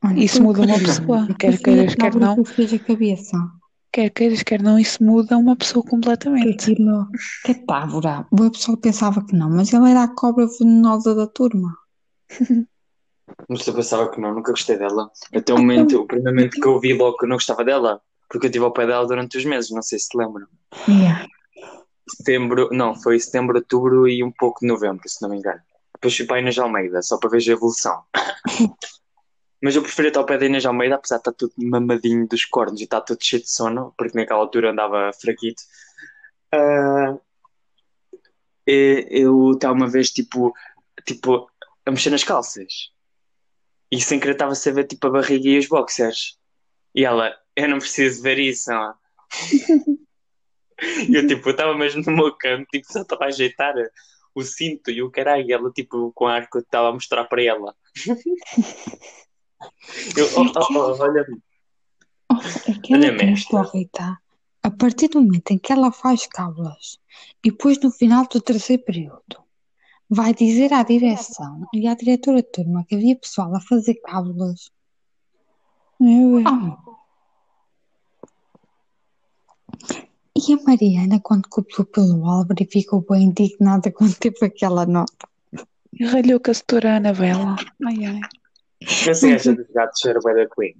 Olha, 0.03 0.19
Isso 0.23 0.39
eu 0.39 0.43
muda 0.43 0.61
uma 0.61 0.79
pessoa, 0.79 1.27
eu 1.29 1.35
quer 1.35 1.57
queiras, 1.59 1.95
que 1.95 2.01
quer 2.01 2.15
não. 2.15 2.43
que 2.43 2.53
fez 2.53 2.73
a 2.73 2.79
cabeça. 2.79 3.37
Quer 3.93 4.09
queiras, 4.09 4.41
quer 4.41 4.59
não, 4.59 4.79
isso 4.79 5.03
muda 5.03 5.37
uma 5.37 5.55
pessoa 5.55 5.85
completamente. 5.85 6.71
aquilo, 6.71 7.07
que 7.45 7.53
tábora. 7.53 8.25
O 8.31 8.49
pessoal 8.49 8.75
pensava 8.75 9.23
que 9.23 9.35
não, 9.35 9.51
mas 9.51 9.71
ele 9.71 9.91
era 9.91 10.01
a 10.01 10.07
cobra 10.07 10.47
venenosa 10.47 11.13
da 11.13 11.27
turma. 11.27 11.77
Mas 13.47 13.65
eu 13.65 13.73
pensava 13.73 14.11
que 14.11 14.19
não, 14.19 14.35
nunca 14.35 14.51
gostei 14.51 14.77
dela. 14.77 15.09
Até 15.33 15.53
o 15.53 15.57
momento, 15.57 16.01
o 16.01 16.05
primeiro 16.05 16.35
momento 16.35 16.59
que 16.59 16.67
eu 16.67 16.79
vi 16.79 16.93
logo 16.93 17.17
que 17.17 17.25
eu 17.25 17.29
não 17.29 17.37
gostava 17.37 17.63
dela, 17.63 18.01
porque 18.29 18.45
eu 18.45 18.49
estive 18.49 18.65
ao 18.65 18.73
pé 18.73 18.85
dela 18.85 19.07
durante 19.07 19.37
os 19.37 19.45
meses, 19.45 19.71
não 19.71 19.81
sei 19.81 19.97
se 19.97 20.09
te 20.09 20.17
lembram. 20.17 20.45
Yeah. 20.87 21.25
Setembro, 22.07 22.69
não, 22.71 22.93
foi 22.93 23.19
setembro, 23.19 23.57
outubro 23.57 24.07
e 24.07 24.23
um 24.23 24.31
pouco 24.31 24.59
de 24.59 24.67
novembro, 24.67 25.07
se 25.07 25.21
não 25.21 25.29
me 25.29 25.37
engano. 25.37 25.61
Depois 25.95 26.15
fui 26.15 26.25
para 26.25 26.37
a 26.37 26.39
Inês 26.41 26.59
Almeida, 26.59 27.01
só 27.01 27.17
para 27.17 27.29
ver 27.29 27.41
a 27.47 27.51
evolução. 27.51 28.03
Mas 29.63 29.75
eu 29.75 29.81
preferi 29.81 30.09
estar 30.09 30.19
ao 30.19 30.25
pé 30.25 30.37
da 30.37 30.45
Inês 30.45 30.65
Almeida, 30.65 30.95
apesar 30.95 31.15
de 31.15 31.21
estar 31.21 31.33
tudo 31.33 31.53
mamadinho 31.57 32.27
dos 32.27 32.43
cornos 32.45 32.81
e 32.81 32.83
estar 32.83 33.01
tudo 33.01 33.23
cheio 33.23 33.41
de 33.41 33.49
sono, 33.49 33.93
porque 33.97 34.17
naquela 34.17 34.41
altura 34.41 34.71
andava 34.71 35.11
fraquito. 35.13 35.63
E- 38.67 39.07
eu 39.09 39.51
estava 39.53 39.73
uma 39.73 39.89
vez, 39.89 40.09
tipo, 40.11 40.53
tipo, 41.05 41.49
a 41.85 41.91
mexer 41.91 42.09
nas 42.09 42.23
calças. 42.23 42.91
E 43.91 44.01
sem 44.01 44.19
querer 44.19 44.33
estava-se 44.33 44.69
a 44.69 44.73
ver, 44.73 44.85
tipo, 44.87 45.07
a 45.07 45.11
barriga 45.11 45.47
e 45.49 45.57
os 45.57 45.67
boxers. 45.67 46.37
E 46.95 47.05
ela, 47.05 47.33
eu 47.55 47.69
não 47.69 47.79
preciso 47.79 48.23
ver 48.23 48.39
isso. 48.39 48.71
E 51.09 51.15
eu, 51.15 51.25
tipo, 51.27 51.49
estava 51.49 51.77
mesmo 51.77 52.01
no 52.05 52.11
meu 52.11 52.35
canto, 52.35 52.67
tipo, 52.67 52.91
só 52.91 53.01
estava 53.01 53.25
a 53.25 53.27
ajeitar 53.27 53.73
o 54.35 54.41
cinto 54.41 54.91
e 54.91 55.01
o 55.01 55.11
caralho. 55.11 55.45
E 55.47 55.53
ela, 55.53 55.71
tipo, 55.71 56.11
com 56.13 56.27
arco, 56.27 56.59
estava 56.59 56.89
a 56.89 56.93
mostrar 56.93 57.25
para 57.25 57.41
ela. 57.43 57.75
Eu, 60.15 60.27
oh, 60.37 60.41
oh, 60.41 60.73
oh, 60.73 61.03
olha, 61.03 61.25
Oh, 62.31 62.35
aquela 62.71 63.05
Olha, 63.05 63.11
mestra. 63.11 63.61
estou 63.61 64.17
a 64.63 64.71
partir 64.71 65.09
do 65.09 65.21
momento 65.21 65.51
em 65.51 65.57
que 65.57 65.73
ela 65.73 65.91
faz 65.91 66.25
cábulas 66.25 66.99
e 67.43 67.51
depois 67.51 67.79
no 67.79 67.91
final 67.91 68.25
do 68.27 68.41
terceiro 68.41 68.83
período 68.83 69.43
vai 70.09 70.33
dizer 70.33 70.73
à 70.73 70.83
direção 70.83 71.67
e 71.73 71.87
à 71.87 71.93
diretora 71.93 72.37
de 72.37 72.49
turma 72.49 72.85
que 72.85 72.95
havia 72.95 73.15
pessoal 73.15 73.53
a 73.55 73.61
fazer 73.61 73.95
cábulas. 73.95 74.71
Meu 75.99 76.43
Deus. 76.43 76.45
Ah. 76.47 76.77
E 80.35 80.53
a 80.53 80.57
Mariana, 80.63 81.19
quando 81.19 81.47
copiou 81.47 81.85
pelo 81.85 82.25
Álvaro 82.27 82.61
e 82.61 82.65
ficou 82.65 83.05
bem 83.07 83.23
indignada 83.23 83.91
quando 83.93 84.15
teve 84.15 84.45
aquela 84.45 84.85
nota. 84.85 85.27
E 85.93 86.05
ralhou 86.05 86.39
com 86.39 86.51
a 86.51 86.53
setora 86.53 86.97
Anabela. 86.97 87.55
Ai, 87.85 88.05
ai. 88.05 88.19
Essa 89.07 89.27
gaja 89.27 89.53
dos 89.55 89.67
gatos 89.73 90.05
era 90.05 90.19
bué 90.19 90.33
da 90.33 90.47
Queen. 90.49 90.75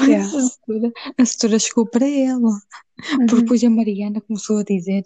Yeah. 0.00 0.26
a 0.26 0.40
setora, 0.40 0.92
a 1.18 1.24
setora 1.24 1.58
chegou 1.58 1.86
para 1.86 2.08
ela. 2.08 2.50
Porque 2.96 3.34
Uhum. 3.34 3.40
depois 3.42 3.62
a 3.64 3.70
Mariana 3.70 4.20
começou 4.20 4.58
a 4.58 4.64
dizer: 4.64 5.04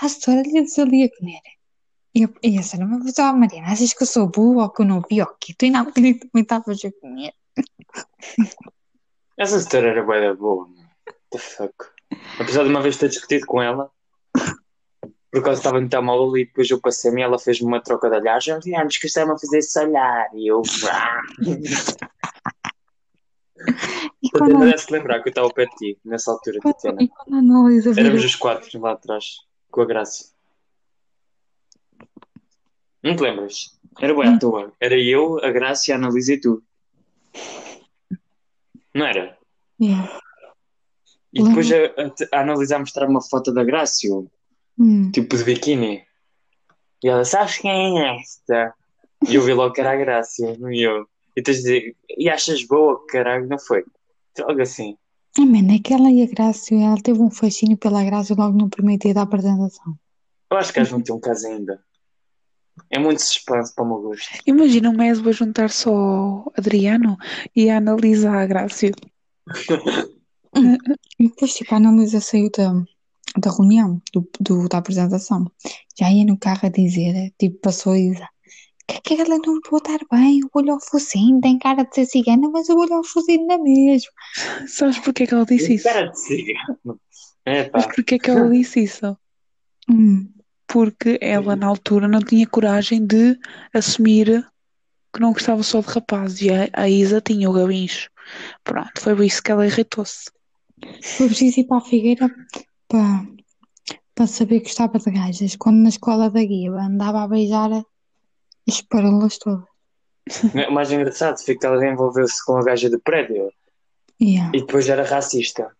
Ah, 0.00 0.08
setora, 0.08 0.42
lhe 0.42 0.58
ali 0.58 1.04
a 1.04 1.16
comer. 1.18 1.40
E, 2.14 2.22
eu- 2.22 2.34
e 2.42 2.58
a 2.58 2.62
senhora, 2.62 2.88
mas 2.98 3.18
oh, 3.18 3.32
Mariana, 3.36 3.68
achas 3.72 3.92
que 3.92 4.02
eu 4.02 4.06
sou 4.06 4.28
boa 4.28 4.64
ou 4.64 4.70
que 4.70 4.82
eu 4.82 4.86
não 4.86 5.02
vi 5.08 5.20
o 5.22 5.26
quê? 5.40 5.54
Tu 5.56 5.66
ainda 5.66 5.84
também 5.92 6.18
estavas 6.36 6.84
a 6.84 6.92
comer. 7.00 7.32
Essa 9.36 9.56
história 9.58 9.88
era 9.88 10.02
bué 10.04 10.20
da 10.20 10.34
boa, 10.34 10.68
mano. 10.68 10.88
What 11.06 11.18
the 11.30 11.38
fuck? 11.38 11.74
Apesar 12.38 12.62
de 12.64 12.70
uma 12.70 12.82
vez 12.82 12.96
ter 12.96 13.08
discutido 13.08 13.46
com 13.46 13.60
ela, 13.60 13.90
por 15.34 15.42
causa 15.42 15.58
estava 15.58 15.80
muito 15.80 16.02
mal 16.02 16.36
e 16.36 16.44
depois 16.44 16.70
eu 16.70 16.80
passei-me 16.80 17.20
e 17.20 17.24
ela 17.24 17.38
fez-me 17.40 17.66
uma 17.66 17.82
troca 17.82 18.08
de 18.08 18.16
olhares. 18.16 18.46
Eu 18.46 18.58
disse, 18.60 18.76
antes 18.76 18.98
que 18.98 19.06
estava 19.08 19.34
a 19.34 19.38
fazer 19.38 19.58
esse 19.58 19.78
olhar. 19.80 20.30
E 20.32 20.46
eu. 20.46 20.62
Ah. 20.88 21.20
E 24.22 24.30
Tatiana 24.30 24.54
quando, 24.54 24.64
deve 24.66 24.78
se 24.78 24.92
lembrar 24.92 25.22
que 25.22 25.28
eu 25.28 25.30
estava 25.30 25.50
pé 25.50 25.66
de 25.66 25.74
ti, 25.76 25.98
nessa 26.04 26.30
altura, 26.30 26.58
quando, 26.60 26.74
Tatiana. 26.74 27.02
e 27.02 27.08
quando 27.08 27.66
a 27.66 28.00
Éramos 28.00 28.24
os 28.24 28.36
quatro 28.36 28.80
lá 28.80 28.92
atrás, 28.92 29.38
com 29.70 29.80
a 29.80 29.84
Graça. 29.84 30.32
Não 33.02 33.16
te 33.16 33.22
lembras? 33.22 33.78
Era 34.00 34.14
bué 34.14 34.28
à 34.28 34.38
toa. 34.38 34.72
Era 34.80 34.98
eu, 34.98 35.44
a 35.44 35.50
Graça, 35.50 35.92
a 35.92 35.96
Analisa 35.96 36.32
e 36.32 36.40
tu. 36.40 36.62
Não 38.94 39.06
era? 39.06 39.36
Yeah. 39.80 40.20
E 41.32 41.42
depois 41.42 41.70
a, 41.72 41.76
a, 41.76 42.38
a 42.38 42.42
analisar 42.42 42.78
mostrar 42.78 43.08
uma 43.08 43.20
foto 43.20 43.52
da 43.52 43.64
Grácio, 43.64 44.30
Hum. 44.78 45.10
tipo 45.12 45.36
de 45.36 45.44
biquíni. 45.44 46.04
E 47.02 47.08
ela, 47.08 47.24
sabes 47.24 47.58
quem 47.58 48.00
é 48.00 48.16
esta? 48.16 48.74
E 49.28 49.34
eu 49.34 49.42
vi 49.42 49.52
logo 49.52 49.72
que 49.72 49.80
era 49.80 49.92
a 49.92 49.96
Grácio, 49.96 50.72
e 50.72 50.82
eu. 50.82 51.06
E 51.36 51.42
tens 51.42 51.58
de 51.58 51.62
dizer, 51.62 51.96
e 52.16 52.28
achas 52.28 52.64
boa, 52.64 53.04
caralho, 53.08 53.46
não 53.48 53.58
foi? 53.58 53.84
Algo 54.42 54.62
assim. 54.62 54.96
Ah, 55.36 55.44
mano, 55.44 55.74
aquela 55.74 56.10
e 56.10 56.22
a 56.22 56.26
Grácia, 56.26 56.76
ela 56.76 57.00
teve 57.02 57.20
um 57.20 57.30
fascínio 57.30 57.76
pela 57.76 58.04
Grácia 58.04 58.36
logo 58.36 58.56
no 58.56 58.70
primeiro 58.70 59.02
dia 59.02 59.14
da 59.14 59.22
apresentação. 59.22 59.96
Eu 60.50 60.56
acho 60.56 60.72
que 60.72 60.78
eles 60.78 60.90
vão 60.90 61.00
ter 61.00 61.12
um 61.12 61.20
caso 61.20 61.46
ainda. 61.46 61.82
É 62.90 62.98
muito 62.98 63.20
suspense 63.20 63.74
para 63.74 63.84
o 63.84 63.88
meu 63.88 64.00
gosto. 64.00 64.28
Imagina 64.46 64.90
o 64.90 64.96
Mesbo 64.96 65.28
a 65.28 65.32
juntar 65.32 65.70
só 65.70 65.94
ao 65.94 66.52
Adriano 66.56 67.16
e 67.54 67.70
a 67.70 67.78
analisar 67.78 68.42
a 68.42 68.46
Grácio. 68.46 68.92
E 71.18 71.28
depois, 71.28 71.54
tipo, 71.54 71.74
a 71.74 71.78
Analisa 71.78 72.20
saiu 72.20 72.48
da, 72.56 72.72
da 73.38 73.50
reunião, 73.50 74.00
do, 74.12 74.28
do- 74.40 74.68
da 74.68 74.78
apresentação. 74.78 75.50
Já 75.98 76.10
ia 76.10 76.24
no 76.24 76.38
carro 76.38 76.60
a 76.66 76.68
dizer, 76.68 77.32
tipo, 77.38 77.58
passou 77.60 77.96
e 77.96 78.10
dizer 78.12 78.28
que 78.86 79.14
aquela 79.14 79.38
não 79.38 79.60
pode 79.62 79.90
estar 79.90 80.06
bem, 80.14 80.40
o 80.44 80.50
olho 80.52 80.72
ao 80.74 80.80
focinho, 80.80 81.40
tem 81.40 81.58
cara 81.58 81.84
de 81.84 81.94
ser 81.94 82.06
cigana, 82.06 82.50
mas 82.50 82.68
o 82.68 82.76
olho 82.78 82.94
ao 82.94 83.04
focinho 83.04 83.46
não 83.46 83.54
é 83.54 83.58
mesmo. 83.58 84.10
Sabes 84.68 84.98
porquê 84.98 85.26
que 85.26 85.34
ela 85.34 85.46
disse 85.46 85.74
isso? 85.74 85.84
Cara 85.84 86.06
de 86.08 86.20
cigano. 86.20 87.00
É 87.46 87.64
pá. 87.64 87.78
Mas 87.78 87.86
porquê 87.94 88.18
que 88.18 88.30
ela 88.30 88.48
disse 88.50 88.84
isso? 88.84 89.16
Hum. 89.88 90.28
Porque 90.66 91.18
ela, 91.20 91.56
na 91.56 91.66
altura, 91.66 92.08
não 92.08 92.20
tinha 92.20 92.46
coragem 92.46 93.06
de 93.06 93.38
assumir 93.72 94.46
que 95.14 95.20
não 95.20 95.32
gostava 95.32 95.62
só 95.62 95.80
de 95.80 95.86
rapazes. 95.88 96.40
E 96.42 96.50
a, 96.50 96.68
a 96.72 96.88
Isa 96.88 97.20
tinha 97.20 97.48
o 97.48 97.52
gabincho. 97.52 98.10
Pronto, 98.62 99.00
foi 99.00 99.14
por 99.14 99.24
isso 99.24 99.42
que 99.42 99.52
ela 99.52 99.66
irritou-se. 99.66 100.30
Foi 101.16 101.26
preciso 101.28 101.60
ir 101.60 101.64
para 101.64 101.78
a 101.78 101.80
Figueira 101.80 102.30
para, 102.94 103.26
para 104.14 104.26
saber 104.28 104.60
que 104.60 104.66
gostava 104.68 104.98
de 105.00 105.10
gajas. 105.10 105.56
Quando 105.56 105.78
na 105.78 105.88
escola 105.88 106.30
da 106.30 106.44
guia 106.44 106.70
andava 106.70 107.24
a 107.24 107.28
beijar 107.28 107.84
as 108.68 108.80
parolas 108.82 109.36
todas. 109.38 109.64
O 110.68 110.72
mais 110.72 110.92
engraçado 110.92 111.38
foi 111.44 111.56
que 111.56 111.66
ela 111.66 111.84
envolveu-se 111.84 112.42
com 112.44 112.56
a 112.56 112.62
gaja 112.62 112.88
de 112.88 112.98
prédio 112.98 113.50
Yeah. 114.22 114.52
e 114.54 114.60
depois 114.60 114.88
era 114.88 115.02
racista. 115.02 115.72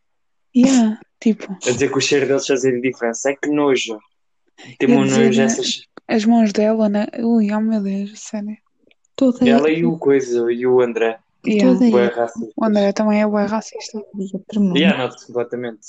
Yeah, 0.54 0.98
tipo, 1.20 1.52
A 1.52 1.70
dizer 1.70 1.88
que 1.88 1.96
o 1.96 2.00
cheiro 2.00 2.26
deles 2.26 2.44
fazia 2.44 2.80
diferença. 2.80 3.30
É 3.30 3.36
que 3.36 3.48
nojo. 3.48 3.96
Tem 4.78 4.90
Eu 4.90 4.98
um 4.98 5.04
nojo 5.04 5.38
né? 5.38 5.44
essas. 5.44 5.82
as 6.08 6.24
mãos 6.24 6.52
dela, 6.52 6.88
né? 6.88 7.06
Ui, 7.20 7.52
oh 7.52 7.60
meu 7.60 7.80
Deus, 7.80 8.18
sério. 8.18 8.56
Toda 9.14 9.48
Ela 9.48 9.70
e 9.70 9.86
o 9.86 9.96
Coisa 9.96 10.50
e 10.52 10.66
o 10.66 10.80
André. 10.80 11.20
Yeah. 11.46 11.78
toda. 11.78 12.32
O 12.56 12.64
André 12.64 12.92
também 12.92 13.22
é 13.22 13.26
bué 13.26 13.46
racista. 13.46 14.02
E 14.74 14.86
noto 14.98 15.26
completamente. 15.28 15.86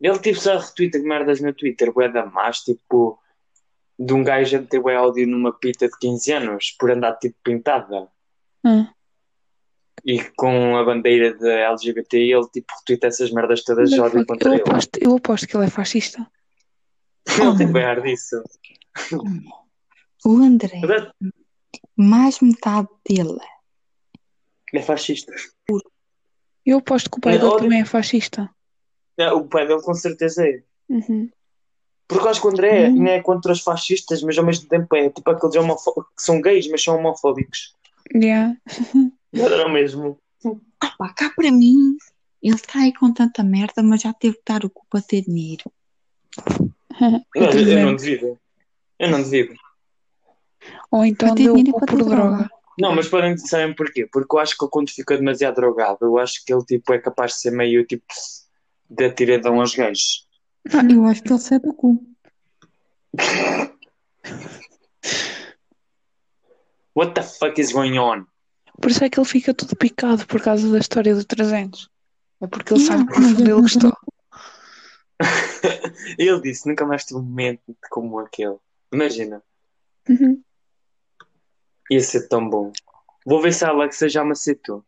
Ele 0.00 0.18
tipo 0.18 0.38
só 0.38 0.58
retweeta 0.58 0.98
merdas 0.98 1.40
no 1.40 1.52
Twitter, 1.54 1.92
bué 1.92 2.08
da 2.08 2.26
más, 2.26 2.58
tipo 2.60 3.18
de 3.98 4.12
um 4.12 4.22
gajo 4.22 4.56
a 4.56 4.60
meter 4.60 4.80
bué 4.80 4.94
áudio 4.96 5.26
numa 5.26 5.52
pita 5.52 5.88
de 5.88 5.98
15 5.98 6.32
anos 6.32 6.70
por 6.78 6.90
andar 6.90 7.14
tipo 7.18 7.36
pintada 7.42 8.08
Hum. 8.64 8.86
e 10.04 10.22
com 10.36 10.76
a 10.76 10.84
bandeira 10.84 11.32
da 11.38 11.70
LGBT 11.70 12.18
ele 12.18 12.48
tipo 12.52 12.66
retweeta 12.78 13.06
essas 13.06 13.30
merdas 13.30 13.62
todas 13.64 13.88
de 13.90 13.98
ódio 14.00 14.26
contra 14.26 14.48
Eu 14.50 14.54
ele. 14.54 14.62
aposto, 14.62 14.98
eu 15.00 15.16
aposto 15.16 15.46
que 15.46 15.56
ele 15.56 15.66
é 15.66 15.70
fascista. 15.70 16.26
Ele 17.40 17.56
tem 17.58 17.72
bem 17.72 17.84
ar 17.84 18.00
disso. 18.02 18.40
O 20.24 20.36
André, 20.38 20.80
Mas 20.86 21.08
mais 21.96 22.40
metade 22.40 22.88
dele. 23.08 23.38
É 24.74 24.82
fascista. 24.82 25.32
Eu 26.64 26.78
aposto 26.78 27.10
que 27.10 27.18
o 27.18 27.20
pai 27.20 27.34
É, 27.36 27.38
dele 27.38 27.56
também 27.56 27.80
é 27.80 27.84
fascista. 27.84 28.48
É, 29.18 29.32
O 29.32 29.44
pai 29.44 29.66
dele 29.66 29.82
com 29.82 29.94
certeza 29.94 30.46
é. 30.46 30.62
Uhum. 30.88 31.30
Porque 32.08 32.24
eu 32.24 32.30
acho 32.30 32.40
que 32.40 32.46
o 32.46 32.50
André 32.50 32.88
não 32.90 33.08
é 33.08 33.20
contra 33.20 33.52
os 33.52 33.60
fascistas, 33.60 34.22
mas 34.22 34.38
ao 34.38 34.44
mesmo 34.44 34.68
tempo 34.68 34.94
é 34.94 35.10
tipo 35.10 35.28
aqueles 35.28 35.56
que 35.56 36.22
são 36.22 36.40
gays, 36.40 36.68
mas 36.70 36.82
são 36.82 36.96
homofóbicos. 36.96 37.74
Yeah. 38.14 38.56
Era 39.34 39.66
o 39.66 39.72
mesmo. 39.72 40.18
Ah 40.80 40.92
pá, 40.96 41.12
cá 41.12 41.32
para 41.34 41.50
mim, 41.50 41.96
ele 42.42 42.54
está 42.54 42.80
aí 42.80 42.94
com 42.94 43.12
tanta 43.12 43.42
merda, 43.42 43.82
mas 43.82 44.02
já 44.02 44.12
teve 44.12 44.36
que 44.36 44.42
dar 44.46 44.64
o 44.64 44.70
cu 44.70 44.86
para 44.88 45.02
ter 45.02 45.22
dinheiro. 45.22 45.64
Não, 47.00 47.24
eu, 47.34 47.68
eu 47.68 47.86
não 47.86 47.96
devido. 47.96 48.38
Eu 48.98 49.10
não 49.10 49.22
devido. 49.22 49.54
Ou 50.90 51.04
então 51.04 51.28
Para 51.28 51.36
ter 51.36 51.42
deu 51.44 51.54
dinheiro 51.54 51.76
o 51.76 51.78
para 51.80 51.86
ter 51.86 51.96
por 51.96 52.04
droga. 52.04 52.36
droga. 52.36 52.50
Não, 52.78 52.94
mas 52.94 53.08
podem 53.08 53.36
sabem 53.38 53.74
porquê? 53.74 54.06
Porque 54.12 54.34
eu 54.34 54.38
acho 54.38 54.56
que 54.56 54.62
ele, 54.64 54.70
quando 54.70 54.90
fica 54.90 55.16
demasiado 55.16 55.56
drogado, 55.56 55.98
eu 56.02 56.18
acho 56.18 56.44
que 56.44 56.52
ele 56.52 56.64
tipo, 56.64 56.92
é 56.92 56.98
capaz 56.98 57.32
de 57.32 57.40
ser 57.40 57.50
meio 57.50 57.84
tipo 57.86 58.04
de 58.90 59.04
atiradão 59.04 59.60
aos 59.60 59.74
gajos. 59.74 60.26
Ah, 60.72 60.82
eu 60.90 61.04
acho 61.06 61.22
que 61.22 61.32
ele 61.32 61.38
sai 61.40 61.58
do 61.60 61.72
cu. 61.74 62.02
What 66.94 67.14
the 67.14 67.22
fuck 67.22 67.58
is 67.60 67.72
going 67.72 67.98
on? 67.98 68.26
Por 68.80 68.90
isso 68.90 69.04
é 69.04 69.08
que 69.10 69.18
ele 69.18 69.26
fica 69.28 69.54
todo 69.54 69.76
picado 69.76 70.26
por 70.26 70.40
causa 70.40 70.70
da 70.70 70.78
história 70.78 71.14
do 71.14 71.24
300. 71.24 71.88
É 72.40 72.46
porque 72.46 72.74
ele 72.74 72.80
sabe 72.84 73.06
que 73.06 73.14
fundo 73.14 73.40
ele 73.40 73.52
gostou. 73.52 73.92
Ele 76.18 76.40
disse: 76.42 76.68
nunca 76.68 76.84
mais 76.84 77.04
tive 77.06 77.18
um 77.20 77.22
momento 77.22 77.74
como 77.90 78.18
aquele. 78.18 78.56
Imagina, 78.92 79.42
Uhum. 80.08 80.40
ia 81.90 82.00
ser 82.00 82.28
tão 82.28 82.46
bom. 82.48 82.70
Vou 83.24 83.40
ver 83.40 83.52
se 83.54 83.64
a 83.64 83.70
Alexa 83.70 84.08
já 84.10 84.22
me 84.22 84.32
aceitou. 84.32 84.84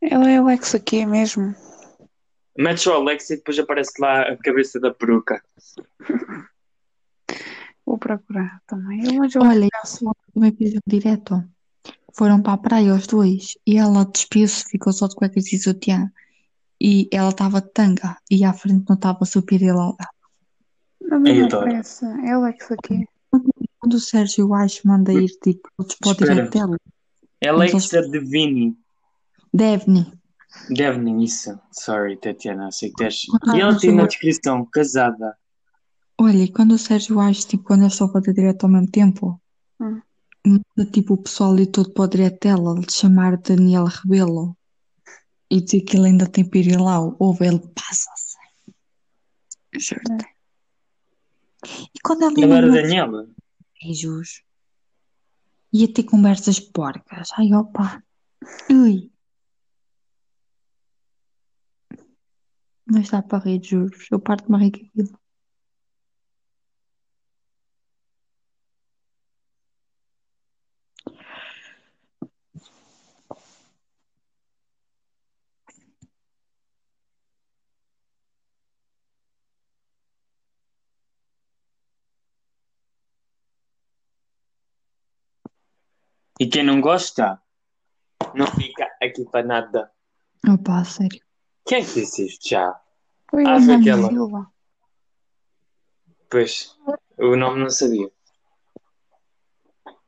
Ela 0.00 0.30
é 0.30 0.38
Alexa 0.38 0.78
aqui 0.78 1.04
mesmo. 1.04 1.54
Mete 2.60 2.82
só 2.82 2.94
a 2.94 2.96
Alexa 2.96 3.32
e 3.32 3.36
depois 3.36 3.58
aparece 3.58 3.92
lá 3.98 4.22
a 4.22 4.36
cabeça 4.36 4.78
da 4.78 4.92
peruca. 4.92 5.42
Vou 7.86 7.96
procurar 7.98 8.60
também. 8.66 9.02
Eu, 9.04 9.14
mas 9.14 9.34
eu 9.34 9.42
Olha, 9.42 9.66
que 9.66 10.38
no 10.38 10.46
episódio 10.46 10.82
direto, 10.86 11.42
foram 12.12 12.42
para 12.42 12.52
a 12.52 12.58
praia 12.58 12.94
os 12.94 13.06
dois 13.06 13.56
e 13.66 13.78
ela 13.78 14.04
despiu-se, 14.04 14.64
ficou 14.68 14.92
só 14.92 15.06
de 15.06 15.14
cuecas 15.14 15.50
e 15.52 15.58
sutiã. 15.58 16.12
E 16.78 17.08
ela 17.12 17.30
estava 17.30 17.60
de 17.60 17.70
tanga 17.72 18.16
e 18.30 18.44
à 18.44 18.52
frente 18.52 18.84
não 18.88 18.96
estava 18.96 19.24
super 19.24 19.60
não, 21.10 21.20
mas 21.20 21.52
não. 21.52 22.26
É 22.26 22.32
Alexa 22.32 22.74
aqui. 22.74 23.06
Quando 23.78 23.94
o 23.94 24.00
Sérgio 24.00 24.52
Acho 24.54 24.86
manda 24.86 25.12
ir 25.12 25.28
tipo, 25.42 25.68
todos 25.76 25.94
para 25.96 26.08
o 26.08 26.12
Espera. 26.12 26.34
direto 26.34 26.52
dela, 26.52 26.76
Alexa 27.48 28.02
Devini. 28.08 28.76
Devni. 29.52 30.19
Devni, 30.68 31.24
isso. 31.24 31.58
Sorry, 31.72 32.16
Tatiana, 32.16 32.70
sei 32.70 32.90
que 32.90 32.96
tens. 32.96 33.22
Ah, 33.46 33.56
E 33.56 33.60
ela 33.60 33.78
tem 33.78 33.92
na 33.94 34.06
descrição, 34.06 34.64
casada. 34.66 35.36
Olha, 36.20 36.44
e 36.44 36.52
quando 36.52 36.72
o 36.72 36.78
Sérgio 36.78 37.18
Acho, 37.18 37.46
tipo, 37.48 37.64
quando 37.64 37.86
estão 37.86 38.10
para 38.10 38.30
o 38.30 38.34
direto 38.34 38.64
ao 38.64 38.70
mesmo 38.70 38.90
tempo, 38.90 39.40
Hum. 39.80 40.60
tipo 40.92 41.14
o 41.14 41.22
pessoal 41.22 41.52
ali 41.52 41.66
todo 41.66 41.92
para 41.92 42.04
o 42.04 42.08
direto 42.08 42.40
dela, 42.42 42.78
de 42.80 42.92
chamar 42.92 43.36
Daniel 43.38 43.84
Rebelo 43.84 44.56
e 45.50 45.60
dizer 45.60 45.80
que 45.82 45.96
ele 45.96 46.08
ainda 46.08 46.26
tem 46.28 46.48
pirilau, 46.48 47.16
ou 47.18 47.36
ele 47.40 47.58
passa-se. 47.74 48.36
Juro-te. 49.78 50.26
E 51.94 51.98
quando 52.02 52.22
ela 52.24 52.34
E 52.38 52.44
agora, 52.44 52.66
manda 52.66 52.82
Daniela? 52.82 53.28
beijos, 53.82 54.42
ia 55.72 55.92
ter 55.92 56.04
conversas 56.04 56.60
porcas. 56.60 57.30
Ai, 57.36 57.52
opa. 57.54 58.02
Ui. 58.70 59.10
Mas 62.92 63.08
dá 63.08 63.22
para 63.22 63.44
rir, 63.44 63.62
juro. 63.62 63.96
Eu 64.10 64.18
parto-me 64.18 64.56
a 64.56 64.58
rir 64.58 64.72
com 64.72 64.78
aquilo. 64.78 65.20
E 86.40 86.46
quem 86.48 86.62
não 86.64 86.80
gosta, 86.80 87.40
não 88.34 88.46
fica 88.46 88.90
aqui 89.00 89.24
para 89.26 89.46
nada. 89.46 89.92
Opa, 90.48 90.82
sério. 90.84 91.29
Quem 91.66 91.78
é 91.82 91.84
que 91.84 91.92
disse 91.94 92.26
isto 92.26 92.48
já? 92.48 92.80
Foi 93.30 93.44
Ah, 93.46 93.60
foi 93.60 93.74
aquela. 93.74 94.08
Silva. 94.08 94.52
Pois, 96.28 96.76
o 97.18 97.36
nome 97.36 97.60
não 97.60 97.70
sabia. 97.70 98.10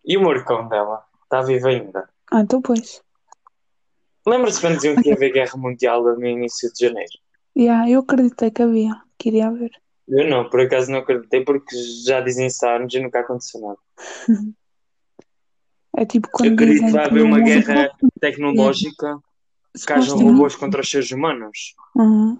E 0.04 0.16
o 0.16 0.22
morcão 0.22 0.68
dela? 0.68 1.04
Está 1.24 1.42
vivo 1.42 1.68
ainda? 1.68 2.08
Ah, 2.30 2.40
então 2.40 2.60
pois. 2.60 3.02
Lembra-se 4.26 4.60
quando 4.60 4.76
diziam 4.76 4.96
que 4.96 5.08
ia 5.08 5.14
haver 5.14 5.32
guerra 5.32 5.56
mundial 5.56 6.02
no 6.02 6.26
início 6.26 6.72
de 6.72 6.86
janeiro? 6.86 7.12
Yeah, 7.56 7.90
eu 7.90 8.00
acreditei 8.00 8.50
que 8.50 8.62
havia. 8.62 9.02
Queria 9.18 9.48
haver. 9.48 9.70
Eu 10.08 10.28
não, 10.28 10.48
por 10.48 10.60
acaso 10.60 10.90
não 10.90 10.98
acreditei 11.00 11.44
porque 11.44 11.76
já 12.04 12.20
dizem 12.20 12.48
anos 12.64 12.94
e 12.94 13.00
nunca 13.00 13.20
aconteceu 13.20 13.60
nada. 13.60 13.78
É 15.94 16.06
tipo 16.06 16.26
Eu 16.28 16.32
quando 16.32 16.52
acredito 16.54 16.72
dizem 16.72 16.86
que 16.86 16.92
vai 16.94 17.02
que 17.04 17.10
haver 17.10 17.22
uma 17.22 17.40
guerra 17.40 17.90
tecnológica 18.18 19.22
que 19.72 19.80
supostamente- 19.80 20.24
robôs 20.24 20.54
contra 20.56 20.80
os 20.80 20.90
seres 20.90 21.10
humanos. 21.10 21.74
Uhum. 21.96 22.38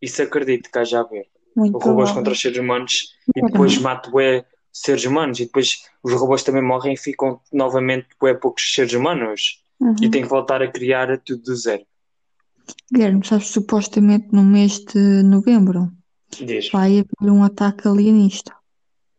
Isso 0.00 0.22
acredito 0.22 0.70
que 0.70 0.78
haja 0.78 1.00
a 1.00 1.04
ver. 1.04 1.26
Muito 1.54 1.72
Robôs 1.74 1.84
provável. 1.94 2.14
contra 2.14 2.32
os 2.32 2.40
seres 2.40 2.58
humanos 2.58 2.92
e 3.36 3.42
depois 3.42 3.76
matam 3.78 4.10
bué 4.10 4.44
seres 4.72 5.04
humanos 5.04 5.38
e 5.38 5.44
depois 5.44 5.82
os 6.02 6.12
robôs 6.14 6.42
também 6.42 6.62
morrem 6.62 6.94
e 6.94 6.96
ficam 6.96 7.38
novamente 7.52 8.08
bué 8.18 8.32
poucos 8.34 8.72
seres 8.74 8.94
humanos 8.94 9.62
Uhum. 9.78 9.94
e 10.00 10.08
tem 10.10 10.22
que 10.22 10.28
voltar 10.28 10.62
a 10.62 10.70
criar 10.70 11.18
tudo 11.18 11.42
do 11.42 11.54
zero. 11.56 11.84
Guilherme, 12.90 13.24
sabes, 13.26 13.48
supostamente 13.48 14.28
no 14.32 14.42
mês 14.42 14.78
de 14.78 15.22
novembro 15.24 15.90
Diz. 16.30 16.70
vai 16.70 17.00
haver 17.00 17.30
um 17.30 17.42
ataque 17.44 17.86
alienista. 17.86 18.54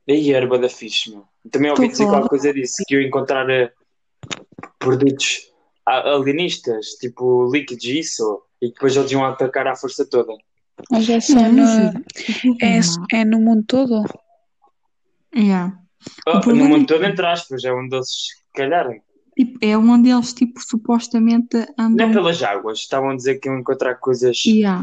E 0.07 0.13
aí, 0.13 0.31
erva 0.33 0.57
da 0.57 0.69
fixe, 0.69 1.11
meu. 1.11 1.25
Também 1.51 1.69
ouvi 1.69 1.85
a 1.85 1.87
dizer 1.87 2.05
qualquer 2.07 2.29
coisa 2.29 2.53
disso, 2.53 2.83
que 2.87 2.95
eu 2.95 3.01
encontrar 3.01 3.47
eh, 3.49 3.71
produtos 4.79 5.39
a- 5.49 5.52
alienistas, 5.85 6.87
tipo 6.99 7.49
líquidos 7.51 7.83
e 7.85 7.99
isso, 7.99 8.41
e 8.61 8.69
depois 8.69 8.95
eles 8.95 9.11
iam 9.11 9.25
atacar 9.25 9.67
à 9.67 9.75
força 9.75 10.05
toda. 10.05 10.33
Mas 10.89 11.09
é 11.09 11.19
só 11.19 11.35
Não, 11.35 11.51
no, 11.51 11.65
juro. 11.65 12.57
é, 12.61 12.79
é 13.19 13.25
no 13.25 13.39
mundo 13.39 13.63
todo? 13.67 14.03
Yeah. 15.35 15.77
Ah, 16.27 16.41
no 16.45 16.55
mundo 16.55 16.83
é 16.83 16.87
todo, 16.87 17.03
entre 17.05 17.25
aspas, 17.25 17.63
é 17.63 17.73
onde 17.73 17.95
eles 17.95 18.09
se 18.09 18.33
calharem. 18.55 19.01
Tipo, 19.35 19.57
é 19.61 19.77
onde 19.77 20.09
eles 20.09 20.33
tipo, 20.33 20.59
supostamente 20.61 21.57
Não 21.77 21.85
andam. 21.85 22.09
é 22.09 22.13
pelas 22.13 22.41
águas, 22.43 22.79
estavam 22.79 23.09
a 23.11 23.15
dizer 23.15 23.39
que 23.39 23.49
iam 23.49 23.59
encontrar 23.59 23.95
coisas. 23.95 24.43
Yeah. 24.45 24.81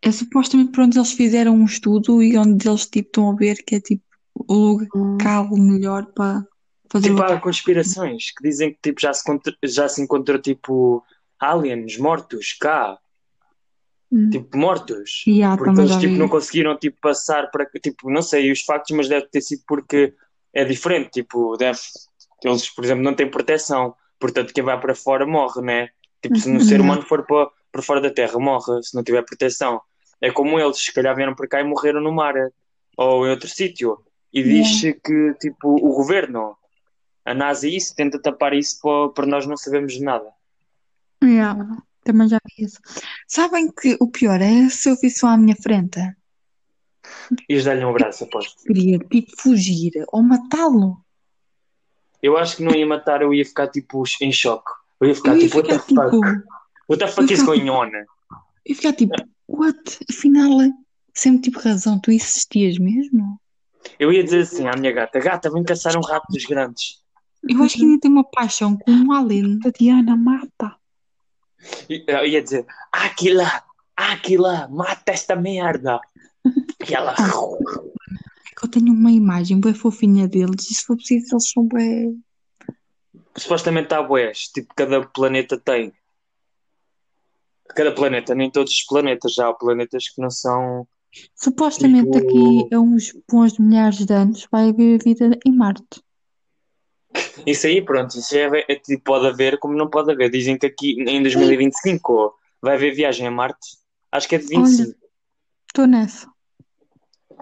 É 0.00 0.12
supostamente 0.12 0.70
por 0.72 0.84
onde 0.84 0.98
eles 0.98 1.12
fizeram 1.12 1.54
um 1.54 1.64
estudo 1.64 2.22
e 2.22 2.36
onde 2.38 2.68
eles 2.68 2.86
tipo, 2.86 3.08
estão 3.08 3.30
a 3.30 3.34
ver 3.34 3.56
que 3.64 3.74
é 3.76 3.80
tipo 3.80 4.02
o 4.34 4.80
local 4.94 5.50
melhor 5.56 6.06
para 6.14 6.46
fazer 6.90 7.10
Tipo, 7.10 7.22
há 7.22 7.40
conspirações 7.40 8.30
que 8.30 8.42
dizem 8.42 8.72
que 8.72 8.78
tipo, 8.82 9.00
já, 9.00 9.12
se 9.12 9.22
encontrou, 9.22 9.54
já 9.64 9.88
se 9.88 10.02
encontrou 10.02 10.38
tipo 10.40 11.04
aliens 11.40 11.96
mortos 11.98 12.52
cá, 12.54 12.98
Hum. 14.10 14.30
tipo 14.30 14.56
mortos. 14.56 15.22
Yeah, 15.26 15.56
Porque 15.56 15.80
eles 15.80 15.96
tipo, 15.96 16.18
não 16.18 16.28
conseguiram 16.28 16.76
tipo, 16.78 16.98
passar 17.00 17.50
para. 17.50 17.66
Tipo, 17.66 18.10
não 18.10 18.22
sei 18.22 18.50
os 18.50 18.62
factos, 18.62 18.96
mas 18.96 19.08
deve 19.08 19.26
ter 19.26 19.40
sido 19.42 19.62
porque 19.66 20.14
é 20.54 20.64
diferente. 20.64 21.10
Tipo, 21.10 21.56
deve, 21.56 21.78
eles, 22.42 22.68
por 22.70 22.84
exemplo, 22.84 23.04
não 23.04 23.14
têm 23.14 23.30
proteção. 23.30 23.94
Portanto, 24.18 24.52
quem 24.52 24.64
vai 24.64 24.80
para 24.80 24.94
fora 24.94 25.26
morre, 25.26 25.60
né? 25.62 25.90
Tipo, 26.22 26.38
se 26.38 26.48
um 26.48 26.54
Uhum. 26.54 26.60
ser 26.60 26.80
humano 26.80 27.02
for 27.02 27.24
para, 27.26 27.50
para 27.70 27.82
fora 27.82 28.00
da 28.00 28.10
Terra, 28.10 28.38
morre 28.38 28.82
se 28.82 28.94
não 28.94 29.04
tiver 29.04 29.22
proteção. 29.24 29.80
É 30.20 30.30
como 30.32 30.58
eles, 30.58 30.78
se 30.82 30.92
calhar 30.92 31.14
vieram 31.14 31.34
para 31.34 31.46
cá 31.46 31.60
e 31.60 31.64
morreram 31.64 32.00
no 32.00 32.10
mar 32.12 32.34
ou 32.96 33.26
em 33.26 33.30
outro 33.30 33.48
sítio. 33.48 33.98
E 34.32 34.42
diz-se 34.42 34.94
que 34.94 35.34
tipo, 35.40 35.68
o 35.68 35.94
governo, 35.94 36.56
a 37.30 37.34
NASA, 37.34 37.68
isso 37.68 37.94
tenta 37.94 38.20
tapar 38.20 38.54
isso 38.54 38.80
para, 38.80 39.08
para 39.10 39.26
nós 39.26 39.46
não 39.46 39.56
sabermos 39.56 39.92
de 39.94 40.02
nada. 40.02 40.30
Yeah, 41.22 41.76
também 42.04 42.28
já 42.28 42.38
vi 42.46 42.64
isso. 42.64 42.78
Sabem 43.26 43.70
que 43.72 43.96
o 44.00 44.08
pior 44.10 44.40
é 44.40 44.68
se 44.68 44.88
eu 44.88 44.96
visse 44.96 45.24
à 45.26 45.36
minha 45.36 45.56
frente, 45.56 45.98
E 47.48 47.60
dar-lhe 47.62 47.84
um 47.84 47.90
abraço, 47.90 48.24
aposto. 48.24 48.62
queria 48.64 48.98
tipo 48.98 49.32
fugir 49.40 49.92
ou 50.08 50.22
matá-lo. 50.22 51.04
Eu 52.22 52.36
acho 52.36 52.56
que 52.56 52.62
não 52.64 52.72
ia 52.74 52.86
matar, 52.86 53.22
eu 53.22 53.32
ia 53.32 53.44
ficar 53.44 53.68
tipo 53.68 54.02
em 54.20 54.32
choque. 54.32 54.70
Eu 55.00 55.08
ia 55.08 55.14
ficar 55.14 55.32
Eu 55.32 55.36
ia 55.42 55.48
tipo, 55.48 55.56
ficar 55.62 55.74
what 55.74 55.86
the 55.86 55.94
fuck? 55.94 56.10
tipo, 56.10 56.48
What 56.88 57.04
the 57.04 57.08
fuck 57.08 57.32
is 57.32 57.42
going 57.42 57.68
on? 57.70 57.86
eu 57.88 58.04
ia 58.66 58.74
ficar 58.74 58.92
tipo, 58.92 59.14
what? 59.46 59.98
Afinal, 60.10 60.50
sempre 61.14 61.42
tive 61.42 61.58
razão, 61.60 62.00
tu 62.00 62.10
existias 62.10 62.78
mesmo? 62.78 63.40
Eu 63.98 64.12
ia 64.12 64.24
dizer 64.24 64.40
assim 64.42 64.66
à 64.66 64.72
minha 64.76 64.92
gata: 64.92 65.18
Gata, 65.20 65.50
vem 65.50 65.62
caçar 65.64 65.96
um 65.96 66.00
rato 66.00 66.26
dos 66.30 66.44
grandes. 66.44 67.02
Eu 67.42 67.62
acho 67.62 67.76
que 67.76 67.84
ainda 67.84 68.00
tenho 68.00 68.14
uma 68.14 68.24
paixão 68.24 68.76
com 68.76 68.90
um 68.90 69.12
alien. 69.12 69.58
Tatiana, 69.60 70.16
mata. 70.16 70.76
E 71.88 72.04
Eu 72.06 72.26
ia 72.26 72.42
dizer: 72.42 72.66
Aquila, 72.92 73.62
Aquila, 73.96 74.68
mata 74.68 75.12
esta 75.12 75.34
merda. 75.36 76.00
E 76.88 76.94
ela. 76.94 77.12
É 77.12 78.54
que 78.56 78.64
eu 78.64 78.70
tenho 78.70 78.92
uma 78.92 79.10
imagem 79.10 79.60
bem 79.60 79.74
fofinha 79.74 80.26
deles 80.26 80.70
e 80.70 80.74
se 80.74 80.84
for 80.84 80.96
preciso 80.96 81.34
eles 81.34 81.50
são 81.50 81.66
bem... 81.66 82.20
Supostamente 83.36 83.94
há 83.94 84.02
boés, 84.02 84.48
tipo, 84.48 84.74
cada 84.74 85.06
planeta 85.06 85.56
tem. 85.56 85.92
Cada 87.68 87.92
planeta, 87.92 88.34
nem 88.34 88.50
todos 88.50 88.72
os 88.72 88.84
planetas, 88.84 89.34
já 89.34 89.48
há 89.48 89.54
planetas 89.54 90.08
que 90.08 90.20
não 90.20 90.30
são. 90.30 90.88
Supostamente 91.36 92.10
Tipo- 92.10 92.24
daqui 92.26 92.74
a 92.74 92.80
uns 92.80 93.14
bons 93.30 93.58
milhares 93.58 94.04
de 94.04 94.12
anos 94.12 94.46
vai 94.50 94.70
haver 94.70 95.02
vida 95.04 95.38
em 95.46 95.52
Marte. 95.54 96.02
Isso 97.46 97.66
aí, 97.66 97.80
pronto, 97.82 98.18
isso 98.18 98.34
é, 98.36 98.64
é 98.68 98.74
tipo, 98.76 99.04
pode 99.04 99.26
haver 99.26 99.58
como 99.58 99.74
não 99.74 99.88
pode 99.88 100.10
haver. 100.12 100.30
Dizem 100.30 100.58
que 100.58 100.66
aqui 100.66 100.92
em 101.00 101.22
2025 101.22 102.34
vai 102.60 102.74
haver 102.74 102.94
viagem 102.94 103.26
a 103.26 103.30
Marte. 103.30 103.78
Acho 104.10 104.28
que 104.28 104.34
é 104.34 104.38
de 104.38 104.46
25, 104.46 104.98
Estou 105.68 105.86
nessa. 105.86 106.26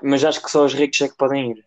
mas 0.02 0.24
acho 0.24 0.42
que 0.42 0.50
só 0.50 0.64
os 0.64 0.74
ricos 0.74 1.00
é 1.00 1.08
que 1.08 1.16
podem 1.16 1.52
ir. 1.52 1.64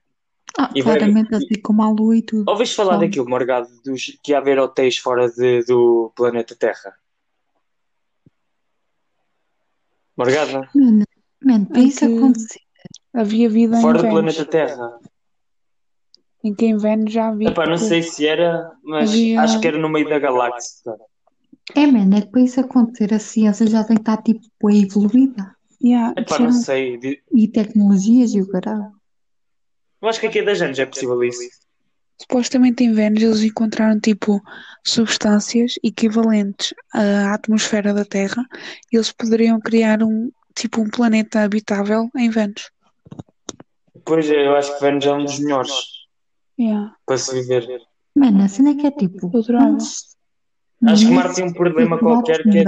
Ah, 0.58 0.72
E 0.76 0.82
vai- 0.82 0.98
claramente 0.98 1.34
assim 1.36 1.62
como 1.62 1.82
a 1.84 1.90
Lua 1.90 2.18
e 2.18 2.22
tudo. 2.22 2.50
Ouviste 2.50 2.76
falar 2.76 2.94
Só. 2.96 3.00
daquilo, 3.02 3.30
Morgado, 3.30 3.68
dos, 3.84 4.18
que 4.24 4.32
ia 4.32 4.38
haver 4.40 4.60
hotéis 4.60 4.98
fora 4.98 5.30
de- 5.30 5.64
do 5.64 6.12
planeta 6.16 6.56
Terra? 6.56 6.94
Morgado, 10.18 10.68
Mano, 10.76 11.06
mano, 11.44 11.68
isso 11.76 12.00
que- 12.00 12.18
acontecer, 12.18 12.60
Havia 13.14 13.50
vida 13.50 13.78
em 13.78 13.82
fora 13.82 14.02
do 14.04 14.10
planeta 14.10 14.46
Terra. 14.46 15.00
Em 16.44 16.54
que 16.56 16.66
em 16.66 16.78
Vênus 16.78 17.12
já 17.12 17.28
havia. 17.30 17.50
Epá, 17.50 17.66
não 17.66 17.76
tipo, 17.76 17.88
sei 17.88 18.02
se 18.04 18.26
era, 18.26 18.72
mas 18.84 19.10
Havia- 19.10 19.42
acho 19.42 19.60
que 19.60 19.68
era 19.68 19.78
no 19.78 19.90
meio 19.90 20.08
da 20.08 20.20
galáxia. 20.20 20.94
é, 21.76 21.86
mano, 21.86 22.16
é 22.18 22.22
que 22.22 22.28
para 22.28 22.42
isso 22.42 22.60
acontecer 22.62 23.14
a 23.14 23.20
ciência 23.20 23.68
já 23.68 23.84
tem 23.84 23.96
que 23.98 24.02
estar 24.04 24.22
tipo 24.22 24.42
bem 24.64 24.84
evoluída. 24.84 25.54
yeah, 25.84 26.14
Epá, 26.18 26.40
não 26.40 26.52
sei. 26.52 26.98
E 27.34 27.48
tecnologias 27.48 28.34
e 28.34 28.42
o 28.42 28.48
caralho. 28.48 28.92
Eu 30.02 30.08
acho 30.08 30.20
que 30.22 30.28
aqui 30.28 30.40
a 30.40 30.46
10 30.46 30.62
anos 30.62 30.80
é 30.80 30.86
possível 30.86 31.22
isso. 31.24 31.42
Supostamente 32.22 32.84
em 32.84 32.94
Vênus 32.94 33.22
eles 33.24 33.44
encontraram 33.44 34.00
tipo 34.00 34.42
substâncias 34.86 35.74
equivalentes 35.84 36.74
à 36.94 37.34
atmosfera 37.34 37.94
da 37.94 38.04
Terra 38.06 38.46
e 38.92 38.96
eles 38.98 39.12
poderiam 39.12 39.60
criar 39.60 40.02
um 40.04 40.32
tipo 40.56 40.82
um 40.82 40.90
planeta 40.90 41.42
habitável 41.42 42.10
em 42.18 42.30
Vênus. 42.30 42.70
Pois 44.06 44.30
eu 44.30 44.56
acho 44.56 44.74
que 44.76 44.82
Vênus 44.84 45.06
é 45.06 45.14
um 45.14 45.24
dos 45.26 45.40
melhores 45.40 45.72
Yeah. 46.60 46.94
para 47.06 47.18
se 47.18 47.34
viver. 47.42 47.82
Mano, 48.16 48.44
a 48.44 48.48
cena 48.50 48.72
é 48.72 48.76
que 48.76 48.88
é 48.88 48.92
tipo. 48.92 49.32
Antes- 49.58 50.18
Acho 50.86 51.08
que 51.08 51.14
Marte 51.14 51.36
tem 51.36 51.46
um 51.46 51.54
problema 51.54 51.96
tipo, 51.98 52.08
qualquer 52.10 52.44
que 52.44 52.58
é. 52.60 52.64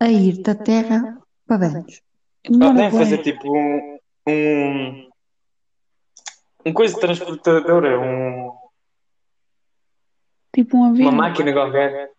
a 0.00 0.08
ir 0.10 0.42
da 0.42 0.54
Terra 0.54 1.18
para 1.46 1.56
Vênus. 1.68 2.02
Demora 2.44 2.74
Podem 2.74 2.90
fazer 2.90 3.18
tipo 3.22 3.56
um. 3.56 3.98
um 4.28 5.10
um 6.66 6.72
coisa 6.72 6.98
transportadora, 6.98 8.00
um, 8.00 8.50
Tipo 10.52 10.78
um 10.78 10.84
avião. 10.84 11.08
uma 11.10 11.16
máquina 11.28 11.52
qualquer. 11.52 12.10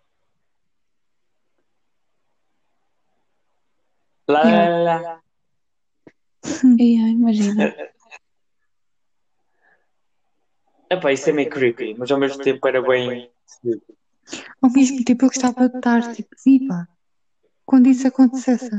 Lá, 4.27 4.43
lá, 4.43 4.69
lá, 4.84 5.01
lá. 5.01 5.22
Imagina. 6.80 7.76
Epá, 10.89 11.11
isso 11.11 11.30
é 11.30 11.34
meio 11.34 11.49
creepy, 11.49 11.95
mas 11.97 12.11
ao 12.11 12.19
mesmo 12.19 12.41
tempo 12.41 12.65
era 12.68 12.81
bem. 12.81 13.30
Ao 14.61 14.69
mesmo 14.72 15.03
tempo 15.03 15.26
eu 15.26 15.30
gostava 15.30 15.69
de 15.69 15.77
estar 15.77 16.14
tipo 16.14 16.35
viva 16.45 16.88
quando 17.65 17.88
isso 17.88 18.07
acontecesse. 18.07 18.72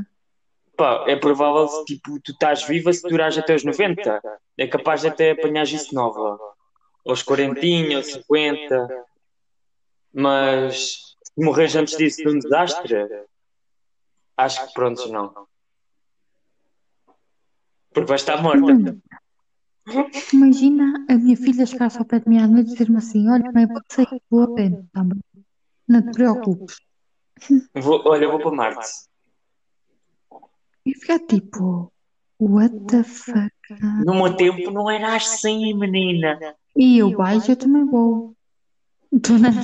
Pá, 0.76 1.04
é 1.08 1.16
provável 1.16 1.68
se 1.68 1.84
tipo, 1.84 2.20
tu 2.20 2.32
estás 2.32 2.62
viva 2.64 2.92
se 2.92 3.06
durares 3.06 3.36
até 3.36 3.54
os 3.54 3.64
90. 3.64 4.22
É 4.56 4.66
capaz 4.66 5.02
de 5.02 5.08
até 5.08 5.32
apanhares 5.32 5.72
isso 5.72 5.94
nova. 5.94 6.38
Aos 7.06 7.22
40, 7.22 7.96
aos 7.96 8.06
50. 8.06 9.06
Mas 10.12 11.16
se 11.22 11.44
morres 11.44 11.74
antes 11.76 11.96
disso 11.96 12.22
de 12.22 12.28
um 12.28 12.38
desastre, 12.38 12.96
acho 14.36 14.66
que 14.66 14.72
pronto, 14.72 15.08
não. 15.10 15.46
Porque 17.92 18.08
vais 18.08 18.20
estar 18.20 18.42
morta. 18.42 18.96
Imagina 20.32 21.04
a 21.08 21.14
minha 21.14 21.36
filha 21.36 21.66
chegar 21.66 21.90
só 21.90 22.04
perto 22.04 22.24
de 22.24 22.30
mim 22.30 22.38
à 22.38 22.46
noite 22.46 22.68
e 22.68 22.72
dizer-me 22.72 22.98
assim: 22.98 23.28
Olha, 23.28 23.50
mãe, 23.52 23.66
pode 23.66 23.86
sair, 23.90 24.22
vou 24.30 24.42
a 24.42 24.54
pé, 24.54 24.70
tá 24.92 25.04
bem? 25.04 25.20
Não 25.86 26.02
te 26.02 26.12
preocupes. 26.12 26.76
Vou, 27.74 28.02
olha, 28.06 28.28
vou 28.28 28.40
para 28.40 28.50
Marte. 28.50 28.88
E 30.84 30.94
ficar 30.94 31.18
tipo: 31.20 31.92
What 32.40 32.74
the 32.86 33.02
fuck? 33.02 33.52
No 34.04 34.14
meu 34.14 34.36
tempo 34.36 34.70
não 34.70 34.90
era 34.90 35.16
assim, 35.16 35.74
menina. 35.74 36.38
E 36.76 36.98
eu 36.98 37.16
baixo, 37.16 37.52
eu 37.52 37.56
também 37.56 37.84
vou. 37.84 38.34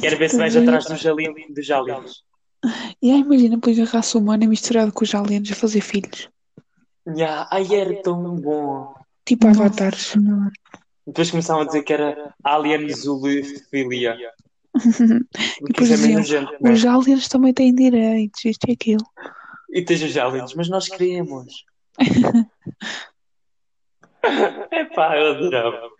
Quero 0.01 0.19
ver 0.19 0.31
se 0.31 0.39
vais 0.39 0.57
atrás 0.57 0.87
dos 0.87 1.07
aliens. 1.07 1.55
Dos 1.55 1.71
aliens. 1.71 2.25
Yeah, 3.03 3.25
imagina 3.25 3.57
depois 3.57 3.79
a 3.79 3.85
raça 3.85 4.17
humana 4.17 4.47
misturada 4.47 4.91
com 4.91 5.05
os 5.05 5.15
aliens 5.15 5.53
a 5.53 5.55
fazer 5.55 5.83
filhos. 5.83 6.31
Ya, 7.07 7.47
Ai, 7.51 7.67
era 7.75 8.03
tão 8.03 8.37
bom. 8.37 8.95
Tipo 9.25 9.47
Nossa 9.47 9.65
avatares. 9.65 10.07
Senhora. 10.07 10.53
Depois 11.07 11.31
começavam 11.31 11.63
a 11.63 11.67
dizer 11.67 11.83
que 11.83 11.93
era 11.93 12.35
alien 12.43 12.89
zoofilia. 12.93 14.17
É 14.77 15.97
meio 15.97 15.97
diziam, 15.97 16.19
nojento, 16.19 16.53
não 16.61 16.71
é? 16.71 16.73
Os 16.73 16.85
aliens 16.85 17.29
também 17.29 17.55
têm 17.55 17.73
direitos, 17.73 18.45
isto 18.45 18.69
e 18.69 18.73
aquilo. 18.73 19.07
E 19.71 19.83
tens 19.83 20.03
os 20.03 20.17
aliens, 20.17 20.53
mas 20.55 20.69
nós 20.69 20.89
queremos. 20.89 21.65
Epá, 24.73 25.17
eu 25.17 25.31
adorava. 25.31 25.91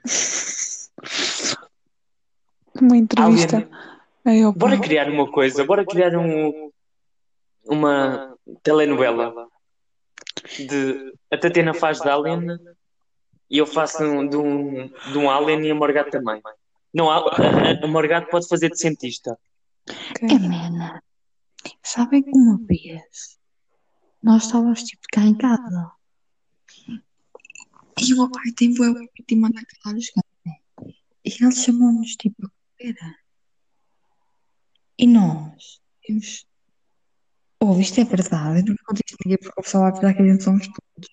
Uma 2.81 2.97
entrevista. 2.97 3.69
Alien. 4.25 4.47
Opa, 4.47 4.59
Bora 4.59 4.81
criar 4.81 5.09
uma 5.09 5.31
coisa, 5.31 5.65
bora 5.65 5.85
criar 5.87 6.17
um, 6.17 6.73
uma 7.65 8.37
telenovela 8.63 9.49
de 10.59 11.13
a 11.31 11.39
Tatiana 11.39 11.75
faz 11.75 12.01
de 12.01 12.09
Alien 12.09 12.59
e 13.51 13.59
eu 13.59 13.67
faço 13.67 14.03
um- 14.03 14.27
de 14.29 14.37
um, 14.37 14.87
de 14.87 15.19
um 15.19 15.31
Alien 15.31 15.67
e 15.67 15.71
a 15.71 15.75
Morgado 15.75 16.11
também. 16.11 16.41
Não, 16.93 17.11
a, 17.11 17.19
a, 17.83 17.87
Morgado 17.87 18.27
pode 18.29 18.47
fazer 18.49 18.71
de 18.71 18.79
cientista. 18.79 19.39
ok. 19.89 20.29
É. 20.29 21.01
Sabem 21.83 22.23
que 22.23 22.31
uma 22.31 22.59
vez 22.67 23.39
nós 24.23 24.45
estávamos 24.45 24.83
tipo 24.83 25.03
cá 25.13 25.23
em 25.23 25.35
casa 25.37 25.93
e 28.01 28.13
o 28.13 28.17
meu 28.17 28.31
pai 28.31 28.53
tem 28.57 28.75
voe 28.75 28.93
de 29.29 29.37
mandar 29.37 29.63
calar 29.83 29.97
os 29.97 30.07
gatos. 30.07 30.31
né? 30.45 30.93
E 31.25 31.31
ele 31.43 31.53
chamou-nos 31.53 32.17
tipo 32.17 32.47
a 32.47 32.51
correr. 32.79 32.97
E 34.99 35.07
nós 35.07 35.81
temos. 36.07 36.47
Ouve, 37.61 37.83
isto 37.83 38.01
é 38.01 38.05
verdade. 38.05 38.61
Eu 38.61 38.65
não 38.67 38.77
conto 38.87 39.01
isto 39.07 39.17
ninguém 39.25 39.39
porque 39.39 39.61
o 39.61 39.63
pessoal 39.63 39.85
vai 39.85 39.93
pensar 39.93 40.15
que 40.15 40.23
a 40.23 40.27
gente 40.27 40.45
somos 40.45 40.67
todos. 40.69 41.09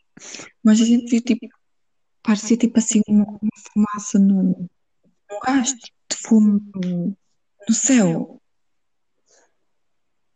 Mas 0.63 0.81
a 0.81 0.85
gente 0.85 1.09
viu 1.09 1.21
tipo. 1.21 1.47
Parecia 2.23 2.57
tipo 2.57 2.77
assim 2.77 3.01
uma, 3.07 3.25
uma 3.25 3.51
fumaça 3.73 4.19
no, 4.19 4.43
no 5.29 5.39
gás, 5.45 5.71
tipo 5.71 5.97
de 6.09 6.17
fumo 6.17 6.61
no, 6.75 7.17
no 7.67 7.73
céu. 7.73 8.41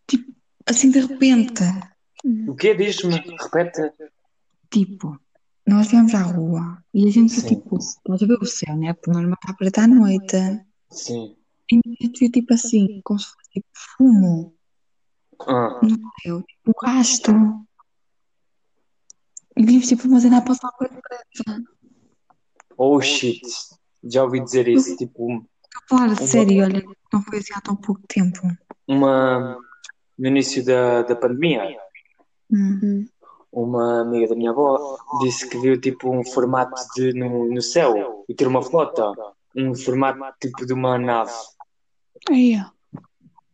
Tipo, 0.07 0.33
assim 0.65 0.91
de 0.91 0.99
repente. 0.99 1.63
O 2.47 2.55
quê? 2.55 2.73
Diz-me, 2.73 3.15
repete. 3.17 3.93
Tipo, 4.71 5.19
nós 5.67 5.87
viemos 5.87 6.13
à 6.13 6.21
rua 6.21 6.83
e 6.93 7.07
a 7.07 7.11
gente 7.11 7.33
Sim. 7.33 7.47
tipo, 7.47 7.77
estás 7.77 8.21
a 8.21 8.25
ver 8.25 8.37
o 8.41 8.45
céu, 8.45 8.75
né? 8.75 8.93
Porque 8.93 9.11
normal 9.11 9.37
está 9.41 9.53
preto 9.53 9.79
à 9.79 9.87
noite. 9.87 10.37
Sim. 10.91 11.35
E 11.71 11.77
a 11.77 12.03
gente 12.03 12.19
viu 12.19 12.31
tipo 12.31 12.53
assim, 12.53 13.01
como 13.03 13.19
se 13.19 13.25
fosse 13.25 13.49
tipo 13.51 13.67
fumo 13.73 14.55
Ah, 15.47 15.79
no 15.81 15.97
céu, 16.21 16.41
tipo 16.43 16.71
gasto. 16.81 17.31
E 19.57 19.65
vimos 19.65 19.87
tipo 19.87 20.07
uma 20.07 20.19
cena 20.19 20.37
a 20.37 20.41
passar 20.41 20.71
por 20.73 20.87
preta. 20.89 21.63
Oh 22.77 23.01
shit. 23.01 23.41
Já 24.03 24.23
ouvi 24.23 24.39
dizer 24.41 24.67
isso. 24.67 24.95
Tipo, 24.97 25.31
Estou 25.33 25.97
a 25.97 25.99
falar 26.01 26.11
a 26.13 26.27
sério, 26.27 26.63
olha, 26.63 26.83
não 27.11 27.21
foi 27.23 27.39
assim 27.39 27.53
há 27.55 27.61
tão 27.61 27.75
pouco 27.75 28.01
tempo. 28.07 28.39
uma. 28.87 29.57
No 30.17 30.27
início 30.27 30.63
da, 30.63 31.01
da 31.01 31.15
pandemia, 31.15 31.77
Hum. 32.49 32.79
Hum. 32.81 33.07
uma 33.51 34.01
amiga 34.01 34.27
da 34.29 34.35
minha 34.35 34.51
avó 34.51 34.97
disse 35.19 35.49
que 35.49 35.57
viu 35.57 35.81
tipo 35.81 36.09
um 36.09 36.23
formato 36.23 36.79
de, 36.95 37.11
no, 37.13 37.51
no 37.51 37.61
céu 37.61 38.23
e 38.29 38.33
ter 38.33 38.47
uma 38.47 38.61
foto. 38.61 39.13
Um 39.55 39.73
formato 39.75 40.19
tipo 40.39 40.65
de 40.65 40.71
uma 40.73 40.97
nave. 40.97 41.31
Aí, 42.29 42.55
ó. 42.57 42.99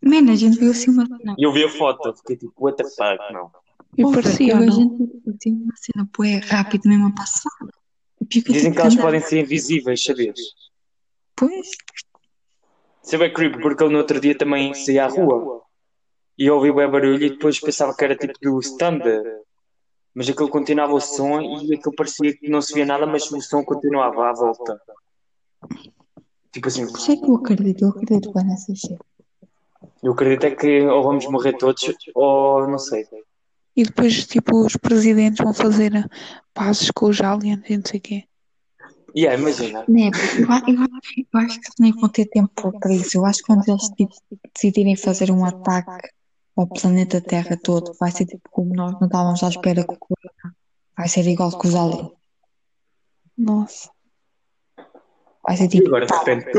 Mano, 0.07 0.31
a 0.31 0.35
gente 0.35 0.59
viu 0.59 0.71
assim 0.71 0.91
uma 0.91 1.05
cena. 1.05 1.35
E 1.37 1.43
eu 1.43 1.51
vi 1.53 1.63
a 1.63 1.69
foto, 1.69 2.13
fiquei 2.17 2.35
tipo, 2.35 2.53
what 2.59 2.77
the 2.77 2.83
fuck, 2.89 3.33
não. 3.33 3.49
E 3.97 4.03
parecia, 4.03 4.57
a 4.57 4.69
gente 4.69 4.97
viu 4.97 5.33
assim 5.35 5.53
uma 5.63 5.73
cena 5.77 6.09
bué 6.15 6.37
rápido 6.39 6.87
mesmo 6.89 7.07
a 7.07 7.11
passar. 7.11 7.51
Fica, 8.31 8.53
Dizem 8.53 8.71
que 8.73 8.79
elas 8.79 8.93
andar. 8.93 9.03
podem 9.03 9.21
ser 9.21 9.39
invisíveis, 9.41 10.03
sabias? 10.03 10.39
Pois, 11.35 11.67
Isso 13.03 13.15
é 13.15 13.17
bem 13.17 13.33
creepy, 13.33 13.59
porque 13.61 13.83
eu 13.83 13.89
no 13.89 13.97
outro 13.97 14.19
dia 14.19 14.37
também 14.37 14.73
saí 14.73 14.99
à 14.99 15.07
rua 15.07 15.61
e 16.37 16.49
ouvi 16.49 16.71
bem 16.71 16.89
barulho 16.89 17.23
e 17.23 17.29
depois 17.31 17.59
pensava 17.59 17.95
que 17.95 18.03
era 18.03 18.15
tipo 18.15 18.37
do 18.41 18.59
stand, 18.59 19.01
mas 20.13 20.29
aquilo 20.29 20.49
continuava 20.49 20.93
o 20.93 21.01
som 21.01 21.41
e 21.41 21.73
aquilo 21.75 21.95
parecia 21.95 22.35
que 22.35 22.49
não 22.49 22.61
se 22.61 22.73
via 22.73 22.85
nada, 22.85 23.05
mas 23.05 23.29
o 23.31 23.41
som 23.41 23.63
continuava 23.63 24.29
à 24.29 24.33
volta. 24.33 24.79
Tipo 26.51 26.67
assim, 26.67 26.85
por 26.87 26.97
isso 26.99 27.11
é 27.11 27.15
que 27.17 27.25
eu 27.29 27.35
acredito, 27.35 27.83
eu 27.85 27.89
acredito 27.89 28.31
bem 28.33 28.45
nessas 28.45 28.79
cenas. 28.81 28.99
eu 30.03 30.11
acredito 30.13 30.45
é 30.45 30.51
que 30.51 30.81
ou 30.85 31.01
vamos 31.03 31.25
morrer 31.27 31.53
todos 31.57 31.83
ou 32.13 32.67
não 32.67 32.77
sei. 32.77 33.05
E 33.75 33.83
depois, 33.83 34.25
tipo, 34.27 34.65
os 34.65 34.75
presidentes 34.75 35.43
vão 35.43 35.53
fazer 35.53 35.91
pazes 36.53 36.91
com 36.91 37.07
os 37.07 37.21
aliens 37.21 37.61
e 37.69 37.77
não 37.77 37.85
sei 37.85 37.99
o 37.99 38.01
quê. 38.01 38.23
E 39.13 39.21
yeah, 39.21 39.39
imagina, 39.41 39.83
Né, 39.87 40.09
eu, 40.37 40.43
eu, 40.45 40.51
acho- 40.51 40.69
eu 41.33 41.39
acho 41.39 41.59
que 41.59 41.69
nem 41.79 41.91
vão 41.93 42.09
ter 42.09 42.25
tempo 42.27 42.71
para 42.79 42.93
isso. 42.93 43.17
Eu 43.17 43.25
acho 43.25 43.39
que 43.39 43.45
quando 43.45 43.67
eles 43.67 43.89
tipo, 43.89 44.13
decidirem 44.53 44.95
fazer 44.95 45.31
um 45.31 45.43
ataque 45.45 46.09
ao 46.55 46.67
planeta 46.67 47.19
Terra 47.21 47.57
todo, 47.61 47.93
vai 47.99 48.11
ser 48.11 48.25
tipo 48.25 48.49
como 48.49 48.73
nós 48.73 48.93
não 48.99 49.07
estávamos 49.07 49.43
à 49.43 49.49
espera 49.49 49.85
que. 49.85 49.97
Vai 50.97 51.07
ser 51.07 51.27
igual 51.27 51.57
que 51.57 51.67
os 51.67 51.75
aliens. 51.75 52.11
Nossa. 53.37 53.89
Vai 55.45 55.57
ser 55.57 55.65
e 55.65 55.69
tipo, 55.69 55.87
agora 55.87 56.05
de 56.05 56.13
repente, 56.13 56.51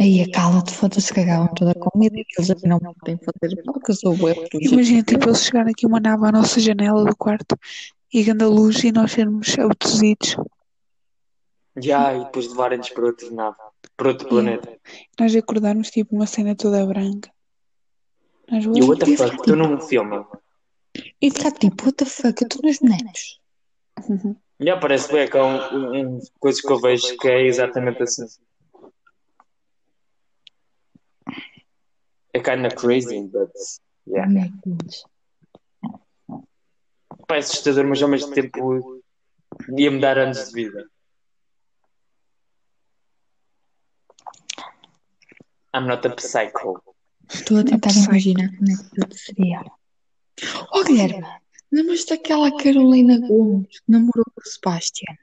aí 0.00 0.30
cala-te, 0.30 0.72
foda-se, 0.72 1.12
cagavam 1.12 1.48
toda 1.54 1.72
a 1.72 1.74
comida 1.74 2.16
e 2.16 2.24
eles 2.38 2.50
aqui 2.50 2.66
não 2.66 2.78
podem 2.78 3.18
fazer 3.18 3.62
mal, 3.64 3.80
que 3.80 3.90
eu 3.90 3.94
sou 3.94 4.16
por 4.16 4.34
Imagina, 4.60 5.02
tipo, 5.02 5.28
eles 5.28 5.44
chegar 5.44 5.68
aqui 5.68 5.86
uma 5.86 6.00
nave 6.00 6.26
à 6.26 6.32
nossa 6.32 6.58
janela 6.60 7.04
do 7.04 7.14
quarto 7.16 7.56
e 8.12 8.22
ganda 8.22 8.48
luz 8.48 8.82
e 8.82 8.90
nós 8.92 9.12
sermos 9.12 9.58
abduzidos. 9.58 10.36
já, 11.76 12.14
e 12.14 12.24
depois 12.24 12.48
levarem-nos 12.48 12.88
para 12.90 13.04
outro 13.04 13.34
nave, 13.34 13.56
para 13.96 14.08
outro 14.08 14.28
planeta. 14.28 14.78
Nós 15.18 15.34
acordarmos, 15.36 15.90
tipo, 15.90 16.14
uma 16.16 16.26
cena 16.26 16.54
toda 16.54 16.84
branca. 16.86 17.30
Nós 18.50 18.64
E 18.64 18.82
o 18.82 18.88
what 18.88 19.04
the 19.04 19.16
fuck, 19.16 19.34
estou 19.36 19.56
num 19.56 19.80
filme. 19.80 20.24
E 21.22 21.30
ficar 21.30 21.52
tipo, 21.52 21.84
what 21.84 21.96
the 21.96 22.04
fuck, 22.04 22.42
eu 22.42 22.48
estou 22.48 22.62
nos 22.64 22.80
netos. 22.80 23.38
Já 24.58 24.76
parece 24.76 25.12
bem 25.12 25.28
que 25.28 25.36
há 25.38 25.44
um, 25.44 25.76
um, 25.76 26.16
um- 26.16 26.20
coisas 26.38 26.60
que 26.60 26.70
eu 26.70 26.80
vejo 26.80 27.16
que 27.16 27.28
é 27.28 27.46
exatamente 27.46 28.02
assim. 28.02 28.24
É 32.32 32.40
kind 32.40 32.64
of 32.64 32.76
crazy, 32.76 33.22
but 33.26 33.50
yeah. 34.06 34.30
Netos. 34.30 35.04
Pá, 37.26 37.36
é 37.36 37.38
assustador, 37.38 37.86
mas 37.86 38.02
ao 38.02 38.08
mesmo 38.08 38.32
tempo 38.32 39.02
ia-me 39.76 40.00
dar 40.00 40.18
anos 40.18 40.46
de 40.48 40.52
vida. 40.52 40.86
I'm 45.74 45.86
not 45.86 46.06
a 46.06 46.14
psycho. 46.16 46.82
Estou 47.32 47.58
a 47.58 47.64
tentar 47.64 47.92
imaginar 47.92 48.48
como 48.56 48.70
é 48.70 48.76
que 48.76 48.90
tudo 48.90 49.14
seria. 49.16 49.64
Oh, 50.72 50.84
Guilherme, 50.84 51.26
lembras 51.70 52.04
daquela 52.04 52.56
Carolina 52.56 53.18
Gomes 53.26 53.80
que 53.80 53.92
namorou 53.92 54.24
com 54.34 54.40
o 54.40 54.48
Sebastian? 54.48 55.16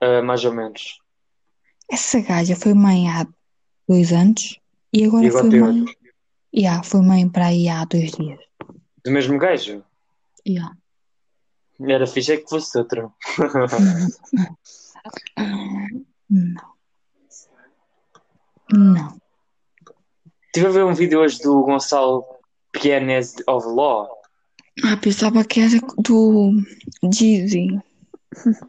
Ah, 0.00 0.22
mais 0.22 0.44
ou 0.44 0.52
menos. 0.52 1.00
Essa 1.90 2.20
gaja 2.20 2.54
foi 2.54 2.74
mãe 2.74 3.08
há 3.08 3.26
dois 3.88 4.12
anos 4.12 4.60
e 4.94 5.04
agora 5.04 5.24
E 5.24 5.28
agora 5.28 5.50
foi 5.50 5.60
mãe. 5.60 5.80
outro. 5.80 5.94
Yeah, 6.56 6.82
foi 6.84 7.00
mãe 7.02 7.28
para 7.28 7.46
aí 7.46 7.68
há 7.68 7.84
dois 7.84 8.12
dias. 8.12 8.38
Do 9.04 9.10
mesmo 9.10 9.38
gajo? 9.38 9.84
Yeah. 10.46 10.74
Era 11.80 12.06
fixe 12.06 12.32
é 12.32 12.36
que 12.36 12.48
fosse 12.48 12.78
outro. 12.78 13.12
Não. 16.30 16.74
Não. 18.72 19.20
Estive 20.46 20.66
a 20.66 20.70
ver 20.70 20.84
um 20.84 20.94
vídeo 20.94 21.20
hoje 21.20 21.40
do 21.42 21.62
Gonçalo 21.62 22.24
Pianese 22.72 23.36
of 23.48 23.66
Law. 23.66 24.08
Ah, 24.84 24.96
pensava 24.96 25.44
que 25.44 25.60
era 25.60 25.80
do 25.98 26.52
Jeezy. 27.12 27.68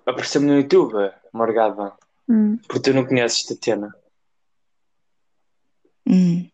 Apareceu-me 0.05 0.47
no 0.47 0.57
YouTube, 0.57 1.11
Morgada. 1.33 1.93
Hum. 2.27 2.57
Porque 2.67 2.91
tu 2.91 2.95
não 2.95 3.05
conheces 3.05 3.43
Tatiana. 3.45 3.95
Hum. 6.07 6.47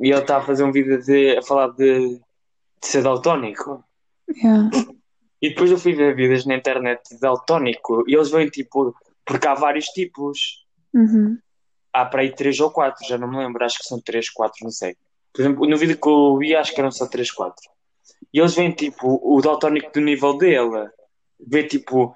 E 0.00 0.10
ele 0.10 0.20
está 0.20 0.38
a 0.38 0.42
fazer 0.42 0.64
um 0.64 0.72
vídeo 0.72 1.02
de, 1.02 1.36
a 1.36 1.42
falar 1.42 1.68
de, 1.68 2.16
de 2.16 2.86
ser 2.86 3.02
daltónico. 3.02 3.84
Yeah. 4.28 4.70
E 5.42 5.50
depois 5.50 5.70
eu 5.70 5.78
fui 5.78 5.94
ver 5.94 6.14
vídeos 6.14 6.46
na 6.46 6.56
internet 6.56 7.00
de 7.10 7.20
daltónico 7.20 8.04
e 8.06 8.14
eles 8.14 8.30
vêm 8.30 8.48
tipo, 8.48 8.94
porque 9.24 9.46
há 9.46 9.54
vários 9.54 9.86
tipos. 9.86 10.66
Uhum. 10.92 11.38
Há 11.92 12.04
para 12.04 12.22
aí 12.22 12.32
três 12.32 12.60
ou 12.60 12.70
quatro, 12.70 13.06
já 13.06 13.18
não 13.18 13.28
me 13.28 13.36
lembro, 13.36 13.64
acho 13.64 13.78
que 13.78 13.84
são 13.84 14.00
três, 14.00 14.30
quatro, 14.30 14.58
não 14.62 14.70
sei. 14.70 14.96
Por 15.32 15.42
exemplo, 15.42 15.66
no 15.66 15.76
vídeo 15.76 15.98
que 15.98 16.08
eu 16.08 16.36
vi, 16.38 16.54
acho 16.54 16.72
que 16.72 16.80
eram 16.80 16.90
só 16.90 17.06
três, 17.06 17.30
quatro. 17.30 17.68
E 18.32 18.38
eles 18.38 18.54
veem 18.54 18.70
tipo 18.70 19.20
o 19.22 19.40
daltónico 19.40 19.92
do 19.92 20.00
nível 20.00 20.36
dele, 20.36 20.88
vê 21.38 21.64
tipo 21.64 22.14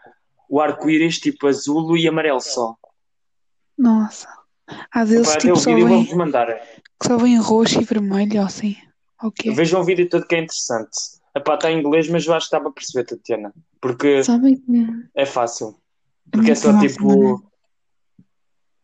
o 0.48 0.60
arco-íris 0.60 1.18
tipo 1.18 1.46
azul 1.48 1.96
e 1.96 2.06
amarelo 2.06 2.40
só. 2.40 2.76
Nossa. 3.76 4.28
Há 4.92 5.04
deles, 5.04 5.28
Epá, 5.28 5.32
até 5.38 5.40
tipo, 5.48 5.56
só 5.56 5.74
vídeo 5.74 5.88
vem, 5.88 6.14
mandar. 6.16 6.46
que 6.46 7.06
só 7.06 7.16
vem 7.18 7.38
roxo 7.38 7.80
e 7.80 7.84
vermelho, 7.84 8.42
assim. 8.42 8.76
Ok. 9.22 9.52
Vejam 9.54 9.80
o 9.80 9.84
vídeo 9.84 10.08
todo 10.08 10.26
que 10.26 10.34
é 10.34 10.38
interessante. 10.38 10.96
Epá, 11.36 11.54
está 11.54 11.70
em 11.70 11.80
inglês, 11.80 12.08
mas 12.08 12.26
eu 12.26 12.34
acho 12.34 12.46
que 12.48 12.56
dá 12.56 12.60
para 12.60 12.70
perceber, 12.72 13.04
Tatiana. 13.04 13.52
Porque 13.80 14.22
Sabem 14.22 14.56
que 14.56 14.86
é 15.14 15.26
fácil. 15.26 15.76
Porque 16.30 16.50
é 16.50 16.54
Nunca 16.54 16.60
só 16.60 16.72
mais 16.72 16.92
tipo. 16.92 17.50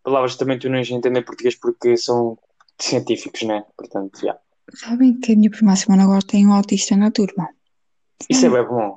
palavras 0.03 0.33
que 0.35 0.39
também 0.39 0.59
tu 0.59 0.69
não 0.69 0.79
entender 0.79 1.23
português 1.23 1.55
porque 1.55 1.97
são 1.97 2.39
científicos, 2.79 3.43
né? 3.43 3.65
Portanto, 3.77 4.21
já. 4.25 4.37
Sabem 4.75 5.19
que 5.19 5.33
a 5.33 5.37
minha 5.37 5.51
prima 5.51 5.75
semana 5.77 6.05
agora 6.05 6.23
tem 6.23 6.47
um 6.47 6.53
autista 6.53 6.97
na 6.97 7.11
turma. 7.11 7.49
Isso 8.29 8.47
é 8.47 8.51
bem 8.51 8.65
bom. 8.67 8.95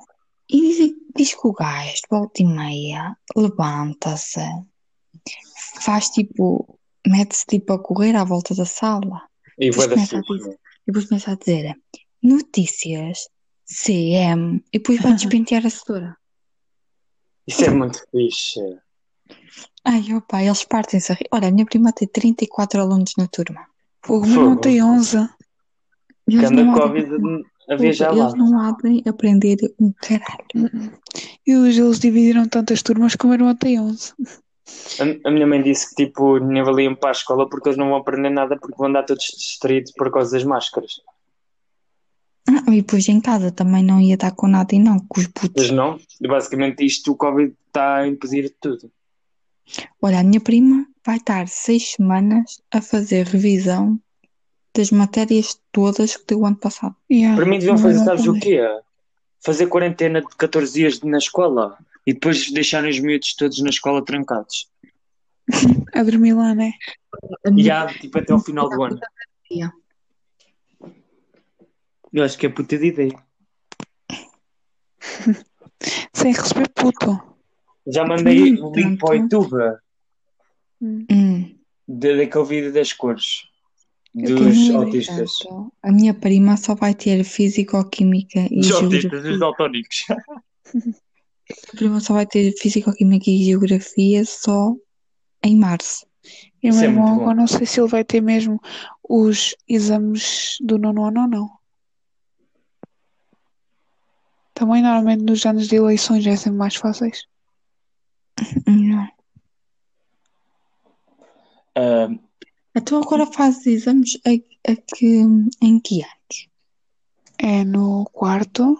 E 0.48 0.60
diz, 0.60 0.94
diz 1.16 1.34
que 1.34 1.46
o 1.46 1.52
gajo, 1.52 1.92
de 1.94 2.00
volta 2.10 2.42
e 2.42 2.46
meia, 2.46 3.16
levanta-se, 3.34 4.40
faz 5.80 6.08
tipo, 6.10 6.78
mete-se 7.06 7.44
tipo 7.46 7.72
a 7.72 7.78
correr 7.78 8.14
à 8.16 8.24
volta 8.24 8.54
da 8.54 8.64
sala. 8.64 9.22
E 9.58 9.70
Depois 9.70 9.86
começa 9.88 10.18
a 10.18 10.20
dizer, 10.20 10.50
e 10.52 10.86
depois 10.86 11.04
começa 11.06 11.30
a 11.32 11.34
dizer 11.36 11.76
notícias, 12.22 13.28
CM, 13.66 14.62
e 14.72 14.78
depois 14.78 15.00
vai 15.00 15.12
despentear 15.14 15.64
a 15.66 15.70
setora. 15.70 16.16
Isso 17.46 17.64
é 17.64 17.70
muito 17.70 18.02
fixe. 18.10 18.60
Ai, 19.84 20.02
opa, 20.14 20.42
eles 20.42 20.64
partem-se 20.64 21.12
a 21.12 21.14
rir. 21.14 21.26
Olha, 21.30 21.48
a 21.48 21.50
minha 21.50 21.66
prima 21.66 21.92
tem 21.92 22.08
34 22.08 22.80
alunos 22.80 23.12
na 23.18 23.28
turma. 23.28 23.66
O 24.08 24.20
meu 24.20 24.30
irmão 24.40 24.56
tem 24.56 24.82
11. 24.82 25.16
Eles 26.26 26.40
Que 26.40 26.46
anda 26.46 26.64
não 26.64 26.72
Covid 26.74 27.14
abrem, 27.14 27.44
a 27.68 27.76
viajar 27.76 28.10
lá. 28.14 28.22
eles 28.24 28.34
não 28.34 28.58
abrem 28.58 29.02
a 29.06 29.10
aprender 29.10 29.58
um 29.78 29.92
caralho. 29.92 30.94
E 31.46 31.56
hoje 31.56 31.82
eles 31.82 31.98
dividiram 31.98 32.48
tantas 32.48 32.82
turmas 32.82 33.14
que 33.14 33.24
o 33.26 33.28
meu 33.28 33.34
irmão 33.38 33.54
tem 33.54 33.78
11. 33.78 34.14
A, 34.98 35.28
a 35.28 35.30
minha 35.30 35.46
mãe 35.46 35.62
disse 35.62 35.90
que 35.90 36.06
tipo, 36.06 36.38
nem 36.38 36.62
valiam 36.62 36.94
para 36.94 37.10
a 37.10 37.12
escola 37.12 37.48
porque 37.48 37.68
eles 37.68 37.78
não 37.78 37.88
vão 37.88 37.96
aprender 37.96 38.30
nada 38.30 38.56
porque 38.58 38.76
vão 38.76 38.88
andar 38.88 39.04
todos 39.04 39.24
distraídos 39.24 39.92
por 39.92 40.10
causa 40.10 40.32
das 40.32 40.44
máscaras. 40.44 41.00
Ah, 42.48 42.70
e 42.70 42.82
depois 42.82 43.08
em 43.08 43.20
casa 43.20 43.50
também 43.50 43.82
não 43.82 44.00
ia 44.00 44.16
dar 44.16 44.32
com 44.32 44.46
nada 44.46 44.74
e 44.74 44.78
não, 44.78 44.98
com 44.98 45.20
os 45.20 45.26
putos. 45.26 45.68
Mas 45.68 45.70
não, 45.70 45.98
basicamente 46.20 46.84
isto 46.84 47.12
o 47.12 47.16
Covid 47.16 47.54
está 47.66 47.96
a 47.96 48.06
impedir 48.06 48.54
tudo. 48.60 48.90
Olha, 50.00 50.20
a 50.20 50.22
minha 50.22 50.40
prima 50.40 50.86
vai 51.04 51.16
estar 51.16 51.48
seis 51.48 51.92
semanas 51.92 52.60
a 52.70 52.80
fazer 52.80 53.26
revisão 53.26 53.98
das 54.74 54.90
matérias 54.90 55.58
todas 55.72 56.16
que 56.16 56.26
deu 56.26 56.40
o 56.40 56.46
ano 56.46 56.56
passado. 56.56 56.94
Yeah, 57.10 57.36
Para 57.36 57.46
mim 57.46 57.58
deviam 57.58 57.78
fazer, 57.78 58.04
sabes 58.04 58.26
o 58.26 58.34
quê? 58.34 58.60
Fazer 59.44 59.66
quarentena 59.68 60.20
de 60.20 60.28
14 60.36 60.72
dias 60.72 61.00
na 61.02 61.18
escola 61.18 61.78
e 62.06 62.12
depois 62.14 62.50
deixarem 62.50 62.90
os 62.90 62.98
miúdos 62.98 63.34
todos 63.34 63.60
na 63.60 63.68
escola 63.70 64.04
trancados. 64.04 64.70
A 65.94 66.02
dormir 66.02 66.32
lá, 66.32 66.54
né? 66.54 66.72
A 67.46 67.50
E 67.54 67.70
há, 67.70 67.86
tipo 67.86 68.18
até 68.18 68.32
ao 68.32 68.40
final 68.40 68.68
do 68.68 68.82
ano. 68.82 68.98
Eu 72.12 72.24
acho 72.24 72.38
que 72.38 72.46
é 72.46 72.48
puta 72.48 72.78
de 72.78 72.86
ideia. 72.86 73.22
Sem 76.14 76.32
receber 76.32 76.68
puto. 76.70 77.20
Já 77.86 78.06
mandei 78.06 78.54
Hum, 78.54 78.66
o 78.66 78.74
link 78.74 78.98
para 78.98 79.10
o 79.10 79.14
YouTube 79.14 79.78
Hum. 80.80 81.54
daquele 81.86 82.44
vídeo 82.44 82.72
das 82.72 82.92
cores 82.92 83.42
dos 84.14 84.70
autistas. 84.70 85.38
A 85.82 85.90
minha 85.90 86.14
prima 86.14 86.56
só 86.56 86.74
vai 86.74 86.94
ter 86.94 87.24
Físico-Química 87.24 88.46
e 88.50 88.60
Dos 88.60 88.70
autistas, 88.70 89.00
Geografia. 89.02 89.30
dos 89.30 89.40
daltónicos. 89.40 90.04
A 90.08 91.76
prima 91.76 92.00
só 92.00 92.14
vai 92.14 92.26
ter 92.26 92.52
Físico-Química 92.52 93.28
e 93.28 93.44
Geografia 93.44 94.24
só 94.24 94.74
em 95.42 95.56
março. 95.56 96.06
E 96.62 96.70
o 96.70 96.74
meu 96.74 96.82
é 96.82 96.86
irmão, 96.86 97.14
agora 97.20 97.34
não 97.34 97.46
sei 97.46 97.66
se 97.66 97.80
ele 97.80 97.88
vai 97.88 98.02
ter 98.04 98.22
mesmo 98.22 98.58
os 99.06 99.54
exames 99.68 100.56
do 100.60 100.78
nono 100.78 101.04
ano 101.04 101.22
ou 101.22 101.28
não. 101.28 101.50
Também 104.54 104.82
normalmente 104.82 105.22
nos 105.24 105.44
anos 105.44 105.68
de 105.68 105.76
eleições 105.76 106.26
é 106.26 106.36
sempre 106.36 106.58
mais 106.58 106.76
fáceis. 106.76 107.26
Não. 108.66 109.08
Ah, 111.74 112.08
Então 112.74 113.00
agora 113.02 113.26
fazes 113.26 113.66
exames 113.66 114.18
a, 114.26 114.30
a 114.72 114.76
que, 114.76 115.06
em 115.62 115.78
que 115.80 116.02
anos? 116.02 116.48
É 117.38 117.64
no 117.64 118.04
quarto, 118.12 118.76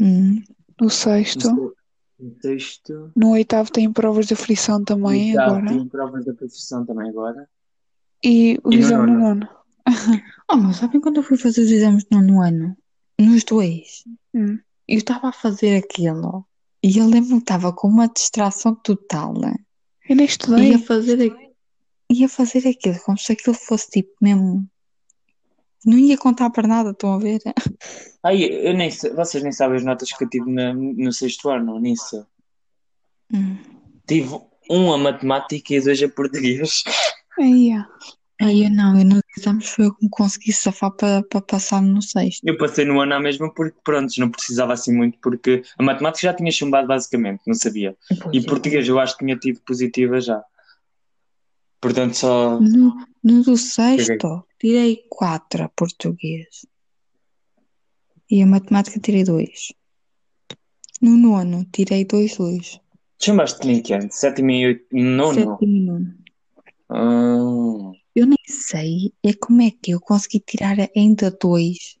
Hum. 0.00 0.42
no 0.80 0.90
sexto, 0.90 1.74
no 2.18 2.36
sexto. 2.42 3.12
no 3.14 3.30
oitavo 3.30 3.70
tem 3.70 3.92
provas 3.92 4.26
de 4.26 4.34
aflição 4.34 4.82
também 4.84 5.32
Já 5.32 5.44
agora. 5.46 5.68
tem 5.68 5.88
provas 5.88 6.24
da 6.24 6.34
profissão 6.34 6.84
também 6.84 7.08
agora. 7.08 7.48
E 8.22 8.58
o 8.64 8.72
E 8.72 8.78
exame 8.78 9.12
no 9.12 9.18
nono? 9.18 9.48
Oh, 10.50 10.56
mas 10.56 10.76
sabem 10.76 11.00
quando 11.00 11.18
eu 11.18 11.22
fui 11.22 11.38
fazer 11.38 11.62
os 11.62 11.70
exames 11.70 12.04
no 12.10 12.20
nono 12.20 12.42
ano? 12.42 12.76
Nos 13.18 13.44
dois. 13.44 14.04
Hum. 14.34 14.58
Eu 14.88 14.98
estava 14.98 15.28
a 15.28 15.32
fazer 15.32 15.76
aquilo 15.78 16.44
e 16.82 16.98
eu 16.98 17.06
lembro-me 17.06 17.36
que 17.36 17.44
estava 17.44 17.72
com 17.72 17.88
uma 17.88 18.08
distração 18.08 18.74
total. 18.74 19.32
né? 19.38 19.54
Eu 20.08 20.16
nem 20.16 20.26
estudei. 20.26 20.72
Ia 20.72 20.78
fazer, 20.78 21.20
a- 21.32 21.43
ia 22.10 22.28
fazer 22.28 22.66
aquilo 22.68 22.98
como 23.04 23.18
se 23.18 23.32
aquilo 23.32 23.54
fosse 23.54 23.90
tipo 23.90 24.10
mesmo. 24.20 24.68
Não 25.84 25.98
ia 25.98 26.16
contar 26.16 26.48
para 26.50 26.66
nada, 26.66 26.90
estão 26.90 27.12
a 27.12 27.18
ver? 27.18 27.40
Ai, 28.24 28.42
eu 28.44 28.74
nem 28.74 28.90
vocês 28.90 29.42
nem 29.42 29.52
sabem 29.52 29.76
as 29.76 29.84
notas 29.84 30.10
que 30.10 30.24
eu 30.24 30.28
tive 30.30 30.50
na- 30.50 30.72
no 30.72 31.12
sexto 31.12 31.50
ano, 31.50 31.78
nisso. 31.78 32.26
Hum. 33.32 33.56
Tive 34.06 34.38
um 34.70 34.92
a 34.92 34.98
matemática 34.98 35.74
e 35.74 35.80
dois 35.80 36.02
a 36.02 36.08
português. 36.08 36.82
Aí. 37.38 37.70
Aí 38.40 38.64
eu 38.64 38.70
não, 38.70 38.98
eu 38.98 39.04
nos 39.04 39.20
exames 39.38 39.68
foi 39.68 39.86
eu 39.86 39.94
que 39.94 40.04
me 40.04 40.10
consegui 40.10 40.52
safar 40.52 40.90
para 40.90 41.22
para 41.22 41.40
passar 41.40 41.80
no 41.80 42.02
sexto. 42.02 42.42
Eu 42.44 42.56
passei 42.58 42.84
no 42.84 43.00
ano 43.00 43.14
à 43.14 43.20
mesma 43.20 43.52
porque, 43.52 43.76
pronto, 43.84 44.12
não 44.18 44.28
precisava 44.30 44.72
assim 44.72 44.92
muito, 44.92 45.18
porque 45.22 45.62
a 45.78 45.82
matemática 45.82 46.26
já 46.28 46.34
tinha 46.34 46.50
chumbado 46.50 46.88
basicamente, 46.88 47.42
não 47.46 47.54
sabia. 47.54 47.96
Pois 48.08 48.34
E 48.34 48.38
é. 48.38 48.42
português 48.48 48.88
eu 48.88 48.98
acho 48.98 49.16
que 49.16 49.24
tinha 49.24 49.36
tido 49.36 49.60
positiva 49.60 50.20
já. 50.20 50.42
Portanto, 51.84 52.14
só. 52.14 52.58
No, 52.58 52.94
no 53.22 53.42
do 53.42 53.58
sexto, 53.58 54.46
tirei 54.58 55.04
quatro 55.10 55.64
a 55.64 55.68
português. 55.68 56.64
E 58.30 58.40
a 58.40 58.46
matemática 58.46 58.98
tirei 58.98 59.22
dois. 59.22 59.74
No 61.02 61.14
nono, 61.14 61.66
tirei 61.70 62.06
dois 62.06 62.38
dois. 62.38 62.80
Chamaste-te 63.20 63.68
em 63.68 63.82
que 63.82 63.92
ano? 63.92 64.08
Sétimo 64.10 64.50
e 64.50 64.66
oito, 64.66 64.86
nono? 64.92 65.34
Sétimo 65.34 65.76
e 65.76 65.80
nono. 65.80 66.14
Ah, 66.88 67.92
Eu 68.16 68.26
nem 68.28 68.38
sei 68.48 69.12
é 69.22 69.34
como 69.34 69.60
é 69.60 69.70
que 69.70 69.90
eu 69.90 70.00
consegui 70.00 70.40
tirar 70.40 70.78
ainda 70.96 71.30
dois 71.30 71.98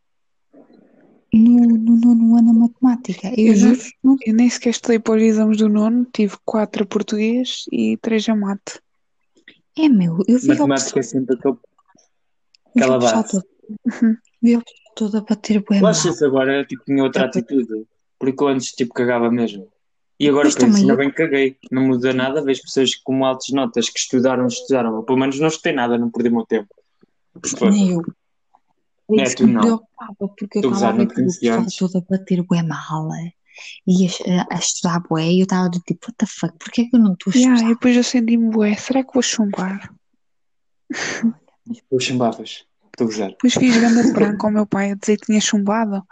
no, 1.30 1.76
no 1.76 1.96
nono 1.96 2.38
ano 2.38 2.50
a 2.50 2.54
matemática. 2.54 3.28
Eu 3.38 3.48
Eu 3.48 3.54
juro, 3.54 3.80
não 4.02 4.16
Eu 4.24 4.32
nem 4.32 4.48
sequer 4.48 4.70
estudei 4.70 4.98
para 4.98 5.16
os 5.16 5.22
exames 5.22 5.58
do 5.58 5.68
nono, 5.68 6.06
tive 6.10 6.36
quatro 6.42 6.84
a 6.84 6.86
português 6.86 7.66
e 7.70 7.98
três 7.98 8.26
a 8.30 8.34
mate. 8.34 8.82
É 9.78 9.88
meu. 9.88 10.18
Eu 10.28 10.38
vi 10.38 10.48
matemática 10.48 11.00
é 11.00 11.02
sempre 11.02 11.36
aquele. 11.36 11.56
aquela 12.76 12.98
base. 12.98 13.42
vi 14.42 14.56
o 14.56 14.62
pessoal 14.64 14.94
todo 14.96 15.16
a 15.18 15.20
bater 15.22 15.56
Eu 15.56 15.64
mal. 16.08 16.14
isso 16.14 16.24
agora 16.24 16.64
tipo, 16.64 16.84
tinha 16.84 17.02
outra 17.02 17.22
É, 17.24 17.26
atitude. 17.26 17.86
Porque 18.18 18.42
eu 18.42 18.48
antes 18.48 18.72
tipo, 18.72 18.94
cagava 18.94 19.30
mesmo. 19.30 19.68
E 20.20 20.28
agora 20.28 20.44
Pois 20.44 20.54
penso, 20.54 20.66
também 20.66 20.80
ainda 20.82 20.92
eu. 20.92 20.96
bem 20.96 21.10
que 21.10 21.16
caguei. 21.16 21.56
Não 21.70 21.82
muda 21.88 22.12
nada. 22.14 22.42
Vejo 22.44 22.62
pessoas 22.62 22.94
com 22.94 23.24
altas 23.24 23.48
notas 23.50 23.88
que 23.90 23.98
estudaram, 23.98 24.46
estudaram. 24.46 24.94
Eu, 24.96 25.02
pelo 25.02 25.18
menos 25.18 25.38
não 25.40 25.48
estudei 25.48 25.72
nada, 25.72 25.98
não 25.98 26.10
perdi 26.10 26.28
o 26.28 26.32
meu 26.36 26.46
tempo. 26.46 26.72
Foi. 27.58 27.70
Nem 27.70 27.90
eu. 27.92 28.02
É, 29.18 29.22
Isso 29.24 29.36
tu 29.36 29.46
me 29.46 29.52
não. 29.52 29.60
preocupava, 29.60 30.14
porque 30.18 30.58
eu 30.58 30.62
Tu 30.62 30.70
estava 30.72 30.76
a 30.76 30.78
já 30.78 30.92
ver 30.92 30.98
não 30.98 31.06
te 31.08 31.14
que 31.14 31.20
o 31.20 31.24
pessoal 31.26 31.58
antes. 31.60 31.76
todo 31.76 31.98
a 31.98 32.00
bater 32.08 32.42
bué 32.42 32.62
mal 32.62 33.12
é, 33.14 33.32
e 33.86 34.06
a, 34.06 34.46
a 34.54 34.58
estudar 34.58 35.00
bué, 35.08 35.30
e 35.30 35.40
eu 35.40 35.44
estava 35.44 35.68
do 35.68 35.78
tipo, 35.80 36.06
what 36.06 36.16
the 36.18 36.26
fuck, 36.26 36.56
porquê 36.58 36.82
é 36.82 36.84
que 36.86 36.96
eu 36.96 37.00
não 37.00 37.12
estou 37.14 37.32
a 37.32 37.36
Yeah, 37.36 37.54
estudar? 37.54 37.70
e 37.70 37.74
depois 37.74 37.96
eu 37.96 38.04
senti-me, 38.04 38.50
bué, 38.50 38.74
será 38.76 39.04
que 39.04 39.12
vou 39.12 39.22
chumbar? 39.22 39.92
Tu 41.90 42.00
chumbavas. 42.00 42.64
Estou 42.92 43.06
a 43.06 43.10
gozar. 43.10 43.28
Depois 43.30 43.54
fiz 43.54 43.76
grande 43.76 44.12
branco 44.12 44.46
ao 44.46 44.52
meu 44.52 44.66
pai 44.66 44.92
a 44.92 44.94
dizer 44.94 45.18
que 45.18 45.26
tinha 45.26 45.40
chumbado 45.40 46.02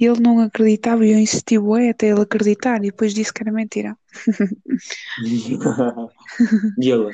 e 0.00 0.04
ele 0.04 0.20
não 0.20 0.40
acreditava 0.40 1.06
e 1.06 1.12
eu 1.12 1.18
insisti, 1.18 1.58
bué, 1.58 1.90
até 1.90 2.08
ele 2.08 2.22
acreditar 2.22 2.78
e 2.78 2.90
depois 2.90 3.14
disse 3.14 3.32
que 3.32 3.42
era 3.42 3.52
mentira. 3.52 3.96
e 6.80 6.90
ela, 6.90 7.10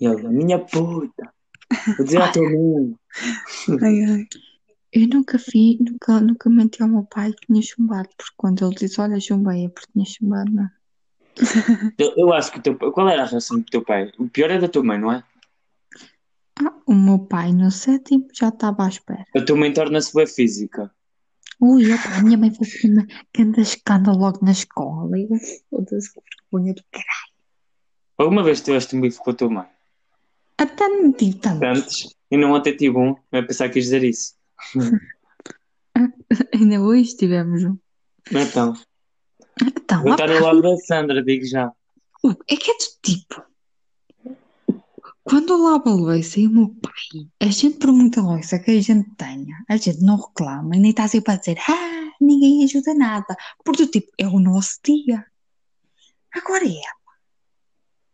e 0.00 0.06
ela, 0.06 0.30
minha 0.30 0.58
puta, 0.58 1.32
vou 1.96 2.04
dizer 2.06 2.22
à 2.22 2.28
tua 2.32 2.48
mãe. 2.48 2.94
Ai, 3.82 4.04
ai. 4.04 4.26
Eu 4.92 5.06
nunca 5.06 5.38
vi, 5.38 5.78
nunca, 5.80 6.20
nunca 6.20 6.50
menti 6.50 6.82
ao 6.82 6.88
meu 6.88 7.04
pai 7.04 7.32
que 7.32 7.46
tinha 7.46 7.62
chumbado, 7.62 8.08
porque 8.16 8.34
quando 8.36 8.64
ele 8.64 8.74
diz, 8.74 8.98
olha, 8.98 9.20
chumbei, 9.20 9.66
é 9.66 9.68
porque 9.68 9.92
tinha 9.92 10.04
chumbado, 10.04 10.50
não. 10.50 10.68
Eu, 11.96 12.12
eu 12.16 12.32
acho 12.32 12.50
que 12.50 12.58
o 12.58 12.62
teu 12.62 12.76
pai, 12.76 12.90
qual 12.90 13.08
era 13.08 13.22
a 13.22 13.26
reação 13.26 13.58
do 13.58 13.64
teu 13.64 13.84
pai? 13.84 14.10
O 14.18 14.28
pior 14.28 14.50
é 14.50 14.58
da 14.58 14.68
tua 14.68 14.82
mãe, 14.82 14.98
não 14.98 15.12
é? 15.12 15.22
Ah, 16.58 16.74
o 16.86 16.92
meu 16.92 17.20
pai 17.20 17.52
no 17.52 17.70
sétimo 17.70 18.26
já 18.34 18.48
estava 18.48 18.84
à 18.84 18.88
espera. 18.88 19.24
A 19.36 19.44
tua 19.44 19.56
mãe 19.56 19.72
torna-se 19.72 20.12
bem 20.12 20.26
física. 20.26 20.90
Ui, 21.60 21.92
opa, 21.92 22.16
a 22.16 22.22
minha 22.22 22.36
mãe 22.36 22.52
fazia 22.52 22.90
uma 22.90 23.06
grande 23.34 23.60
escândalo 23.60 24.18
logo 24.18 24.44
na 24.44 24.50
escola, 24.50 25.16
e 25.16 25.28
foda-se, 25.70 26.12
que 26.12 26.20
vergonha 26.50 26.74
do 26.74 26.82
caralho. 26.90 27.30
Alguma 28.18 28.42
vez 28.42 28.60
tiveste 28.60 28.96
um 28.96 29.00
bife 29.00 29.18
com 29.18 29.30
a 29.30 29.34
tua 29.34 29.50
mãe? 29.50 29.66
Até 30.58 30.88
não 30.88 31.12
tive 31.12 31.36
tanto. 31.36 31.64
Antes, 31.64 32.14
e 32.30 32.36
não 32.36 32.52
ontem 32.52 32.76
tive 32.76 32.96
um, 32.96 33.14
não 33.30 33.38
é 33.38 33.42
pensar 33.42 33.68
que 33.68 33.74
quis 33.74 33.84
dizer 33.84 34.04
isso. 34.04 34.39
Ainda 36.54 36.80
hoje 36.80 37.16
tivemos 37.16 37.64
um. 37.64 37.76
Então, 38.30 38.74
Então, 39.60 40.02
vou 40.02 40.12
estar 40.12 40.28
no 40.28 40.40
lado 40.40 40.62
da 40.62 40.76
Sandra, 40.76 41.22
digo 41.22 41.44
já. 41.46 41.72
É 42.48 42.56
que 42.56 42.70
é 42.70 42.74
do 42.74 42.84
tipo. 43.02 43.42
Quando 45.22 45.52
eu 45.52 45.62
lavo 45.62 45.88
a 45.88 45.92
louça 45.92 46.40
e 46.40 46.46
o 46.46 46.50
meu 46.50 46.68
pai, 46.68 47.28
a 47.40 47.46
gente 47.46 47.78
por 47.78 47.92
muita 47.92 48.20
louça 48.20 48.58
que 48.58 48.70
a 48.70 48.80
gente 48.80 49.08
tenha, 49.16 49.56
a 49.68 49.76
gente 49.76 50.02
não 50.02 50.16
reclama 50.16 50.76
e 50.76 50.80
nem 50.80 50.90
está 50.90 51.06
sempre 51.06 51.32
a 51.32 51.36
dizer, 51.36 51.58
ah, 51.68 52.12
ninguém 52.20 52.64
ajuda 52.64 52.94
nada. 52.94 53.36
Porque 53.64 53.86
tipo, 53.86 54.10
é 54.18 54.26
o 54.26 54.40
nosso 54.40 54.78
dia. 54.84 55.24
Agora 56.32 56.64
é 56.64 56.70
ela. 56.70 57.00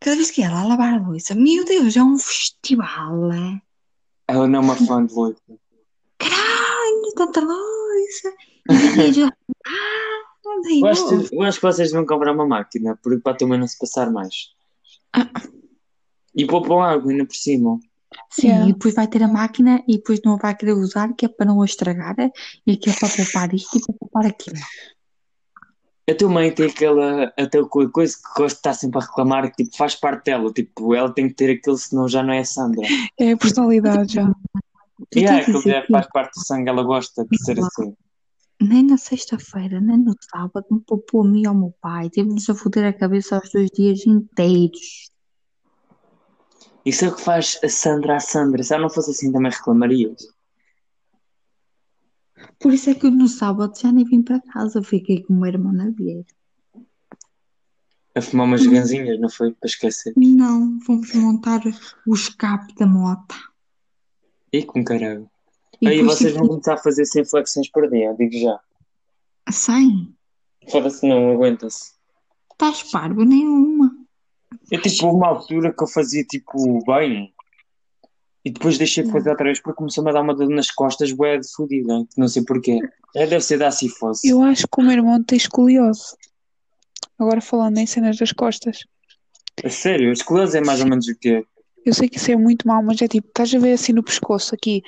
Cada 0.00 0.16
vez 0.16 0.30
que 0.30 0.42
ela 0.42 0.64
lavar 0.64 0.94
a 0.94 1.06
louça, 1.06 1.34
meu 1.34 1.64
Deus, 1.64 1.96
é 1.96 2.02
um 2.02 2.18
festival, 2.18 3.32
é? 3.32 3.60
Ela 4.28 4.46
não 4.46 4.58
é 4.58 4.62
uma 4.62 4.76
fã 4.76 5.04
de 5.04 5.14
louça. 5.14 5.40
Caralho, 7.16 7.32
tanta 7.32 7.40
louça. 7.40 8.34
E 8.70 8.72
ninguém 8.74 9.10
ajuda. 9.10 9.36
Ah, 9.66 10.22
não 10.44 10.62
tem 10.62 10.80
Eu 10.80 10.86
acho, 10.86 11.28
eu 11.32 11.42
acho 11.42 11.58
que 11.60 11.66
vocês 11.66 11.90
vão 11.92 12.06
comprar 12.06 12.32
uma 12.32 12.46
máquina, 12.46 12.98
porque 13.02 13.18
para 13.20 13.36
também 13.36 13.58
não 13.58 13.66
se 13.66 13.78
passar 13.78 14.10
mais. 14.10 14.34
Ah. 15.12 15.28
E 16.34 16.46
poupam 16.46 16.80
água 16.82 17.10
ainda 17.10 17.24
por 17.26 17.34
cima. 17.36 17.78
Sim, 18.30 18.46
Yeah. 18.48 18.68
e 18.68 18.72
depois 18.72 18.94
vai 18.94 19.06
ter 19.08 19.22
a 19.22 19.28
máquina 19.28 19.82
e 19.88 19.96
depois 19.96 20.20
não 20.24 20.36
vai 20.38 20.54
querer 20.54 20.72
usar, 20.74 21.12
que 21.14 21.26
é 21.26 21.28
para 21.28 21.46
não 21.46 21.60
a 21.60 21.64
estragar 21.64 22.14
e 22.66 22.76
que 22.76 22.88
é 22.90 22.92
para 22.92 23.08
poupar 23.08 23.52
isto 23.54 23.76
e 23.76 23.80
para 23.80 23.94
poupar 23.98 24.26
aquilo. 24.26 24.56
A 26.08 26.14
tua 26.14 26.28
mãe 26.28 26.52
tem 26.52 26.66
aquela, 26.70 27.32
co- 27.68 27.90
coisa 27.90 28.14
que 28.14 28.22
gosta 28.40 28.46
de 28.48 28.52
estar 28.54 28.74
sempre 28.74 29.00
a 29.00 29.02
reclamar, 29.04 29.50
que 29.50 29.64
tipo, 29.64 29.76
faz 29.76 29.96
parte 29.96 30.26
dela. 30.26 30.52
Tipo, 30.52 30.94
ela 30.94 31.12
tem 31.12 31.28
que 31.28 31.34
ter 31.34 31.50
aquilo, 31.50 31.76
senão 31.76 32.08
já 32.08 32.22
não 32.22 32.32
é 32.32 32.38
a 32.38 32.44
Sandra. 32.44 32.86
É 33.18 33.32
a 33.32 33.36
personalidade 33.36 34.12
já. 34.14 34.22
E 35.14 35.24
é, 35.24 35.26
tens 35.26 35.28
de 35.28 35.40
aquilo 35.42 35.58
dizer 35.58 35.70
já 35.70 35.82
que 35.82 35.92
faz 35.92 36.06
parte 36.08 36.34
do 36.34 36.46
sangue, 36.46 36.68
ela 36.68 36.82
gosta 36.82 37.24
de 37.24 37.38
ser 37.42 37.58
assim. 37.58 37.94
nem 38.60 38.82
na 38.82 38.96
sexta-feira, 38.96 39.80
nem 39.80 39.98
no 39.98 40.14
sábado, 40.30 40.66
me 40.70 40.80
poupou 40.80 41.22
a 41.22 41.28
mim 41.28 41.42
e 41.42 41.46
ao 41.46 41.54
meu 41.54 41.74
pai. 41.80 42.08
Teve-nos 42.08 42.48
a 42.48 42.54
foder 42.54 42.86
a 42.86 42.92
cabeça 42.92 43.36
aos 43.36 43.50
dois 43.50 43.70
dias 43.70 44.06
inteiros. 44.06 45.10
Isso 46.84 47.04
é 47.04 47.08
o 47.08 47.14
que 47.14 47.20
faz 47.20 47.58
a 47.62 47.68
Sandra 47.68 48.16
a 48.16 48.20
Sandra. 48.20 48.62
Se 48.62 48.72
ela 48.72 48.84
não 48.84 48.90
fosse 48.90 49.10
assim, 49.10 49.32
também 49.32 49.50
reclamarias. 49.50 50.28
Por 52.60 52.72
isso 52.72 52.90
é 52.90 52.94
que 52.94 53.10
no 53.10 53.28
sábado 53.28 53.72
já 53.78 53.90
nem 53.90 54.04
vim 54.04 54.22
para 54.22 54.40
casa, 54.40 54.82
fiquei 54.82 55.22
com 55.22 55.34
o 55.34 55.40
meu 55.40 55.48
irmão 55.48 55.72
na 55.72 55.90
vieira. 55.90 56.24
A 58.14 58.22
fumar 58.22 58.46
umas 58.46 58.66
ganzinhas, 58.66 59.20
não 59.20 59.28
foi? 59.28 59.52
Para 59.52 59.68
esquecer. 59.68 60.14
Não, 60.16 60.80
fomos 60.80 61.12
montar 61.14 61.60
o 62.06 62.14
escape 62.14 62.74
da 62.76 62.86
moto. 62.86 63.34
E 64.58 64.64
com 64.64 64.82
caralho. 64.84 65.28
E 65.80 65.88
Aí 65.88 66.02
vocês 66.02 66.32
vão 66.34 66.46
começar 66.48 66.74
a 66.74 66.78
fazer 66.78 67.04
100 67.04 67.24
flexões 67.26 67.70
por 67.70 67.88
dia, 67.90 68.14
digo 68.18 68.38
já. 68.38 68.58
que- 69.46 69.52
Sem, 69.52 70.14
Foda-se, 70.70 71.06
não, 71.06 71.32
aguenta-se. 71.32 71.92
estás 72.52 72.82
parvo 72.90 73.24
nenhuma. 73.24 73.90
É 74.72 74.78
tipo 74.78 75.06
uma 75.08 75.28
altura 75.28 75.72
que 75.72 75.82
eu 75.82 75.86
fazia 75.86 76.24
tipo 76.24 76.82
bem 76.84 77.32
e 78.44 78.50
depois 78.50 78.78
deixei 78.78 79.04
de 79.04 79.10
fazer 79.12 79.30
outra 79.30 79.44
vez 79.44 79.60
porque 79.60 79.76
começou-me 79.76 80.10
a 80.10 80.12
dar 80.14 80.22
uma 80.22 80.34
dor 80.34 80.48
nas 80.48 80.70
costas, 80.70 81.12
bué 81.12 81.36
de 81.38 81.46
fodida, 81.54 82.04
não 82.16 82.26
sei 82.28 82.44
porquê. 82.44 82.78
É, 83.14 83.26
deve 83.26 83.40
ser 83.44 83.58
da 83.58 83.70
cifose. 83.70 84.26
Eu 84.28 84.42
acho 84.42 84.66
que 84.66 84.80
o 84.80 84.82
meu 84.84 84.92
irmão 84.92 85.22
tem 85.22 85.36
escoliose. 85.36 86.16
Agora 87.18 87.40
falando 87.40 87.78
em 87.78 87.86
cenas 87.86 88.16
das 88.16 88.32
costas. 88.32 88.80
A 89.64 89.70
sério, 89.70 90.10
a 90.10 90.12
esclerose 90.12 90.56
é 90.58 90.60
mais 90.60 90.80
ou 90.80 90.86
menos 90.88 91.06
o 91.08 91.16
quê? 91.18 91.44
Eu 91.86 91.94
sei 91.94 92.08
que 92.08 92.16
isso 92.18 92.32
é 92.32 92.36
muito 92.36 92.66
mau, 92.66 92.82
mas 92.82 93.00
é 93.00 93.06
tipo, 93.06 93.28
estás 93.28 93.54
a 93.54 93.58
ver 93.60 93.74
assim 93.74 93.92
no 93.92 94.02
pescoço, 94.02 94.54
aqui 94.54 94.82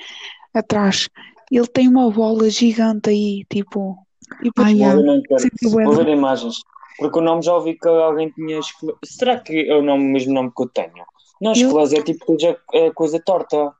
atrás. 0.53 1.07
Ele 1.49 1.65
tem 1.67 1.87
uma 1.87 2.11
bola 2.11 2.49
gigante 2.49 3.09
aí, 3.09 3.45
tipo. 3.49 3.97
E 4.41 4.43
depois 4.43 4.67
Ai, 4.67 4.83
ai. 4.83 4.95
Eu 4.97 5.03
não 5.03 5.21
quero. 5.21 5.49
Vou 5.85 5.95
ver 5.95 6.09
imagens. 6.09 6.57
Porque 6.97 7.17
o 7.17 7.21
nome 7.21 7.41
já 7.41 7.55
ouvi 7.55 7.79
que 7.79 7.87
alguém 7.87 8.29
tinha 8.31 8.59
esclerose. 8.59 8.99
Será 9.05 9.39
que 9.39 9.67
é 9.69 9.73
o 9.75 9.81
nome, 9.81 10.03
mesmo 10.03 10.33
nome 10.33 10.51
que 10.53 10.61
eu 10.61 10.67
tenho? 10.67 11.05
Não, 11.41 11.53
esclerose 11.53 11.95
é 11.97 12.03
tipo 12.03 12.37
já 12.37 12.55
é 12.73 12.91
coisa 12.91 13.17
torta. 13.21 13.73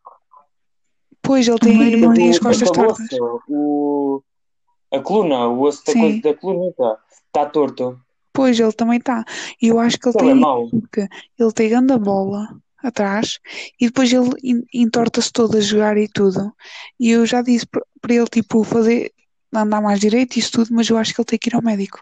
Pois 1.21 1.45
ele 1.47 1.59
tem, 1.59 1.81
ele 1.83 2.13
tem 2.13 2.29
as 2.29 2.37
O 2.37 2.41
costas 2.41 2.71
tortas. 2.71 3.07
o, 3.49 4.23
a 4.93 4.99
coluna, 5.01 5.47
o 5.47 5.61
osso 5.63 5.85
da, 5.85 5.93
coisa, 5.93 6.21
da 6.21 6.33
coluna 6.33 6.73
está 7.27 7.45
torto. 7.47 7.99
Pois 8.31 8.57
ele 8.57 8.71
também 8.71 8.97
está. 8.99 9.25
E 9.61 9.67
eu 9.67 9.77
acho 9.79 9.99
que 9.99 10.07
ele 10.07 10.17
Ele 10.19 10.29
é 10.29 10.31
tem. 10.31 10.41
mau. 10.41 10.69
Porque 10.69 11.07
ele 11.37 11.51
tem 11.51 11.69
grande 11.69 11.97
bola 11.97 12.47
atrás 12.83 13.39
e 13.79 13.87
depois 13.87 14.11
ele 14.11 14.29
en- 14.43 14.63
entorta-se 14.73 15.31
todo 15.31 15.57
a 15.57 15.61
jogar 15.61 15.97
e 15.97 16.07
tudo. 16.07 16.53
E 16.99 17.11
eu 17.11 17.25
já 17.25 17.41
disse 17.41 17.65
para 17.65 18.13
ele, 18.13 18.27
tipo, 18.27 18.63
fazer, 18.63 19.11
andar 19.53 19.81
mais 19.81 19.99
direito 19.99 20.35
e 20.35 20.39
isso 20.39 20.51
tudo, 20.51 20.73
mas 20.73 20.89
eu 20.89 20.97
acho 20.97 21.13
que 21.13 21.19
ele 21.21 21.25
tem 21.25 21.39
que 21.39 21.49
ir 21.49 21.55
ao 21.55 21.61
médico. 21.61 21.99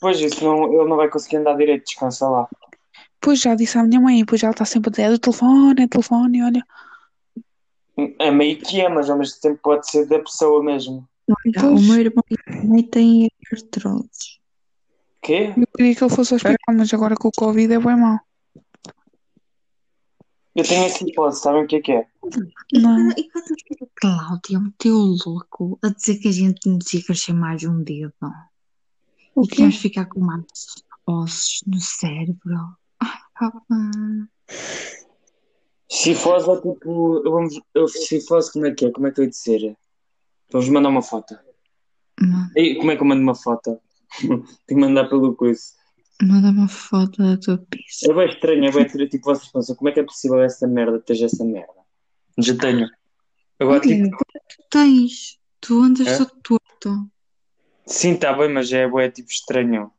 Pois 0.00 0.20
isso, 0.20 0.44
não, 0.44 0.64
ele 0.72 0.88
não 0.88 0.96
vai 0.96 1.08
conseguir 1.08 1.36
andar 1.36 1.56
direito, 1.56 1.84
descansa 1.86 2.28
lá. 2.28 2.48
Pois 3.20 3.40
já 3.40 3.54
disse 3.54 3.78
à 3.78 3.82
minha 3.82 4.00
mãe, 4.00 4.16
e 4.18 4.22
depois 4.22 4.42
ela 4.42 4.52
está 4.52 4.64
sempre 4.64 4.88
a 4.88 4.90
dizer, 4.90 5.02
é 5.04 5.10
do 5.10 5.18
telefone, 5.18 5.82
é 5.82 5.86
do 5.86 5.88
telefone, 5.88 6.42
olha. 6.42 6.62
É 8.18 8.30
meio 8.30 8.58
que 8.58 8.80
é, 8.80 8.88
mas 8.88 9.08
ao 9.08 9.16
mesmo 9.16 9.40
tempo 9.40 9.58
pode 9.62 9.88
ser 9.88 10.04
da 10.06 10.18
pessoa 10.18 10.62
mesmo. 10.62 11.08
Olha, 11.28 11.68
o 11.68 11.70
Pois. 11.74 11.86
meu 11.86 11.96
irmão 11.96 12.24
também 12.44 12.82
tem 12.82 13.30
artrose. 13.52 14.08
Quê? 15.22 15.54
Eu 15.56 15.66
queria 15.74 15.94
que 15.94 16.04
ele 16.04 16.14
fosse 16.14 16.34
ao 16.34 16.36
hospital, 16.36 16.74
mas 16.76 16.92
agora 16.92 17.14
com 17.14 17.28
o 17.28 17.32
Covid 17.34 17.72
é 17.72 17.78
bem 17.78 17.96
mau. 17.96 18.18
Eu 20.54 20.64
tenho 20.64 20.84
essa 20.84 21.04
hipótese, 21.04 21.42
sabem 21.42 21.64
o 21.64 21.66
que 21.66 21.76
é 21.76 21.80
que 21.80 21.92
é? 21.92 22.06
E 22.72 22.78
Não. 22.78 22.94
quando, 22.94 23.18
e 23.18 23.28
Cláudia 23.96 24.60
meteu 24.60 24.94
o 24.96 25.16
louco 25.26 25.78
a 25.82 25.88
dizer 25.88 26.18
que 26.18 26.28
a 26.28 26.32
gente 26.32 26.68
nos 26.68 26.92
ia 26.92 27.02
crescer 27.04 27.32
mais 27.32 27.64
um 27.64 27.82
dedo 27.82 28.12
O 29.34 29.44
e 29.44 29.48
que 29.48 29.56
quê? 29.56 29.62
íamos 29.62 29.76
ficar 29.76 30.06
com 30.06 30.20
mais 30.20 30.44
ossos 31.06 31.62
no 31.66 31.80
cérebro. 31.80 32.76
Ai, 33.00 33.18
papá. 33.38 33.58
Cifose 35.90 36.50
é 36.50 36.56
tipo. 36.60 37.22
Vamos, 37.24 37.60
eu, 37.74 37.88
cifose, 37.88 38.52
como 38.52 38.66
é 38.66 38.74
que 38.74 38.86
é? 38.86 38.90
Como 38.90 39.06
é 39.06 39.10
que 39.10 39.20
eu 39.20 39.24
ia 39.24 39.30
dizer? 39.30 39.76
Vamos 40.50 40.68
mandar 40.68 40.88
uma 40.88 41.02
foto. 41.02 41.36
Ma- 42.20 42.50
E 42.56 42.76
como 42.76 42.90
é 42.90 42.96
que 42.96 43.02
eu 43.02 43.06
mando 43.06 43.22
uma 43.22 43.34
foto? 43.34 43.80
Tenho 44.20 44.44
que 44.66 44.74
mandar 44.74 45.08
pelo 45.08 45.34
coisa. 45.34 45.62
Manda 46.22 46.50
uma 46.50 46.68
foto 46.68 47.22
da 47.22 47.36
tua 47.36 47.58
pizza. 47.58 48.10
É 48.10 48.14
bem 48.14 48.28
estranho, 48.28 48.64
é 48.66 48.70
bem 48.72 48.86
estranho. 48.86 49.08
Tipo, 49.08 49.24
vocês 49.24 49.50
pensam, 49.50 49.74
como 49.76 49.88
é 49.88 49.92
que 49.92 50.00
é 50.00 50.04
possível 50.04 50.40
essa 50.42 50.66
merda 50.66 51.00
ter 51.00 51.20
essa 51.22 51.44
merda? 51.44 51.72
Já 52.38 52.56
tenho. 52.56 52.88
Agora, 53.60 53.80
tipo, 53.80 54.08
Tu 54.16 54.62
tens, 54.70 55.38
tu 55.60 55.82
andas 55.82 56.06
É? 56.06 56.18
todo 56.18 56.32
torto. 56.42 57.10
sim, 57.86 58.12
está 58.12 58.32
bem, 58.32 58.48
mas 58.48 58.72
é, 58.72 58.84
é 58.84 59.10
tipo 59.10 59.28
estranho. 59.30 59.90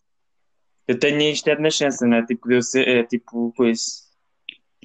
Eu 0.87 0.99
tenho 0.99 1.19
isto 1.21 1.47
é 1.49 1.55
de 1.55 1.61
nascença, 1.61 2.05
não 2.05 2.17
é? 2.17 2.25
Tipo, 2.25 2.47
de 2.47 2.55
eu 2.55 2.61
ser, 2.61 2.87
é 2.87 3.03
tipo 3.03 3.51
coisa. 3.55 3.81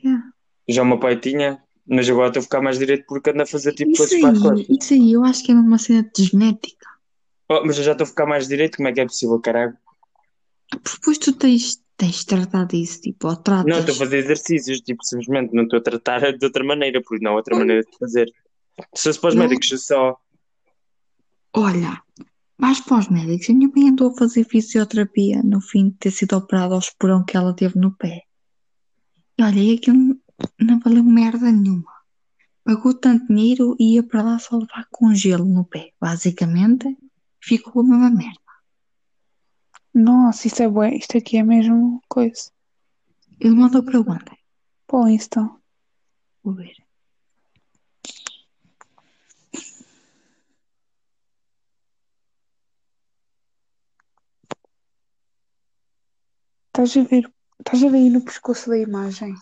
Yeah. 0.02 0.24
Já 0.68 0.82
o 0.82 0.86
meu 0.86 0.98
pai 0.98 1.18
tinha, 1.18 1.62
mas 1.86 2.08
agora 2.08 2.28
estou 2.28 2.40
a 2.40 2.44
ficar 2.44 2.60
mais 2.62 2.78
direito 2.78 3.04
porque 3.06 3.30
ando 3.30 3.42
a 3.42 3.46
fazer 3.46 3.72
tipo 3.74 3.90
Isso 3.90 3.98
coisas 3.98 4.20
para 4.20 4.30
as 4.30 4.36
aí, 4.36 4.42
costas. 4.42 4.76
isso 4.78 4.94
aí, 4.94 5.12
eu 5.12 5.24
acho 5.24 5.44
que 5.44 5.52
é 5.52 5.54
uma 5.54 5.78
cena 5.78 6.10
de 6.16 6.24
genética. 6.24 6.86
Oh, 7.48 7.62
mas 7.66 7.76
eu 7.78 7.84
já 7.84 7.92
estou 7.92 8.04
a 8.04 8.08
ficar 8.08 8.26
mais 8.26 8.48
direito, 8.48 8.76
como 8.76 8.88
é 8.88 8.92
que 8.92 9.00
é 9.00 9.04
possível, 9.04 9.38
caralho? 9.40 9.76
Depois 10.72 11.18
tu 11.18 11.32
tens, 11.32 11.82
tens 11.96 12.16
de 12.20 12.26
tratar 12.26 12.64
disso, 12.66 13.00
tipo, 13.00 13.28
ou 13.28 13.36
tratas. 13.36 13.66
Não, 13.70 13.78
estou 13.80 13.94
a 13.94 13.98
fazer 13.98 14.18
exercícios, 14.18 14.80
tipo, 14.80 15.04
simplesmente 15.04 15.52
não 15.54 15.64
estou 15.64 15.78
a 15.78 15.82
tratar 15.82 16.32
de 16.36 16.44
outra 16.44 16.64
maneira, 16.64 17.00
porque 17.02 17.24
não 17.24 17.32
há 17.32 17.36
outra 17.36 17.56
maneira 17.56 17.82
de 17.82 17.98
fazer. 17.98 18.30
Se 18.94 19.04
fosse 19.04 19.20
para 19.20 19.28
os 19.30 19.34
médicos, 19.34 19.84
só. 19.86 20.16
Olha, 21.54 22.00
vais 22.58 22.80
para 22.80 22.98
os 22.98 23.08
médicos. 23.08 23.50
A 23.50 23.52
minha 23.52 23.70
mãe 23.74 23.88
andou 23.88 24.10
a 24.10 24.16
fazer 24.16 24.44
fisioterapia 24.44 25.42
no 25.42 25.60
fim 25.60 25.90
de 25.90 25.96
ter 25.96 26.10
sido 26.12 26.36
operada 26.36 26.74
ao 26.74 26.80
esporão 26.80 27.24
que 27.24 27.36
ela 27.36 27.54
teve 27.54 27.78
no 27.78 27.94
pé. 27.96 28.22
E 29.38 29.42
olha, 29.42 29.58
e 29.60 29.74
aquilo 29.74 29.96
não- 29.96 30.20
não 30.60 30.78
valeu 30.80 31.02
merda 31.04 31.50
nenhuma. 31.50 31.90
Pagou 32.64 32.94
tanto 32.94 33.26
dinheiro 33.26 33.74
e 33.80 33.94
ia 33.94 34.02
para 34.02 34.22
lá 34.22 34.38
só 34.38 34.56
levar 34.56 34.86
com 34.90 35.12
gelo 35.14 35.44
no 35.44 35.64
pé. 35.64 35.90
Basicamente, 36.00 36.86
ficou 37.42 37.82
a 37.82 37.84
mesma 37.84 38.10
merda. 38.10 38.38
Nossa, 39.94 40.46
isso 40.46 40.62
é 40.62 40.68
bué. 40.68 40.94
Isto 40.96 41.18
aqui 41.18 41.36
é 41.38 41.42
mesmo 41.42 42.00
coisa. 42.08 42.50
Ele 43.40 43.54
mandou 43.54 43.82
para 43.82 44.00
onde? 44.00 44.38
Para 44.86 44.98
o 44.98 45.08
Insta. 45.08 45.40
Vou 46.42 46.54
ver. 46.54 46.76
Estás 56.68 56.96
a 56.96 57.02
ver? 57.02 57.24
Estás 57.58 57.82
a 57.84 57.88
ver 57.88 57.98
aí 57.98 58.10
no 58.10 58.24
pescoço 58.24 58.70
da 58.70 58.78
imagem? 58.78 59.34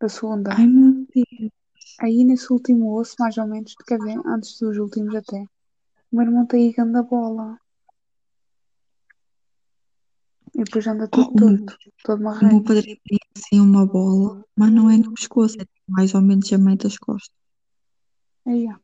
Da 0.00 0.08
segunda. 0.08 0.52
Ai 0.54 0.66
meu 0.66 1.06
Deus. 1.14 1.52
Aí 2.00 2.24
nesse 2.24 2.52
último 2.52 2.94
osso, 2.98 3.16
mais 3.18 3.38
ou 3.38 3.46
menos, 3.46 3.74
quer 3.86 3.98
dizer, 3.98 4.20
antes 4.26 4.58
dos 4.58 4.76
últimos 4.76 5.14
até. 5.14 5.40
O 6.12 6.16
meu 6.16 6.26
irmão 6.26 6.46
tem 6.46 6.66
aí 6.66 6.72
grande 6.72 7.02
bola. 7.02 7.58
E 10.56 10.64
depois 10.64 10.86
anda 10.86 11.06
todo 11.06 11.30
Oh, 11.30 11.36
torto, 11.36 11.76
todo 12.02 12.26
O 12.26 12.46
meu 12.46 12.62
padrinho 12.64 12.98
tem 13.06 13.18
assim 13.36 13.60
uma 13.60 13.86
bola, 13.86 14.42
mas 14.56 14.72
não 14.72 14.88
é 14.90 14.96
no 14.96 15.12
pescoço, 15.12 15.60
é 15.60 15.66
mais 15.86 16.14
ou 16.14 16.22
menos 16.22 16.50
a 16.50 16.56
meio 16.56 16.78
das 16.78 16.96
costas. 16.96 17.36
Aí, 18.46 18.66
ó. 18.72 18.76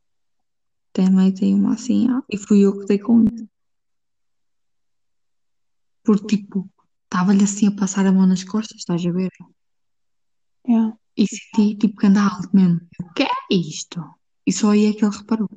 Também 0.93 1.33
tem 1.33 1.55
uma 1.55 1.73
assim, 1.73 2.11
ah, 2.11 2.23
e 2.29 2.37
fui 2.37 2.61
eu 2.61 2.79
que 2.79 2.85
dei 2.85 2.99
com 2.99 3.25
isso. 3.25 3.49
Porque, 6.05 6.37
tipo, 6.37 6.69
estava-lhe 7.05 7.45
assim 7.45 7.69
a 7.69 7.75
passar 7.75 8.05
a 8.07 8.13
mão 8.13 8.27
nas 8.27 8.45
costas, 8.45 8.77
estás 8.79 9.07
a 9.07 9.11
ver? 9.11 9.31
Yeah. 10.69 10.95
E 11.17 11.27
senti 11.27 11.77
tipo 11.77 11.97
que 11.97 12.07
anda 12.07 12.23
alto 12.23 12.51
mesmo. 12.53 12.81
O 13.01 13.13
que 13.15 13.23
é 13.23 13.29
isto? 13.51 14.05
E 14.47 14.53
só 14.53 14.71
aí 14.71 14.87
é 14.87 14.93
que 14.93 15.05
ele 15.05 15.17
reparou. 15.17 15.49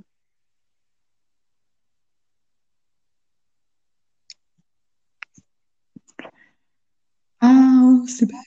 Ah, 7.47 8.01
Sibéria, 8.07 8.43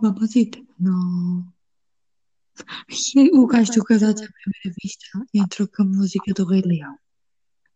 mamacita, 0.00 0.58
não. 0.78 1.46
E 3.14 3.30
o 3.36 3.46
gajo 3.46 3.72
do 3.72 3.84
Casados 3.84 4.22
à 4.22 4.26
Primeira 4.26 4.76
Vista 4.82 5.06
entrou 5.34 5.68
com 5.68 5.82
a 5.82 5.86
música 5.86 6.32
do 6.32 6.46
Rei 6.46 6.62
Leão. 6.62 6.96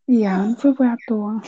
Yeah, 0.09 0.47
não 0.47 0.57
foi 0.57 0.75
bem 0.75 0.89
à 0.89 0.97
toa. 1.07 1.43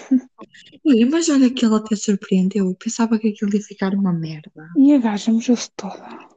Ih, 0.85 1.05
mas 1.07 1.29
olha 1.29 1.51
que 1.51 1.65
ele 1.65 1.75
até 1.75 1.97
surpreendeu. 1.97 2.67
Eu 2.67 2.75
pensava 2.75 3.19
que 3.19 3.29
aquilo 3.29 3.55
ia 3.55 3.63
ficar 3.63 3.95
uma 3.95 4.13
merda. 4.13 4.71
E 4.77 4.93
a 4.95 4.99
gaja 4.99 5.33
mexeu-se 5.33 5.71
toda. 5.77 6.29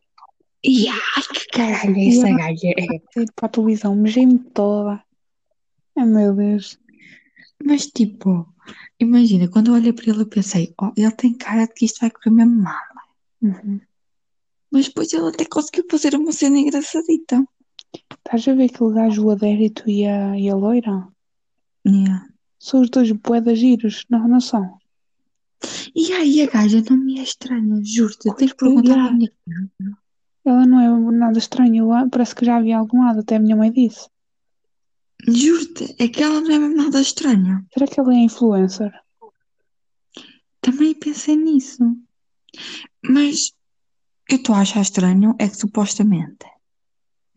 E 0.64 0.88
ai, 0.90 1.24
que 1.34 1.48
caralho 1.48 1.98
é 1.98 2.08
essa 2.08 2.30
gaja? 2.30 2.70
É. 2.78 3.26
Para 3.36 3.46
a 3.46 3.50
televisão, 3.50 3.96
mexei-me 3.96 4.40
toda. 4.40 5.04
Ai 5.98 6.06
meu 6.06 6.34
Deus. 6.34 6.78
Mas 7.64 7.88
tipo, 7.88 8.48
imagina, 9.00 9.48
quando 9.48 9.68
eu 9.68 9.74
olhei 9.76 9.94
para 9.94 10.10
ele 10.10 10.22
eu 10.22 10.28
pensei, 10.28 10.74
oh, 10.82 10.92
ele 10.96 11.12
tem 11.12 11.34
cara 11.34 11.66
de 11.66 11.74
que 11.74 11.86
isto 11.86 12.00
vai 12.02 12.10
correr 12.10 12.32
mesmo 12.32 12.62
mal. 12.62 12.76
Uhum. 13.42 13.80
Mas 14.72 14.88
depois 14.88 15.12
ele 15.14 15.28
até 15.28 15.46
conseguiu 15.46 15.86
fazer 15.90 16.16
uma 16.16 16.32
cena 16.32 16.58
engraçadita. 16.60 17.44
Estás 18.12 18.48
a 18.48 18.54
ver 18.54 18.66
aquele 18.66 18.94
gajo, 18.94 19.26
o 19.26 19.32
Adérito 19.32 19.90
e 19.90 20.06
a, 20.06 20.38
e 20.38 20.50
a 20.50 20.56
loira? 20.56 21.08
Yeah. 21.88 22.28
São 22.60 22.82
os 22.82 22.90
dois 22.90 23.12
boedas 23.12 23.58
giros, 23.58 24.06
não, 24.10 24.28
não 24.28 24.40
são? 24.40 24.78
E 25.96 26.14
aí 26.14 26.42
a 26.42 26.48
gaja 26.48 26.84
não 26.90 26.98
me 26.98 27.20
é 27.20 27.24
estranha, 27.24 27.82
juro-te, 27.84 28.34
tens 28.36 28.54
perguntado 28.54 29.00
à 29.00 29.04
Yeah. 29.04 29.18
minha. 29.18 29.32
Ela 30.46 30.66
não 30.66 30.80
é 30.80 31.12
nada 31.12 31.38
estranha, 31.38 31.82
eu 31.82 31.90
parece 32.10 32.34
que 32.34 32.46
já 32.46 32.58
havia 32.58 32.78
algum 32.78 33.04
lado, 33.04 33.20
até 33.20 33.36
a 33.36 33.40
minha 33.40 33.56
mãe 33.56 33.72
disse. 33.72 34.08
Juro-te, 35.28 35.96
é 36.00 36.08
que 36.08 36.24
ela 36.24 36.42
não 36.42 36.52
é 36.52 36.60
mesmo 36.60 36.76
nada 36.76 37.02
estranha. 37.02 37.66
Será 37.74 37.88
que 37.88 38.00
ela 38.00 38.14
é 38.14 38.18
influencer? 38.18 38.92
Também 40.62 40.94
pensei 40.94 41.36
nisso. 41.36 41.84
Mas 43.04 43.54
eu 44.30 44.38
estou 44.38 44.56
a 44.56 44.60
achar 44.62 44.82
estranho 44.82 45.36
é 45.40 45.48
que 45.48 45.56
supostamente 45.56 46.46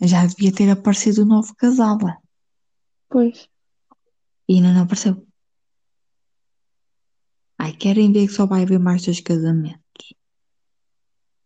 já 0.01 0.27
devia 0.27 0.53
ter 0.53 0.71
aparecido 0.71 1.23
o 1.23 1.27
novo 1.27 1.55
casal 1.55 1.99
Pois. 3.09 3.49
e 4.49 4.57
ainda 4.57 4.73
não 4.73 4.83
apareceu. 4.83 5.27
Ai, 7.59 7.73
querem 7.73 8.13
ver 8.13 8.27
que 8.27 8.33
só 8.33 8.47
vai 8.47 8.63
haver 8.63 8.81
mais 8.81 9.05
dois 9.05 9.21
casamentos? 9.21 10.15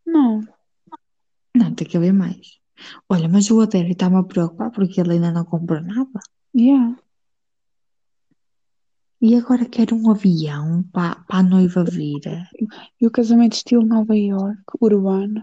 Não. 0.06 0.40
Não, 1.54 1.74
tem 1.74 1.86
que 1.86 1.96
haver 1.96 2.12
mais. 2.12 2.58
Olha, 3.08 3.28
mas 3.28 3.50
o 3.50 3.60
Adério 3.60 3.92
está-me 3.92 4.16
a 4.16 4.22
preocupar 4.22 4.70
porque 4.70 5.00
ele 5.00 5.14
ainda 5.14 5.30
não 5.30 5.44
comprou 5.44 5.80
nada. 5.80 6.20
Yeah. 6.54 6.96
E 9.20 9.34
agora 9.34 9.64
quer 9.64 9.92
um 9.92 10.10
avião 10.10 10.82
para 10.92 11.24
a 11.28 11.42
noiva 11.42 11.84
vir. 11.84 12.20
E 13.00 13.06
o 13.06 13.10
casamento 13.10 13.54
estilo 13.54 13.84
Nova 13.84 14.16
York, 14.16 14.62
urbano. 14.80 15.42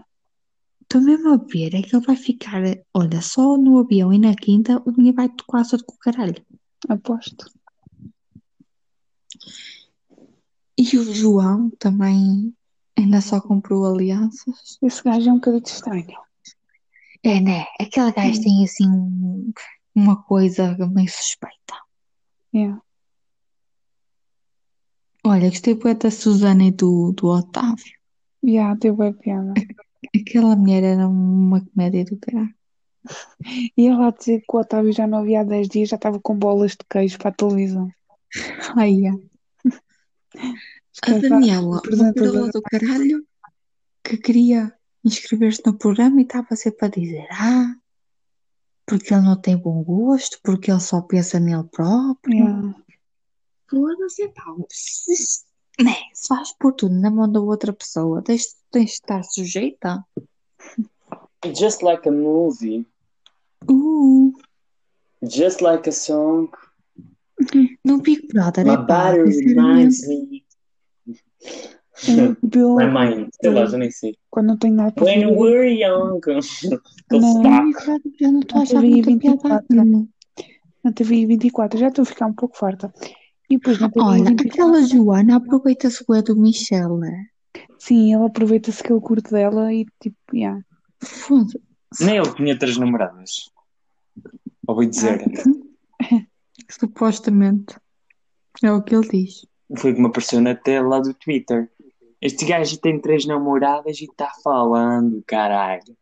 Estou 0.82 1.00
mesmo 1.00 1.30
a 1.30 1.36
ver, 1.36 1.74
é 1.74 1.82
que 1.82 1.96
ele 1.96 2.06
vai 2.06 2.14
ficar, 2.14 2.62
olha, 2.92 3.20
só 3.20 3.56
no 3.56 3.78
avião 3.78 4.12
e 4.12 4.18
na 4.18 4.34
quinta 4.34 4.80
o 4.86 4.92
dinheiro 4.92 5.16
vai 5.16 5.28
tocar 5.28 5.64
só 5.64 5.76
de 5.76 5.84
com 5.84 5.94
o 5.94 5.98
caralho. 5.98 6.40
Aposto. 6.88 7.50
E 10.78 10.96
o 10.96 11.14
João 11.14 11.70
também 11.78 12.54
ainda 12.96 13.20
só 13.20 13.40
comprou 13.40 13.86
alianças. 13.86 14.78
Esse 14.82 15.02
gajo 15.02 15.28
é 15.28 15.32
um 15.32 15.36
bocadinho 15.36 15.62
estranho. 15.64 16.23
É, 17.24 17.40
né? 17.40 17.64
Aquele 17.80 18.12
gajo 18.12 18.40
tem 18.42 18.64
assim 18.64 18.86
um- 18.88 19.52
uma 19.94 20.22
coisa 20.22 20.76
meio 20.88 21.08
suspeita. 21.08 21.74
Yeah. 22.54 22.80
Olha, 25.24 25.48
gostei 25.48 25.74
bué 25.74 25.94
da 25.94 26.10
Susana 26.10 26.64
e 26.64 26.70
do, 26.70 27.12
do 27.12 27.28
Otávio. 27.28 27.94
Yeah, 28.44 28.76
deu 28.78 28.94
bem 28.94 29.12
piada. 29.14 29.54
Aquela 30.14 30.54
mulher 30.54 30.82
era 30.82 31.08
uma 31.08 31.64
comédia 31.64 32.04
do 32.04 32.16
caralho. 32.18 32.54
E 33.76 33.86
ela 33.86 34.08
a 34.08 34.10
dizer 34.10 34.40
que 34.40 34.54
o 34.56 34.60
Otávio 34.60 34.92
já 34.92 35.06
não 35.06 35.18
havia 35.18 35.40
há 35.40 35.44
10 35.44 35.68
dias, 35.68 35.88
já 35.88 35.96
estava 35.96 36.20
com 36.20 36.36
bolas 36.36 36.72
de 36.72 36.78
queijo 36.90 37.18
para 37.18 37.30
a 37.30 37.34
televisão. 37.34 37.90
Ai, 38.76 39.06
é. 39.06 39.12
A 41.06 41.18
Daniela, 41.18 41.66
uma 41.66 41.78
apresentadora. 41.78 42.50
do 42.52 42.62
caralho, 42.62 43.26
que 44.02 44.16
queria 44.18 44.72
inscrever-se 45.04 45.62
no 45.66 45.76
programa 45.76 46.20
e 46.20 46.24
estava 46.24 46.56
sempre 46.56 46.86
a 46.86 46.88
dizer: 46.90 47.26
Ah, 47.30 47.74
porque 48.86 49.12
ele 49.14 49.22
não 49.22 49.40
tem 49.40 49.56
bom 49.56 49.82
gosto, 49.82 50.38
porque 50.42 50.70
ele 50.70 50.80
só 50.80 51.00
pensa 51.02 51.38
nele 51.40 51.64
próprio. 51.64 52.74
Foda-se, 53.70 54.28
pá. 54.28 54.44
Se, 54.70 55.16
se- 55.16 55.44
né, 55.80 55.94
se 56.12 56.28
vais 56.28 56.52
pôr 56.58 56.72
tudo 56.72 56.94
na 56.94 57.10
mão 57.10 57.30
da 57.30 57.40
outra 57.40 57.72
pessoa, 57.72 58.22
tens, 58.22 58.56
tens 58.70 58.84
de 58.86 58.90
estar 58.92 59.22
sujeita. 59.24 60.04
Just 61.56 61.82
like 61.82 62.08
a 62.08 62.12
movie, 62.12 62.86
Uh, 63.70 64.30
just 65.22 65.60
like 65.62 65.88
a 65.88 65.92
song, 65.92 66.48
no 67.84 67.98
Big 68.00 68.26
Brother 68.28 68.64
my 68.64 68.74
é 68.74 68.76
pá, 68.76 69.12
body 69.12 69.44
reminds 69.44 70.06
me. 70.06 70.44
Eu, 72.08 72.36
Bill, 72.42 72.74
My 72.76 72.86
mind, 72.86 73.28
sei 73.40 73.50
lá, 73.50 73.66
já 73.66 73.78
nem 73.78 73.90
sei. 73.90 74.16
quando 74.30 74.46
não 74.48 74.56
tenho 74.58 74.74
nada 74.74 74.92
para 74.92 75.04
When 75.04 75.22
fazer, 75.22 75.26
we 75.38 75.50
were 75.50 75.68
young. 75.68 76.20
Não. 77.12 77.42
já 78.20 78.32
não 78.32 78.40
estou 78.40 78.58
a 78.58 78.60
Eu 78.60 78.62
achar 78.62 78.80
vi 78.80 78.90
muita 78.90 79.10
24. 79.10 79.38
piada 79.40 79.64
aquilo. 79.82 80.08
na 80.82 80.92
TV 80.92 81.26
24, 81.26 81.78
já 81.78 81.88
estou 81.88 82.02
a 82.02 82.06
ficar 82.06 82.26
um 82.26 82.32
pouco 82.34 82.56
farta. 82.56 82.92
E 83.48 83.56
depois 83.56 83.78
na 83.78 83.88
TV 83.90 84.04
Olha, 84.04 84.24
24, 84.24 84.48
aquela 84.48 84.82
Joana 84.84 85.36
aproveita-se 85.36 86.04
bué 86.06 86.20
do 86.22 86.34
Michel. 86.36 86.96
né? 86.98 87.26
sim, 87.78 88.12
ela 88.12 88.26
aproveita-se 88.26 88.82
que 88.82 88.92
ele 88.92 89.00
curte 89.00 89.30
dela 89.30 89.72
e 89.72 89.86
tipo, 90.00 90.16
yeah. 90.32 90.60
Foda-se. 91.02 91.60
Nem 92.00 92.16
ele 92.16 92.34
tinha 92.34 92.58
três 92.58 92.76
namoradas. 92.76 93.50
Ouvi 94.66 94.86
dizer. 94.86 95.22
Supostamente. 96.70 97.76
É 98.62 98.72
o 98.72 98.82
que 98.82 98.94
ele 98.94 99.08
diz. 99.08 99.46
Foi 99.78 99.94
como 99.94 100.08
apareceu 100.08 100.40
na 100.40 100.54
tela 100.54 101.00
do 101.00 101.12
Twitter. 101.14 101.70
Este 102.24 102.46
gajo 102.46 102.78
tem 102.78 102.98
três 102.98 103.26
namoradas 103.26 104.00
e 104.00 104.04
está 104.04 104.32
falando, 104.42 105.22
caralho. 105.26 105.96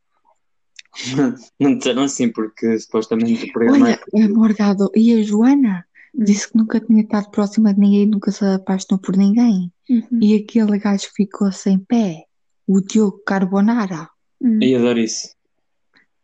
Não 1.58 1.76
disseram 1.76 2.04
assim 2.04 2.30
porque 2.30 2.78
supostamente 2.78 3.46
o 3.46 3.52
programa 3.52 3.86
Olha, 3.86 4.26
a 4.26 4.28
Morgado 4.28 4.90
e 4.94 5.12
a 5.14 5.22
Joana 5.22 5.84
disse 6.14 6.50
que 6.50 6.56
nunca 6.56 6.78
tinha 6.78 7.02
estado 7.02 7.30
próxima 7.30 7.74
de 7.74 7.80
ninguém, 7.80 8.06
nunca 8.06 8.30
se 8.30 8.44
apaixonou 8.44 9.00
por 9.00 9.16
ninguém. 9.16 9.72
Uhum. 9.90 10.18
E 10.20 10.36
aquele 10.36 10.78
gajo 10.78 11.08
que 11.08 11.24
ficou 11.24 11.50
sem 11.50 11.78
pé, 11.78 12.26
o 12.66 12.80
Diogo 12.80 13.20
Carbonara, 13.26 14.08
Uhum. 14.42 14.58
Eu 14.60 14.80
adoro 14.80 14.98
isso. 14.98 15.28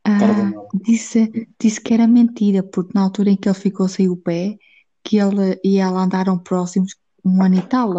ah, 0.04 0.50
disse, 0.74 1.48
disse 1.58 1.80
que 1.80 1.94
era 1.94 2.06
mentira, 2.06 2.62
porque 2.64 2.90
na 2.94 3.02
altura 3.02 3.30
em 3.30 3.36
que 3.36 3.48
ele 3.48 3.54
ficou 3.54 3.86
sem 3.86 4.08
o 4.08 4.16
pé, 4.16 4.58
que 5.04 5.18
ele 5.18 5.58
e 5.64 5.78
ela 5.78 6.02
andaram 6.02 6.36
próximos 6.36 6.96
um 7.24 7.42
ano 7.42 7.56
e 7.56 7.62
tal, 7.62 7.94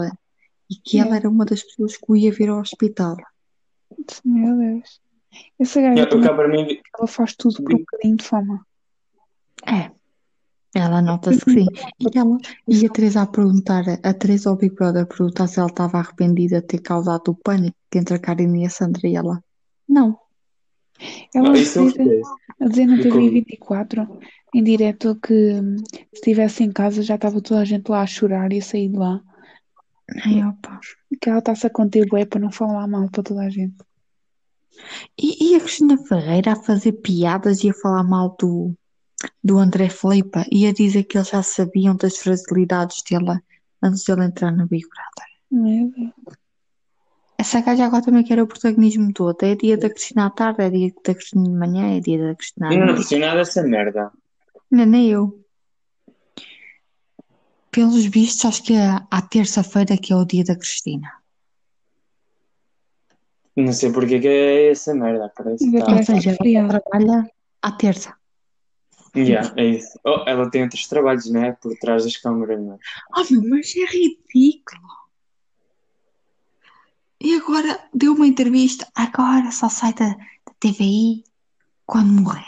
e 0.70 0.76
que 0.76 1.00
ela 1.00 1.16
era 1.16 1.30
uma 1.30 1.46
das 1.46 1.64
pessoas 1.64 1.98
que 1.98 2.06
o 2.08 2.16
ia 2.16 2.32
ver 2.32 2.50
ao 2.50 2.60
hospital. 2.60 3.18
Meu 4.24 4.58
Deus. 4.58 5.02
Essa 5.60 5.82
gaja 5.82 6.04
Eu, 6.04 6.10
também, 6.10 6.82
ela 6.98 7.08
faz 7.08 7.36
tudo 7.36 7.64
por 7.64 7.74
um 7.76 7.80
bocadinho 7.80 8.18
de 8.18 8.24
fama. 8.24 8.66
É, 9.68 9.92
ela 10.74 11.02
nota-se 11.02 11.44
que 11.44 11.52
sim. 11.52 11.66
E, 12.00 12.18
ela, 12.18 12.38
e 12.68 12.86
a 12.86 12.90
Teresa 12.90 13.22
a 13.22 13.28
perguntar, 13.28 13.84
a 14.04 14.14
Teresa 14.14 14.50
ao 14.50 14.56
Big 14.56 14.76
Brother 14.76 15.04
a 15.04 15.06
perguntar 15.06 15.48
se 15.48 15.60
ela 15.60 15.70
estava 15.70 15.98
arrependida 15.98 16.62
de 16.62 16.68
ter 16.68 16.80
causado 16.80 17.30
o 17.30 17.36
pânico 17.36 17.76
entre 17.94 18.16
a 18.16 18.20
Karina 18.20 18.58
e 18.58 18.66
a 18.66 18.70
Sandra 18.70 19.08
e 19.08 19.16
ela, 19.16 19.44
não. 19.88 20.18
Ela 21.34 21.50
Ah, 21.50 21.52
a 21.52 21.54
dizer, 21.54 21.80
gostei. 21.82 22.22
a 22.62 22.68
dizer 22.68 22.86
na 22.88 22.98
Do 22.98 23.04
TV 23.04 23.16
Covid. 23.16 23.32
24, 23.32 24.20
em 24.54 24.64
direto, 24.64 25.16
que 25.16 25.54
se 25.56 26.14
estivesse 26.14 26.64
em 26.64 26.72
casa 26.72 27.02
já 27.02 27.16
estava 27.16 27.42
toda 27.42 27.62
a 27.62 27.66
gente 27.66 27.90
lá 27.90 28.02
a 28.02 28.08
chorar 28.08 28.52
e 28.52 28.60
a 28.60 28.62
sair 28.62 28.90
de 28.90 28.98
lá. 28.98 29.22
Ai, 30.26 30.44
opa. 30.44 30.80
E 31.12 31.18
que 31.18 31.30
ela 31.30 31.40
está-se 31.40 31.68
a 31.68 31.70
conter 31.70 32.08
bué 32.08 32.26
para 32.26 32.40
não 32.40 32.52
falar 32.52 32.88
mal 32.88 33.10
para 33.10 33.24
toda 33.24 33.42
a 33.42 33.50
gente. 33.50 33.76
E, 35.18 35.52
e 35.52 35.56
a 35.56 35.60
Cristina 35.60 35.98
Ferreira 35.98 36.54
a 36.54 36.56
fazer 36.56 36.94
piadas 36.94 37.64
e 37.64 37.70
a 37.70 37.74
falar 37.74 38.04
mal 38.04 38.36
do, 38.40 38.74
do 39.44 39.58
André 39.58 39.90
Filipe 39.90 40.46
e 40.52 40.66
a 40.68 40.74
dizer 40.74 41.04
que 41.04 41.18
eles 41.18 41.30
já 41.30 41.44
sabiam 41.44 41.96
das 41.96 42.18
fragilidades 42.18 43.04
dele 43.04 43.40
antes 43.82 44.04
de 44.04 44.12
ele 44.12 44.26
entrar 44.26 44.52
no 44.52 44.68
Big 44.68 44.86
Brother. 44.88 45.30
Meu 45.52 45.92
Deus. 45.92 46.38
Essa 47.38 47.62
gaja 47.62 47.86
agora 47.86 48.04
também 48.04 48.24
quer 48.24 48.42
o 48.42 48.48
protagonismo 48.48 49.14
todo. 49.14 49.42
É 49.44 49.56
dia 49.56 49.78
da 49.78 49.90
Cristina 49.90 50.26
à 50.26 50.30
tarde, 50.30 50.62
é 50.62 50.70
dia 50.70 50.94
da 51.06 51.16
Cristina 51.16 51.44
de 51.44 51.50
manhã, 51.56 51.96
é 51.96 52.00
dia 52.02 52.22
da 52.22 52.36
Cristina 52.36 52.68
à 52.68 52.74
Eu 52.74 52.80
não 52.80 52.86
noite. 52.88 52.98
percebi 53.00 53.22
nada 53.22 53.38
dessa 53.38 53.64
merda. 53.64 54.12
Não, 54.70 54.86
nem 54.86 55.10
eu. 55.10 55.40
Pelos 57.72 58.06
vistos, 58.06 58.46
acho 58.46 58.64
que 58.64 58.74
é 58.74 58.90
à 59.12 59.22
terça-feira 59.22 59.96
que 59.98 60.12
é 60.12 60.16
o 60.16 60.26
dia 60.26 60.44
da 60.44 60.56
Cristina. 60.56 61.08
Não 63.56 63.74
sei 63.74 63.92
porque 63.92 64.20
que 64.20 64.28
é 64.28 64.72
essa 64.72 64.94
merda, 64.94 65.32
parece 65.36 65.70
que 65.70 65.78
tá. 65.80 65.96
Ou 65.96 66.04
seja, 66.04 66.38
ela 66.44 66.80
trabalha 66.80 67.30
à 67.62 67.72
terça. 67.72 68.16
Yeah, 69.16 69.54
é 69.58 69.66
isso. 69.66 70.00
Oh, 70.06 70.24
ela 70.28 70.50
tem 70.50 70.64
outros 70.64 70.88
trabalhos, 70.88 71.30
não 71.30 71.44
é? 71.44 71.52
Por 71.54 71.76
trás 71.80 72.04
das 72.04 72.16
câmaras, 72.18 72.60
não 72.60 72.74
é? 72.74 72.78
Oh, 73.18 73.24
meu, 73.32 73.50
mas 73.50 73.74
é 73.76 73.86
ridículo. 73.86 74.88
E 77.22 77.36
agora 77.36 77.80
deu 77.94 78.14
uma 78.14 78.28
entrevista. 78.28 78.88
Agora 78.96 79.52
só 79.52 79.68
sai 79.68 79.94
da, 79.94 80.10
da 80.10 80.54
TVI 80.60 81.24
quando 81.86 82.22
morrer. 82.22 82.46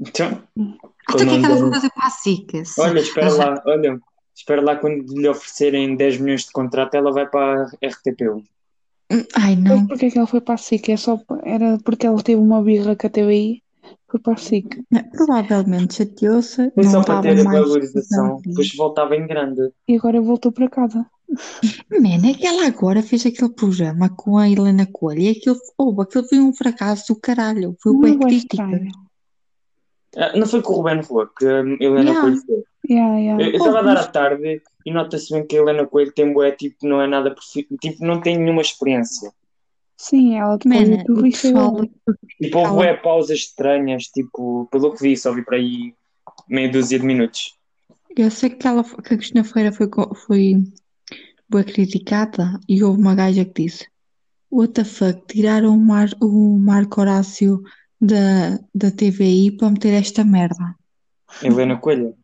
Então, 0.00 0.42
Até 1.06 1.24
o 1.24 1.28
que 1.28 1.34
é 1.34 1.38
que 1.38 1.46
ela 1.46 1.58
foi 1.58 1.70
fazer 1.70 1.90
para 1.90 2.06
a 2.06 2.10
SIC? 2.10 2.64
Se- 2.64 2.80
olha, 2.80 2.98
espera 3.00 3.30
lá, 3.32 3.62
olha, 3.66 4.00
espera 4.42 4.60
lá 4.60 4.76
quando 4.76 5.04
lhe 5.14 5.28
oferecerem 5.28 5.96
10 5.96 6.18
milhões 6.18 6.42
de 6.42 6.50
contrato, 6.52 6.94
ela 6.94 7.12
vai 7.12 7.26
para 7.28 7.62
a 7.62 7.70
RTP1. 7.86 8.42
Ai, 9.34 9.56
Mas 9.56 9.80
não. 9.80 9.86
porquê 9.86 10.10
que 10.10 10.18
ela 10.18 10.26
foi 10.26 10.40
para 10.40 10.54
a 10.54 10.58
SIC? 10.58 10.88
É 10.90 10.96
só, 10.96 11.20
era 11.44 11.78
porque 11.84 12.06
ela 12.06 12.22
teve 12.22 12.40
uma 12.40 12.62
birra 12.62 12.96
com 12.96 13.06
a 13.06 13.10
TVI, 13.10 13.62
foi 14.10 14.20
para 14.20 14.32
a 14.32 14.36
SIC. 14.36 14.82
Provavelmente 15.12 15.94
chateou-se. 15.94 16.70
Foi 16.72 16.84
só 16.84 17.02
para 17.02 17.20
ter 17.22 17.40
a 17.40 17.44
valorização, 17.44 18.40
depois 18.44 18.74
voltava 18.74 19.14
em 19.16 19.26
grande. 19.26 19.70
E 19.86 19.96
agora 19.96 20.20
voltou 20.20 20.50
para 20.50 20.68
casa. 20.68 21.06
Man, 21.90 22.28
é 22.28 22.34
que 22.34 22.46
ela 22.46 22.66
agora 22.66 23.02
fez 23.02 23.24
aquele 23.24 23.50
programa 23.50 24.10
com 24.10 24.36
a 24.38 24.48
Helena 24.50 24.86
Coelho 24.90 25.22
e 25.22 25.28
aquilo, 25.30 25.56
oh, 25.78 26.00
aquilo 26.02 26.24
foi 26.28 26.38
um 26.38 26.52
fracasso 26.52 27.14
do 27.14 27.20
caralho. 27.20 27.74
Foi 27.80 27.92
Não 27.92 28.00
bem 28.00 28.14
é 28.14 28.18
crítica. 28.18 28.62
estranho. 28.62 28.92
Ah, 30.16 30.36
Não 30.36 30.46
foi 30.46 30.62
com 30.62 30.72
o 30.72 30.76
Ruben 30.76 31.00
Rua 31.00 31.30
que 31.36 31.46
a 31.46 31.60
Helena 31.60 32.10
Yeah. 32.10 32.20
Coelho 32.20 32.42
fez. 32.44 32.62
Yeah, 32.88 33.18
yeah. 33.18 33.42
Eu 33.44 33.50
eu 33.50 33.56
estava 33.56 33.78
a 33.78 33.82
dar 33.82 33.96
à 33.98 34.06
tarde 34.06 34.62
e 34.84 34.90
nota-se 34.92 35.32
bem 35.32 35.46
que 35.46 35.56
a 35.56 35.60
Helena 35.60 35.86
Coelho 35.86 36.12
tem 36.12 36.32
bué, 36.32 36.50
tipo, 36.52 36.86
não 36.86 37.00
é 37.00 37.06
nada, 37.06 37.30
profi- 37.30 37.66
tipo, 37.80 38.04
não 38.04 38.20
tem 38.20 38.36
nenhuma 38.36 38.60
experiência. 38.62 39.32
Sim, 39.96 40.36
ela 40.36 40.56
do 40.58 41.04
tudo 41.04 41.22
o 41.22 41.26
isso 41.26 41.46
é 41.46 41.50
pessoal, 41.52 41.80
Tipo, 42.42 42.58
houve 42.58 42.72
bué 42.72 42.94
pausas 42.94 43.38
estranhas, 43.38 44.04
tipo, 44.04 44.66
pelo 44.70 44.92
que 44.92 45.00
vi, 45.02 45.16
só 45.16 45.32
vi 45.32 45.44
para 45.44 45.56
aí 45.56 45.94
meia 46.48 46.68
dúzia 46.68 46.98
de 46.98 47.06
minutos. 47.06 47.56
eu 48.16 48.30
sei 48.30 48.50
que, 48.50 48.66
ela, 48.66 48.82
que 48.82 49.14
a 49.14 49.16
Cristina 49.16 49.44
Ferreira 49.44 49.72
foi, 49.72 49.88
foi 50.26 50.54
bem 51.48 51.64
criticada 51.64 52.58
e 52.68 52.82
houve 52.82 53.00
uma 53.00 53.14
gaja 53.14 53.44
que 53.44 53.62
disse 53.62 53.86
What 54.50 54.72
the 54.74 54.84
fuck, 54.84 55.22
tiraram 55.28 55.74
o, 55.76 55.80
Mar, 55.80 56.08
o 56.20 56.58
Marco 56.58 57.00
Horácio 57.00 57.62
da, 58.02 58.58
da 58.74 58.90
TVI 58.90 59.52
para 59.52 59.70
meter 59.70 59.94
esta 59.94 60.24
merda. 60.24 60.74
Helena 61.40 61.78
Coelho. 61.78 62.16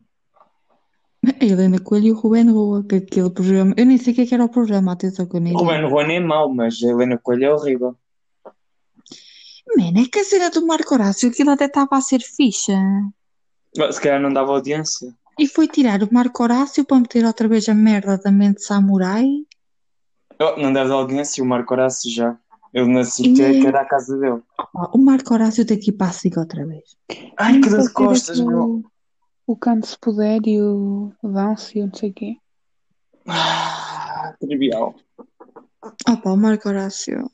A 1.25 1.31
Helena 1.43 1.79
Coelho 1.79 2.07
e 2.07 2.11
o 2.11 2.15
Ruben 2.15 2.51
Rua, 2.51 2.83
que 2.83 2.95
aquele 2.95 3.29
programa, 3.29 3.73
eu 3.77 3.85
nem 3.85 3.97
sei 3.97 4.11
o 4.11 4.15
que 4.15 4.21
é 4.21 4.25
que 4.25 4.33
era 4.35 4.43
o 4.43 4.49
programa, 4.49 4.91
atenção 4.91 5.25
que 5.25 5.37
eu 5.37 5.39
nem 5.39 5.55
O 5.55 5.59
Ruben 5.59 5.89
Rua 5.89 6.05
nem 6.05 6.17
é 6.17 6.19
mau, 6.19 6.53
mas 6.53 6.77
a 6.83 6.87
Helena 6.89 7.17
Coelho 7.17 7.45
é 7.45 7.53
horrível. 7.53 7.95
Man, 9.77 10.01
é 10.01 10.05
que 10.11 10.19
a 10.19 10.23
cena 10.23 10.49
do 10.49 10.65
Marco 10.65 10.93
Horácio, 10.93 11.29
aquilo 11.29 11.51
até 11.51 11.65
estava 11.65 11.95
a 11.95 12.01
ser 12.01 12.21
ficha. 12.21 12.77
Se 13.91 14.01
calhar 14.01 14.19
não 14.19 14.33
dava 14.33 14.51
audiência. 14.51 15.15
E 15.37 15.47
foi 15.47 15.67
tirar 15.67 16.03
o 16.03 16.13
Marco 16.13 16.43
Horácio 16.43 16.83
para 16.83 16.99
meter 16.99 17.23
outra 17.23 17.47
vez 17.47 17.69
a 17.69 17.73
merda 17.73 18.17
da 18.17 18.31
mente 18.31 18.63
samurai. 18.63 19.25
Oh, 20.41 20.59
não 20.59 20.73
deve 20.73 20.89
dar 20.89 20.95
audiência, 20.95 21.43
o 21.43 21.47
Marco 21.47 21.73
Horácio 21.73 22.11
já. 22.11 22.37
Ele 22.73 22.93
nasceu 22.93 23.25
E- 23.25 23.33
que 23.33 23.67
era 23.67 23.81
a 23.81 23.85
casa 23.85 24.17
dele. 24.17 24.41
Opa, 24.57 24.91
o 24.93 24.97
Marco 24.97 25.33
Horácio 25.33 25.65
tem 25.65 25.79
que 25.79 25.89
ir 25.89 25.93
para 25.93 26.07
a 26.07 26.11
SIC 26.13 26.37
outra 26.37 26.65
vez. 26.65 26.95
Ai, 27.37 27.59
que 27.59 27.69
Pode 27.69 27.71
dor 27.71 27.81
de 27.81 27.87
ser 27.87 27.93
costas, 27.93 28.39
meu. 28.39 28.83
O 29.47 29.55
canto 29.57 29.87
se 29.87 29.97
puder 29.99 30.39
e 30.45 30.61
o 30.61 31.11
dance 31.23 31.77
e 31.77 31.81
não 31.83 31.93
sei 31.93 32.11
o 32.11 32.13
quê. 32.13 32.37
Ah, 33.27 34.35
trivial. 34.39 34.95
Opa, 36.07 36.31
o 36.31 36.37
Marco 36.37 36.69
Horácio 36.69 37.29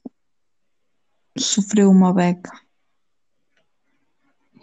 sofreu 1.38 1.90
uma 1.90 2.14
beca. 2.14 2.52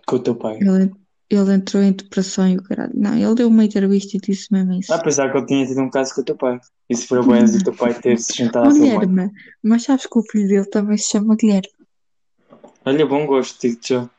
Com 0.07 0.17
o 0.17 0.19
teu 0.19 0.35
pai. 0.35 0.59
Ele, 0.61 0.91
ele 1.35 1.55
entrou 1.55 1.83
em 1.83 1.93
depressão 1.93 2.49
e 2.49 2.57
o 2.57 2.63
caralho. 2.63 2.93
Não, 2.95 3.17
ele 3.17 3.35
deu 3.35 3.49
uma 3.49 3.65
entrevista 3.65 4.17
e 4.17 4.21
disse 4.21 4.53
mesmo 4.53 4.73
isso. 4.75 4.93
Ah, 4.93 4.97
apesar 4.97 5.31
que 5.31 5.39
ele 5.39 5.47
tinha 5.47 5.67
tido 5.67 5.81
um 5.81 5.91
caso 5.91 6.15
com 6.15 6.21
o 6.21 6.25
teu 6.25 6.37
pai. 6.37 6.59
Isso 6.89 7.07
foi 7.07 7.25
bem 7.27 7.45
do 7.45 7.63
teu 7.65 7.75
pai 7.75 7.95
ter 8.01 8.19
se 8.19 8.37
juntado 8.37 8.67
Oh, 8.69 8.71
à 8.71 8.73
tua 8.73 8.81
mãe. 8.81 9.07
Guilherme, 9.07 9.33
mas 9.63 9.83
sabes 9.85 10.07
que 10.07 10.19
o 10.19 10.23
filho 10.23 10.49
dele 10.49 10.67
também 10.67 10.97
se 10.99 11.11
chama 11.11 11.37
Guilherme. 11.37 11.69
Olha, 12.85 13.07
bom 13.07 13.27
gosto, 13.27 13.61
digo-te 13.61 13.95
já. 13.95 14.11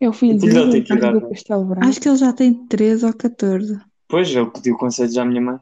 É 0.00 0.08
o 0.08 0.12
filho 0.12 0.36
O 0.36 0.38
dele, 0.38 0.70
tem 0.70 0.80
o 0.80 0.84
que 0.84 0.92
idade? 0.94 1.20
Branco. 1.20 1.84
Acho 1.84 2.00
que 2.00 2.08
ele 2.08 2.16
já 2.16 2.32
tem 2.32 2.52
13 2.66 3.06
ou 3.06 3.12
14. 3.14 3.78
Pois, 4.08 4.28
ele 4.28 4.50
pediu 4.50 4.76
conselhos 4.76 5.16
à 5.16 5.24
minha 5.24 5.40
mãe. 5.40 5.58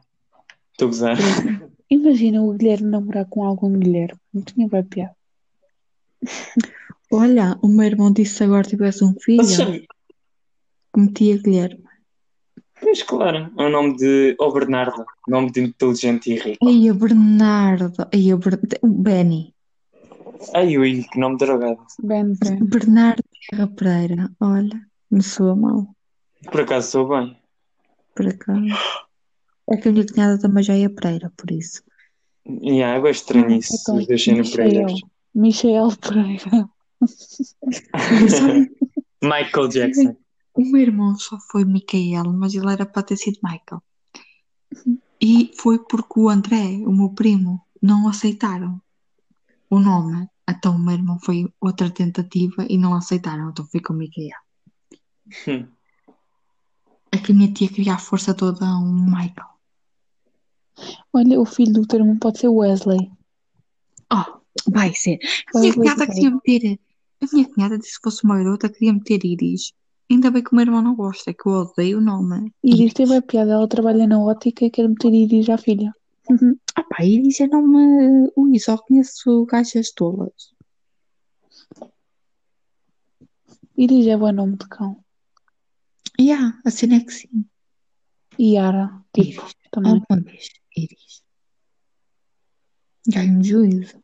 Estou 0.71 0.87
a 0.87 0.91
gozar. 0.91 1.17
Imagina 1.91 2.41
o 2.41 2.53
Guilherme 2.53 2.89
namorar 2.89 3.25
com 3.29 3.43
algum 3.43 3.77
Guilherme. 3.77 4.17
Não 4.33 4.41
tinha 4.41 4.67
bem 4.67 4.83
piada. 4.83 5.15
Olha, 7.11 7.57
o 7.61 7.67
meu 7.67 7.85
irmão 7.85 8.11
disse 8.11 8.35
se 8.35 8.43
agora 8.43 8.63
tivesse 8.63 9.03
um 9.03 9.13
filho, 9.19 9.43
que 9.45 9.87
metia 10.99 11.37
Guilherme. 11.37 11.83
Pois, 12.79 13.03
claro. 13.03 13.51
É 13.57 13.63
o 13.63 13.69
nome 13.69 13.95
de. 13.97 14.35
Oh, 14.39 14.51
Bernardo. 14.51 15.05
Nome 15.27 15.51
de 15.51 15.61
inteligente 15.61 16.31
e 16.31 16.39
rico. 16.39 16.67
Ai, 16.67 16.89
a 16.89 16.93
Bernardo. 16.93 18.07
Ai, 18.13 18.31
a 18.31 18.37
Ber... 18.37 18.59
o 18.81 18.87
Benny. 18.87 19.53
Ai, 20.55 20.77
ui, 20.77 21.03
que 21.03 21.19
nome 21.19 21.37
drogado. 21.37 21.79
Ben, 22.01 22.33
Ben. 22.41 22.65
Bernardo 22.65 23.23
Guerra 23.51 23.67
Pereira. 23.67 24.31
Olha, 24.39 24.81
me 25.11 25.21
soa 25.21 25.55
mal, 25.55 25.87
Por 26.51 26.61
acaso 26.61 26.89
sou 26.89 27.07
bem. 27.07 27.37
por 28.15 28.27
acaso. 28.27 28.65
É 29.69 29.77
que 29.77 29.87
a 29.87 29.91
minha 29.91 30.05
cunhada 30.05 30.39
também 30.39 30.63
já 30.63 30.75
é 30.75 30.89
Pereira, 30.89 31.31
por 31.37 31.51
isso. 31.51 31.83
E 32.47 32.81
é 32.81 32.99
bem 32.99 33.11
estranho 33.11 33.51
isso. 33.51 33.77
Então, 33.79 33.97
Os 33.97 34.07
dois 34.07 34.23
sendo. 34.23 34.51
Pereiras. 34.51 34.99
Michel 35.35 35.89
Pereira. 35.97 36.67
Michael 39.21 39.67
Jackson. 39.69 40.15
O 40.53 40.65
meu 40.65 40.81
irmão 40.81 41.15
só 41.15 41.37
foi 41.49 41.65
Micael, 41.65 42.31
mas 42.33 42.53
ele 42.53 42.71
era 42.71 42.85
para 42.85 43.03
ter 43.03 43.17
sido 43.17 43.39
Michael. 43.43 43.81
E 45.19 45.51
foi 45.55 45.79
porque 45.79 46.19
o 46.19 46.29
André, 46.29 46.81
o 46.85 46.91
meu 46.91 47.09
primo, 47.09 47.65
não 47.81 48.07
aceitaram 48.07 48.81
o 49.69 49.79
nome. 49.79 50.27
Então 50.49 50.75
o 50.75 50.79
meu 50.79 50.93
irmão 50.93 51.19
foi 51.19 51.51
outra 51.59 51.89
tentativa 51.89 52.65
e 52.69 52.77
não 52.77 52.93
aceitaram, 52.93 53.49
então 53.49 53.65
ficou 53.65 53.95
Micael. 53.95 54.37
Hum. 55.47 55.67
É 57.11 57.17
que 57.17 57.31
a 57.31 57.35
minha 57.35 57.53
tia 57.53 57.69
queria 57.69 57.93
a 57.93 57.97
força 57.97 58.33
toda 58.33 58.65
a 58.65 58.79
um 58.79 59.05
Michael. 59.05 59.51
Olha, 61.13 61.39
o 61.39 61.45
filho 61.45 61.73
do 61.73 61.85
teu 61.85 61.99
irmão 61.99 62.17
pode 62.17 62.39
ser 62.39 62.47
Wesley. 62.47 63.11
Oh, 64.11 64.41
vai 64.69 64.93
ser. 64.93 65.19
A 65.53 65.59
minha 65.59 65.71
Wesley 65.71 65.73
cunhada 65.73 66.07
queria 66.07 66.31
meter. 66.31 66.79
A 67.21 67.25
minha 67.31 67.49
cunhada 67.49 67.77
disse 67.77 67.97
que 67.97 68.03
fosse 68.03 68.23
uma 68.23 68.37
garota, 68.37 68.69
queria 68.69 68.93
meter 68.93 69.23
Iris. 69.25 69.73
Ainda 70.11 70.29
bem 70.29 70.43
que 70.43 70.51
o 70.51 70.55
meu 70.55 70.65
irmão 70.65 70.81
não 70.81 70.93
gosta, 70.93 71.33
que 71.33 71.47
eu 71.47 71.53
odeio 71.53 71.99
o 71.99 72.01
nome. 72.01 72.53
Iris 72.61 72.93
teve 72.93 73.15
a 73.15 73.21
piada, 73.21 73.53
ela 73.53 73.65
trabalha 73.65 74.05
na 74.05 74.19
ótica 74.19 74.65
e 74.65 74.69
quer 74.69 74.89
meter 74.89 75.13
Iris 75.13 75.49
à 75.49 75.57
filha. 75.57 75.95
Uhum. 76.29 76.53
Ah 76.75 76.83
pá, 76.83 77.05
Iris 77.05 77.39
é 77.39 77.47
nome. 77.47 78.29
Ui, 78.35 78.59
só 78.59 78.77
conheço 78.77 79.45
gajas 79.45 79.91
tolas. 79.93 80.53
Iris 83.77 84.07
é 84.07 84.17
bom 84.17 84.33
nome 84.33 84.57
de 84.57 84.67
cão. 84.67 85.01
Yeah, 86.19 86.59
a 86.65 86.69
cena 86.69 86.97
é 86.97 86.99
que 86.99 87.13
sim. 87.13 87.45
Yara, 88.37 89.01
tipo, 89.13 89.41
Iris. 89.41 89.55
também. 89.71 89.93
Alguma 89.93 90.29
vez. 90.29 90.49
Iris. 90.75 91.23
Ganho 93.07 93.41
juízo. 93.41 94.03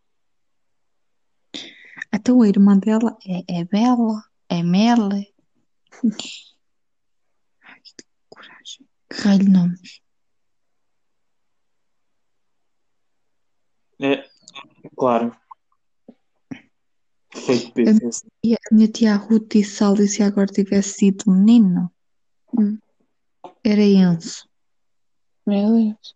Então 2.13 2.41
a 2.41 2.47
irmã 2.47 2.77
dela 2.77 3.17
é, 3.27 3.59
é 3.59 3.65
Bela, 3.65 4.23
é 4.47 4.63
Mele. 4.63 5.36
Ai, 7.63 7.79
que 7.81 8.03
coragem. 8.29 8.87
Que 9.09 9.21
raio 9.21 9.39
de 9.39 9.49
nomes. 9.49 10.01
É, 13.99 14.29
claro. 14.95 15.35
Fake 17.33 17.73
business. 17.75 18.23
E 18.43 18.53
a 18.53 18.57
minha 18.71 18.87
tia 18.87 19.15
Ruth 19.15 19.47
disse 19.49 19.77
se 19.77 19.83
a 19.83 19.87
Alice 19.89 20.23
agora 20.23 20.47
tivesse 20.47 20.99
sido 20.99 21.31
menino, 21.31 21.91
Hum. 22.57 22.77
era 23.63 23.81
Enzo. 23.81 24.47
Meu 25.45 25.73
Deus. 25.73 26.15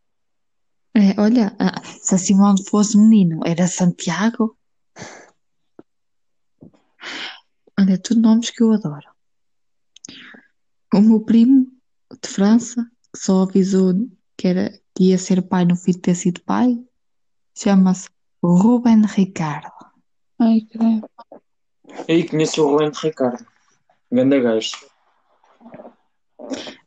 É, 0.93 1.19
olha, 1.19 1.55
ah, 1.57 1.81
se 1.83 2.15
a 2.15 2.17
Simone 2.17 2.63
fosse 2.67 2.97
menino, 2.97 3.39
era 3.45 3.67
Santiago. 3.67 4.57
Olha, 7.79 7.97
tudo 7.97 8.21
nomes 8.21 8.49
que 8.49 8.61
eu 8.61 8.73
adoro. 8.73 9.10
O 10.93 10.99
meu 10.99 11.21
primo 11.21 11.67
de 12.21 12.27
França, 12.27 12.85
que 13.13 13.19
só 13.19 13.43
avisou 13.43 13.93
que, 14.37 14.47
era, 14.47 14.71
que 14.95 15.09
ia 15.09 15.17
ser 15.17 15.41
pai 15.41 15.65
no 15.65 15.75
fim 15.75 15.91
de 15.91 15.99
ter 15.99 16.15
sido 16.15 16.41
pai, 16.41 16.77
chama-se 17.57 18.09
Ruben 18.43 19.05
Ricardo. 19.05 19.71
Ai, 20.39 20.61
credo. 20.69 21.07
Aí 22.09 22.27
conheço 22.27 22.63
o 22.63 22.71
Rolando 22.71 22.97
Ricardo. 22.97 23.45
Ganda 24.11 24.39
gajo. 24.39 24.75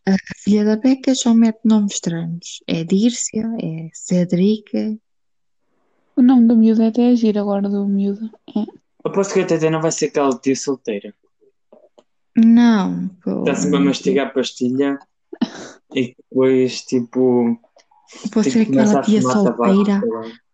A 0.07 0.17
filha 0.37 0.65
da 0.65 0.77
Beca 0.77 1.15
só 1.15 1.33
mete 1.33 1.61
nomes 1.65 1.95
estranhos. 1.95 2.63
É 2.67 2.85
Dírcia, 2.85 3.45
é 3.63 3.89
Cedrica. 3.95 4.99
O 6.17 6.23
nome 6.23 6.47
da 6.47 6.55
miúda 6.55 6.85
é 6.85 6.89
até 6.89 7.09
agir 7.09 7.39
agora 7.39 7.69
do 7.69 7.87
miúdo. 7.87 8.31
É. 8.55 8.65
Aposto 9.03 9.35
que 9.35 9.41
a 9.41 9.47
Tete 9.47 9.71
não 9.71 9.81
vai 9.81 9.93
ser 9.93 10.07
aquela 10.07 10.39
tia 10.39 10.57
solteira. 10.57 11.15
Não, 12.37 13.09
pô. 13.23 13.41
Está 13.41 13.55
sempre 13.55 13.77
a 13.77 13.81
mastigar 13.81 14.33
pastilha 14.33 14.99
e 15.95 16.15
depois, 16.17 16.83
tipo. 16.83 17.59
Você 18.33 18.65
tipo, 18.65 18.79
é 18.79 18.83
aquela 18.83 19.03
tia 19.03 19.23
solteira, 19.23 20.03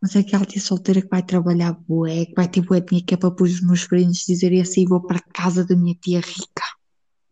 você 0.01 0.19
é 0.19 0.21
aquela 0.21 0.45
tia 0.47 0.61
solteira 0.61 1.03
que 1.03 1.09
vai 1.09 1.23
trabalhar 1.23 1.73
bué, 1.73 2.27
que 2.27 2.35
vai 2.35 2.49
ter 2.49 2.63
bué 2.63 2.81
dinheiro 2.81 3.07
que 3.07 3.15
é 3.15 3.17
para 3.17 3.31
depois 3.31 3.55
os 3.55 3.61
meus 3.61 3.83
sobrinhos 3.83 4.25
dizerem 4.27 4.61
assim, 4.61 4.87
vou 4.87 5.01
para 5.03 5.19
a 5.19 5.33
casa 5.33 5.65
da 5.65 5.77
minha 5.77 5.95
tia 5.95 6.21
rica. 6.21 6.65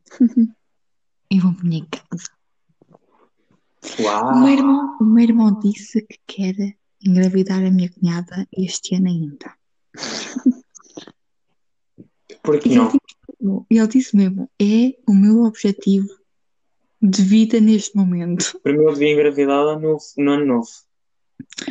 E 1.31 1.39
vão 1.41 1.53
para 1.53 1.69
minha 1.69 1.87
casa. 1.87 2.31
O 4.01 4.03
meu 4.03 4.07
Uau! 4.07 4.49
irmão, 4.49 4.97
o 4.99 5.05
meu 5.05 5.25
irmão 5.25 5.61
disse 5.61 6.01
que 6.01 6.19
quer 6.27 6.55
engravidar 7.05 7.63
a 7.63 7.71
minha 7.71 7.91
cunhada 7.91 8.49
este 8.51 8.95
ano 8.95 9.09
ainda. 9.09 9.55
Por 12.43 12.59
que 12.59 12.75
não? 12.75 12.91
Ele 13.71 13.87
disse 13.89 14.17
mesmo, 14.17 14.51
é 14.61 14.95
o 15.09 15.15
meu 15.15 15.43
objetivo 15.45 16.09
de 17.01 17.23
vida 17.23 17.61
neste 17.61 17.97
momento. 17.97 18.59
Primeiro 18.63 18.93
devia 18.93 19.13
engravidá-la 19.13 19.79
no, 19.79 19.97
no 20.17 20.31
ano 20.33 20.45
novo. 20.47 20.69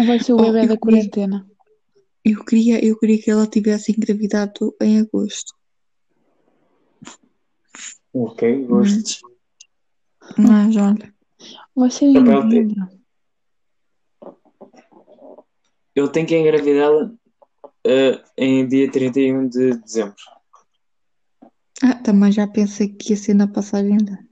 Vai 0.06 0.20
ser 0.20 0.34
o 0.34 0.38
Oh, 0.38 0.42
bebê 0.44 0.60
eu 0.64 0.68
da 0.70 0.78
queria- 0.78 0.78
quarentena. 0.78 1.48
Eu 2.24 2.44
queria, 2.44 2.84
eu 2.86 2.98
queria 3.00 3.22
que 3.22 3.32
ela 3.32 3.48
tivesse 3.48 3.92
engravidado 3.92 4.76
em 4.82 5.00
agosto. 5.00 5.54
Ok, 8.14 8.66
gostos. 8.66 9.22
Mas 10.38 10.76
olha, 10.76 11.14
Vai 11.76 11.92
ser 11.92 12.08
novembro. 12.14 12.90
Eu 15.96 16.08
tenho 16.10 16.28
que 16.28 16.36
engravidá-la 16.38 17.12
eh, 17.86 18.24
em 18.38 18.68
dia 18.68 18.92
31 18.92 19.48
de 19.48 19.78
dezembro. 19.78 20.16
Ah, 21.84 21.96
também 22.04 22.32
já 22.32 22.48
pensei 22.48 22.90
que 22.90 23.12
ia 23.12 23.18
ser 23.18 23.34
na 23.34 23.48
passagem 23.48 23.98
de 23.98 24.12
ano. 24.12 24.28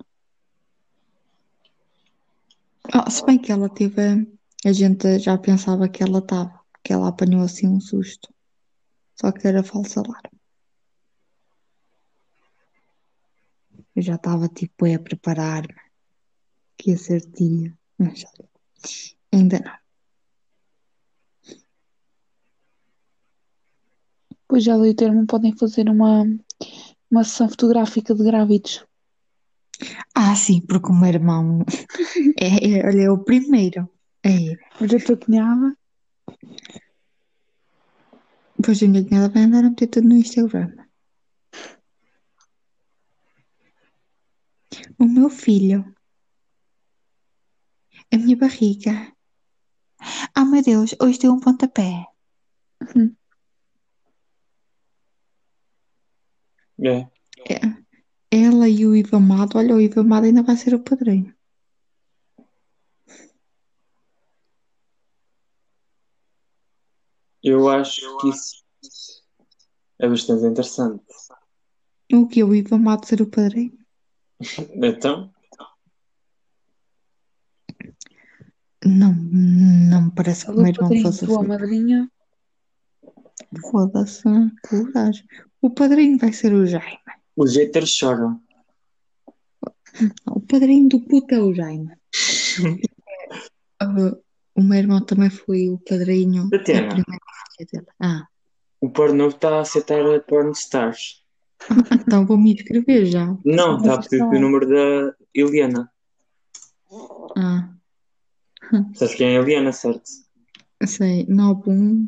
Ah, 2.94 3.10
se 3.10 3.26
bem 3.26 3.40
que 3.40 3.52
ela 3.52 3.70
teve, 3.70 4.28
a 4.66 4.72
gente 4.72 5.20
já 5.20 5.38
pensava 5.38 5.90
que 5.90 6.04
ela 6.04 6.20
estava, 6.20 6.60
que 6.84 6.94
ela 6.94 7.10
apanhou 7.10 7.42
assim 7.42 7.68
um 7.68 7.80
susto. 7.80 8.34
Só 9.16 9.32
que 9.32 9.48
era 9.48 9.64
falso 9.64 10.00
alarme. 10.00 10.40
Eu 13.96 14.02
já 14.02 14.16
estava 14.16 14.48
tipo 14.50 14.86
a 14.86 15.00
preparar-me 15.00 15.74
que 16.78 16.92
ia 16.92 16.98
ser 16.98 17.22
tia, 17.22 17.78
mas 17.98 18.26
ainda 19.32 19.60
não. 19.60 19.86
Pois 24.48 24.64
já 24.64 24.76
li 24.78 24.90
o 24.92 24.96
termo, 24.96 25.26
podem 25.26 25.56
fazer 25.58 25.90
uma, 25.90 26.24
uma 27.16 27.24
sessão 27.24 27.48
fotográfica 27.48 28.14
de 28.14 28.24
grávidos. 28.24 28.86
Ah, 30.14 30.36
sim, 30.36 30.62
porque 30.62 30.92
o 30.92 30.94
meu 30.94 31.10
irmão 31.10 31.64
é, 32.40 32.80
é, 32.80 32.86
olha, 32.86 33.02
é 33.04 33.10
o 33.12 33.24
primeiro. 33.24 33.90
É, 34.24 34.56
Mas 34.80 34.94
a 34.94 35.00
tua 35.06 35.18
cunhada, 35.18 35.78
Pois 38.64 38.82
a 38.82 38.88
minha 38.88 39.06
cunhada 39.06 39.30
vai 39.30 39.44
andar 39.44 39.64
a 39.66 39.70
meter 39.70 39.88
tudo 39.88 40.08
no 40.08 40.16
Instagram. 40.16 40.72
O 44.98 45.06
meu 45.06 45.30
filho. 45.30 45.94
A 48.12 48.18
minha 48.18 48.36
barriga. 48.38 49.14
Ah, 50.34 50.46
meu 50.46 50.64
Deus, 50.64 50.96
hoje 51.02 51.20
deu 51.20 51.34
um 51.34 51.40
pontapé. 51.40 52.06
É. 56.80 57.08
Ela 58.32 58.68
e 58.68 58.86
o 58.86 58.96
Ivo 58.96 59.16
Amado, 59.16 59.58
olha, 59.58 59.76
o 59.76 59.82
Ivo 59.82 60.02
Amado 60.02 60.26
ainda 60.26 60.44
vai 60.44 60.58
ser 60.58 60.74
o 60.74 60.80
padrinho. 60.84 61.34
Eu 67.44 67.70
acho 67.70 68.18
que 68.18 68.30
isso 68.30 68.64
é 70.00 70.10
bastante 70.10 70.46
interessante. 70.46 71.04
O 72.12 72.28
que? 72.28 72.44
O 72.44 72.54
Ivo 72.54 72.76
Amado 72.76 73.06
ser 73.06 73.22
o 73.22 73.28
padrinho? 73.30 73.78
Então, 74.84 75.34
Não, 78.86 79.16
não 79.16 80.06
me 80.06 80.12
parece 80.12 80.46
que 80.46 80.52
o 80.52 80.56
meu 80.56 80.68
irmão 80.68 81.02
fosse 81.02 81.26
tua 81.26 81.40
assim. 81.40 81.48
madrinha. 81.48 82.12
Foda-se, 83.72 84.24
coragem. 84.70 85.26
O 85.66 85.70
padrinho 85.72 86.20
vai 86.20 86.32
ser 86.32 86.54
o 86.54 86.64
Jaime. 86.64 87.00
os 87.36 87.56
haters 87.58 87.90
choram. 87.90 88.40
O 90.28 90.40
padrinho 90.42 90.88
do 90.90 91.00
puto 91.02 91.34
é 91.34 91.40
o 91.40 91.54
Jaime. 91.54 91.92
O 94.58 94.62
meu 94.64 94.78
irmão 94.78 95.04
também 95.06 95.30
foi 95.30 95.70
o 95.70 95.78
padrinho 95.80 96.50
da 96.50 96.60
primeira 96.60 97.04
dele. 97.72 97.86
Ah, 98.00 98.26
O 98.80 98.90
porno 98.90 99.28
está 99.28 99.58
a 99.58 99.62
aceitar 99.62 100.22
porn 100.22 100.52
stars. 100.52 101.26
então 101.92 102.26
vou 102.26 102.38
me 102.38 102.54
inscrever 102.54 103.06
já. 103.06 103.36
Não, 103.44 103.78
está 103.78 103.96
a 103.96 104.02
pedir 104.02 104.24
o 104.24 104.40
número 104.40 104.66
da 104.70 105.16
Eliana. 105.34 105.92
Ah, 107.36 107.70
Sabes 108.96 109.16
quem 109.16 109.36
é 109.36 109.40
a 109.40 109.42
Eliana, 109.42 109.74
certo? 109.74 110.10
sei. 110.86 111.26
91. 111.28 112.08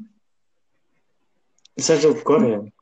Sabes 1.80 2.06
o 2.06 2.14
de 2.14 2.22
cor 2.24 2.44
é? 2.46 2.77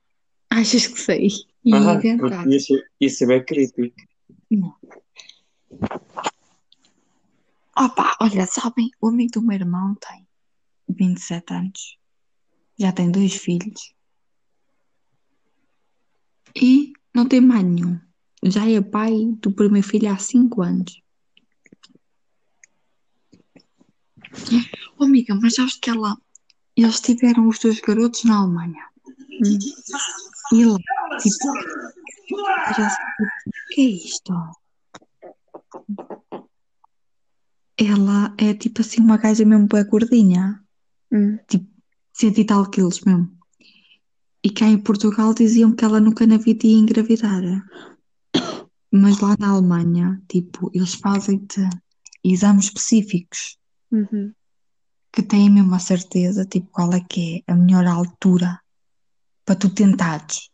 Achas 0.50 0.88
que 0.88 1.00
sei? 1.00 1.28
E 1.64 1.74
Ah, 1.74 1.96
inventar. 1.96 2.48
isso, 2.48 2.74
isso 3.00 3.24
é 3.24 3.28
bem 3.28 3.44
crítico. 3.46 3.82
Opa, 7.78 8.16
olha, 8.22 8.46
sabem? 8.46 8.90
O 9.02 9.08
amigo 9.10 9.32
do 9.34 9.42
meu 9.42 9.56
irmão 9.56 9.96
tem 9.96 10.26
27 10.88 11.54
anos. 11.54 11.98
Já 12.80 12.92
tem 12.92 13.12
dois 13.12 13.36
filhos. 13.36 13.94
E 16.56 16.94
não 17.14 17.28
tem 17.28 17.42
mais 17.42 17.66
nenhum. 17.66 18.00
Já 18.44 18.70
é 18.70 18.80
pai 18.82 19.14
do 19.42 19.52
primeiro 19.52 19.86
filho 19.88 20.10
há 20.12 20.18
5 20.18 20.62
anos. 20.62 21.02
Oh, 24.98 25.04
amiga, 25.04 25.36
mas 25.36 25.56
sabes 25.56 25.76
que 25.78 25.90
ela. 25.90 26.16
Eles 26.78 27.00
tiveram 27.02 27.48
os 27.48 27.60
dois 27.60 27.80
garotos 27.82 28.24
na 28.26 28.38
Alemanha. 28.40 28.86
E 30.54 30.66
lá, 30.66 30.78
tipo. 31.20 31.54
Já 32.78 32.90
sei, 32.90 33.06
o 33.26 33.74
que 33.74 33.82
é 33.82 33.84
isto? 33.84 34.34
Ela 37.78 38.34
é 38.38 38.54
tipo 38.54 38.82
assim 38.82 39.02
uma 39.02 39.18
gaja 39.18 39.46
mesmo 39.46 39.68
bem 39.68 39.86
gordinha. 39.86 40.62
Hum. 41.12 41.38
cento 42.14 42.40
e 42.40 42.46
tal 42.46 42.70
quilos 42.70 43.02
mesmo. 43.02 43.32
E 44.44 44.50
cá 44.50 44.66
em 44.68 44.78
Portugal 44.78 45.34
diziam 45.34 45.76
que 45.76 45.84
ela 45.84 46.00
nunca 46.00 46.26
na 46.26 46.38
vida 46.38 46.66
ia 46.68 46.78
engravidar. 46.78 47.42
Mas 48.92 49.20
lá 49.20 49.36
na 49.40 49.50
Alemanha, 49.50 50.22
tipo, 50.30 50.72
eles 50.74 50.94
fazem-te 50.96 51.62
exames 52.24 52.66
específicos 52.66 53.58
Uhum. 53.92 54.34
que 55.12 55.22
têm 55.22 55.50
mesmo 55.50 55.74
a 55.76 55.80
certeza, 55.80 56.46
tipo, 56.46 56.68
qual 56.72 56.92
é 56.94 57.00
que 57.02 57.44
é 57.48 57.52
a 57.52 57.56
melhor 57.56 57.86
altura 57.88 58.60
para 59.46 59.56
tu 59.56 59.70
tentares. 59.70 60.50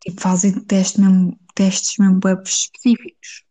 Tipo, 0.00 0.20
fazem 0.20 0.60
testes 0.64 1.00
mesmo, 1.00 1.38
testes 1.54 1.96
mesmo 1.98 2.20
web 2.24 2.42
específicos. 2.46 3.44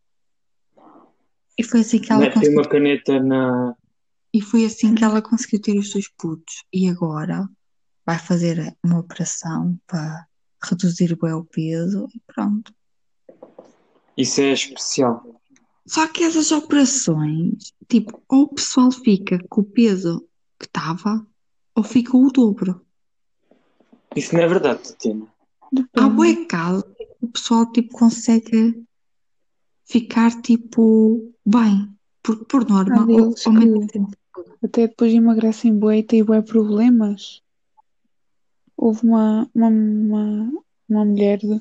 E 1.58 1.64
foi 1.64 1.80
assim 1.80 2.00
que 2.00 2.12
ela 2.12 2.20
Mete 2.20 2.34
conseguiu 2.34 2.60
uma 2.60 2.68
caneta 2.68 3.20
na. 3.20 3.74
E 4.32 4.40
foi 4.40 4.64
assim 4.64 4.94
que 4.94 5.02
ela 5.02 5.20
conseguiu 5.20 5.60
ter 5.60 5.78
os 5.78 5.92
dois 5.92 6.08
putos. 6.16 6.64
E 6.72 6.88
agora 6.88 7.48
vai 8.06 8.18
fazer 8.18 8.76
uma 8.82 9.00
operação 9.00 9.78
para 9.86 10.26
reduzir 10.62 11.18
bem 11.20 11.32
o 11.32 11.44
peso 11.44 12.08
e 12.14 12.20
pronto. 12.32 12.72
Isso 14.16 14.40
é 14.40 14.52
especial. 14.52 15.40
Só 15.86 16.06
que 16.08 16.22
essas 16.22 16.52
operações, 16.52 17.72
tipo, 17.88 18.22
ou 18.28 18.42
o 18.42 18.54
pessoal 18.54 18.90
fica 18.90 19.38
com 19.48 19.62
o 19.62 19.64
peso 19.64 20.28
que 20.58 20.66
estava, 20.66 21.26
ou 21.74 21.82
fica 21.82 22.16
o 22.16 22.30
dobro. 22.30 22.84
Isso 24.16 24.34
não 24.34 24.42
é 24.42 24.48
verdade, 24.48 24.80
Tatiana. 24.90 25.26
Há 25.96 26.08
bué 26.08 26.34
que 26.46 26.56
o 27.22 27.28
pessoal, 27.28 27.70
tipo, 27.72 27.92
consegue 27.92 28.84
ficar, 29.84 30.40
tipo, 30.42 31.32
bem. 31.44 31.94
Porque, 32.22 32.44
por 32.46 32.68
norma, 32.68 33.02
Há 33.02 33.06
deles 33.06 33.46
o- 33.46 33.48
aumenta 33.50 33.98
Até 34.62 34.88
depois 34.88 35.12
emagrecem 35.12 35.76
bué 35.78 35.98
e 35.98 36.02
têm 36.02 36.24
bué 36.24 36.40
problemas. 36.42 37.42
Houve 38.76 39.06
uma, 39.06 39.48
uma, 39.54 39.68
uma, 39.68 40.52
uma 40.88 41.04
mulher 41.04 41.38
de, 41.38 41.58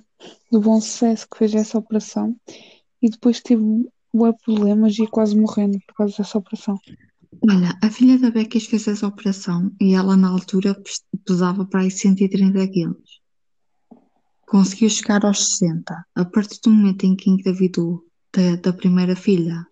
de 0.52 0.60
bom 0.60 0.80
sucesso 0.80 1.28
que 1.30 1.38
fez 1.38 1.54
essa 1.56 1.78
operação 1.78 2.36
e 3.02 3.10
depois 3.10 3.42
teve 3.42 3.64
bué 4.14 4.32
problemas 4.34 4.98
e 4.98 5.08
quase 5.08 5.36
morrendo 5.38 5.80
por 5.88 5.96
causa 5.96 6.18
dessa 6.18 6.38
operação. 6.38 6.80
Olha, 7.42 7.78
a 7.84 7.90
filha 7.90 8.18
da 8.18 8.32
Becas 8.32 8.66
fez 8.66 8.88
essa 8.88 9.08
operação 9.08 9.72
e 9.80 9.94
ela 9.94 10.16
na 10.18 10.30
altura 10.30 10.74
pes- 10.76 11.04
pesava 11.26 11.66
para 11.66 11.82
aí 11.82 11.92
130 11.92 12.68
quilos. 12.68 13.22
Conseguiu 14.48 14.90
chegar 14.90 15.26
aos 15.26 15.58
60. 15.58 16.06
A 16.16 16.26
partir 16.26 16.60
do 16.62 16.70
momento 16.72 17.06
em 17.06 17.16
que 17.16 17.30
engravidou 17.30 18.04
da, 18.34 18.56
da 18.56 18.74
primeira 18.74 19.16
filha, 19.16 19.66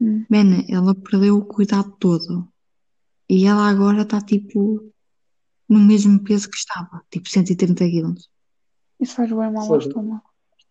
Hum. 0.00 0.24
man, 0.30 0.64
ela 0.68 0.94
perdeu 0.94 1.38
o 1.38 1.44
cuidado 1.44 1.90
todo. 1.98 2.48
E 3.28 3.44
ela 3.46 3.68
agora 3.68 4.02
está 4.02 4.20
tipo 4.20 4.92
no 5.68 5.80
mesmo 5.80 6.22
peso 6.22 6.48
que 6.48 6.56
estava, 6.56 7.02
tipo 7.10 7.28
130 7.28 7.84
quilos. 7.84 8.28
Isso 9.00 9.16
faz 9.16 9.28
bem 9.28 9.52
mal 9.52 9.72
ao 9.72 9.78
estômago. 9.78 10.22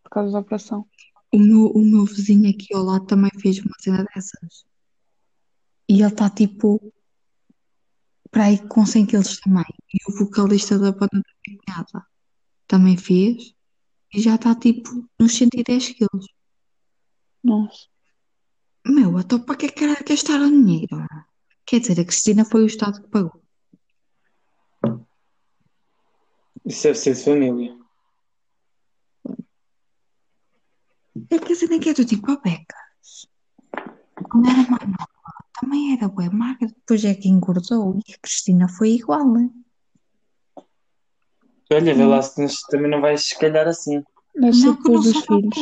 Por 0.03 0.09
causa 0.09 0.31
da 0.31 0.39
operação. 0.39 0.85
O 1.33 1.37
meu, 1.37 1.65
o 1.67 1.83
meu 1.83 2.05
vizinho 2.05 2.49
aqui 2.49 2.73
ao 2.73 2.83
lado 2.83 3.05
também 3.05 3.29
fez 3.39 3.59
uma 3.59 3.73
cena 3.79 4.05
dessas. 4.15 4.65
E 5.89 6.01
ele 6.01 6.07
está 6.07 6.29
tipo 6.29 6.93
para 8.29 8.45
aí 8.45 8.57
com 8.67 8.85
100 8.85 9.05
quilos 9.05 9.39
também. 9.39 9.65
E 9.93 10.11
o 10.11 10.17
vocalista 10.17 10.77
da 10.77 10.91
banda 10.91 11.09
da 11.13 11.21
minha 11.47 11.59
cunhada 11.65 12.07
também 12.67 12.97
fez 12.97 13.53
e 14.13 14.21
já 14.21 14.35
está 14.35 14.53
tipo 14.55 15.07
nos 15.19 15.33
110 15.33 15.89
quilos. 15.93 16.27
Nossa. 17.43 17.87
Meu, 18.85 19.19
então 19.19 19.39
para 19.39 19.55
que 19.55 19.65
é 19.67 19.69
que 19.69 19.83
era 19.83 20.03
gastar 20.03 20.41
o 20.41 20.49
dinheiro? 20.49 21.05
Quer 21.65 21.79
dizer, 21.79 21.99
a 21.99 22.05
Cristina 22.05 22.45
foi 22.45 22.63
o 22.63 22.67
Estado 22.67 23.01
que 23.01 23.09
pagou. 23.09 23.41
Isso 26.65 26.83
deve 26.83 26.97
ser 26.97 27.13
de 27.15 27.23
família. 27.23 27.77
É 31.29 31.39
que 31.39 31.53
a 31.53 31.55
cena 31.55 31.79
que 31.79 31.89
é 31.89 31.93
do 31.93 32.05
tipo 32.05 32.31
a 32.31 32.37
Becas. 32.37 33.27
Quando 34.29 34.49
era 34.49 34.69
mais 34.69 34.87
nova, 34.87 35.16
também 35.67 35.93
era 35.93 36.07
bué 36.07 36.29
magra, 36.29 36.67
depois 36.67 37.03
é 37.03 37.13
que 37.13 37.27
engordou 37.27 37.99
e 38.07 38.13
a 38.13 38.17
Cristina 38.19 38.69
foi 38.69 38.91
igual. 38.91 39.29
né? 39.29 39.49
Olha, 41.69 41.93
vê 41.93 42.05
lá 42.05 42.21
se 42.21 42.45
também 42.69 42.89
não 42.89 43.01
vais 43.01 43.25
se 43.27 43.37
calhar 43.37 43.67
assim. 43.67 44.01
Ser 44.53 44.67
Não, 44.67 44.81
que 44.81 44.89
não 44.89 45.01
sou 45.01 45.21
filhos. 45.21 45.55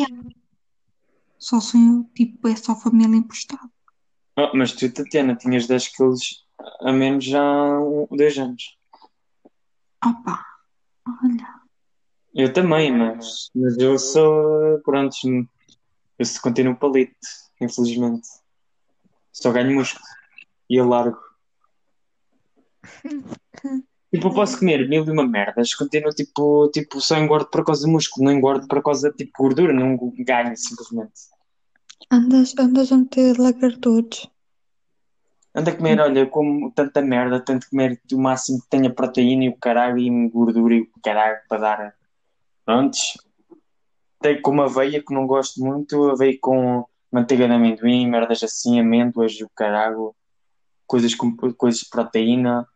Só 1.39 1.59
sou 1.59 2.03
tipo, 2.13 2.47
é 2.47 2.55
só 2.55 2.75
família 2.75 3.15
emprestada. 3.17 3.67
Oh, 4.37 4.51
mas 4.55 4.73
tu, 4.73 4.91
Tatiana, 4.93 5.35
tinhas 5.35 5.65
10 5.65 5.87
quilos 5.87 6.45
a 6.81 6.91
menos 6.91 7.25
já 7.25 7.41
há 7.41 7.79
um- 7.79 8.07
dois 8.11 8.37
anos. 8.37 8.77
Opa, 10.05 10.45
olha. 11.23 11.61
Eu 12.33 12.51
também, 12.53 12.91
mas, 12.91 13.49
mas 13.55 13.77
eu 13.77 13.97
sou, 13.97 14.79
pronto, 14.83 15.15
eu 16.19 16.25
se 16.25 16.39
continuo 16.41 16.75
palito, 16.75 17.15
infelizmente. 17.61 18.27
Só 19.35 19.51
ganho 19.51 19.75
músculo 19.75 20.05
e 20.69 20.77
eu 20.77 20.87
largo. 20.87 21.19
Tipo, 24.13 24.29
eu 24.29 24.33
posso 24.33 24.59
comer 24.59 24.87
mil 24.87 25.03
e 25.03 25.11
uma 25.11 25.27
merdas, 25.27 25.73
continuo 25.73 26.09
tipo, 26.11 26.69
tipo, 26.69 27.01
só 27.01 27.17
engordo 27.17 27.49
por 27.49 27.65
causa 27.65 27.85
de 27.85 27.91
músculo, 27.91 28.23
não 28.25 28.31
engordo 28.31 28.65
por 28.65 28.81
causa 28.81 29.09
de 29.09 29.17
tipo 29.17 29.31
gordura, 29.37 29.73
não 29.73 29.97
ganho 30.19 30.55
simplesmente. 30.55 31.11
Andas, 32.09 32.53
andas 32.57 32.93
a 32.93 32.97
meter 32.97 33.37
lagartos. 33.37 34.31
Anda 35.53 35.71
a 35.71 35.75
comer, 35.75 35.99
olha, 35.99 36.25
como 36.27 36.71
tanta 36.71 37.01
merda, 37.01 37.41
tanto 37.41 37.69
comer 37.69 37.99
o 38.13 38.17
máximo 38.17 38.61
que 38.61 38.69
tenha 38.69 38.93
proteína 38.93 39.45
e 39.45 39.49
o 39.49 39.57
caralho 39.57 39.97
e 39.97 40.29
gordura 40.29 40.75
e 40.75 40.81
o 40.83 41.01
caralho 41.03 41.39
para 41.49 41.59
dar. 41.59 41.95
Prontos. 42.63 43.17
Tenho 44.21 44.41
com 44.41 44.51
uma 44.51 44.65
aveia 44.65 45.03
que 45.03 45.13
não 45.13 45.27
gosto 45.27 45.59
muito, 45.59 46.09
aveia 46.09 46.37
com 46.39 46.87
manteiga 47.15 47.47
de 47.47 47.53
amendoim, 47.53 48.09
merdas 48.09 48.43
assim, 48.43 48.77
amêndoas 48.77 49.31
e 49.33 49.43
o 49.45 49.49
caralho, 49.55 50.13
coisas 50.85 51.15
com 51.15 51.33
coisas 51.53 51.79
de 51.79 51.89
proteína, 51.89 52.67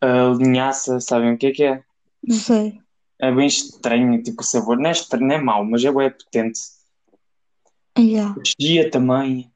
a 0.00 0.28
linhaça, 0.38 1.00
sabem 1.00 1.34
o 1.34 1.38
que 1.38 1.48
é 1.48 1.52
que 1.52 1.64
é? 1.64 1.82
Não 2.22 2.36
sei. 2.36 2.80
É 3.18 3.32
bem 3.32 3.48
estranho, 3.48 4.22
tipo 4.22 4.42
o 4.42 4.44
sabor, 4.44 4.78
não 4.78 4.88
é 4.88 4.92
estranho, 4.92 5.26
não 5.26 5.34
é 5.34 5.40
mau, 5.40 5.64
mas 5.64 5.84
é 5.84 5.92
bem 5.92 6.10
potente. 6.10 6.60
Yeah. 7.98 8.36
Chia 8.46 8.88
também. 8.88 9.50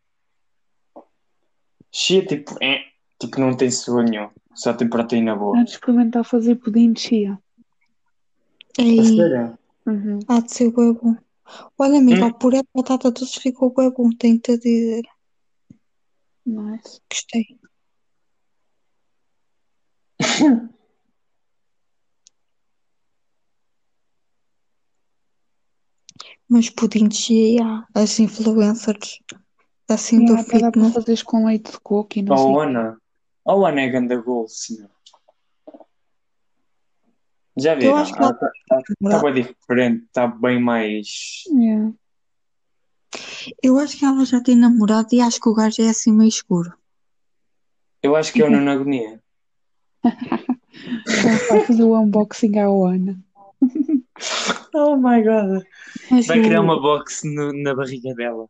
Chia 1.92 2.26
tipo, 2.26 2.56
é, 2.60 2.80
tipo 3.20 3.38
não 3.38 3.56
tem 3.56 3.70
sabor 3.70 4.02
nenhum, 4.02 4.28
só 4.56 4.72
tem 4.72 4.88
proteína 4.88 5.36
boa. 5.36 5.56
Antes 5.56 5.74
de 5.74 5.78
experimentar 5.78 6.24
fazer 6.24 6.56
pudim 6.56 6.92
de 6.92 7.00
chia. 7.00 7.38
Ei, 8.76 9.04
sério? 9.04 9.56
Uhum. 9.86 10.18
há 10.26 10.40
de 10.40 10.52
ser 10.52 10.72
bom. 10.72 11.16
Olha, 11.78 11.98
amiga, 11.98 12.26
Hum. 12.26 12.28
o 12.28 12.34
puré 12.38 12.62
de 12.62 12.68
batata 12.74 13.10
doce 13.10 13.40
ficou 13.40 13.72
bué 13.72 13.90
bom, 13.90 14.10
tenho-te 14.10 14.52
a 14.52 14.56
dizer. 14.58 15.02
Nice. 16.46 17.00
Gostei. 17.10 17.58
Mas 26.48 26.68
pudim 26.70 27.08
de 27.08 27.16
chia, 27.16 27.48
yeah. 27.60 27.86
As 27.94 28.18
influencers 28.20 29.18
assim 29.88 30.24
do 30.24 30.32
Yeah, 30.34 30.42
dá 30.42 30.70
para 30.70 30.70
fitness. 30.70 30.92
fazeres 30.94 31.22
com 31.22 31.46
leite 31.46 31.72
de 31.72 31.80
coco 31.80 32.18
e 32.18 32.22
não 32.22 32.34
Oh, 32.36 32.38
sei. 32.38 32.68
Ana. 32.68 32.98
Oh, 33.44 33.66
Ana 33.66 33.80
é 33.82 33.88
ganda 33.88 34.16
gol, 34.16 34.48
senhor. 34.48 34.90
Já 37.56 37.78
Eu 37.78 37.94
acho 37.96 38.12
que 38.14 38.18
Ela 38.18 38.38
ela 38.70 38.82
está 39.02 39.22
bem 39.22 39.34
diferente, 39.34 40.04
está 40.06 40.26
bem 40.26 40.60
mais. 40.60 41.42
Yeah. 41.48 41.92
Eu 43.62 43.78
acho 43.78 43.98
que 43.98 44.04
ela 44.04 44.24
já 44.24 44.40
tem 44.42 44.56
namorado 44.56 45.08
e 45.12 45.20
acho 45.20 45.38
que 45.40 45.48
o 45.48 45.54
gajo 45.54 45.82
é 45.82 45.88
assim 45.90 46.12
meio 46.12 46.28
escuro. 46.28 46.72
Eu 48.02 48.16
acho 48.16 48.32
que 48.32 48.40
é 48.42 48.46
o 48.46 48.50
Nuno 48.50 48.70
Agonia. 48.70 49.22
Vai 50.02 51.60
fazer 51.66 51.84
o 51.84 51.98
unboxing 52.00 52.58
à 52.58 52.66
Ana. 52.66 53.18
Oh 54.74 54.96
my 54.96 55.22
god. 55.22 55.62
Mas 56.10 56.26
Vai 56.26 56.40
criar 56.42 56.60
o, 56.60 56.64
uma 56.64 56.80
box 56.80 57.22
no- 57.24 57.52
na 57.52 57.74
barriga 57.74 58.14
dela. 58.14 58.48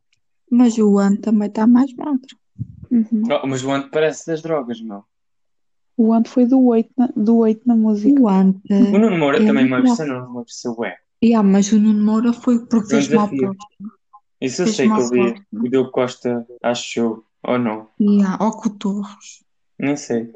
mas 0.51 0.79
o 0.79 0.99
Ano 0.99 1.21
também 1.21 1.49
está 1.49 1.67
mais 1.67 1.93
magro. 1.95 2.37
Uhum. 2.91 3.23
Oh, 3.31 3.47
mas 3.47 3.65
o 3.65 3.71
Ante 3.73 3.91
parece 3.91 4.27
das 4.27 4.41
drogas, 4.43 4.81
meu. 4.81 5.05
O 5.97 6.12
Ant 6.12 6.29
foi 6.29 6.47
do 6.47 6.65
8 6.65 6.91
na, 6.97 7.09
do 7.15 7.37
8 7.39 7.62
na 7.67 7.77
música. 7.77 8.21
O 8.21 8.29
Ante. 8.29 8.73
O 8.73 8.99
Nuno 8.99 9.19
Moura 9.19 9.43
É 9.43 9.47
também 9.47 9.67
emagreceu, 9.67 10.07
não 10.07 10.31
emagreceu, 10.31 10.75
ué. 10.79 10.97
Yeah, 11.23 11.49
mas 11.49 11.71
o 11.71 11.79
Nuno 11.79 12.05
Moura 12.05 12.33
foi 12.33 12.67
porque 12.67 12.89
fez 12.89 13.09
mal. 13.09 13.31
Isso 14.41 14.62
eu 14.62 14.67
Fez 14.67 14.77
sei 14.77 14.89
que 14.89 15.01
eu 15.01 15.09
vi. 15.09 15.43
O 15.53 15.69
Diogo 15.69 15.91
Costa 15.91 16.47
achou, 16.62 17.25
ou 17.45 17.59
não? 17.59 17.89
Yeah, 18.01 18.37
ao 18.41 18.51
com 18.53 18.69
o 18.69 18.73
Torres. 18.73 19.45
Não 19.79 19.97
sei. 19.97 20.33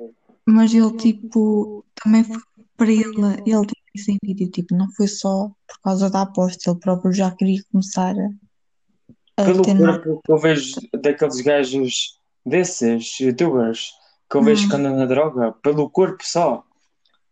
Mas 0.47 0.73
ele, 0.73 0.97
tipo, 0.97 1.85
também 2.02 2.23
foi 2.23 2.41
para 2.76 2.93
ele, 2.93 3.25
ele 3.44 3.67
tem 3.67 3.83
isso 3.94 4.10
em 4.10 4.18
vídeo, 4.23 4.51
tipo, 4.51 4.76
não 4.76 4.89
foi 4.93 5.09
só 5.09 5.51
por 5.67 5.81
causa 5.83 6.10
da 6.10 6.23
aposta, 6.23 6.70
ele 6.70 6.78
próprio 6.78 7.12
já 7.12 7.31
queria 7.31 7.60
começar 7.73 8.15
a, 8.17 9.43
a 9.43 9.44
Pelo 9.44 9.62
ter 9.62 9.76
que 10.02 10.33
eu 10.33 10.39
vejo 10.39 10.76
daqueles 11.01 11.41
gajos 11.41 12.20
desses 12.44 13.18
youtubers 13.18 13.91
que 14.28 14.36
eu 14.36 14.42
vejo 14.42 14.66
Hum. 14.66 14.68
que 14.70 14.76
andam 14.76 14.96
na 14.96 15.06
droga, 15.06 15.52
pelo 15.62 15.88
corpo 15.90 16.22
só, 16.24 16.64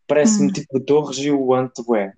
parece-me 0.07 0.49
Hum. 0.49 0.53
tipo 0.53 0.79
o 0.79 0.81
Torres 0.81 1.19
e 1.19 1.31
o 1.31 1.55
Ante, 1.55 1.83
ué. 1.89 2.13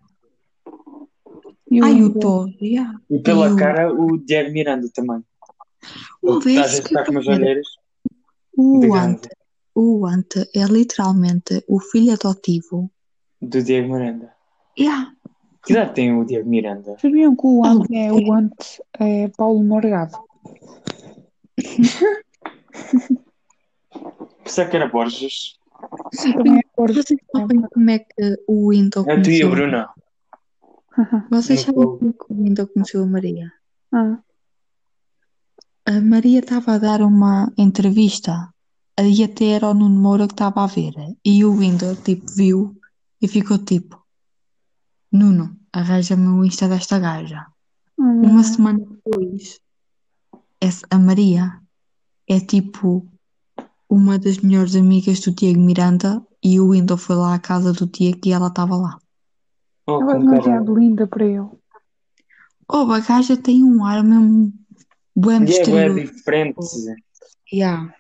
E 1.70 1.82
Ai, 1.82 2.02
o? 2.02 2.14
Torres, 2.18 2.56
yeah. 2.60 2.98
E 3.10 3.18
pela 3.18 3.48
E 3.48 3.52
o- 3.52 3.56
cara, 3.56 3.92
o 3.92 4.16
Diego 4.18 4.52
Miranda 4.52 4.88
também. 4.94 5.22
O 6.22 6.38
às 6.38 6.44
Vez 6.44 6.56
vezes 6.62 6.80
que 6.80 6.86
está 6.88 7.04
com 7.04 7.12
umas 7.12 7.26
era. 7.26 7.36
olheiras 7.36 7.66
O 8.56 8.94
Ante, 8.94 9.28
o 9.74 10.06
Ante 10.06 10.48
é 10.54 10.64
literalmente 10.64 11.62
o 11.68 11.78
filho 11.80 12.12
adotivo. 12.12 12.90
do 13.42 13.62
Diego 13.62 13.92
Miranda. 13.92 14.32
Yeah. 14.78 15.12
Que 15.64 15.72
idade 15.72 15.94
tem 15.94 16.16
o 16.16 16.24
Diego 16.24 16.48
Miranda? 16.48 16.96
Sabiam 17.00 17.34
que 17.36 17.46
o 17.46 17.64
Ant 17.64 17.86
é 17.92 18.12
o 18.12 18.32
Ant 18.32 18.54
é 19.00 19.28
Paulo 19.36 19.62
Morgado? 19.64 20.16
Que 24.46 24.76
era 24.76 24.88
Borges. 24.88 25.58
Sim, 26.14 26.32
também 26.32 26.58
é 26.58 26.62
Borges. 26.76 27.04
Vocês 27.04 27.20
sabem 27.34 27.60
como 27.62 27.90
é 27.90 27.98
que 27.98 28.42
o 28.46 28.70
Windows 28.70 29.06
É 29.06 29.20
tu 29.20 29.30
e 29.30 29.42
a? 29.42 29.48
Bruna. 29.48 29.88
Vocês 31.30 31.60
sabem 31.60 31.84
como 31.84 32.10
é 32.10 32.12
que 32.12 32.32
o 32.32 32.44
Windows 32.44 32.70
conheceu 32.72 33.02
a 33.02 33.06
Maria? 33.06 33.52
Ah, 33.92 34.18
A 35.84 36.00
Maria 36.00 36.40
estava 36.40 36.74
a 36.74 36.78
dar 36.78 37.02
uma 37.02 37.52
entrevista 37.58 38.52
e 38.98 39.22
até 39.22 39.50
era 39.50 39.68
o 39.68 39.74
Nuno 39.74 40.00
Moura 40.00 40.26
que 40.26 40.34
estava 40.34 40.64
a 40.64 40.66
ver. 40.66 40.94
E 41.24 41.44
o 41.44 41.52
Windows, 41.52 41.98
tipo, 42.02 42.26
viu 42.32 42.80
e 43.20 43.28
ficou 43.28 43.58
tipo: 43.58 44.02
Nuno, 45.12 45.56
arranja-me 45.72 46.28
o 46.28 46.44
Insta 46.44 46.68
desta 46.68 46.98
gaja. 46.98 47.46
Uma 47.98 48.40
hum, 48.40 48.42
semana 48.42 48.78
depois, 48.78 49.60
essa, 50.60 50.86
a 50.90 50.98
Maria 50.98 51.60
é 52.28 52.40
tipo 52.40 53.06
uma 53.88 54.18
das 54.18 54.38
melhores 54.38 54.74
amigas 54.74 55.20
do 55.20 55.30
Diego 55.32 55.60
Miranda 55.60 56.22
e 56.42 56.58
o 56.60 56.70
Windows 56.70 57.02
foi 57.02 57.16
lá 57.16 57.34
à 57.34 57.38
casa 57.38 57.72
do 57.72 57.86
Diego 57.86 58.20
e 58.26 58.32
ela 58.32 58.48
estava 58.48 58.76
lá. 58.76 58.98
Oh, 59.86 60.00
ela 60.02 60.02
é 60.02 60.06
caralho. 60.06 60.30
demasiado 60.30 60.74
linda 60.78 61.06
para 61.06 61.24
ele. 61.24 61.48
Oh, 62.68 62.90
a 62.92 63.00
gaja 63.00 63.36
tem 63.36 63.62
um 63.62 63.84
ar 63.84 64.02
mesmo 64.02 64.52
bem 65.14 65.36
é 65.36 65.40
misterioso. 65.40 65.94
diferente. 66.12 66.58
Yeah. 67.52 67.94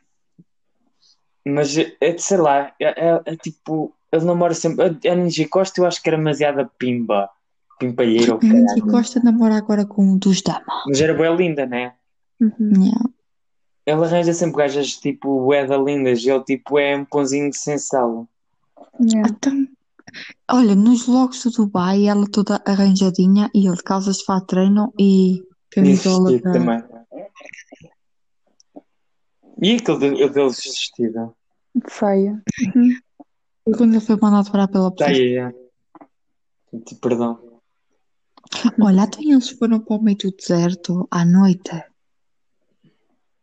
Mas 1.46 1.76
é 1.78 2.12
de 2.12 2.20
sei 2.22 2.38
lá, 2.38 2.72
é, 2.80 3.08
é- 3.08 3.22
é 3.24 3.36
tipo, 3.36 3.94
ele 4.10 4.24
namora 4.24 4.54
sempre. 4.54 4.84
A 5.08 5.12
Angie 5.12 5.46
Costa 5.46 5.80
eu 5.80 5.86
acho 5.86 6.02
que 6.02 6.08
era 6.08 6.16
demasiada 6.16 6.68
pimba. 6.78 7.30
Pimpalheira 7.78 8.32
ou 8.34 8.40
A 8.40 8.44
Angie 8.44 8.64
caralho. 8.64 8.86
Costa 8.90 9.20
namora 9.22 9.56
agora 9.56 9.84
com 9.86 10.02
um 10.04 10.18
dos 10.18 10.42
Dama. 10.42 10.64
Mas 10.88 11.00
era 11.00 11.14
bem 11.14 11.36
linda, 11.36 11.66
né? 11.66 11.92
Uhum. 12.40 12.82
Yeah. 12.84 13.04
Ele 13.86 14.04
arranja 14.04 14.34
sempre 14.34 14.56
gajas 14.58 14.96
tipo 14.96 15.44
bué 15.44 15.64
da 15.64 15.76
lindas 15.78 16.20
e 16.24 16.30
ele 16.30 16.42
tipo 16.42 16.78
é 16.78 16.96
um 16.96 17.04
pãozinho 17.04 17.52
sem 17.54 17.78
sal. 17.78 18.26
Yeah. 19.00 19.30
Então, 19.30 19.68
olha, 20.50 20.74
nos 20.74 21.06
vlogs 21.06 21.44
do 21.44 21.50
Dubai, 21.50 22.06
ela 22.06 22.26
toda 22.30 22.60
arranjadinha 22.66 23.48
e 23.54 23.66
ele 23.66 23.76
de 23.76 23.82
calças 23.84 24.18
de 24.18 24.24
fato 24.24 24.46
treino 24.46 24.92
e 24.98 25.40
camisola 25.70 26.36
da... 26.40 26.52
também. 26.52 26.82
E 29.62 29.76
aquele 29.76 29.98
de- 30.16 30.28
deles 30.30 30.56
vestido? 30.62 31.34
Feia. 31.88 32.42
E 33.66 33.72
quando 33.72 33.92
ele 33.94 34.00
foi 34.00 34.16
mandado 34.20 34.50
parar 34.50 34.68
pela 34.68 34.90
Tá 34.90 35.04
polícia. 35.06 35.22
aí, 35.24 35.36
é. 35.38 35.54
Tipo, 36.84 37.00
Perdão. 37.08 37.38
Olha, 38.80 39.02
até 39.04 39.22
eles 39.22 39.48
foram 39.50 39.80
para 39.80 39.96
o 39.96 40.02
meio 40.02 40.18
do 40.18 40.30
deserto 40.32 41.06
à 41.10 41.24
noite 41.24 41.70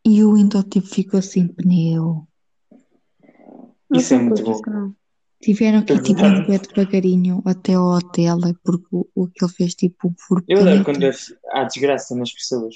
e 0.05 0.23
o 0.23 0.33
Windows 0.33 0.65
tipo 0.69 0.87
ficou 0.87 1.21
sem 1.21 1.47
pneu. 1.47 2.27
Isso 3.93 4.13
é 4.13 4.17
Não 4.17 4.25
muito 4.25 4.43
sei 4.43 4.45
bom. 4.45 4.61
não. 4.67 4.95
Tiveram 5.41 5.83
que 5.83 5.93
ir 5.93 6.01
tipo 6.01 6.21
bué 6.21 6.57
devagarinho 6.57 7.41
até 7.45 7.73
ao 7.73 7.97
hotel 7.97 8.37
porque 8.63 8.87
o, 8.91 9.05
o 9.13 9.27
que 9.27 9.43
ele 9.43 9.53
fez 9.53 9.75
tipo 9.75 10.07
um 10.07 10.15
furo 10.17 10.43
Eu 10.47 10.61
adoro 10.61 10.85
quando 10.85 11.03
há 11.51 11.63
desgraça 11.65 12.15
nas 12.15 12.31
pessoas. 12.31 12.75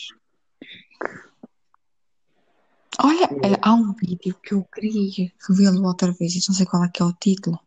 Olha, 2.99 3.29
há 3.61 3.73
um 3.73 3.93
vídeo 3.93 4.35
que 4.43 4.53
eu 4.53 4.65
queria 4.65 5.31
revê-lo 5.47 5.85
outra 5.85 6.11
vez 6.11 6.33
e 6.35 6.41
não 6.49 6.55
sei 6.55 6.65
qual 6.65 6.83
é 6.83 6.89
que 6.89 7.01
é 7.01 7.05
o 7.05 7.13
título. 7.13 7.57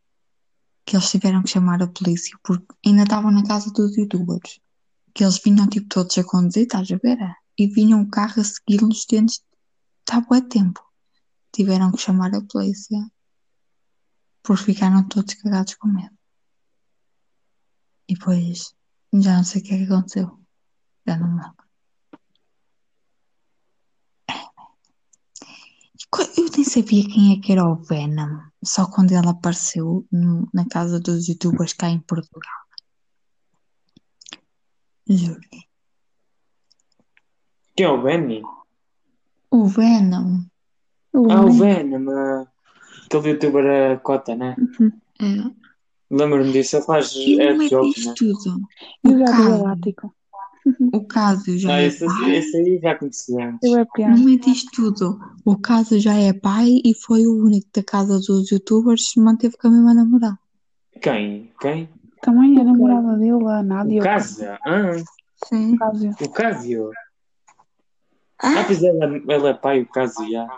Que 0.85 0.97
eles 0.97 1.11
tiveram 1.11 1.43
que 1.43 1.51
chamar 1.51 1.83
a 1.83 1.87
polícia 1.87 2.37
porque 2.43 2.67
ainda 2.85 3.05
estavam 3.05 3.31
na 3.31 3.47
casa 3.47 3.71
dos 3.71 3.97
youtubers. 3.97 4.61
Que 5.15 5.25
eles 5.25 5.41
vinham 5.43 5.67
tipo 5.69 5.89
todos 5.89 6.19
a 6.19 6.25
conduzir, 6.25 6.65
estás 6.65 6.91
a 6.91 6.97
ver? 6.97 7.19
E 7.57 7.67
vinham 7.69 8.03
o 8.03 8.11
carro 8.11 8.41
a 8.41 8.45
segui-los 8.45 9.07
dentro 9.09 9.37
tá 10.11 10.21
bué 10.21 10.41
tempo. 10.41 10.81
Tiveram 11.53 11.93
que 11.93 11.99
chamar 11.99 12.35
a 12.35 12.43
polícia 12.43 12.99
porque 14.43 14.65
ficaram 14.65 15.07
todos 15.09 15.35
cagados 15.35 15.75
com 15.77 15.89
medo. 15.89 16.17
E 18.09 18.15
depois 18.15 18.75
já 19.15 19.37
não 19.37 19.45
sei 19.45 19.61
o 19.61 19.65
que 19.65 19.75
é 19.75 19.79
que 19.79 19.85
aconteceu. 19.93 20.27
Já 21.07 21.17
não 21.17 21.29
me 21.29 21.43
lembro. 21.43 21.65
Co- 26.11 26.23
Eu 26.37 26.51
nem 26.57 26.65
sabia 26.65 27.05
quem 27.07 27.33
é 27.33 27.41
que 27.41 27.53
era 27.53 27.65
o 27.65 27.77
Venom, 27.77 28.41
só 28.65 28.91
quando 28.91 29.13
ele 29.13 29.29
apareceu 29.29 30.07
no- 30.11 30.49
na 30.53 30.67
casa 30.67 30.99
dos 30.99 31.29
youtubers 31.29 31.73
cá 31.73 31.89
em 31.89 32.01
Portugal. 32.01 32.61
Juro. 35.09 35.41
Quem 37.77 37.87
é 37.87 37.89
o 37.89 38.03
Benny? 38.03 38.43
O 39.51 39.65
Venom. 39.67 40.41
Ah, 41.15 41.45
o 41.45 41.51
Venom. 41.51 42.11
ah, 42.11 42.47
Aquele 43.07 43.31
youtuber 43.31 43.93
a 43.93 43.97
cota, 43.99 44.35
né? 44.37 44.57
É, 45.21 45.51
Lembro-me 46.11 46.53
disso. 46.53 46.77
Ele 46.77 46.85
faz 46.85 47.13
e 47.15 47.41
é 47.41 47.53
não 47.55 47.63
é 47.63 47.69
né? 47.69 48.15
tudo. 48.17 48.61
E 49.05 49.09
o 49.09 49.15
O 49.15 49.19
gato 49.19 49.31
caso, 49.33 49.49
galáctico. 49.49 50.15
o 50.93 51.05
caso 51.07 51.59
já 51.59 51.75
Ah, 51.75 51.81
é 51.83 51.87
esse, 51.87 52.05
pai. 52.07 52.37
esse 52.37 52.57
aí 52.57 52.79
já 52.81 52.95
conheci 52.97 53.41
antes. 53.43 53.73
É. 53.73 54.09
Não 54.09 54.29
é 54.29 54.37
disto 54.37 54.71
tudo. 54.73 55.21
O 55.45 55.57
caso 55.57 55.99
já 55.99 56.15
é 56.15 56.33
pai 56.33 56.81
e 56.85 56.95
foi 56.95 57.27
o 57.27 57.37
único 57.45 57.69
da 57.75 57.83
casa 57.83 58.19
dos 58.21 58.51
youtubers 58.51 59.03
que 59.07 59.11
se 59.15 59.21
manteve 59.21 59.57
com 59.57 59.69
a 59.69 59.71
mesma 59.73 59.95
namorada. 59.95 60.39
Quem? 61.01 61.53
Quem? 61.61 61.89
Também 62.23 62.61
a 62.61 62.65
namorada 62.65 63.17
dele, 63.17 63.45
a 63.49 63.63
Nádia. 63.63 64.01
O 64.01 64.05
Cásia? 64.05 64.59
Ah, 64.65 64.93
Sim. 65.47 65.75
O 66.21 66.29
Cásio. 66.29 66.91
Ah, 68.43 68.65
pois 68.67 68.83
ela, 68.83 69.21
ela 69.29 69.51
é 69.51 69.55
pai, 69.55 69.83
o 69.83 69.87
Cásio, 69.87 70.31
já. 70.31 70.49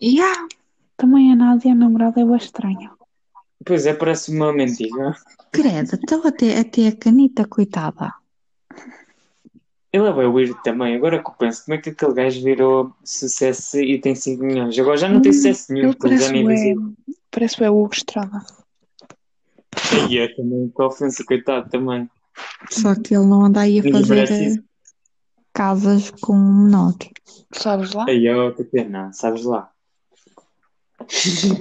Yeah. 0.00 0.48
Também 0.96 1.32
a 1.32 1.36
Nádia, 1.36 1.72
a 1.72 1.74
namorada, 1.74 2.20
é 2.20 2.24
bem 2.24 2.36
estranha. 2.36 2.90
Pois 3.64 3.86
é, 3.86 3.94
parece 3.94 4.30
uma 4.34 4.52
mendiga. 4.52 5.16
Credo, 5.50 5.90
então 5.94 6.26
até, 6.26 6.58
até 6.58 6.88
a 6.88 6.96
canita, 6.96 7.46
coitada. 7.46 8.12
Ele 9.92 10.06
é 10.06 10.12
bem 10.12 10.26
weird 10.26 10.54
também. 10.62 10.94
Agora 10.94 11.22
que 11.22 11.28
eu 11.28 11.34
penso, 11.34 11.64
como 11.64 11.74
é 11.74 11.78
que 11.78 11.90
aquele 11.90 12.14
gajo 12.14 12.44
virou 12.44 12.92
sucesso 13.02 13.78
e 13.80 13.98
tem 13.98 14.14
5 14.14 14.44
milhões? 14.44 14.78
Agora 14.78 14.96
já 14.96 15.08
não 15.08 15.20
tem 15.20 15.32
sucesso 15.32 15.72
nenhum, 15.72 15.92
porque 15.92 16.06
ele 16.08 16.18
já 16.18 16.26
parece 16.26 16.32
nem 16.32 16.46
bem, 16.46 16.74
visita. 16.74 17.16
parece 17.30 17.58
bem 17.58 17.68
o 17.68 17.82
Hugo 17.82 17.94
Estrada. 17.94 18.46
E 20.10 20.18
é 20.18 20.28
também, 20.34 20.68
com 20.68 20.84
ofensa, 20.84 21.24
coitado 21.24 21.70
também. 21.70 22.08
Só 22.70 22.94
que 22.94 23.14
ele 23.14 23.26
não 23.26 23.46
anda 23.46 23.60
aí 23.60 23.80
a 23.80 23.92
fazer. 23.92 24.62
Casas 25.58 26.12
com 26.12 26.38
menores. 26.38 27.10
Sabes 27.52 27.92
lá? 27.92 28.04
Aí, 28.08 28.30
ó, 28.30 28.52
Tatiana, 28.52 29.12
sabes 29.12 29.42
lá. 29.44 29.72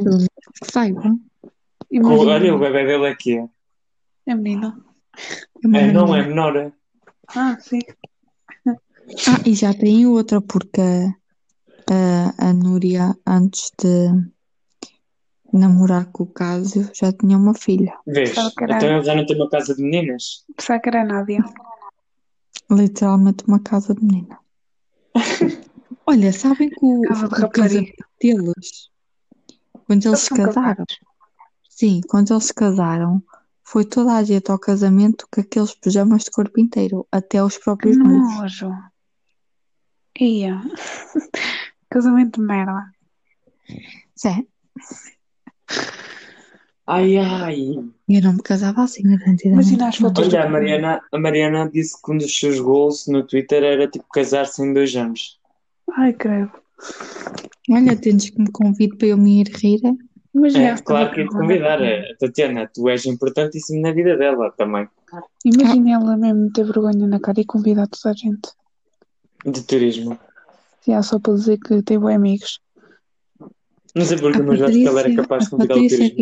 Pelo 0.04 0.18
menos 0.18 0.28
que. 0.72 1.20
Imagina, 1.90 2.32
Olha, 2.32 2.54
o 2.56 2.60
bebê 2.60 2.86
dele 2.86 3.08
aqui. 3.08 3.44
é 4.28 4.36
menina. 4.36 4.78
É 5.64 5.68
uma 5.68 5.80
É, 5.80 5.92
não 5.92 6.16
é 6.16 6.28
menor. 6.28 6.72
Ah, 7.30 7.58
sim. 7.60 7.80
Ah, 8.68 9.42
e 9.48 9.56
já 9.56 9.74
tem 9.74 10.06
outra, 10.06 10.42
porque 10.42 10.82
a, 11.90 12.50
a 12.50 12.54
Núria, 12.54 13.16
antes 13.26 13.72
de 13.82 14.10
namorar 15.52 16.12
com 16.12 16.24
o 16.24 16.28
Cásio, 16.28 16.88
já 16.94 17.12
tinha 17.12 17.36
uma 17.38 17.56
filha. 17.56 17.98
Vês? 18.06 18.34
Que 18.34 18.64
Então 18.66 18.98
ele 18.98 19.04
já 19.04 19.16
não 19.16 19.26
tem 19.26 19.38
uma 19.38 19.50
casa 19.50 19.74
de 19.74 19.82
meninas? 19.82 20.46
Pensava 20.56 20.80
que 20.82 20.90
era 20.90 21.04
Nádia. 21.04 21.44
Literalmente 22.70 23.44
uma 23.48 23.60
casa 23.60 23.94
de 23.94 24.04
menina. 24.04 24.40
Olha, 26.06 26.32
sabem 26.32 26.70
que 26.70 26.78
o, 26.82 27.02
Casa 27.02 27.28
de 27.28 27.44
o 27.44 27.50
casamento 27.50 28.06
deles, 28.22 28.90
quando 29.86 30.06
eles 30.06 30.06
Eles 30.06 30.20
se 30.22 30.30
casaram, 30.34 30.86
sim, 31.70 32.02
quando 32.08 32.32
eles 32.34 32.46
se 32.46 32.54
casaram, 32.54 33.22
foi 33.64 33.84
toda 33.84 34.14
a 34.16 34.24
gente 34.24 34.50
ao 34.50 34.58
casamento 34.58 35.28
com 35.30 35.42
aqueles 35.42 35.74
pijamas 35.76 36.24
de 36.24 36.32
corpo 36.32 36.60
inteiro, 36.60 37.06
até 37.12 37.44
os 37.44 37.58
Que 37.58 37.64
próprios 37.64 37.98
noivos. 37.98 38.36
nojo. 38.38 38.72
Ia. 40.20 40.62
Casamento 41.90 42.40
de 42.40 42.46
merda. 42.48 42.92
Zé, 44.20 44.46
Ai, 46.90 47.18
ai. 47.18 47.80
eu 48.08 48.22
não 48.22 48.34
me 48.34 48.42
casava 48.42 48.84
assim, 48.84 49.04
garantidamente. 49.04 49.48
Imagina 49.48 49.90
as 49.90 49.98
fotos 49.98 50.26
Olha, 50.28 50.44
a 50.46 50.50
Mariana, 50.50 51.02
a 51.12 51.20
Mariana 51.20 51.70
disse 51.70 52.02
que 52.02 52.12
um 52.12 52.18
dos 52.18 52.34
seus 52.40 52.60
goals 52.60 53.08
no 53.08 53.24
Twitter 53.24 53.62
era 53.64 53.88
tipo 53.90 54.06
casar-se 54.12 54.62
em 54.64 54.74
dois 54.74 54.96
anos. 54.96 55.38
Ai, 55.98 56.14
credo. 56.14 56.50
Olha, 57.70 57.96
tens 57.98 58.30
que 58.30 58.40
me 58.42 58.50
convide 58.52 58.96
para 58.96 59.10
eu 59.10 59.18
me 59.18 59.42
ir 59.42 59.48
rir. 59.50 59.82
Imagina 60.34 60.70
É, 60.70 60.78
claro 60.78 61.12
que 61.12 61.20
ia 61.22 61.28
te 61.28 61.32
convidar. 61.36 61.82
É, 61.82 62.16
Tatiana, 62.20 62.70
tu 62.74 62.88
és 62.88 63.06
importantíssimo 63.06 63.82
na 63.82 63.92
vida 63.92 64.16
dela 64.16 64.52
também. 64.58 64.88
Imagina 65.44 65.92
ela 65.92 66.16
mesmo 66.16 66.52
ter 66.54 66.64
vergonha 66.64 67.06
na 67.08 67.20
cara 67.20 67.42
e 67.42 67.46
convidar 67.46 67.88
toda 67.88 68.14
a 68.14 68.18
gente. 68.18 68.48
De 69.46 69.62
turismo. 69.64 70.18
Já 70.88 71.02
só 71.04 71.20
para 71.20 71.34
dizer 71.34 71.58
que 71.60 71.82
tem 71.82 72.00
bons 72.00 72.14
amigos. 72.16 72.60
Não 73.96 74.06
sei 74.06 74.18
porque, 74.18 74.40
A 74.40 74.44
mas 74.44 74.60
eu 74.60 74.66
acho 74.68 74.76
que 74.78 74.88
ela 74.88 75.00
era 75.00 75.10
Patrícia- 75.10 75.24
capaz 75.24 75.42
de 75.44 75.48
a 75.48 75.50
convidar 75.50 75.74
o 75.74 75.78
Patrícia 75.78 75.98
turismo. 75.98 76.16